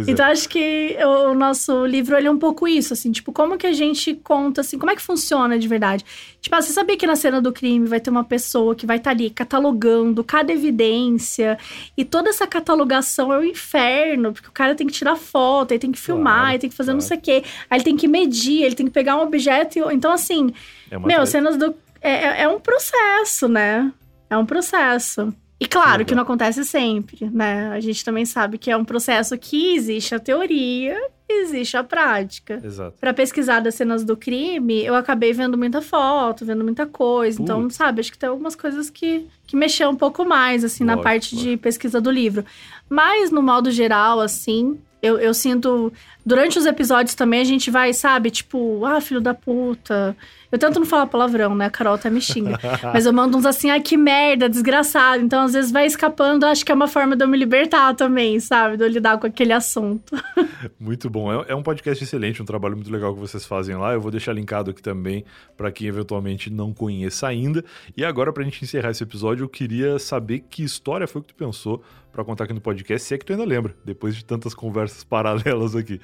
Então, 0.08 0.26
é. 0.26 0.32
acho 0.32 0.48
que 0.48 0.96
o 1.04 1.34
nosso 1.34 1.86
livro 1.86 2.16
ele 2.16 2.26
é 2.26 2.30
um 2.30 2.38
pouco 2.38 2.66
isso, 2.66 2.92
assim, 2.92 3.12
tipo, 3.12 3.32
como 3.32 3.56
que 3.56 3.66
a 3.66 3.72
gente 3.72 4.14
conta, 4.14 4.60
assim, 4.60 4.78
como 4.78 4.90
é 4.90 4.96
que 4.96 5.02
funciona 5.02 5.58
de 5.58 5.66
verdade? 5.66 6.04
Tipo, 6.40 6.56
ah, 6.56 6.62
você 6.62 6.72
sabia 6.72 6.96
que 6.96 7.06
na 7.06 7.16
cena 7.16 7.40
do 7.40 7.52
crime 7.52 7.86
vai 7.86 8.00
ter 8.00 8.10
uma 8.10 8.24
pessoa 8.24 8.74
que 8.74 8.86
vai 8.86 8.96
estar 8.96 9.10
tá 9.10 9.16
ali 9.16 9.30
catalogando 9.30 10.22
cada 10.24 10.52
evidência, 10.52 11.58
e 11.96 12.04
toda 12.04 12.30
essa 12.30 12.46
catalogação 12.46 13.32
é 13.32 13.38
o 13.38 13.40
um 13.40 13.44
inferno, 13.44 14.32
porque 14.32 14.48
o 14.48 14.52
cara 14.52 14.74
tem 14.74 14.86
que 14.86 14.92
tirar 14.92 15.16
foto, 15.16 15.72
aí 15.72 15.78
tem 15.78 15.92
que 15.92 15.98
filmar, 15.98 16.34
claro, 16.34 16.52
aí 16.52 16.58
tem 16.58 16.70
que 16.70 16.76
fazer 16.76 16.92
claro. 16.92 17.02
não 17.02 17.08
sei 17.08 17.16
o 17.16 17.20
quê, 17.20 17.44
aí 17.70 17.78
ele 17.78 17.84
tem 17.84 17.96
que 17.96 18.08
medir, 18.08 18.62
ele 18.62 18.74
tem 18.74 18.86
que 18.86 18.92
pegar 18.92 19.16
um 19.16 19.22
objeto, 19.22 19.78
e... 19.78 19.94
então, 19.94 20.12
assim, 20.12 20.52
é 20.90 20.98
meu, 20.98 21.26
cenas 21.26 21.56
do. 21.56 21.74
É, 22.00 22.10
é, 22.10 22.42
é 22.42 22.48
um 22.48 22.60
processo, 22.60 23.48
né? 23.48 23.92
É 24.28 24.36
um 24.36 24.46
processo. 24.46 25.32
E 25.58 25.66
claro 25.66 26.04
que 26.04 26.14
não 26.14 26.22
acontece 26.22 26.64
sempre, 26.64 27.30
né? 27.30 27.68
A 27.68 27.80
gente 27.80 28.04
também 28.04 28.26
sabe 28.26 28.58
que 28.58 28.70
é 28.70 28.76
um 28.76 28.84
processo 28.84 29.36
que 29.38 29.74
existe 29.74 30.14
a 30.14 30.20
teoria, 30.20 30.98
existe 31.26 31.78
a 31.78 31.84
prática. 31.84 32.60
Exato. 32.62 32.96
Pra 33.00 33.14
pesquisar 33.14 33.60
das 33.60 33.74
cenas 33.74 34.04
do 34.04 34.16
crime, 34.16 34.84
eu 34.84 34.94
acabei 34.94 35.32
vendo 35.32 35.56
muita 35.56 35.80
foto, 35.80 36.44
vendo 36.44 36.62
muita 36.62 36.86
coisa. 36.86 37.40
Então, 37.40 37.62
Putz. 37.62 37.76
sabe, 37.76 38.00
acho 38.00 38.12
que 38.12 38.18
tem 38.18 38.28
algumas 38.28 38.54
coisas 38.54 38.90
que, 38.90 39.26
que 39.46 39.56
mexeu 39.56 39.88
um 39.88 39.96
pouco 39.96 40.26
mais, 40.26 40.62
assim, 40.62 40.84
na 40.84 40.92
Lógico, 40.92 41.04
parte 41.04 41.36
de 41.36 41.56
pesquisa 41.56 42.02
do 42.02 42.10
livro. 42.10 42.44
Mas, 42.88 43.30
no 43.30 43.42
modo 43.42 43.70
geral, 43.70 44.20
assim, 44.20 44.78
eu, 45.02 45.18
eu 45.18 45.32
sinto. 45.32 45.92
Durante 46.24 46.58
os 46.58 46.66
episódios 46.66 47.14
também 47.14 47.40
a 47.40 47.44
gente 47.44 47.70
vai, 47.70 47.92
sabe, 47.92 48.30
tipo, 48.30 48.84
ah, 48.84 49.00
filho 49.00 49.20
da 49.20 49.32
puta. 49.32 50.16
Eu 50.56 50.60
tento 50.60 50.78
não 50.78 50.86
falar 50.86 51.06
palavrão, 51.06 51.54
né? 51.54 51.66
A 51.66 51.70
Carol 51.70 51.94
até 51.94 52.08
me 52.08 52.20
xinga. 52.20 52.58
Mas 52.82 53.04
eu 53.04 53.12
mando 53.12 53.36
uns 53.36 53.44
assim, 53.44 53.68
ai, 53.68 53.80
que 53.80 53.94
merda, 53.94 54.48
desgraçado. 54.48 55.22
Então, 55.22 55.42
às 55.42 55.52
vezes, 55.52 55.70
vai 55.70 55.84
escapando. 55.84 56.44
Acho 56.44 56.64
que 56.64 56.72
é 56.72 56.74
uma 56.74 56.88
forma 56.88 57.14
de 57.14 57.22
eu 57.22 57.28
me 57.28 57.36
libertar 57.36 57.94
também, 57.94 58.40
sabe? 58.40 58.78
De 58.78 58.84
eu 58.84 58.88
lidar 58.88 59.18
com 59.18 59.26
aquele 59.26 59.52
assunto. 59.52 60.16
Muito 60.80 61.10
bom. 61.10 61.30
É, 61.30 61.46
é 61.48 61.54
um 61.54 61.62
podcast 61.62 62.02
excelente, 62.02 62.40
um 62.40 62.46
trabalho 62.46 62.74
muito 62.74 62.90
legal 62.90 63.12
que 63.12 63.20
vocês 63.20 63.44
fazem 63.44 63.76
lá. 63.76 63.92
Eu 63.92 64.00
vou 64.00 64.10
deixar 64.10 64.32
linkado 64.32 64.70
aqui 64.70 64.80
também 64.80 65.24
para 65.56 65.70
quem 65.70 65.86
eventualmente 65.88 66.50
não 66.50 66.72
conheça 66.72 67.26
ainda. 67.26 67.62
E 67.96 68.04
agora, 68.04 68.32
pra 68.32 68.42
gente 68.42 68.64
encerrar 68.64 68.90
esse 68.90 69.02
episódio, 69.02 69.44
eu 69.44 69.48
queria 69.48 69.98
saber 69.98 70.44
que 70.48 70.62
história 70.62 71.06
foi 71.06 71.20
que 71.20 71.28
tu 71.28 71.34
pensou 71.34 71.82
para 72.16 72.24
contar 72.24 72.44
aqui 72.44 72.54
no 72.54 72.62
podcast, 72.62 73.06
se 73.06 73.14
é 73.14 73.18
que 73.18 73.26
tu 73.26 73.34
ainda 73.34 73.44
lembra, 73.44 73.76
depois 73.84 74.16
de 74.16 74.24
tantas 74.24 74.54
conversas 74.54 75.04
paralelas 75.04 75.76
aqui. 75.76 76.00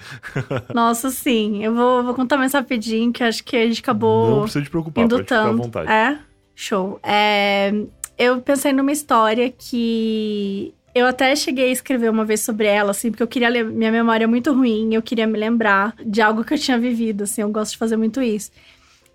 Nossa, 0.74 1.08
sim. 1.10 1.64
Eu 1.64 1.74
vou, 1.74 2.04
vou 2.04 2.14
contar 2.14 2.36
mais 2.36 2.52
rapidinho, 2.52 3.10
que 3.10 3.24
acho 3.24 3.42
que 3.42 3.56
a 3.56 3.66
gente 3.66 3.80
acabou 3.80 4.30
Não 4.30 4.42
precisa 4.42 4.62
te 4.62 4.70
preocupar, 4.70 5.04
indo 5.04 5.16
pode 5.16 5.24
ficar 5.24 5.48
à 5.48 5.52
vontade. 5.52 5.90
É? 5.90 6.18
Show. 6.54 7.00
É, 7.02 7.72
eu 8.18 8.42
pensei 8.42 8.74
numa 8.74 8.92
história 8.92 9.50
que 9.50 10.74
eu 10.94 11.06
até 11.06 11.34
cheguei 11.34 11.70
a 11.70 11.72
escrever 11.72 12.10
uma 12.10 12.26
vez 12.26 12.42
sobre 12.42 12.66
ela, 12.66 12.90
assim, 12.90 13.10
porque 13.10 13.22
eu 13.22 13.28
queria 13.28 13.48
ler. 13.48 13.64
Minha 13.64 13.90
memória 13.90 14.24
é 14.24 14.26
muito 14.26 14.52
ruim, 14.52 14.94
eu 14.94 15.00
queria 15.00 15.26
me 15.26 15.38
lembrar 15.38 15.94
de 16.04 16.20
algo 16.20 16.44
que 16.44 16.52
eu 16.52 16.58
tinha 16.58 16.78
vivido, 16.78 17.24
assim, 17.24 17.40
eu 17.40 17.48
gosto 17.48 17.72
de 17.72 17.78
fazer 17.78 17.96
muito 17.96 18.20
isso. 18.20 18.50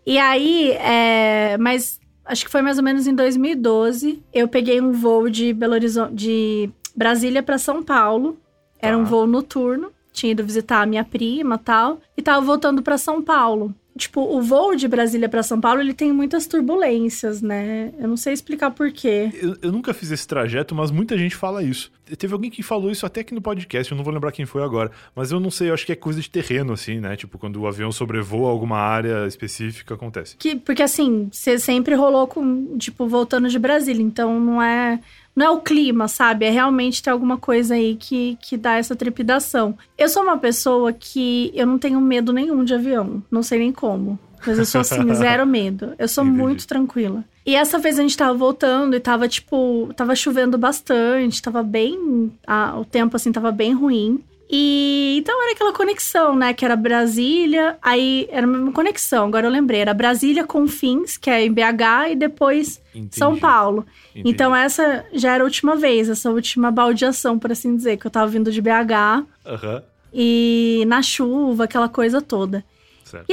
E 0.04 0.18
aí, 0.18 0.72
é, 0.72 1.58
mas 1.60 2.00
acho 2.26 2.43
que 2.43 2.52
foi 2.52 2.62
mais 2.62 2.78
ou 2.78 2.84
menos 2.84 3.08
em 3.08 3.14
2012, 3.14 4.24
eu 4.34 4.48
peguei 4.48 4.82
um 4.82 4.91
voo 4.91 5.30
de 5.30 5.54
Belo 5.54 5.74
Horizonte, 5.74 6.14
de 6.14 6.70
Brasília 6.98 7.43
para 7.43 7.58
São 7.60 7.84
Paulo. 7.84 8.38
Era 8.82 8.95
Tá. 8.95 9.02
um 9.02 9.06
voo 9.06 9.26
noturno, 9.28 9.91
tinha 10.12 10.32
ido 10.32 10.43
visitar 10.43 10.82
a 10.82 10.86
minha 10.86 11.04
prima 11.04 11.56
e 11.56 11.60
tal, 11.60 12.00
e 12.18 12.22
tava 12.22 12.43
voltando 12.45 12.82
para 12.82 12.98
São 12.98 13.22
Paulo. 13.22 13.74
Tipo, 13.98 14.22
o 14.22 14.39
voo 14.43 14.76
de 14.76 14.88
Brasília 14.88 15.28
para 15.28 15.41
São 15.41 15.60
Paulo, 15.60 15.82
ele 15.82 15.93
tem 15.93 16.12
muitas 16.14 16.45
turbulências, 16.45 17.41
né? 17.41 17.91
Eu 17.98 18.08
não 18.08 18.16
sei 18.18 18.32
explicar 18.34 18.70
por 18.70 18.91
quê. 18.91 19.32
Eu, 19.34 19.58
eu 19.60 19.72
nunca 19.72 19.91
fiz 19.91 20.12
esse 20.12 20.28
trajeto, 20.28 20.76
mas 20.76 20.91
muita 20.91 21.18
gente 21.18 21.36
fala 21.36 21.64
isso. 21.64 21.91
Teve 22.18 22.32
alguém 22.32 22.52
que 22.52 22.62
falou 22.62 22.91
isso 22.91 23.08
até 23.08 23.22
aqui 23.22 23.34
no 23.34 23.41
podcast, 23.41 23.91
eu 23.91 23.98
não 23.98 24.04
vou 24.04 24.14
lembrar 24.14 24.32
quem 24.32 24.45
foi 24.45 24.62
agora. 24.64 24.91
Mas 25.16 25.32
eu 25.32 25.39
não 25.39 25.50
sei, 25.50 25.70
eu 25.70 25.74
acho 25.74 25.84
que 25.84 25.91
é 25.91 25.95
coisa 25.95 26.22
de 26.22 26.30
terreno, 26.30 26.74
assim, 26.74 27.00
né? 27.00 27.16
Tipo, 27.16 27.39
quando 27.39 27.60
o 27.60 27.66
avião 27.68 27.91
sobrevoa 27.91 28.52
alguma 28.52 28.78
área 28.78 29.26
específica, 29.26 29.95
acontece. 29.95 30.36
Que, 30.38 30.56
porque 30.56 30.84
assim, 30.84 31.28
você 31.32 31.58
sempre 31.58 31.95
rolou 31.95 32.28
com, 32.28 32.78
tipo, 32.78 33.08
voltando 33.08 33.50
de 33.50 33.58
Brasília, 33.58 34.04
então 34.04 34.39
não 34.39 34.62
é. 34.62 35.00
Não 35.38 35.45
é 35.45 35.49
o 35.51 35.61
clima, 35.61 36.07
sabe? 36.07 36.45
É 36.45 36.49
realmente 36.49 37.03
ter 37.03 37.11
alguma 37.11 37.38
coisa 37.38 37.75
aí 37.75 37.95
que, 37.95 38.39
que 38.41 38.57
dá 38.57 38.77
essa 38.77 38.95
trepidação. 38.95 39.77
Eu 39.95 40.09
sou 40.09 40.23
uma 40.23 40.39
pessoa 40.39 40.91
que 40.91 41.51
eu 41.53 41.67
não 41.67 41.77
tenho 41.77 42.01
medo 42.01 42.33
nenhum 42.33 42.63
de 42.63 42.73
avião. 42.73 43.21
Não 43.29 43.43
sei 43.43 43.59
nem 43.59 43.71
como. 43.71 44.17
Mas 44.43 44.57
eu 44.57 44.65
sou 44.65 44.81
assim, 44.81 44.97
zero 45.13 45.45
medo. 45.45 45.93
Eu 45.99 46.07
sou 46.07 46.23
Entendi. 46.23 46.39
muito 46.39 46.65
tranquila. 46.67 47.23
E 47.45 47.53
essa 47.53 47.77
vez 47.77 47.99
a 47.99 48.01
gente 48.01 48.17
tava 48.17 48.33
voltando 48.33 48.95
e 48.95 48.99
tava, 48.99 49.27
tipo, 49.27 49.93
tava 49.95 50.15
chovendo 50.15 50.57
bastante, 50.57 51.39
tava 51.39 51.61
bem. 51.61 52.31
ah, 52.47 52.75
o 52.79 52.83
tempo, 52.83 53.15
assim, 53.15 53.31
tava 53.31 53.51
bem 53.51 53.75
ruim. 53.75 54.23
E 54.50 55.18
então 55.20 55.41
era 55.43 55.52
aquela 55.54 55.74
conexão, 55.74 56.36
né? 56.36 56.54
Que 56.54 56.64
era 56.64 56.76
Brasília, 56.76 57.78
aí 57.82 58.28
era 58.32 58.45
a 58.45 58.50
mesma 58.50 58.72
conexão, 58.72 59.28
agora 59.28 59.45
eu 59.48 59.52
lembrei. 59.52 59.82
Era 59.82 59.93
Brasília 59.93 60.45
com 60.45 60.68
Fins, 60.68 61.18
que 61.18 61.30
é 61.30 61.45
em 61.45 61.52
BH, 61.52 62.12
e 62.12 62.16
depois 62.16 62.82
Entendi. 62.95 63.18
São 63.18 63.38
Paulo. 63.38 63.86
Entendi. 64.12 64.30
Então 64.30 64.56
essa 64.56 65.06
já 65.12 65.34
era 65.34 65.43
a 65.43 65.45
última 65.45 65.76
vez, 65.76 66.08
essa 66.10 66.30
última 66.32 66.72
baldeação, 66.72 67.38
por 67.38 67.52
assim 67.52 67.76
dizer, 67.76 67.98
que 67.98 68.08
eu 68.08 68.12
tava 68.12 68.28
vindo 68.28 68.52
de 68.52 68.62
BH 68.62 69.26
Aham, 69.45 69.84
e 70.14 70.84
na 70.88 71.02
chuva, 71.02 71.66
aquela 71.66 71.89
coisa 71.89 72.22
toda. 72.22 72.64
certo. 73.04 73.28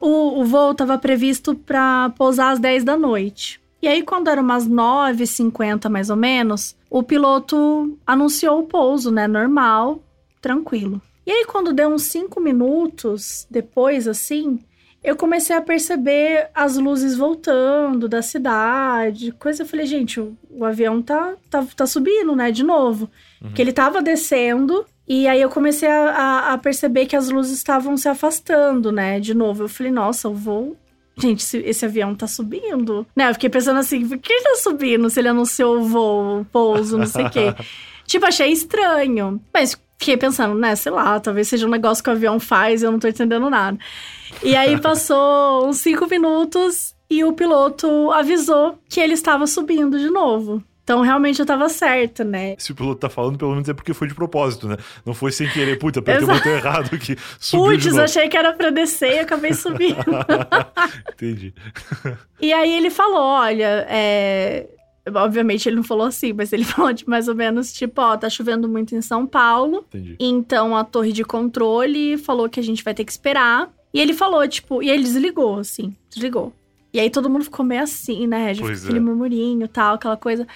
O, 0.00 0.40
o 0.40 0.44
voo 0.44 0.74
tava 0.74 0.96
previsto 0.96 1.54
pra 1.56 2.10
pousar 2.16 2.52
às 2.52 2.58
10 2.60 2.84
da 2.84 2.96
noite. 2.96 3.60
E 3.82 3.88
aí, 3.88 4.02
quando 4.02 4.28
era 4.28 4.40
umas 4.40 4.68
9h50 4.68 5.88
mais 5.88 6.10
ou 6.10 6.16
menos, 6.16 6.76
o 6.90 7.02
piloto 7.02 7.96
anunciou 8.06 8.60
o 8.60 8.66
pouso, 8.66 9.10
né? 9.10 9.26
Normal, 9.26 10.00
tranquilo. 10.40 11.00
E 11.26 11.30
aí, 11.30 11.44
quando 11.46 11.72
deu 11.72 11.88
uns 11.90 12.04
5 12.04 12.40
minutos 12.40 13.46
depois, 13.50 14.08
assim, 14.08 14.58
eu 15.04 15.14
comecei 15.14 15.54
a 15.54 15.60
perceber 15.60 16.48
as 16.54 16.76
luzes 16.76 17.16
voltando 17.16 18.08
da 18.08 18.22
cidade, 18.22 19.32
coisa. 19.32 19.62
Eu 19.62 19.66
falei, 19.66 19.86
gente, 19.86 20.18
o, 20.20 20.36
o 20.50 20.64
avião 20.64 21.02
tá, 21.02 21.34
tá, 21.50 21.64
tá 21.76 21.86
subindo, 21.86 22.34
né? 22.34 22.50
De 22.50 22.62
novo. 22.62 23.10
Que 23.54 23.62
ele 23.62 23.72
tava 23.72 24.02
descendo. 24.02 24.84
E 25.06 25.26
aí 25.28 25.40
eu 25.40 25.48
comecei 25.48 25.88
a, 25.88 26.10
a- 26.10 26.52
a 26.54 26.58
perceber 26.58 27.06
que 27.06 27.14
as 27.16 27.28
luzes 27.30 27.56
estavam 27.56 27.96
se 27.96 28.08
afastando, 28.08 28.90
né? 28.90 29.20
De 29.20 29.34
novo. 29.34 29.64
Eu 29.64 29.68
falei, 29.68 29.92
nossa, 29.92 30.28
o 30.28 30.34
voo. 30.34 30.76
Gente, 31.16 31.40
esse, 31.40 31.58
esse 31.58 31.84
avião 31.84 32.14
tá 32.14 32.26
subindo. 32.26 33.06
Né? 33.14 33.28
Eu 33.28 33.34
fiquei 33.34 33.50
pensando 33.50 33.78
assim, 33.80 34.06
por 34.08 34.18
que 34.18 34.32
ele 34.32 34.44
tá 34.44 34.54
subindo 34.56 35.10
se 35.10 35.18
ele 35.20 35.28
anunciou 35.28 35.78
o 35.78 35.82
voo, 35.84 36.40
o 36.40 36.44
pouso, 36.44 36.96
não 36.96 37.06
sei 37.06 37.24
o 37.26 37.30
quê. 37.30 37.54
tipo, 38.06 38.24
achei 38.26 38.50
estranho. 38.52 39.40
Mas 39.52 39.76
fiquei 39.98 40.16
pensando, 40.16 40.54
né? 40.54 40.76
Sei 40.76 40.92
lá, 40.92 41.18
talvez 41.20 41.48
seja 41.48 41.66
um 41.66 41.70
negócio 41.70 42.02
que 42.02 42.08
o 42.08 42.12
avião 42.12 42.38
faz 42.38 42.82
e 42.82 42.86
eu 42.86 42.92
não 42.92 42.98
tô 42.98 43.08
entendendo 43.08 43.50
nada. 43.50 43.76
E 44.42 44.54
aí 44.54 44.78
passou 44.80 45.66
uns 45.66 45.78
cinco 45.78 46.06
minutos 46.06 46.94
e 47.10 47.24
o 47.24 47.32
piloto 47.32 48.10
avisou 48.12 48.78
que 48.88 49.00
ele 49.00 49.14
estava 49.14 49.46
subindo 49.46 49.98
de 49.98 50.08
novo. 50.08 50.62
Então 50.84 51.02
realmente 51.02 51.38
eu 51.38 51.44
tava 51.44 51.68
certa, 51.68 52.24
né? 52.24 52.54
Se 52.56 52.72
o 52.72 52.74
piloto 52.74 53.00
tá 53.00 53.10
falando, 53.10 53.36
pelo 53.36 53.50
menos 53.50 53.68
é 53.68 53.74
porque 53.74 53.92
foi 53.92 54.08
de 54.08 54.14
propósito, 54.14 54.68
né? 54.68 54.76
Não 55.04 55.12
foi 55.12 55.30
sem 55.30 55.46
querer. 55.46 55.78
Puta, 55.78 56.00
apertei 56.00 56.24
o 56.24 56.32
botão 56.32 56.52
errado 56.52 56.94
aqui. 56.94 57.14
Putz, 57.50 57.98
achei 57.98 58.26
que 58.26 58.36
era 58.36 58.54
pra 58.54 58.70
descer 58.70 59.16
e 59.16 59.18
acabei 59.18 59.52
subindo. 59.52 59.98
Entendi. 61.12 61.52
e 62.40 62.54
aí 62.54 62.74
ele 62.74 62.88
falou: 62.88 63.20
olha, 63.20 63.86
é. 63.86 64.66
Obviamente 65.14 65.68
ele 65.68 65.76
não 65.76 65.82
falou 65.82 66.06
assim, 66.06 66.32
mas 66.32 66.52
ele 66.52 66.64
falou 66.64 66.92
de 66.92 67.08
mais 67.08 67.28
ou 67.28 67.34
menos 67.34 67.72
tipo: 67.72 68.00
ó, 68.00 68.16
tá 68.16 68.28
chovendo 68.28 68.68
muito 68.68 68.94
em 68.94 69.02
São 69.02 69.26
Paulo. 69.26 69.84
Entendi. 69.88 70.16
Então 70.18 70.76
a 70.76 70.84
torre 70.84 71.12
de 71.12 71.24
controle 71.24 72.16
falou 72.18 72.48
que 72.48 72.60
a 72.60 72.62
gente 72.62 72.82
vai 72.84 72.94
ter 72.94 73.04
que 73.04 73.12
esperar. 73.12 73.70
E 73.92 74.00
ele 74.00 74.12
falou, 74.12 74.46
tipo, 74.46 74.82
e 74.82 74.90
ele 74.90 75.02
desligou, 75.02 75.58
assim, 75.58 75.96
desligou. 76.10 76.52
E 76.92 77.00
aí 77.00 77.10
todo 77.10 77.28
mundo 77.28 77.44
ficou 77.44 77.64
meio 77.64 77.82
assim, 77.82 78.26
né? 78.26 78.54
Ficou 78.54 78.70
aquele 78.70 78.98
é. 78.98 79.00
murmurinho 79.00 79.64
e 79.64 79.68
tal, 79.68 79.94
aquela 79.94 80.16
coisa. 80.16 80.46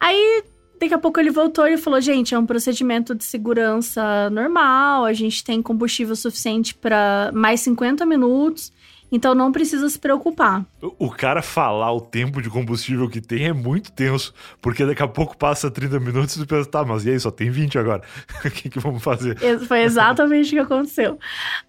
Aí, 0.00 0.42
daqui 0.80 0.94
a 0.94 0.98
pouco 0.98 1.20
ele 1.20 1.30
voltou 1.30 1.66
e 1.66 1.76
falou: 1.76 2.00
gente, 2.00 2.34
é 2.34 2.38
um 2.38 2.46
procedimento 2.46 3.14
de 3.14 3.24
segurança 3.24 4.30
normal, 4.30 5.04
a 5.04 5.12
gente 5.12 5.44
tem 5.44 5.62
combustível 5.62 6.16
suficiente 6.16 6.74
para 6.74 7.30
mais 7.34 7.60
50 7.60 8.04
minutos, 8.06 8.72
então 9.14 9.34
não 9.34 9.52
precisa 9.52 9.88
se 9.88 9.98
preocupar. 9.98 10.64
O 10.98 11.10
cara 11.10 11.40
falar 11.40 11.92
o 11.92 12.00
tempo 12.00 12.42
de 12.42 12.50
combustível 12.50 13.08
que 13.08 13.20
tem 13.20 13.46
é 13.46 13.52
muito 13.52 13.92
tenso, 13.92 14.34
porque 14.60 14.84
daqui 14.84 15.02
a 15.02 15.08
pouco 15.08 15.36
passa 15.36 15.70
30 15.70 16.00
minutos 16.00 16.36
e 16.36 16.44
pensa, 16.44 16.68
tá, 16.68 16.84
mas 16.84 17.04
e 17.06 17.10
aí, 17.10 17.20
só 17.20 17.30
tem 17.30 17.50
20 17.50 17.78
agora. 17.78 18.02
O 18.44 18.50
que, 18.50 18.68
que 18.68 18.78
vamos 18.78 19.02
fazer? 19.02 19.38
Foi 19.66 19.82
exatamente 19.82 20.48
o 20.48 20.50
que 20.50 20.58
aconteceu. 20.58 21.18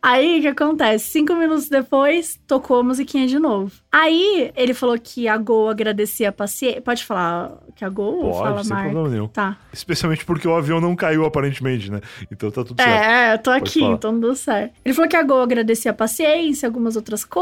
Aí, 0.01 0.39
o 0.39 0.41
que 0.41 0.47
acontece? 0.47 1.05
Cinco 1.05 1.33
minutos 1.35 1.69
depois, 1.69 2.39
tocou 2.45 2.79
a 2.79 2.83
musiquinha 2.83 3.27
de 3.27 3.39
novo. 3.39 3.71
Aí, 3.91 4.51
ele 4.55 4.73
falou 4.73 4.97
que 4.99 5.27
a 5.27 5.37
Gol 5.37 5.69
agradecia 5.69 6.29
a 6.29 6.31
paciência. 6.31 6.81
Pode 6.81 7.05
falar 7.05 7.53
que 7.75 7.85
a 7.85 7.89
Gol 7.89 8.25
ou 8.25 8.33
fala 8.33 8.55
Pode, 8.55 8.67
sem 8.67 8.75
marca? 8.75 8.91
problema 8.91 9.15
nenhum. 9.15 9.27
Tá. 9.29 9.57
Especialmente 9.71 10.25
porque 10.25 10.47
o 10.47 10.55
avião 10.55 10.81
não 10.81 10.95
caiu, 10.95 11.25
aparentemente, 11.25 11.89
né? 11.89 12.01
Então 12.31 12.51
tá 12.51 12.63
tudo 12.63 12.81
certo. 12.81 13.03
É, 13.03 13.33
eu 13.33 13.39
tô 13.39 13.51
aqui, 13.51 13.79
falar. 13.79 13.93
então 13.93 14.19
deu 14.19 14.35
certo. 14.35 14.73
Ele 14.83 14.93
falou 14.93 15.09
que 15.09 15.15
a 15.15 15.23
Gol 15.23 15.41
agradecia 15.41 15.91
a 15.91 15.93
paciência, 15.93 16.67
algumas 16.67 16.95
outras 16.95 17.23
coisas, 17.23 17.34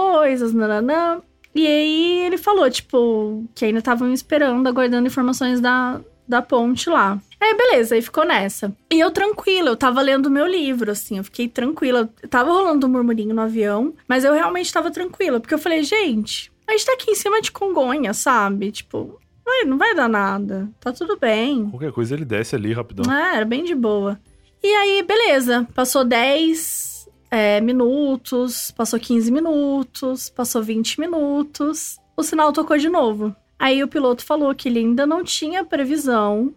nananã. 0.54 1.22
E 1.56 1.68
aí 1.68 2.26
ele 2.26 2.38
falou, 2.38 2.70
tipo, 2.70 3.46
que 3.54 3.66
ainda 3.66 3.80
estavam 3.80 4.12
esperando, 4.12 4.68
aguardando 4.68 5.08
informações 5.08 5.62
da, 5.62 6.02
da 6.28 6.42
ponte 6.42 6.90
lá. 6.90 7.20
Aí, 7.40 7.56
beleza, 7.56 7.96
aí 7.96 8.02
ficou 8.02 8.26
nessa. 8.26 8.76
E 8.92 9.00
eu 9.00 9.12
tranquila, 9.12 9.70
eu 9.70 9.76
tava 9.76 10.02
lendo 10.02 10.32
meu 10.32 10.48
livro, 10.48 10.92
assim, 10.92 11.18
eu 11.18 11.24
fiquei 11.24 11.48
tranquila. 11.48 12.10
Tava 12.30 12.52
rolando 12.52 12.88
um 12.88 12.90
murmurinho 12.90 13.36
no 13.36 13.42
avião, 13.42 13.94
mas 14.08 14.24
eu 14.24 14.34
realmente 14.34 14.74
tava 14.74 14.90
tranquila, 14.90 15.40
porque 15.40 15.54
eu 15.54 15.60
falei, 15.60 15.84
gente, 15.84 16.52
a 16.68 16.72
gente 16.72 16.86
tá 16.86 16.94
aqui 16.94 17.12
em 17.12 17.16
cima 17.16 17.42
de 17.42 17.52
Congonha, 17.52 18.14
sabe? 18.14 18.72
Tipo, 18.72 19.20
vai, 19.46 19.64
não 19.66 19.78
vai 19.78 19.94
dar 19.94 20.10
nada, 20.10 20.70
tá 20.80 20.92
tudo 20.92 21.18
bem. 21.20 21.70
Qualquer 21.70 21.92
coisa 21.92 22.16
ele 22.16 22.26
desce 22.26 22.56
ali 22.56 22.74
rapidão. 22.74 23.14
É, 23.14 23.38
era 23.38 23.46
bem 23.46 23.64
de 23.64 23.76
boa. 23.76 24.20
E 24.64 24.68
aí, 24.68 25.04
beleza. 25.04 25.68
Passou 25.76 26.06
10 26.06 26.93
é, 27.34 27.60
minutos, 27.60 28.70
passou 28.70 29.00
15 29.00 29.32
minutos, 29.32 30.30
passou 30.30 30.62
20 30.62 31.00
minutos. 31.00 31.98
O 32.16 32.22
sinal 32.22 32.54
tocou 32.54 32.78
de 32.78 32.88
novo. 32.88 33.36
Aí 33.58 33.84
o 33.84 33.88
piloto 33.88 34.24
falou 34.24 34.54
que 34.54 34.70
ele 34.70 34.78
ainda 34.78 35.08
não 35.08 35.24
tinha 35.24 35.66
previsão, 35.66 36.54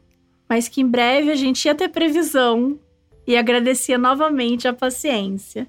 mas 0.46 0.68
que 0.68 0.82
em 0.82 0.86
breve 0.86 1.30
a 1.30 1.34
gente 1.34 1.64
ia 1.64 1.74
ter 1.74 1.88
previsão 1.88 2.78
e 3.26 3.38
agradecia 3.38 3.96
novamente 3.96 4.68
a 4.68 4.72
paciência. 4.74 5.66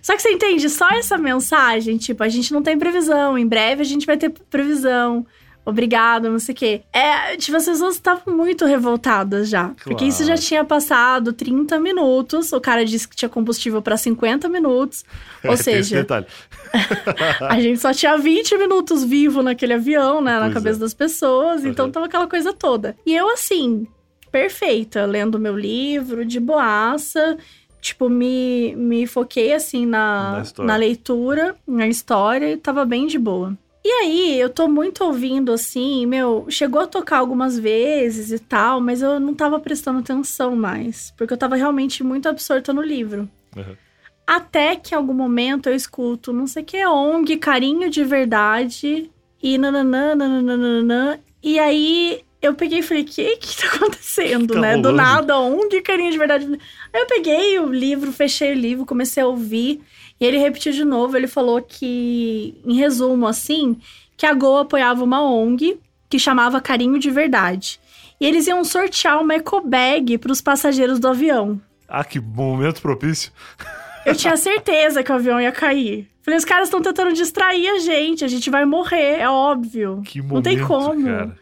Só 0.00 0.16
que 0.16 0.22
você 0.22 0.30
entende, 0.30 0.70
só 0.70 0.88
essa 0.92 1.18
mensagem, 1.18 1.98
tipo, 1.98 2.22
a 2.22 2.28
gente 2.30 2.50
não 2.50 2.62
tem 2.62 2.78
previsão, 2.78 3.36
em 3.36 3.46
breve 3.46 3.82
a 3.82 3.84
gente 3.84 4.06
vai 4.06 4.16
ter 4.16 4.30
previsão 4.30 5.26
obrigado, 5.68 6.30
não 6.30 6.38
sei 6.38 6.54
o 6.54 6.56
quê. 6.56 6.82
É, 6.92 7.36
tipo, 7.36 7.56
as 7.56 7.64
pessoas 7.64 7.94
estavam 7.94 8.34
muito 8.34 8.64
revoltadas 8.64 9.48
já. 9.48 9.64
Claro. 9.64 9.76
Porque 9.84 10.04
isso 10.04 10.24
já 10.24 10.36
tinha 10.36 10.64
passado 10.64 11.32
30 11.32 11.78
minutos. 11.78 12.52
O 12.52 12.60
cara 12.60 12.84
disse 12.84 13.06
que 13.06 13.14
tinha 13.14 13.28
combustível 13.28 13.82
para 13.82 13.96
50 13.96 14.48
minutos. 14.48 15.04
Ou 15.44 15.52
é, 15.52 15.56
seja, 15.56 16.06
a 17.48 17.60
gente 17.60 17.80
só 17.80 17.92
tinha 17.92 18.16
20 18.16 18.56
minutos 18.58 19.04
vivo 19.04 19.42
naquele 19.42 19.74
avião, 19.74 20.20
né? 20.20 20.38
Pois 20.38 20.48
na 20.48 20.54
cabeça 20.54 20.78
é. 20.78 20.80
das 20.80 20.94
pessoas. 20.94 21.62
Uhum. 21.62 21.68
Então 21.68 21.90
tava 21.90 22.06
aquela 22.06 22.26
coisa 22.26 22.52
toda. 22.52 22.96
E 23.04 23.14
eu, 23.14 23.30
assim, 23.30 23.86
perfeita, 24.32 25.04
lendo 25.04 25.38
meu 25.38 25.56
livro, 25.56 26.24
de 26.24 26.40
boaça 26.40 27.36
tipo, 27.80 28.08
me, 28.08 28.74
me 28.76 29.06
foquei 29.06 29.54
assim 29.54 29.86
na, 29.86 30.42
na, 30.58 30.64
na, 30.64 30.76
leitura, 30.76 31.54
na 31.66 31.86
história, 31.86 32.50
e 32.50 32.56
tava 32.56 32.84
bem 32.84 33.06
de 33.06 33.18
boa. 33.18 33.56
E 33.84 33.88
aí, 33.90 34.40
eu 34.40 34.50
tô 34.50 34.68
muito 34.68 35.04
ouvindo 35.04 35.52
assim, 35.52 36.04
meu, 36.04 36.46
chegou 36.48 36.82
a 36.82 36.86
tocar 36.86 37.18
algumas 37.18 37.58
vezes 37.58 38.32
e 38.32 38.38
tal, 38.38 38.80
mas 38.80 39.02
eu 39.02 39.20
não 39.20 39.32
tava 39.32 39.60
prestando 39.60 40.00
atenção 40.00 40.56
mais, 40.56 41.12
porque 41.16 41.32
eu 41.32 41.38
tava 41.38 41.56
realmente 41.56 42.02
muito 42.02 42.28
absorta 42.28 42.72
no 42.72 42.82
livro. 42.82 43.28
Uhum. 43.56 43.76
Até 44.26 44.76
que 44.76 44.94
em 44.94 44.98
algum 44.98 45.14
momento 45.14 45.68
eu 45.68 45.74
escuto, 45.74 46.32
não 46.32 46.46
sei 46.46 46.62
o 46.62 46.66
que, 46.66 46.76
é 46.76 46.88
ONG, 46.88 47.36
carinho 47.38 47.88
de 47.88 48.04
verdade, 48.04 49.10
e 49.42 49.56
nananã, 49.56 50.14
nananã, 50.14 51.18
e 51.42 51.58
aí 51.58 52.20
eu 52.42 52.54
peguei 52.54 52.80
e 52.80 52.82
falei, 52.82 53.02
o 53.02 53.06
que 53.06 53.36
que 53.36 53.56
tá 53.56 53.74
acontecendo, 53.74 54.54
tá 54.54 54.60
né? 54.60 54.70
Rolando. 54.70 54.90
Do 54.90 54.94
nada, 54.94 55.38
ONG, 55.38 55.80
carinho 55.82 56.10
de 56.10 56.18
verdade. 56.18 56.46
Aí 56.92 57.00
eu 57.00 57.06
peguei 57.06 57.58
o 57.58 57.72
livro, 57.72 58.12
fechei 58.12 58.52
o 58.52 58.56
livro, 58.56 58.86
comecei 58.86 59.22
a 59.22 59.26
ouvir. 59.26 59.80
E 60.20 60.24
ele 60.24 60.38
repetiu 60.38 60.72
de 60.72 60.84
novo, 60.84 61.16
ele 61.16 61.26
falou 61.26 61.62
que, 61.62 62.60
em 62.66 62.74
resumo, 62.74 63.26
assim, 63.26 63.76
que 64.16 64.26
a 64.26 64.34
Gol 64.34 64.58
apoiava 64.58 65.04
uma 65.04 65.22
ONG 65.22 65.78
que 66.08 66.18
chamava 66.18 66.60
Carinho 66.60 66.98
de 66.98 67.10
Verdade. 67.10 67.78
E 68.20 68.26
eles 68.26 68.46
iam 68.46 68.64
sortear 68.64 69.20
uma 69.20 69.34
eco 69.34 69.60
bag 69.60 70.18
para 70.18 70.32
os 70.32 70.40
passageiros 70.40 70.98
do 70.98 71.08
avião. 71.08 71.60
Ah, 71.88 72.04
que 72.04 72.18
momento 72.18 72.82
propício. 72.82 73.32
Eu 74.04 74.14
tinha 74.14 74.36
certeza 74.36 75.02
que 75.02 75.12
o 75.12 75.14
avião 75.14 75.40
ia 75.40 75.52
cair. 75.52 76.08
Falei, 76.22 76.36
os 76.36 76.44
caras 76.44 76.68
estão 76.68 76.82
tentando 76.82 77.12
distrair 77.12 77.68
a 77.68 77.78
gente, 77.78 78.24
a 78.24 78.28
gente 78.28 78.50
vai 78.50 78.64
morrer, 78.64 79.20
é 79.20 79.30
óbvio. 79.30 80.02
Que 80.04 80.20
momento, 80.20 80.34
Não 80.34 80.42
tem 80.42 80.60
como. 80.66 81.04
Cara. 81.04 81.36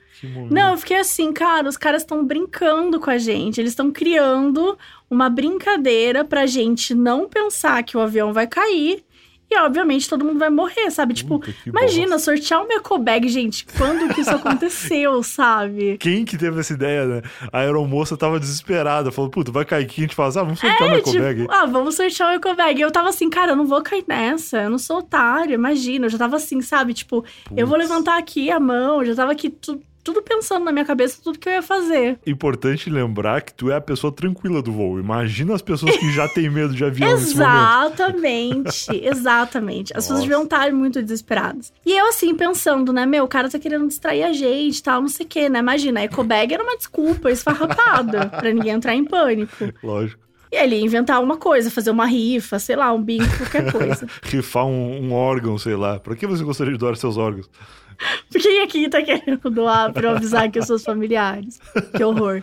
Não, 0.50 0.72
eu 0.72 0.78
fiquei 0.78 0.98
assim, 0.98 1.32
cara, 1.32 1.68
os 1.68 1.76
caras 1.76 2.02
estão 2.02 2.24
brincando 2.24 3.00
com 3.00 3.10
a 3.10 3.18
gente. 3.18 3.60
Eles 3.60 3.72
estão 3.72 3.90
criando 3.90 4.76
uma 5.10 5.28
brincadeira 5.28 6.24
pra 6.24 6.46
gente 6.46 6.94
não 6.94 7.28
pensar 7.28 7.82
que 7.82 7.96
o 7.96 8.00
avião 8.00 8.32
vai 8.32 8.46
cair. 8.46 9.04
E, 9.48 9.56
obviamente, 9.58 10.08
todo 10.08 10.24
mundo 10.24 10.40
vai 10.40 10.50
morrer, 10.50 10.90
sabe? 10.90 11.14
Tipo, 11.14 11.40
imagina, 11.64 12.16
bosta. 12.16 12.36
sortear 12.36 12.64
uma 12.64 12.74
ecobag, 12.74 13.28
gente. 13.28 13.64
Quando 13.76 14.12
que 14.12 14.20
isso 14.20 14.30
aconteceu, 14.34 15.22
sabe? 15.22 15.96
Quem 15.98 16.24
que 16.24 16.36
teve 16.36 16.58
essa 16.58 16.72
ideia, 16.72 17.06
né? 17.06 17.22
A 17.52 17.60
aeromoça 17.60 18.16
tava 18.16 18.40
desesperada. 18.40 19.12
Falou, 19.12 19.30
puta, 19.30 19.52
vai 19.52 19.64
cair 19.64 19.84
aqui. 19.84 20.00
A 20.00 20.02
gente 20.02 20.16
fala, 20.16 20.30
ah, 20.30 20.42
vamos 20.42 20.58
sortear 20.58 20.82
é, 20.82 20.86
uma 20.86 20.98
ecobag. 20.98 21.40
Tipo, 21.42 21.52
ah, 21.52 21.66
vamos 21.66 21.94
sortear 21.94 22.28
uma 22.30 22.36
ecobag. 22.36 22.78
E 22.78 22.82
eu 22.82 22.90
tava 22.90 23.08
assim, 23.08 23.30
cara, 23.30 23.52
eu 23.52 23.56
não 23.56 23.66
vou 23.66 23.80
cair 23.82 24.04
nessa. 24.08 24.62
Eu 24.62 24.70
não 24.70 24.78
sou 24.78 24.98
otário, 24.98 25.54
imagina. 25.54 26.06
Eu 26.06 26.10
já 26.10 26.18
tava 26.18 26.36
assim, 26.36 26.60
sabe? 26.60 26.92
Tipo, 26.92 27.22
Puts. 27.22 27.56
eu 27.56 27.68
vou 27.68 27.78
levantar 27.78 28.18
aqui 28.18 28.50
a 28.50 28.58
mão. 28.58 29.00
Eu 29.00 29.06
já 29.06 29.14
tava 29.14 29.30
aqui 29.30 29.48
tudo 29.48 29.80
tudo 30.06 30.22
pensando 30.22 30.64
na 30.64 30.70
minha 30.70 30.84
cabeça 30.84 31.18
tudo 31.20 31.36
que 31.36 31.48
eu 31.48 31.54
ia 31.54 31.62
fazer. 31.62 32.16
Importante 32.24 32.88
lembrar 32.88 33.42
que 33.42 33.52
tu 33.52 33.72
é 33.72 33.74
a 33.74 33.80
pessoa 33.80 34.12
tranquila 34.12 34.62
do 34.62 34.70
voo. 34.70 35.00
Imagina 35.00 35.52
as 35.52 35.60
pessoas 35.60 35.96
que 35.96 36.12
já 36.12 36.28
têm 36.28 36.48
medo 36.48 36.72
de 36.72 36.84
avião 36.84 37.10
Exatamente, 37.10 38.86
exatamente. 39.04 39.92
As 39.92 39.96
Nossa. 39.96 40.08
pessoas 40.08 40.20
deviam 40.20 40.44
estar 40.44 40.72
muito 40.72 41.02
desesperadas. 41.02 41.72
E 41.84 41.92
eu 41.92 42.06
assim, 42.08 42.36
pensando, 42.36 42.92
né, 42.92 43.04
meu, 43.04 43.24
o 43.24 43.28
cara 43.28 43.50
tá 43.50 43.58
querendo 43.58 43.88
distrair 43.88 44.22
a 44.22 44.32
gente 44.32 44.80
tal, 44.80 45.00
não 45.00 45.08
sei 45.08 45.26
o 45.26 45.28
quê, 45.28 45.48
né? 45.48 45.58
Imagina, 45.58 45.98
a 45.98 46.04
ecobag 46.04 46.54
era 46.54 46.62
uma 46.62 46.76
desculpa 46.76 47.28
esfarrapada 47.28 48.28
pra 48.38 48.52
ninguém 48.52 48.74
entrar 48.74 48.94
em 48.94 49.04
pânico. 49.04 49.56
Lógico. 49.82 50.24
E 50.52 50.56
ele 50.56 50.76
ia 50.76 50.84
inventar 50.84 51.20
uma 51.20 51.36
coisa, 51.36 51.68
fazer 51.68 51.90
uma 51.90 52.06
rifa, 52.06 52.60
sei 52.60 52.76
lá, 52.76 52.92
um 52.92 53.02
bingo, 53.02 53.26
qualquer 53.38 53.72
coisa. 53.72 54.06
Rifar 54.22 54.66
um, 54.66 55.08
um, 55.08 55.12
órgão, 55.12 55.58
sei 55.58 55.74
lá. 55.74 55.98
Pra 55.98 56.14
que 56.14 56.26
você 56.26 56.44
gostaria 56.44 56.72
de 56.72 56.78
doar 56.78 56.96
seus 56.96 57.16
órgãos? 57.16 57.50
Quem 58.30 58.62
aqui 58.62 58.88
tá 58.88 59.02
querendo 59.02 59.50
doar 59.50 59.92
pra 59.92 60.08
eu 60.08 60.16
avisar 60.16 60.50
que 60.50 60.58
os 60.58 60.66
seus 60.66 60.84
familiares? 60.84 61.60
Que 61.96 62.04
horror. 62.04 62.42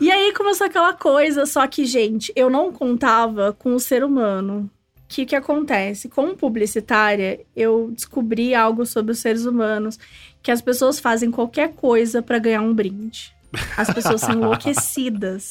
E 0.00 0.10
aí 0.10 0.32
começou 0.32 0.66
aquela 0.66 0.92
coisa, 0.92 1.46
só 1.46 1.66
que, 1.66 1.84
gente, 1.86 2.32
eu 2.34 2.50
não 2.50 2.72
contava 2.72 3.52
com 3.52 3.74
o 3.74 3.80
ser 3.80 4.02
humano. 4.02 4.70
O 4.96 5.08
que, 5.08 5.24
que 5.24 5.36
acontece? 5.36 6.08
Como 6.08 6.36
publicitária, 6.36 7.40
eu 7.54 7.92
descobri 7.92 8.54
algo 8.54 8.84
sobre 8.84 9.12
os 9.12 9.20
seres 9.20 9.46
humanos, 9.46 9.98
que 10.42 10.50
as 10.50 10.60
pessoas 10.60 10.98
fazem 10.98 11.30
qualquer 11.30 11.74
coisa 11.74 12.20
para 12.20 12.38
ganhar 12.38 12.62
um 12.62 12.74
brinde. 12.74 13.32
As 13.76 13.92
pessoas 13.92 14.20
são 14.20 14.34
enlouquecidas. 14.34 15.50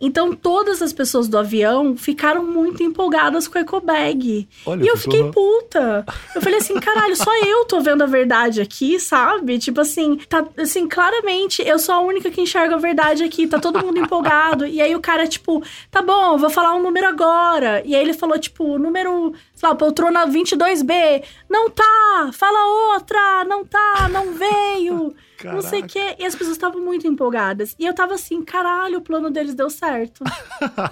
Então, 0.00 0.32
todas 0.32 0.80
as 0.80 0.92
pessoas 0.92 1.28
do 1.28 1.36
avião 1.38 1.96
ficaram 1.96 2.44
muito 2.44 2.82
empolgadas 2.82 3.48
com 3.48 3.58
a 3.58 3.62
ecobag. 3.62 4.48
Olha, 4.64 4.84
e 4.84 4.86
eu 4.86 4.96
fiquei 4.96 5.24
puta. 5.30 6.04
Eu 6.34 6.40
falei 6.40 6.58
assim, 6.58 6.74
caralho, 6.78 7.16
só 7.16 7.36
eu 7.44 7.64
tô 7.64 7.80
vendo 7.80 8.02
a 8.02 8.06
verdade 8.06 8.60
aqui, 8.60 9.00
sabe? 9.00 9.58
Tipo 9.58 9.80
assim, 9.80 10.16
tá 10.28 10.46
assim, 10.56 10.86
claramente, 10.86 11.62
eu 11.62 11.78
sou 11.78 11.94
a 11.94 12.00
única 12.00 12.30
que 12.30 12.40
enxerga 12.40 12.76
a 12.76 12.78
verdade 12.78 13.24
aqui, 13.24 13.46
tá 13.46 13.58
todo 13.58 13.84
mundo 13.84 13.98
empolgado. 13.98 14.66
E 14.66 14.80
aí 14.80 14.94
o 14.94 15.00
cara, 15.00 15.26
tipo, 15.26 15.62
tá 15.90 16.00
bom, 16.00 16.38
vou 16.38 16.50
falar 16.50 16.74
um 16.74 16.82
número 16.82 17.06
agora. 17.06 17.82
E 17.84 17.94
aí 17.94 18.00
ele 18.00 18.14
falou, 18.14 18.38
tipo, 18.38 18.78
número, 18.78 19.32
sei 19.58 19.68
lá, 19.68 19.74
poltrona 19.74 20.24
22B. 20.24 21.24
Não 21.50 21.68
tá, 21.68 22.30
fala 22.32 22.94
outra, 22.94 23.44
não 23.44 23.64
tá, 23.64 24.08
não 24.08 24.32
veio. 24.34 25.12
Caraca. 25.36 25.56
não 25.60 25.62
sei 25.62 25.80
o 25.80 25.86
quê. 25.86 26.14
E 26.16 26.24
as 26.24 26.34
pessoas 26.36 26.56
estavam 26.56 26.80
muito 26.80 27.08
empolgadas. 27.08 27.74
E 27.76 27.84
eu 27.84 27.92
tava 27.92 28.14
assim, 28.14 28.40
caralho, 28.44 28.98
o 28.98 29.00
plano 29.00 29.30
deles 29.30 29.56
deu 29.56 29.68
certo. 29.68 30.22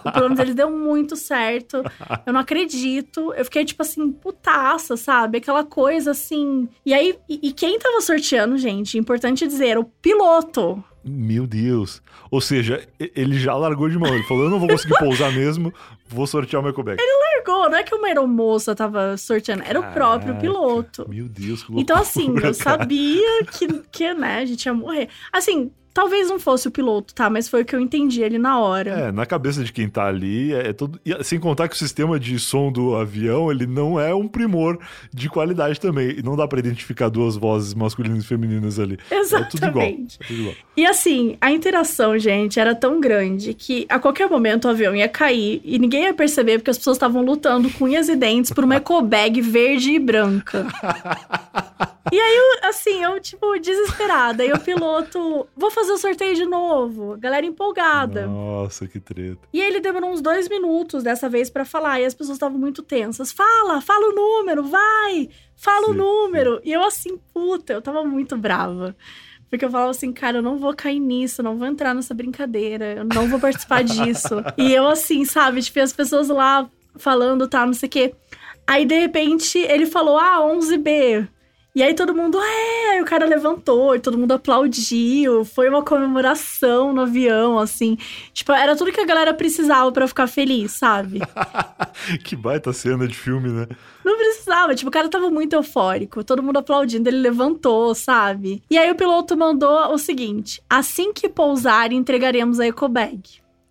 o 0.05 0.13
plano 0.13 0.35
deles 0.35 0.57
deu 0.57 0.69
muito 0.69 1.15
certo. 1.15 1.81
Eu 2.27 2.33
não 2.33 2.41
acredito. 2.41 3.33
Eu 3.35 3.45
fiquei, 3.45 3.65
tipo 3.65 3.83
assim, 3.83 4.11
putaça, 4.11 4.97
sabe? 4.97 5.39
Aquela 5.39 5.63
coisa 5.63 6.11
assim. 6.11 6.69
E 6.85 6.93
aí, 6.93 7.17
e, 7.29 7.39
e 7.49 7.53
quem 7.53 7.79
tava 7.79 8.01
sorteando, 8.01 8.59
gente, 8.59 8.99
importante 8.99 9.47
dizer, 9.47 9.69
era 9.69 9.81
o 9.81 9.85
piloto. 9.85 10.83
Meu 11.09 11.47
Deus. 11.47 12.03
Ou 12.29 12.41
seja, 12.41 12.85
ele 12.99 13.39
já 13.39 13.55
largou 13.55 13.89
de 13.89 13.97
mão. 13.97 14.13
Ele 14.13 14.25
falou: 14.25 14.43
eu 14.43 14.51
não 14.51 14.59
vou 14.59 14.69
conseguir 14.69 14.99
pousar 14.99 15.33
mesmo, 15.33 15.73
vou 16.09 16.27
sortear 16.27 16.61
o 16.61 16.65
meu 16.65 16.73
Quebec. 16.75 17.03
Ele 17.03 17.13
largou, 17.35 17.71
não 17.71 17.77
é 17.79 17.83
que 17.83 17.95
uma 17.95 18.07
aeromoça 18.09 18.75
tava 18.75 19.17
sorteando, 19.17 19.63
era 19.63 19.81
Caraca, 19.81 19.91
o 19.91 19.95
próprio 19.95 20.37
piloto. 20.37 21.09
Meu 21.09 21.29
Deus, 21.29 21.63
que 21.63 21.73
loucura, 21.73 21.81
Então, 21.81 21.97
assim, 21.99 22.29
eu 22.29 22.35
cara. 22.41 22.55
sabia 22.55 23.45
que, 23.45 23.67
que, 23.91 24.15
né, 24.15 24.39
a 24.39 24.45
gente 24.45 24.65
ia 24.67 24.75
morrer. 24.75 25.09
Assim, 25.33 25.71
Talvez 25.97 26.29
não 26.29 26.39
fosse 26.39 26.69
o 26.69 26.71
piloto, 26.71 27.15
tá? 27.15 27.31
Mas 27.31 27.49
foi 27.49 27.63
o 27.63 27.65
que 27.65 27.75
eu 27.75 27.81
entendi 27.81 28.23
ali 28.23 28.37
na 28.37 28.61
hora. 28.61 28.91
É, 28.91 29.11
na 29.11 29.25
cabeça 29.25 29.65
de 29.65 29.73
quem 29.73 29.89
tá 29.89 30.05
ali, 30.05 30.53
é, 30.53 30.69
é 30.69 30.73
todo. 30.75 31.01
E, 31.03 31.25
sem 31.25 31.41
contar 31.41 31.69
que 31.69 31.75
o 31.75 31.79
sistema 31.79 32.21
de 32.21 32.39
som 32.39 32.71
do 32.71 32.95
avião, 32.95 33.51
ele 33.51 33.67
não 33.67 33.99
é 33.99 34.15
um 34.15 34.29
primor 34.29 34.79
de 35.11 35.31
qualidade 35.31 35.81
também. 35.81 36.19
E 36.19 36.23
não 36.23 36.37
dá 36.37 36.47
para 36.47 36.59
identificar 36.59 37.09
duas 37.09 37.35
vozes 37.35 37.73
masculinas 37.73 38.25
e 38.25 38.27
femininas 38.27 38.79
ali. 38.79 38.99
Exatamente. 39.11 39.57
É 39.57 39.59
tudo 39.59 39.67
igual. 39.71 39.87
É 39.87 40.27
tudo 40.27 40.41
igual. 40.41 40.55
E 40.77 40.85
assim, 40.85 41.39
a 41.41 41.51
interação, 41.51 42.19
gente, 42.19 42.61
era 42.61 42.75
tão 42.75 43.01
grande 43.01 43.55
que 43.55 43.87
a 43.89 43.99
qualquer 43.99 44.29
momento 44.29 44.67
o 44.67 44.69
avião 44.69 44.95
ia 44.95 45.09
cair 45.09 45.63
e 45.65 45.79
ninguém 45.79 46.03
ia 46.03 46.13
perceber 46.13 46.59
porque 46.59 46.73
as 46.73 46.77
pessoas 46.77 46.99
estavam 46.99 47.23
lutando 47.23 47.71
com 47.71 47.87
unhas 47.87 48.11
e 48.11 48.17
dentes 48.17 48.53
por 48.53 48.65
uma 48.65 48.77
ecobag 48.77 49.41
verde 49.41 49.93
e 49.93 49.99
branca. 49.99 50.67
E 52.13 52.21
aí, 52.21 52.59
assim, 52.63 53.03
eu, 53.03 53.19
tipo, 53.21 53.59
desesperada. 53.59 54.45
E 54.45 54.53
o 54.53 54.61
piloto, 54.61 55.49
vou 55.57 55.71
fazer 55.71 55.93
o 55.93 55.99
sorteio 55.99 56.35
de 56.35 56.45
novo. 56.47 57.17
Galera 57.19 57.45
empolgada. 57.45 58.27
Nossa, 58.27 58.87
que 58.87 59.01
treta. 59.01 59.41
E 59.53 59.61
ele 59.61 59.81
demorou 59.81 60.11
uns 60.11 60.21
dois 60.21 60.49
minutos 60.49 61.03
dessa 61.03 61.29
vez 61.29 61.51
para 61.51 61.65
falar. 61.65 62.01
E 62.01 62.05
as 62.05 62.15
pessoas 62.15 62.37
estavam 62.37 62.59
muito 62.59 62.83
tensas. 62.83 63.33
Fala, 63.33 63.81
fala 63.81 64.09
o 64.09 64.15
número, 64.15 64.63
vai! 64.65 65.29
Fala 65.57 65.87
sim, 65.87 65.93
o 65.93 65.95
número. 65.95 66.61
E 66.65 66.73
eu, 66.73 66.85
assim, 66.85 67.19
puta, 67.33 67.73
eu 67.73 67.83
tava 67.83 68.05
muito 68.05 68.37
brava. 68.37 68.95
Porque 69.49 69.65
eu 69.65 69.71
falava 69.71 69.91
assim, 69.91 70.13
cara, 70.13 70.39
eu 70.39 70.43
não 70.43 70.59
vou 70.59 70.75
cair 70.75 70.99
nisso, 70.99 71.41
eu 71.41 71.45
não 71.45 71.57
vou 71.57 71.67
entrar 71.67 71.95
nessa 71.95 72.13
brincadeira, 72.13 72.95
eu 72.95 73.05
não 73.05 73.29
vou 73.29 73.39
participar 73.39 73.83
disso. 73.83 74.43
E 74.59 74.73
eu, 74.73 74.87
assim, 74.89 75.25
sabe, 75.25 75.63
tipo, 75.63 75.79
as 75.81 75.93
pessoas 75.93 76.29
lá 76.29 76.69
falando, 76.97 77.49
tá, 77.49 77.65
não 77.65 77.73
sei 77.73 77.87
o 77.87 77.91
quê. 77.91 78.15
Aí, 78.67 78.85
de 78.85 78.99
repente, 78.99 79.59
ele 79.59 79.87
falou, 79.87 80.19
ah, 80.19 80.39
11B. 80.41 81.29
E 81.77 81.83
aí 81.83 81.93
todo 81.93 82.15
mundo, 82.15 82.41
é, 82.41 82.93
aí 82.93 83.03
o 83.03 83.05
cara 83.05 83.27
levantou, 83.27 83.95
e 83.95 84.01
todo 84.01 84.17
mundo 84.17 84.33
aplaudiu, 84.33 85.45
foi 85.45 85.69
uma 85.69 85.83
comemoração 85.83 86.91
no 86.95 87.03
avião, 87.03 87.59
assim. 87.59 87.99
Tipo, 88.33 88.53
era 88.53 88.75
tudo 88.75 88.91
que 88.91 89.01
a 89.03 89.05
galera 89.05 89.35
precisava 89.35 89.93
para 89.93 90.09
ficar 90.09 90.27
feliz, 90.27 90.73
sabe? 90.73 91.21
que 92.25 92.35
baita 92.35 92.73
cena 92.73 93.07
de 93.07 93.15
filme, 93.15 93.51
né? 93.51 93.67
Não 94.03 94.17
precisava, 94.17 94.75
tipo, 94.75 94.89
o 94.89 94.91
cara 94.91 95.11
tava 95.11 95.29
muito 95.29 95.53
eufórico, 95.53 96.25
todo 96.25 96.43
mundo 96.43 96.57
aplaudindo, 96.57 97.11
ele 97.11 97.19
levantou, 97.19 97.95
sabe? 97.95 98.63
E 98.71 98.79
aí 98.79 98.91
o 98.91 98.97
piloto 98.97 99.37
mandou 99.37 99.93
o 99.93 99.99
seguinte: 99.99 100.63
assim 100.71 101.13
que 101.13 101.29
pousar, 101.29 101.93
entregaremos 101.93 102.59
a 102.59 102.67
ecobag. 102.67 103.21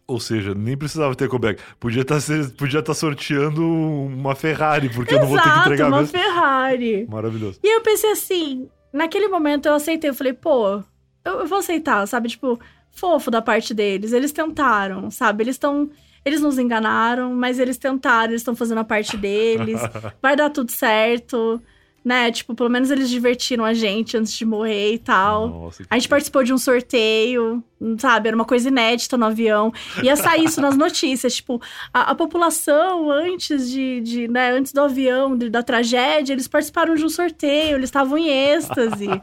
Ou 0.08 0.20
seja, 0.20 0.54
nem 0.54 0.78
precisava 0.78 1.16
ter 1.16 1.26
ecobag. 1.26 1.60
Podia 1.80 2.04
estar 2.04 2.22
tá, 2.22 2.28
podia 2.58 2.82
tá 2.82 2.94
sorteando 2.94 3.64
uma 3.68 4.36
Ferrari, 4.36 4.90
porque 4.90 5.16
Exato, 5.16 5.26
eu 5.26 5.30
não 5.30 5.36
vou 5.36 5.44
ter 5.44 5.52
que 5.52 5.60
entregar 5.60 5.88
uma 5.88 6.02
mesmo. 6.02 6.18
Ferrari. 6.18 7.08
Maravilhoso. 7.10 7.60
E 7.64 7.76
eu 7.76 7.82
pensei 7.82 8.12
assim, 8.12 8.70
naquele 8.94 9.28
momento 9.28 9.66
eu 9.68 9.74
aceitei, 9.74 10.10
eu 10.10 10.14
falei, 10.14 10.34
pô, 10.34 10.84
eu, 11.24 11.40
eu 11.40 11.48
vou 11.48 11.58
aceitar, 11.58 12.08
sabe? 12.08 12.30
Tipo, 12.30 12.60
fofo 12.92 13.32
da 13.32 13.42
parte 13.42 13.74
deles. 13.74 14.14
Eles 14.14 14.32
tentaram, 14.32 15.10
sabe? 15.10 15.44
Eles 15.44 15.56
estão. 15.56 15.90
Eles 16.24 16.42
nos 16.42 16.58
enganaram, 16.58 17.36
mas 17.36 17.60
eles 17.60 17.78
tentaram, 17.78 18.32
eles 18.32 18.42
estão 18.42 18.56
fazendo 18.56 18.80
a 18.80 18.84
parte 18.84 19.16
deles. 19.16 19.80
vai 20.22 20.36
dar 20.36 20.50
tudo 20.50 20.72
certo 20.72 21.62
né? 22.06 22.32
Tipo, 22.32 22.54
pelo 22.54 22.70
menos 22.70 22.92
eles 22.92 23.10
divertiram 23.10 23.66
a 23.66 23.74
gente 23.74 24.16
antes 24.16 24.32
de 24.34 24.46
morrer 24.46 24.94
e 24.94 25.00
tal. 25.00 25.50
Nossa, 25.50 25.84
a 25.90 25.96
gente 25.96 26.08
participou 26.08 26.44
de 26.44 26.54
um 26.54 26.58
sorteio, 26.58 27.64
sabe? 27.98 28.28
Era 28.28 28.36
uma 28.36 28.46
coisa 28.46 28.70
inédita 28.70 29.18
no 29.18 29.26
avião. 29.26 29.74
Ia 30.04 30.16
sair 30.16 30.46
isso 30.46 30.62
nas 30.62 30.78
notícias. 30.78 31.36
Tipo, 31.38 31.60
a, 31.92 32.12
a 32.12 32.16
população, 32.16 33.10
antes 33.10 33.72
de, 33.72 34.02
de, 34.02 34.28
né, 34.28 34.52
antes 34.52 34.72
do 34.72 34.82
avião, 34.82 35.36
de, 35.36 35.50
da 35.50 35.64
tragédia, 35.64 36.34
eles 36.34 36.48
participaram 36.48 36.94
de 36.94 37.04
um 37.04 37.10
sorteio, 37.10 37.76
eles 37.76 37.90
estavam 37.90 38.20
em 38.20 38.30
êxtase. 38.30 39.08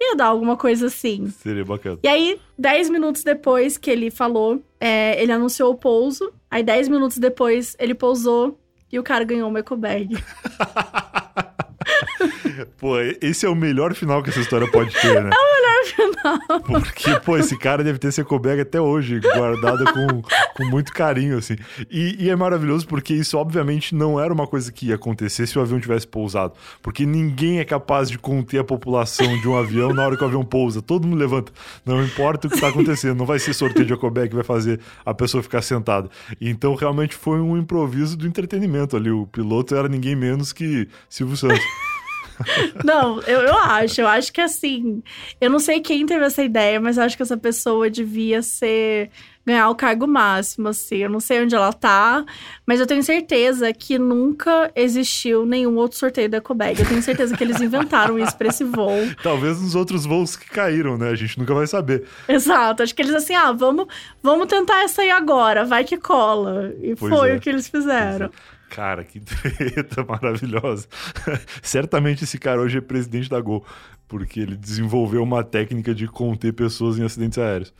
Ia 0.00 0.16
dar 0.16 0.26
alguma 0.26 0.56
coisa 0.56 0.86
assim. 0.86 1.28
Seria 1.28 1.64
bacana. 1.64 1.98
E 2.02 2.08
aí, 2.08 2.40
10 2.58 2.90
minutos 2.90 3.22
depois 3.22 3.76
que 3.76 3.88
ele 3.88 4.10
falou, 4.10 4.60
é, 4.80 5.22
ele 5.22 5.30
anunciou 5.30 5.70
o 5.70 5.76
pouso. 5.76 6.32
Aí, 6.50 6.62
10 6.62 6.88
minutos 6.88 7.18
depois, 7.18 7.76
ele 7.78 7.94
pousou 7.94 8.58
e 8.90 8.98
o 8.98 9.02
cara 9.02 9.22
ganhou 9.22 9.48
uma 9.48 9.60
eco 9.60 9.76
bag. 9.76 10.16
pô, 12.78 12.98
esse 13.20 13.46
é 13.46 13.48
o 13.48 13.54
melhor 13.54 13.94
final 13.94 14.22
que 14.22 14.30
essa 14.30 14.40
história 14.40 14.70
pode 14.70 14.92
ter, 15.00 15.22
né? 15.22 15.30
É 15.32 15.38
o 15.38 15.54
melhor 15.54 15.72
final. 15.84 16.60
Porque, 16.60 17.20
pô, 17.20 17.36
esse 17.36 17.56
cara 17.56 17.82
deve 17.82 17.98
ter 17.98 18.08
esse 18.08 18.20
ecobag 18.20 18.60
até 18.60 18.80
hoje, 18.80 19.20
guardado 19.20 19.84
com, 19.92 20.22
com 20.54 20.64
muito 20.64 20.92
carinho, 20.92 21.38
assim. 21.38 21.56
E, 21.90 22.24
e, 22.24 22.30
é 22.30 22.36
maravilhoso 22.36 22.86
porque 22.86 23.14
isso, 23.14 23.36
obviamente, 23.38 23.94
não 23.94 24.18
era 24.18 24.32
uma 24.32 24.46
coisa 24.46 24.70
que 24.70 24.86
ia 24.86 24.94
acontecer 24.94 25.46
se 25.46 25.58
o 25.58 25.62
avião 25.62 25.80
tivesse 25.80 26.06
pousado. 26.06 26.54
Porque 26.82 27.04
ninguém 27.04 27.58
é 27.58 27.64
capaz 27.64 28.08
de 28.08 28.18
conter 28.18 28.58
a 28.58 28.64
população 28.64 29.38
de 29.40 29.48
um 29.48 29.56
avião 29.56 29.92
na 29.92 30.04
hora 30.04 30.16
que 30.16 30.22
o 30.22 30.26
avião 30.26 30.44
pousa. 30.44 30.80
Todo 30.80 31.06
mundo 31.06 31.18
levanta. 31.18 31.52
Não 31.84 32.02
importa 32.02 32.46
o 32.46 32.50
que 32.50 32.56
está 32.56 32.68
acontecendo. 32.68 33.18
Não 33.18 33.26
vai 33.26 33.38
ser 33.38 33.54
sorteio 33.54 33.86
de 33.86 33.92
ecobag 33.92 34.28
que 34.28 34.34
vai 34.34 34.44
fazer 34.44 34.80
a 35.04 35.14
pessoa 35.14 35.42
ficar 35.42 35.62
sentada. 35.62 36.08
Então, 36.40 36.74
realmente, 36.74 37.14
foi 37.14 37.40
um 37.40 37.56
improviso 37.56 38.16
do 38.16 38.26
entretenimento 38.26 38.96
ali. 38.96 39.10
O 39.10 39.26
piloto 39.26 39.74
era 39.74 39.88
ninguém 39.88 40.16
menos 40.16 40.52
que 40.52 40.88
Silvio 41.08 41.36
Santos. 41.36 41.62
Não, 42.84 43.20
eu, 43.22 43.40
eu 43.40 43.56
acho. 43.58 44.00
Eu 44.00 44.08
acho 44.08 44.32
que 44.32 44.40
assim. 44.40 45.02
Eu 45.40 45.50
não 45.50 45.58
sei 45.58 45.80
quem 45.80 46.06
teve 46.06 46.24
essa 46.24 46.42
ideia, 46.42 46.80
mas 46.80 46.96
eu 46.96 47.04
acho 47.04 47.16
que 47.16 47.22
essa 47.22 47.36
pessoa 47.36 47.90
devia 47.90 48.42
ser. 48.42 49.10
ganhar 49.44 49.68
o 49.70 49.74
cargo 49.74 50.06
máximo, 50.06 50.68
assim. 50.68 50.98
Eu 50.98 51.10
não 51.10 51.20
sei 51.20 51.42
onde 51.42 51.54
ela 51.54 51.72
tá, 51.72 52.24
mas 52.66 52.80
eu 52.80 52.86
tenho 52.86 53.02
certeza 53.02 53.72
que 53.72 53.98
nunca 53.98 54.70
existiu 54.74 55.44
nenhum 55.44 55.76
outro 55.76 55.98
sorteio 55.98 56.28
da 56.28 56.38
Ecobag. 56.38 56.78
Eu 56.78 56.88
tenho 56.88 57.02
certeza 57.02 57.36
que 57.36 57.42
eles 57.42 57.60
inventaram 57.60 58.18
isso 58.18 58.36
pra 58.36 58.48
esse 58.48 58.64
voo. 58.64 58.92
Talvez 59.22 59.60
nos 59.60 59.74
outros 59.74 60.04
voos 60.04 60.36
que 60.36 60.48
caíram, 60.48 60.96
né? 60.96 61.10
A 61.10 61.14
gente 61.14 61.38
nunca 61.38 61.54
vai 61.54 61.66
saber. 61.66 62.04
Exato. 62.28 62.82
Acho 62.82 62.94
que 62.94 63.02
eles 63.02 63.14
assim, 63.14 63.34
ah, 63.34 63.52
vamos, 63.52 63.86
vamos 64.22 64.46
tentar 64.46 64.84
essa 64.84 65.02
aí 65.02 65.10
agora, 65.10 65.64
vai 65.64 65.84
que 65.84 65.96
cola. 65.96 66.72
E 66.80 66.94
pois 66.94 67.12
foi 67.12 67.30
é. 67.30 67.36
o 67.36 67.40
que 67.40 67.48
eles 67.48 67.68
fizeram. 67.68 68.30
Cara, 68.72 69.04
que 69.04 69.20
treta 69.20 70.02
maravilhosa. 70.02 70.88
Certamente 71.62 72.24
esse 72.24 72.38
cara 72.38 72.60
hoje 72.60 72.78
é 72.78 72.80
presidente 72.80 73.28
da 73.28 73.38
Gol, 73.38 73.64
porque 74.08 74.40
ele 74.40 74.56
desenvolveu 74.56 75.22
uma 75.22 75.44
técnica 75.44 75.94
de 75.94 76.08
conter 76.08 76.54
pessoas 76.54 76.98
em 76.98 77.04
acidentes 77.04 77.36
aéreos. 77.36 77.72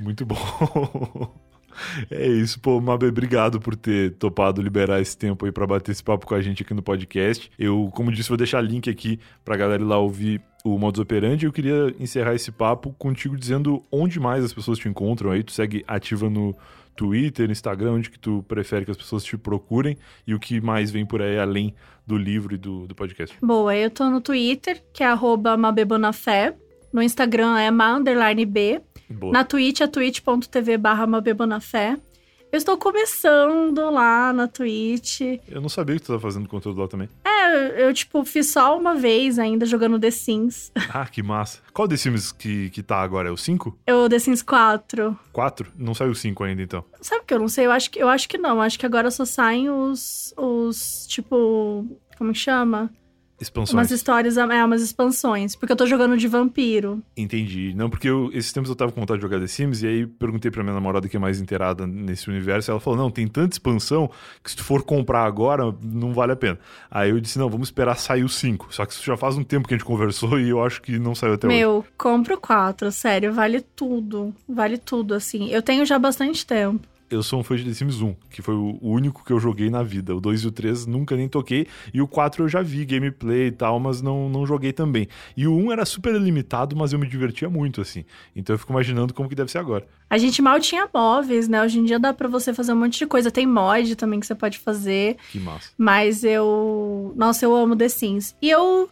Muito 0.00 0.26
bom. 0.26 1.32
É 2.10 2.26
isso, 2.26 2.60
pô, 2.60 2.80
Mabe, 2.80 3.06
obrigado 3.06 3.60
por 3.60 3.74
ter 3.74 4.12
topado 4.12 4.60
liberar 4.60 5.00
esse 5.00 5.16
tempo 5.16 5.44
aí 5.44 5.52
para 5.52 5.66
bater 5.66 5.92
esse 5.92 6.02
papo 6.02 6.26
com 6.26 6.34
a 6.34 6.40
gente 6.40 6.62
aqui 6.62 6.74
no 6.74 6.82
podcast. 6.82 7.50
Eu, 7.58 7.90
como 7.94 8.12
disse, 8.12 8.28
vou 8.28 8.36
deixar 8.36 8.60
link 8.60 8.88
aqui 8.88 9.18
pra 9.44 9.56
galera 9.56 9.82
ir 9.82 9.86
lá 9.86 9.98
ouvir 9.98 10.40
o 10.64 10.78
Modus 10.78 11.00
Operandi. 11.00 11.46
Eu 11.46 11.52
queria 11.52 11.94
encerrar 11.98 12.34
esse 12.34 12.52
papo 12.52 12.94
contigo 12.98 13.36
dizendo 13.36 13.82
onde 13.90 14.20
mais 14.20 14.44
as 14.44 14.52
pessoas 14.52 14.78
te 14.78 14.88
encontram 14.88 15.30
aí. 15.30 15.42
Tu 15.42 15.52
segue 15.52 15.84
ativa 15.86 16.28
no 16.28 16.54
Twitter, 16.94 17.50
Instagram, 17.50 17.92
onde 17.92 18.10
que 18.10 18.18
tu 18.18 18.44
prefere 18.46 18.84
que 18.84 18.90
as 18.90 18.96
pessoas 18.96 19.24
te 19.24 19.36
procurem 19.36 19.96
e 20.26 20.34
o 20.34 20.40
que 20.40 20.60
mais 20.60 20.90
vem 20.90 21.06
por 21.06 21.22
aí 21.22 21.38
além 21.38 21.74
do 22.06 22.16
livro 22.16 22.54
e 22.54 22.58
do, 22.58 22.86
do 22.86 22.94
podcast? 22.94 23.36
Boa, 23.42 23.74
eu 23.76 23.90
tô 23.90 24.08
no 24.10 24.20
Twitter, 24.20 24.82
que 24.92 25.02
é 25.02 25.06
arroba 25.06 25.56
mabebonafé. 25.56 26.54
No 26.92 27.02
Instagram 27.02 27.58
é 27.58 27.70
ma 27.70 27.98
B. 28.46 28.82
Boa. 29.12 29.32
Na 29.32 29.44
Twitch 29.44 29.80
é 29.80 29.86
twitch.tv 29.86 30.78
barra 30.78 31.06
mabebonafé. 31.06 31.98
Eu 32.52 32.58
estou 32.58 32.76
começando 32.76 33.88
lá 33.90 34.30
na 34.30 34.46
Twitch. 34.46 35.22
Eu 35.48 35.62
não 35.62 35.70
sabia 35.70 35.94
que 35.94 36.02
tu 36.02 36.04
estava 36.12 36.20
fazendo 36.20 36.46
conteúdo 36.46 36.82
lá 36.82 36.86
também. 36.86 37.08
É, 37.24 37.82
eu, 37.82 37.94
tipo, 37.94 38.22
fiz 38.26 38.48
só 38.48 38.78
uma 38.78 38.94
vez 38.94 39.38
ainda 39.38 39.64
jogando 39.64 39.98
The 39.98 40.10
Sims. 40.10 40.70
Ah, 40.92 41.06
que 41.06 41.22
massa. 41.22 41.60
Qual 41.72 41.88
The 41.88 41.96
Sims 41.96 42.30
que, 42.30 42.68
que 42.68 42.82
tá 42.82 43.00
agora? 43.00 43.30
É 43.30 43.32
o 43.32 43.36
5? 43.38 43.78
É 43.86 43.94
o 43.94 44.06
The 44.06 44.18
Sims 44.18 44.42
4. 44.42 45.18
4? 45.32 45.72
Não 45.78 45.94
saiu 45.94 46.10
o 46.10 46.14
5 46.14 46.44
ainda, 46.44 46.60
então. 46.60 46.84
Sabe 47.00 47.24
que 47.26 47.32
eu 47.32 47.38
não 47.38 47.48
sei? 47.48 47.64
Eu 47.64 47.72
acho 47.72 47.90
que, 47.90 47.98
eu 47.98 48.08
acho 48.10 48.28
que 48.28 48.36
não. 48.36 48.60
Acho 48.60 48.78
que 48.78 48.84
agora 48.84 49.10
só 49.10 49.24
saem 49.24 49.70
os, 49.70 50.34
os 50.36 51.06
tipo... 51.06 51.86
Como 52.18 52.34
que 52.34 52.38
chama? 52.38 52.90
Expansões. 53.42 53.74
Umas 53.74 53.90
histórias, 53.90 54.36
é, 54.36 54.64
umas 54.64 54.82
expansões. 54.82 55.56
Porque 55.56 55.72
eu 55.72 55.76
tô 55.76 55.84
jogando 55.84 56.16
de 56.16 56.28
vampiro. 56.28 57.02
Entendi. 57.16 57.74
Não, 57.74 57.90
porque 57.90 58.08
eu, 58.08 58.30
esses 58.32 58.52
tempos 58.52 58.70
eu 58.70 58.76
tava 58.76 58.92
com 58.92 59.00
vontade 59.00 59.18
de 59.18 59.22
jogar 59.22 59.40
The 59.40 59.48
Sims, 59.48 59.82
e 59.82 59.86
aí 59.88 60.06
perguntei 60.06 60.50
pra 60.50 60.62
minha 60.62 60.74
namorada 60.74 61.08
que 61.08 61.16
é 61.16 61.20
mais 61.20 61.40
inteirada 61.40 61.86
nesse 61.86 62.30
universo, 62.30 62.70
e 62.70 62.72
ela 62.72 62.80
falou, 62.80 62.98
não, 62.98 63.10
tem 63.10 63.26
tanta 63.26 63.54
expansão 63.54 64.08
que 64.42 64.50
se 64.50 64.56
tu 64.56 64.62
for 64.62 64.84
comprar 64.84 65.24
agora, 65.24 65.74
não 65.82 66.12
vale 66.12 66.32
a 66.32 66.36
pena. 66.36 66.58
Aí 66.88 67.10
eu 67.10 67.20
disse, 67.20 67.38
não, 67.38 67.50
vamos 67.50 67.68
esperar 67.68 67.96
sair 67.96 68.22
o 68.22 68.28
5. 68.28 68.68
Só 68.70 68.86
que 68.86 68.92
isso 68.92 69.04
já 69.04 69.16
faz 69.16 69.36
um 69.36 69.42
tempo 69.42 69.66
que 69.66 69.74
a 69.74 69.76
gente 69.76 69.86
conversou 69.86 70.38
e 70.40 70.48
eu 70.48 70.64
acho 70.64 70.80
que 70.80 70.98
não 70.98 71.14
saiu 71.14 71.34
até 71.34 71.48
Meu, 71.48 71.56
hoje. 71.56 71.62
Meu, 71.62 71.84
compra 71.98 72.34
o 72.34 72.40
4, 72.40 72.92
sério, 72.92 73.32
vale 73.32 73.60
tudo. 73.60 74.32
Vale 74.48 74.78
tudo, 74.78 75.14
assim. 75.14 75.48
Eu 75.48 75.62
tenho 75.62 75.84
já 75.84 75.98
bastante 75.98 76.46
tempo 76.46 76.91
eu 77.12 77.22
sou 77.22 77.40
um 77.40 77.42
fã 77.42 77.54
de 77.54 77.64
The 77.64 77.74
Sims 77.74 78.00
1, 78.00 78.14
que 78.30 78.40
foi 78.40 78.54
o 78.54 78.78
único 78.80 79.24
que 79.24 79.32
eu 79.32 79.38
joguei 79.38 79.68
na 79.68 79.82
vida. 79.82 80.16
O 80.16 80.20
2 80.20 80.42
e 80.42 80.46
o 80.46 80.50
3 80.50 80.86
nunca 80.86 81.14
nem 81.14 81.28
toquei. 81.28 81.66
E 81.92 82.00
o 82.00 82.08
4 82.08 82.44
eu 82.44 82.48
já 82.48 82.62
vi 82.62 82.84
gameplay 82.84 83.48
e 83.48 83.52
tal, 83.52 83.78
mas 83.78 84.00
não, 84.00 84.28
não 84.28 84.46
joguei 84.46 84.72
também. 84.72 85.06
E 85.36 85.46
o 85.46 85.54
1 85.54 85.72
era 85.72 85.84
super 85.84 86.14
limitado, 86.14 86.74
mas 86.74 86.92
eu 86.92 86.98
me 86.98 87.06
divertia 87.06 87.50
muito, 87.50 87.80
assim. 87.80 88.04
Então 88.34 88.54
eu 88.54 88.58
fico 88.58 88.72
imaginando 88.72 89.12
como 89.12 89.28
que 89.28 89.34
deve 89.34 89.50
ser 89.50 89.58
agora. 89.58 89.86
A 90.08 90.18
gente 90.18 90.40
mal 90.40 90.58
tinha 90.58 90.88
móveis, 90.92 91.48
né? 91.48 91.62
Hoje 91.62 91.78
em 91.78 91.84
dia 91.84 91.98
dá 91.98 92.12
para 92.12 92.28
você 92.28 92.52
fazer 92.52 92.72
um 92.72 92.76
monte 92.76 92.98
de 92.98 93.06
coisa. 93.06 93.30
Tem 93.30 93.46
mod 93.46 93.94
também 93.96 94.18
que 94.18 94.26
você 94.26 94.34
pode 94.34 94.58
fazer. 94.58 95.16
Que 95.30 95.38
massa. 95.38 95.70
Mas 95.76 96.24
eu. 96.24 97.12
Nossa, 97.16 97.44
eu 97.44 97.54
amo 97.54 97.76
The 97.76 97.88
Sims. 97.88 98.34
E 98.40 98.50
eu 98.50 98.88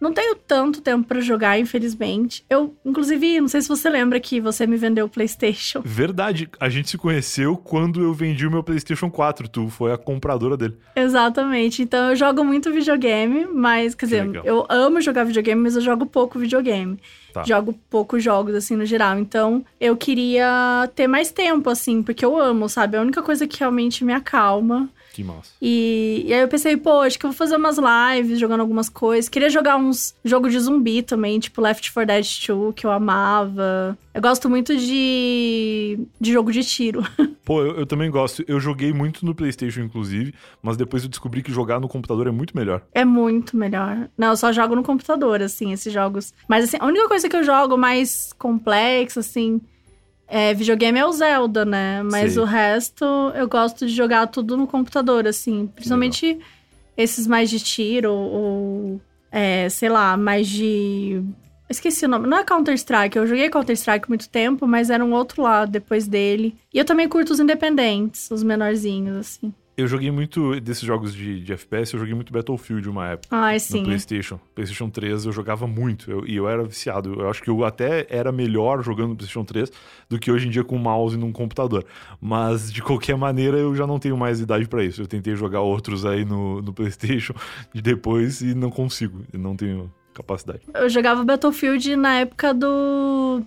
não 0.00 0.12
tenho 0.12 0.34
tanto 0.34 0.80
tempo 0.80 1.06
para 1.06 1.20
jogar, 1.20 1.58
infelizmente. 1.58 2.44
Eu, 2.48 2.74
inclusive, 2.84 3.40
não 3.40 3.48
sei 3.48 3.60
se 3.60 3.68
você 3.68 3.88
lembra 3.90 4.18
que 4.18 4.40
você 4.40 4.66
me 4.66 4.76
vendeu 4.76 5.06
o 5.06 5.08
PlayStation. 5.08 5.82
Verdade. 5.84 6.48
A 6.58 6.68
gente 6.68 6.88
se 6.88 6.96
conheceu 6.96 7.56
quando 7.56 8.00
eu 8.00 8.14
vendi 8.14 8.46
o 8.46 8.50
meu 8.50 8.62
PlayStation 8.62 9.10
4. 9.10 9.48
Tu 9.48 9.68
foi 9.68 9.92
a 9.92 9.98
compradora 9.98 10.56
dele. 10.56 10.76
Exatamente. 10.96 11.82
Então 11.82 12.10
eu 12.10 12.16
jogo 12.16 12.42
muito 12.44 12.72
videogame, 12.72 13.46
mas, 13.46 13.94
quer 13.94 14.06
dizer, 14.06 14.40
eu 14.44 14.66
amo 14.68 15.00
jogar 15.00 15.24
videogame, 15.24 15.60
mas 15.60 15.76
eu 15.76 15.82
jogo 15.82 16.06
pouco 16.06 16.38
videogame. 16.38 16.98
Tá. 17.32 17.44
Jogo 17.44 17.78
poucos 17.88 18.24
jogos, 18.24 18.54
assim, 18.54 18.74
no 18.74 18.84
geral. 18.84 19.18
Então, 19.18 19.64
eu 19.80 19.96
queria 19.96 20.90
ter 20.94 21.06
mais 21.06 21.30
tempo, 21.30 21.70
assim, 21.70 22.02
porque 22.02 22.24
eu 22.24 22.36
amo, 22.38 22.68
sabe? 22.68 22.96
A 22.96 23.00
única 23.00 23.22
coisa 23.22 23.46
que 23.46 23.60
realmente 23.60 24.04
me 24.04 24.12
acalma 24.12 24.88
que 25.12 25.24
massa. 25.24 25.50
E, 25.60 26.24
e 26.26 26.32
aí 26.32 26.40
eu 26.40 26.48
pensei, 26.48 26.76
pô, 26.76 27.00
acho 27.00 27.18
que 27.18 27.26
eu 27.26 27.30
vou 27.30 27.36
fazer 27.36 27.56
umas 27.56 27.76
lives 27.78 28.38
jogando 28.38 28.60
algumas 28.60 28.88
coisas. 28.88 29.28
Queria 29.28 29.50
jogar 29.50 29.76
uns 29.76 30.14
jogos 30.24 30.52
de 30.52 30.60
zumbi 30.60 31.02
também, 31.02 31.38
tipo 31.38 31.60
Left 31.60 31.92
4 31.92 32.06
Dead 32.06 32.26
2, 32.46 32.74
que 32.74 32.86
eu 32.86 32.90
amava. 32.90 33.98
Eu 34.12 34.20
gosto 34.20 34.50
muito 34.50 34.76
de, 34.76 35.98
de 36.20 36.32
jogo 36.32 36.50
de 36.52 36.64
tiro. 36.64 37.02
Pô, 37.44 37.62
eu, 37.62 37.78
eu, 37.78 37.86
também 37.86 38.10
gosto. 38.10 38.44
Eu 38.46 38.60
joguei 38.60 38.92
muito 38.92 39.24
no 39.24 39.34
PlayStation, 39.34 39.80
inclusive, 39.80 40.34
mas 40.62 40.76
depois 40.76 41.02
eu 41.02 41.08
descobri 41.08 41.42
que 41.42 41.52
jogar 41.52 41.80
no 41.80 41.88
computador 41.88 42.26
é 42.26 42.30
muito 42.30 42.56
melhor. 42.56 42.82
É 42.92 43.04
muito 43.04 43.56
melhor. 43.56 44.08
Não, 44.16 44.28
eu 44.28 44.36
só 44.36 44.52
jogo 44.52 44.74
no 44.74 44.82
computador, 44.82 45.42
assim, 45.42 45.72
esses 45.72 45.92
jogos. 45.92 46.32
Mas, 46.48 46.64
assim, 46.64 46.76
a 46.80 46.86
única 46.86 47.08
coisa 47.08 47.28
que 47.28 47.36
eu 47.36 47.44
jogo 47.44 47.76
mais 47.76 48.32
complexa, 48.38 49.20
assim, 49.20 49.60
é, 50.30 50.54
videogame 50.54 50.98
é 50.98 51.04
o 51.04 51.12
Zelda, 51.12 51.64
né? 51.64 52.02
Mas 52.04 52.34
Sim. 52.34 52.40
o 52.40 52.44
resto 52.44 53.04
eu 53.34 53.48
gosto 53.48 53.84
de 53.84 53.92
jogar 53.92 54.28
tudo 54.28 54.56
no 54.56 54.66
computador, 54.66 55.26
assim. 55.26 55.66
Principalmente 55.66 56.24
Legal. 56.26 56.42
esses 56.96 57.26
mais 57.26 57.50
de 57.50 57.58
tiro 57.58 58.12
ou 58.12 59.00
é, 59.32 59.68
sei 59.68 59.88
lá, 59.88 60.16
mais 60.16 60.48
de. 60.48 61.20
Esqueci 61.68 62.04
o 62.04 62.08
nome. 62.08 62.28
Não 62.28 62.38
é 62.38 62.44
Counter-Strike. 62.44 63.16
Eu 63.16 63.26
joguei 63.26 63.50
Counter-Strike 63.50 64.08
muito 64.08 64.28
tempo, 64.28 64.66
mas 64.66 64.88
era 64.88 65.04
um 65.04 65.12
outro 65.12 65.42
lado 65.42 65.70
depois 65.70 66.06
dele. 66.06 66.56
E 66.72 66.78
eu 66.78 66.84
também 66.84 67.08
curto 67.08 67.32
os 67.32 67.40
independentes, 67.40 68.30
os 68.30 68.42
menorzinhos, 68.42 69.16
assim. 69.16 69.54
Eu 69.80 69.88
joguei 69.88 70.10
muito 70.10 70.60
desses 70.60 70.82
jogos 70.82 71.14
de, 71.14 71.40
de 71.40 71.52
FPS, 71.52 71.94
eu 71.94 72.00
joguei 72.00 72.14
muito 72.14 72.32
Battlefield 72.32 72.88
uma 72.88 73.08
época. 73.08 73.28
Ah, 73.34 73.58
sim. 73.58 73.78
No 73.78 73.86
PlayStation. 73.86 74.38
PlayStation 74.54 74.90
3 74.90 75.24
eu 75.24 75.32
jogava 75.32 75.66
muito 75.66 76.10
eu, 76.10 76.26
e 76.26 76.36
eu 76.36 76.48
era 76.48 76.62
viciado. 76.62 77.20
Eu 77.20 77.30
acho 77.30 77.42
que 77.42 77.48
eu 77.48 77.64
até 77.64 78.06
era 78.10 78.30
melhor 78.30 78.82
jogando 78.82 79.10
no 79.10 79.16
PlayStation 79.16 79.44
3 79.44 79.72
do 80.08 80.18
que 80.18 80.30
hoje 80.30 80.48
em 80.48 80.50
dia 80.50 80.62
com 80.62 80.76
mouse 80.76 81.16
num 81.16 81.32
computador. 81.32 81.84
Mas 82.20 82.70
de 82.72 82.82
qualquer 82.82 83.16
maneira 83.16 83.56
eu 83.56 83.74
já 83.74 83.86
não 83.86 83.98
tenho 83.98 84.16
mais 84.16 84.40
idade 84.40 84.68
para 84.68 84.84
isso. 84.84 85.00
Eu 85.00 85.06
tentei 85.06 85.34
jogar 85.34 85.60
outros 85.60 86.04
aí 86.04 86.24
no, 86.24 86.60
no 86.60 86.72
PlayStation 86.72 87.34
depois 87.74 88.40
e 88.42 88.54
não 88.54 88.70
consigo. 88.70 89.24
Eu 89.32 89.38
não 89.38 89.56
tenho 89.56 89.92
capacidade. 90.12 90.60
Eu 90.74 90.88
jogava 90.88 91.24
Battlefield 91.24 91.96
na 91.96 92.16
época 92.20 92.52
do 92.52 93.42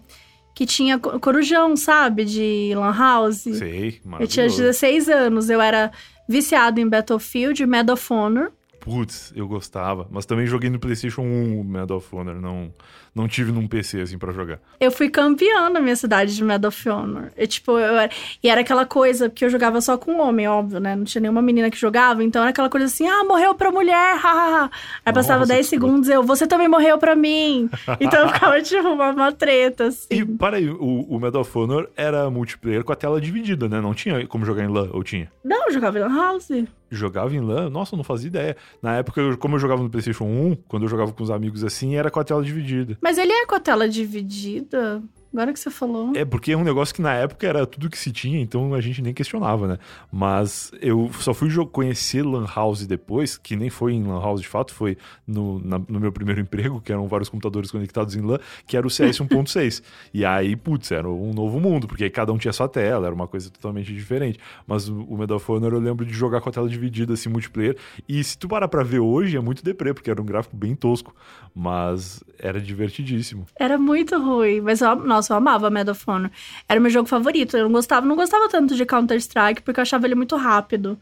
que 0.55 0.65
tinha 0.65 0.99
corujão, 0.99 1.75
sabe? 1.75 2.25
De 2.25 2.73
Lan 2.75 2.95
House. 2.95 3.41
Sei, 3.41 3.99
Eu 4.19 4.27
tinha 4.27 4.47
16 4.47 5.09
anos, 5.09 5.49
eu 5.49 5.59
era 5.59 5.91
viciado 6.27 6.79
em 6.79 6.87
Battlefield, 6.87 7.65
Medal 7.65 7.93
of 7.93 8.13
Honor. 8.13 8.51
Putz, 8.79 9.31
eu 9.35 9.47
gostava. 9.47 10.07
Mas 10.11 10.25
também 10.25 10.45
joguei 10.45 10.69
no 10.69 10.79
PlayStation 10.79 11.21
1 11.21 11.59
o 11.59 11.63
Medal 11.63 11.97
of 11.97 12.15
Honor. 12.15 12.35
Não, 12.35 12.73
não 13.15 13.27
tive 13.27 13.51
num 13.51 13.67
PC, 13.67 14.01
assim, 14.01 14.17
para 14.17 14.31
jogar. 14.31 14.59
Eu 14.79 14.91
fui 14.91 15.09
campeã 15.09 15.69
na 15.69 15.79
minha 15.79 15.95
cidade 15.95 16.35
de 16.35 16.43
Medal 16.43 16.69
of 16.69 16.89
Honor. 16.89 17.31
E, 17.37 17.45
tipo, 17.45 17.71
eu 17.71 17.97
era... 17.97 18.11
E 18.41 18.49
era 18.49 18.61
aquela 18.61 18.85
coisa, 18.85 19.29
que 19.29 19.45
eu 19.45 19.49
jogava 19.49 19.79
só 19.81 19.97
com 19.97 20.19
homem, 20.19 20.47
óbvio, 20.47 20.79
né? 20.79 20.95
Não 20.95 21.03
tinha 21.03 21.21
nenhuma 21.21 21.41
menina 21.41 21.69
que 21.69 21.77
jogava. 21.77 22.23
Então 22.23 22.41
era 22.41 22.49
aquela 22.49 22.69
coisa 22.69 22.87
assim, 22.87 23.07
ah, 23.07 23.23
morreu 23.23 23.53
pra 23.53 23.71
mulher, 23.71 24.17
hahaha. 24.17 24.63
Aí 25.05 25.13
Nossa, 25.13 25.13
passava 25.13 25.45
10 25.45 25.67
segundos 25.67 26.09
eu, 26.09 26.23
você 26.23 26.47
também 26.47 26.67
morreu 26.67 26.97
pra 26.97 27.15
mim. 27.15 27.69
Então 27.99 28.21
eu 28.21 28.29
ficava, 28.29 28.59
tipo, 28.63 28.87
uma, 28.89 29.11
uma 29.11 29.31
treta, 29.31 29.87
assim. 29.87 30.07
E, 30.09 30.25
para 30.25 30.57
aí, 30.57 30.69
o, 30.69 31.05
o 31.07 31.19
Medal 31.19 31.41
of 31.41 31.57
Honor 31.57 31.89
era 31.95 32.29
multiplayer 32.29 32.83
com 32.83 32.91
a 32.91 32.95
tela 32.95 33.21
dividida, 33.21 33.69
né? 33.69 33.79
Não 33.79 33.93
tinha 33.93 34.25
como 34.27 34.45
jogar 34.45 34.63
em 34.63 34.67
LAN, 34.67 34.89
ou 34.91 35.03
tinha? 35.03 35.31
Não, 35.43 35.67
eu 35.67 35.73
jogava 35.73 35.99
em 35.99 36.01
LAN 36.01 36.15
House 36.15 36.49
jogava 36.95 37.35
em 37.35 37.39
LAN, 37.39 37.69
nossa, 37.69 37.95
eu 37.95 37.97
não 37.97 38.03
fazia 38.03 38.27
ideia. 38.27 38.55
Na 38.81 38.97
época, 38.97 39.19
eu, 39.19 39.37
como 39.37 39.55
eu 39.55 39.59
jogava 39.59 39.81
no 39.81 39.89
PlayStation 39.89 40.25
1, 40.25 40.57
quando 40.67 40.83
eu 40.83 40.89
jogava 40.89 41.11
com 41.11 41.23
os 41.23 41.31
amigos 41.31 41.63
assim, 41.63 41.95
era 41.95 42.09
com 42.09 42.19
a 42.19 42.23
tela 42.23 42.43
dividida. 42.43 42.97
Mas 43.03 43.17
ele 43.17 43.33
é 43.33 43.45
com 43.45 43.53
a 43.53 43.59
tela 43.59 43.89
dividida? 43.89 45.03
Agora 45.33 45.51
que 45.51 45.59
você 45.59 45.71
falou. 45.71 46.11
É, 46.15 46.23
porque 46.23 46.51
é 46.51 46.57
um 46.57 46.63
negócio 46.63 46.93
que 46.93 47.01
na 47.01 47.13
época 47.13 47.47
era 47.47 47.65
tudo 47.65 47.89
que 47.89 47.97
se 47.97 48.11
tinha, 48.11 48.39
então 48.39 48.73
a 48.75 48.79
gente 48.79 49.01
nem 49.01 49.13
questionava, 49.13 49.67
né? 49.67 49.79
Mas 50.11 50.71
eu 50.79 51.09
só 51.19 51.33
fui 51.33 51.49
conhecer 51.65 52.23
Lan 52.23 52.45
House 52.45 52.85
depois, 52.85 53.35
que 53.35 53.55
nem 53.55 53.69
foi 53.69 53.93
em 53.93 54.03
Lan 54.03 54.21
House 54.21 54.41
de 54.41 54.47
fato, 54.47 54.73
foi 54.73 54.95
no, 55.25 55.59
na, 55.59 55.79
no 55.87 55.99
meu 55.99 56.11
primeiro 56.11 56.39
emprego, 56.39 56.79
que 56.79 56.91
eram 56.91 57.07
vários 57.07 57.29
computadores 57.29 57.71
conectados 57.71 58.15
em 58.15 58.21
LAN, 58.21 58.37
que 58.67 58.77
era 58.77 58.85
o 58.85 58.89
CS 58.89 59.19
1.6. 59.19 59.81
e 60.13 60.23
aí, 60.23 60.55
putz, 60.55 60.91
era 60.91 61.09
um 61.09 61.33
novo 61.33 61.59
mundo, 61.59 61.87
porque 61.87 62.03
aí 62.03 62.09
cada 62.09 62.31
um 62.31 62.37
tinha 62.37 62.53
sua 62.53 62.67
tela, 62.67 63.07
era 63.07 63.15
uma 63.15 63.27
coisa 63.27 63.49
totalmente 63.49 63.91
diferente. 63.93 64.39
Mas 64.67 64.87
o 64.87 65.17
Medal 65.17 65.37
of 65.37 65.51
Honor 65.51 65.73
eu 65.73 65.79
lembro 65.79 66.05
de 66.05 66.13
jogar 66.13 66.41
com 66.41 66.49
a 66.49 66.51
tela 66.51 66.69
dividida, 66.69 67.13
assim, 67.13 67.29
multiplayer. 67.29 67.75
E 68.07 68.23
se 68.23 68.37
tu 68.37 68.47
parar 68.47 68.67
pra 68.67 68.83
ver 68.83 68.99
hoje, 68.99 69.35
é 69.35 69.39
muito 69.39 69.63
deprê, 69.63 69.93
porque 69.93 70.11
era 70.11 70.21
um 70.21 70.25
gráfico 70.25 70.55
bem 70.55 70.75
tosco. 70.75 71.15
Mas 71.55 72.23
era 72.39 72.59
divertidíssimo. 72.59 73.45
Era 73.59 73.77
muito 73.77 74.17
ruim, 74.17 74.59
mas 74.59 74.81
nossa, 74.81 75.22
nossa, 75.23 75.33
eu 75.33 75.37
amava 75.37 75.69
Medal 75.69 75.93
of 75.93 76.03
Honor. 76.05 76.29
Era 76.67 76.79
meu 76.79 76.91
jogo 76.91 77.07
favorito. 77.07 77.55
Eu 77.55 77.63
não 77.63 77.71
gostava, 77.71 78.05
não 78.05 78.15
gostava 78.15 78.49
tanto 78.49 78.75
de 78.75 78.85
Counter-Strike, 78.85 79.61
porque 79.61 79.79
eu 79.79 79.81
achava 79.81 80.05
ele 80.05 80.15
muito 80.15 80.35
rápido. 80.35 80.99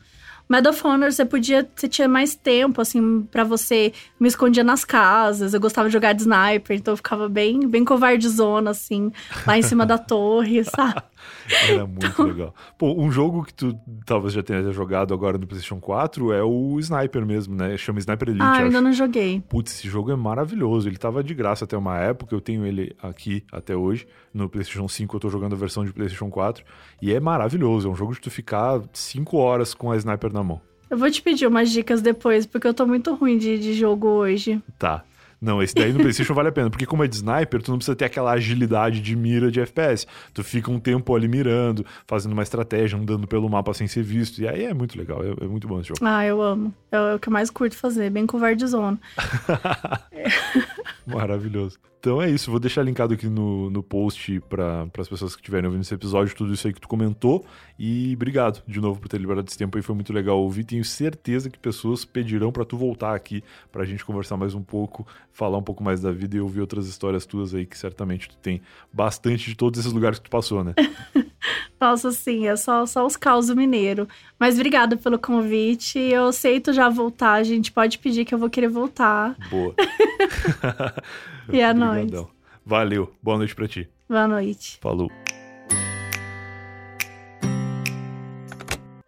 Medal 0.47 0.73
of 0.73 0.85
Honor, 0.85 1.11
você 1.11 1.25
podia, 1.25 1.67
você 1.73 1.87
tinha 1.87 2.07
mais 2.07 2.35
tempo, 2.35 2.81
assim, 2.81 3.21
para 3.31 3.43
você 3.43 3.93
me 4.19 4.27
escondia 4.27 4.63
nas 4.63 4.85
casas. 4.85 5.53
Eu 5.53 5.59
gostava 5.59 5.87
de 5.87 5.93
jogar 5.93 6.13
de 6.13 6.21
sniper, 6.21 6.77
então 6.77 6.91
eu 6.91 6.97
ficava 6.97 7.27
bem, 7.27 7.67
bem 7.67 7.83
covardezona, 7.83 8.71
assim, 8.71 9.11
lá 9.47 9.57
em 9.57 9.61
cima 9.61 9.85
da 9.85 9.97
torre, 9.97 10.63
sabe? 10.65 11.01
Era 11.69 11.85
muito 11.85 12.05
então... 12.05 12.25
legal. 12.25 12.55
Pô, 12.77 12.93
um 12.93 13.11
jogo 13.11 13.43
que 13.43 13.53
tu 13.53 13.77
talvez 14.05 14.33
já 14.33 14.43
tenha 14.43 14.71
jogado 14.71 15.13
agora 15.13 15.37
no 15.37 15.47
PlayStation 15.47 15.79
4 15.79 16.31
é 16.33 16.43
o 16.43 16.79
Sniper 16.79 17.25
mesmo, 17.25 17.55
né? 17.55 17.77
Chama 17.77 17.99
Sniper 17.99 18.29
Elite. 18.29 18.43
Ah, 18.43 18.59
eu 18.59 18.65
ainda 18.65 18.81
não 18.81 18.93
joguei. 18.93 19.41
Putz, 19.49 19.73
esse 19.73 19.87
jogo 19.87 20.11
é 20.11 20.15
maravilhoso. 20.15 20.87
Ele 20.87 20.97
tava 20.97 21.23
de 21.23 21.33
graça 21.33 21.65
até 21.65 21.77
uma 21.77 21.97
época. 21.97 22.33
Eu 22.35 22.41
tenho 22.41 22.65
ele 22.65 22.95
aqui 23.01 23.43
até 23.51 23.75
hoje. 23.75 24.07
No 24.33 24.49
PlayStation 24.49 24.87
5 24.87 25.15
eu 25.15 25.19
tô 25.19 25.29
jogando 25.29 25.53
a 25.53 25.57
versão 25.57 25.83
de 25.83 25.91
PlayStation 25.91 26.29
4. 26.29 26.63
E 27.01 27.13
é 27.13 27.19
maravilhoso. 27.19 27.87
É 27.87 27.91
um 27.91 27.95
jogo 27.95 28.13
de 28.13 28.21
tu 28.21 28.29
ficar 28.29 28.81
5 28.93 29.37
horas 29.37 29.73
com 29.73 29.91
a 29.91 29.97
Sniper 29.97 30.31
na 30.31 30.43
mão. 30.43 30.61
Eu 30.89 30.97
vou 30.97 31.09
te 31.09 31.21
pedir 31.21 31.47
umas 31.47 31.71
dicas 31.71 32.01
depois, 32.01 32.45
porque 32.45 32.67
eu 32.67 32.73
tô 32.73 32.85
muito 32.85 33.13
ruim 33.15 33.37
de, 33.37 33.57
de 33.57 33.73
jogo 33.73 34.07
hoje. 34.07 34.61
Tá. 34.77 35.05
Não, 35.41 35.61
esse 35.61 35.73
daí 35.73 35.91
no 35.91 35.99
PlayStation 35.99 36.35
vale 36.35 36.49
a 36.49 36.51
pena, 36.51 36.69
porque 36.69 36.85
como 36.85 37.03
é 37.03 37.07
de 37.07 37.15
sniper, 37.15 37.63
tu 37.63 37.71
não 37.71 37.79
precisa 37.79 37.95
ter 37.95 38.05
aquela 38.05 38.31
agilidade 38.31 39.01
de 39.01 39.15
mira 39.15 39.49
de 39.49 39.59
FPS. 39.59 40.05
Tu 40.35 40.43
fica 40.43 40.69
um 40.69 40.79
tempo 40.79 41.15
ali 41.15 41.27
mirando, 41.27 41.83
fazendo 42.05 42.33
uma 42.33 42.43
estratégia, 42.43 42.95
andando 42.95 43.27
pelo 43.27 43.49
mapa 43.49 43.73
sem 43.73 43.87
ser 43.87 44.03
visto. 44.03 44.39
E 44.39 44.47
aí 44.47 44.65
é 44.65 44.73
muito 44.73 44.95
legal, 44.95 45.23
é, 45.23 45.43
é 45.43 45.47
muito 45.47 45.67
bom 45.67 45.79
esse 45.79 45.89
jogo. 45.89 45.99
Ah, 46.03 46.23
eu 46.23 46.39
amo. 46.39 46.71
É, 46.91 46.95
é 46.95 47.15
o 47.15 47.19
que 47.19 47.27
eu 47.27 47.33
mais 47.33 47.49
curto 47.49 47.75
fazer, 47.75 48.11
bem 48.11 48.27
covardezona. 48.27 48.99
Maravilhoso. 51.07 51.79
Então 52.01 52.19
é 52.19 52.27
isso, 52.27 52.49
vou 52.49 52.59
deixar 52.59 52.81
linkado 52.81 53.13
aqui 53.13 53.27
no, 53.27 53.69
no 53.69 53.83
post 53.83 54.39
para 54.49 54.87
as 54.97 55.07
pessoas 55.07 55.35
que 55.35 55.41
estiverem 55.41 55.67
ouvindo 55.67 55.83
esse 55.83 55.93
episódio, 55.93 56.35
tudo 56.35 56.51
isso 56.51 56.65
aí 56.65 56.73
que 56.73 56.81
tu 56.81 56.87
comentou. 56.87 57.45
E 57.77 58.13
obrigado 58.15 58.63
de 58.67 58.81
novo 58.81 58.99
por 58.99 59.07
ter 59.07 59.19
liberado 59.19 59.47
esse 59.47 59.55
tempo 59.55 59.77
aí, 59.77 59.83
foi 59.83 59.93
muito 59.93 60.11
legal 60.11 60.39
ouvir. 60.39 60.63
Tenho 60.63 60.83
certeza 60.83 61.47
que 61.47 61.59
pessoas 61.59 62.03
pedirão 62.03 62.51
para 62.51 62.65
tu 62.65 62.75
voltar 62.75 63.13
aqui 63.13 63.43
para 63.71 63.83
a 63.83 63.85
gente 63.85 64.03
conversar 64.03 64.35
mais 64.35 64.55
um 64.55 64.63
pouco, 64.63 65.05
falar 65.31 65.59
um 65.59 65.61
pouco 65.63 65.83
mais 65.83 66.01
da 66.01 66.11
vida 66.11 66.35
e 66.35 66.39
ouvir 66.39 66.61
outras 66.61 66.87
histórias 66.87 67.23
tuas 67.23 67.53
aí 67.53 67.67
que 67.67 67.77
certamente 67.77 68.29
tu 68.29 68.37
tem 68.37 68.63
bastante 68.91 69.47
de 69.47 69.55
todos 69.55 69.79
esses 69.79 69.93
lugares 69.93 70.17
que 70.17 70.25
tu 70.25 70.31
passou, 70.31 70.63
né? 70.63 70.73
Nossa, 71.79 72.11
sim, 72.11 72.47
é 72.47 72.55
só, 72.55 72.85
só 72.85 73.05
os 73.05 73.15
causos 73.15 73.55
mineiro. 73.55 74.07
Mas 74.39 74.55
obrigada 74.55 74.97
pelo 74.97 75.17
convite. 75.17 75.99
Eu 75.99 76.27
aceito 76.27 76.73
já 76.73 76.89
voltar. 76.89 77.33
A 77.33 77.43
gente 77.43 77.71
pode 77.71 77.97
pedir 77.97 78.23
que 78.25 78.33
eu 78.33 78.39
vou 78.39 78.49
querer 78.49 78.69
voltar. 78.69 79.35
Boa. 79.49 79.73
e 81.53 81.61
é 81.61 81.73
nóis. 81.73 82.11
Valeu. 82.65 83.13
Boa 83.21 83.37
noite 83.37 83.55
pra 83.55 83.67
ti. 83.67 83.89
Boa 84.07 84.27
noite. 84.27 84.77
Falou. 84.81 85.09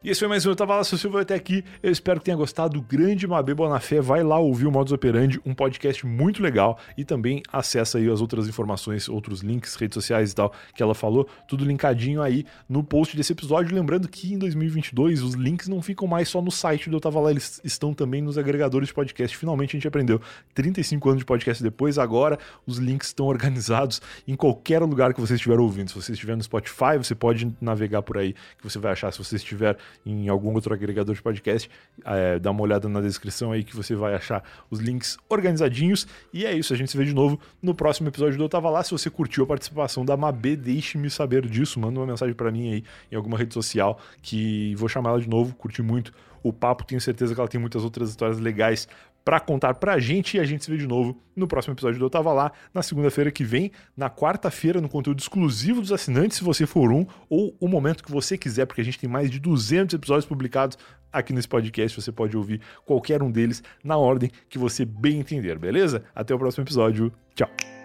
E 0.03 0.09
esse 0.09 0.19
foi 0.19 0.27
mais 0.27 0.45
um 0.45 0.49
Eu 0.49 0.55
Tava 0.57 0.75
Lá, 0.75 0.83
seu 0.83 0.97
Silvio 0.97 1.17
até 1.17 1.33
aqui. 1.33 1.63
Eu 1.81 1.89
espero 1.89 2.19
que 2.19 2.25
tenha 2.25 2.35
gostado. 2.35 2.81
Grande 2.81 3.25
Mabê 3.25 3.53
Bonafé. 3.53 4.01
Vai 4.01 4.21
lá 4.21 4.37
ouvir 4.37 4.67
o 4.67 4.71
Modus 4.71 4.91
Operandi, 4.91 5.39
um 5.45 5.53
podcast 5.53 6.05
muito 6.05 6.43
legal. 6.43 6.77
E 6.97 7.05
também 7.05 7.41
acessa 7.49 7.97
aí 7.97 8.09
as 8.09 8.19
outras 8.19 8.49
informações, 8.49 9.07
outros 9.07 9.39
links, 9.39 9.75
redes 9.75 9.93
sociais 9.93 10.33
e 10.33 10.35
tal, 10.35 10.51
que 10.75 10.83
ela 10.83 10.93
falou. 10.93 11.25
Tudo 11.47 11.63
linkadinho 11.63 12.21
aí 12.21 12.45
no 12.67 12.83
post 12.83 13.15
desse 13.15 13.31
episódio. 13.31 13.73
Lembrando 13.73 14.09
que 14.09 14.33
em 14.33 14.37
2022 14.37 15.23
os 15.23 15.35
links 15.35 15.69
não 15.69 15.81
ficam 15.81 16.05
mais 16.05 16.27
só 16.27 16.41
no 16.41 16.51
site 16.51 16.89
do 16.89 16.97
Eu 16.97 16.99
Tava 16.99 17.21
Lá, 17.21 17.31
eles 17.31 17.61
estão 17.63 17.93
também 17.93 18.21
nos 18.21 18.37
agregadores 18.37 18.89
de 18.89 18.93
podcast. 18.93 19.37
Finalmente 19.37 19.69
a 19.69 19.79
gente 19.79 19.87
aprendeu. 19.87 20.19
35 20.53 21.07
anos 21.11 21.19
de 21.19 21.25
podcast 21.25 21.63
depois, 21.63 21.97
agora 21.97 22.37
os 22.67 22.77
links 22.77 23.07
estão 23.07 23.25
organizados 23.27 24.01
em 24.27 24.35
qualquer 24.35 24.81
lugar 24.81 25.13
que 25.13 25.21
você 25.21 25.35
estiver 25.35 25.61
ouvindo. 25.61 25.87
Se 25.87 25.95
você 25.95 26.11
estiver 26.11 26.35
no 26.35 26.43
Spotify, 26.43 26.97
você 26.97 27.15
pode 27.15 27.55
navegar 27.61 28.01
por 28.01 28.17
aí, 28.17 28.33
que 28.33 28.63
você 28.69 28.77
vai 28.79 28.91
achar. 28.91 29.09
Se 29.13 29.19
você 29.19 29.37
estiver 29.37 29.77
em 30.05 30.27
algum 30.29 30.53
outro 30.53 30.73
agregador 30.73 31.15
de 31.15 31.21
podcast. 31.21 31.69
É, 32.05 32.39
dá 32.39 32.51
uma 32.51 32.61
olhada 32.61 32.87
na 32.89 33.01
descrição 33.01 33.51
aí 33.51 33.63
que 33.63 33.75
você 33.75 33.95
vai 33.95 34.13
achar 34.15 34.43
os 34.69 34.79
links 34.79 35.17
organizadinhos. 35.29 36.07
E 36.33 36.45
é 36.45 36.53
isso, 36.53 36.73
a 36.73 36.75
gente 36.75 36.91
se 36.91 36.97
vê 36.97 37.05
de 37.05 37.13
novo 37.13 37.39
no 37.61 37.73
próximo 37.73 38.07
episódio 38.07 38.37
do 38.37 38.43
Eu 38.43 38.49
Tava 38.49 38.69
Lá. 38.69 38.83
Se 38.83 38.91
você 38.91 39.09
curtiu 39.09 39.43
a 39.43 39.47
participação 39.47 40.05
da 40.05 40.15
Mabê, 40.17 40.55
deixe-me 40.55 41.09
saber 41.09 41.47
disso. 41.47 41.79
Manda 41.79 41.99
uma 41.99 42.07
mensagem 42.07 42.33
para 42.33 42.51
mim 42.51 42.73
aí 42.73 42.83
em 43.11 43.15
alguma 43.15 43.37
rede 43.37 43.53
social 43.53 43.99
que 44.21 44.75
vou 44.75 44.89
chamar 44.89 45.11
ela 45.11 45.21
de 45.21 45.29
novo. 45.29 45.55
Curti 45.55 45.81
muito 45.81 46.13
o 46.43 46.51
papo, 46.51 46.83
tenho 46.83 46.99
certeza 46.99 47.33
que 47.33 47.39
ela 47.39 47.47
tem 47.47 47.59
muitas 47.59 47.83
outras 47.83 48.09
histórias 48.09 48.37
legais 48.37 48.87
para 49.23 49.39
contar 49.39 49.75
pra 49.75 49.99
gente 49.99 50.37
e 50.37 50.39
a 50.39 50.43
gente 50.43 50.63
se 50.63 50.71
vê 50.71 50.77
de 50.77 50.87
novo 50.87 51.17
no 51.35 51.47
próximo 51.47 51.73
episódio 51.73 51.99
do 51.99 52.05
Eu 52.05 52.09
Tava 52.09 52.33
Lá, 52.33 52.51
na 52.73 52.81
segunda-feira 52.81 53.31
que 53.31 53.43
vem, 53.43 53.71
na 53.95 54.09
quarta-feira, 54.09 54.81
no 54.81 54.89
conteúdo 54.89 55.19
exclusivo 55.19 55.81
dos 55.81 55.91
assinantes, 55.91 56.37
se 56.37 56.43
você 56.43 56.65
for 56.65 56.91
um, 56.91 57.05
ou 57.29 57.55
o 57.59 57.67
momento 57.67 58.03
que 58.03 58.11
você 58.11 58.37
quiser, 58.37 58.65
porque 58.65 58.81
a 58.81 58.83
gente 58.83 58.99
tem 58.99 59.09
mais 59.09 59.31
de 59.31 59.39
200 59.39 59.93
episódios 59.93 60.25
publicados 60.25 60.77
aqui 61.11 61.31
nesse 61.31 61.47
podcast, 61.47 62.01
você 62.01 62.11
pode 62.11 62.35
ouvir 62.35 62.59
qualquer 62.85 63.21
um 63.21 63.31
deles 63.31 63.63
na 63.83 63.97
ordem 63.97 64.31
que 64.49 64.57
você 64.57 64.83
bem 64.83 65.19
entender, 65.19 65.57
beleza? 65.57 66.03
Até 66.13 66.33
o 66.33 66.39
próximo 66.39 66.63
episódio, 66.63 67.11
tchau! 67.35 67.82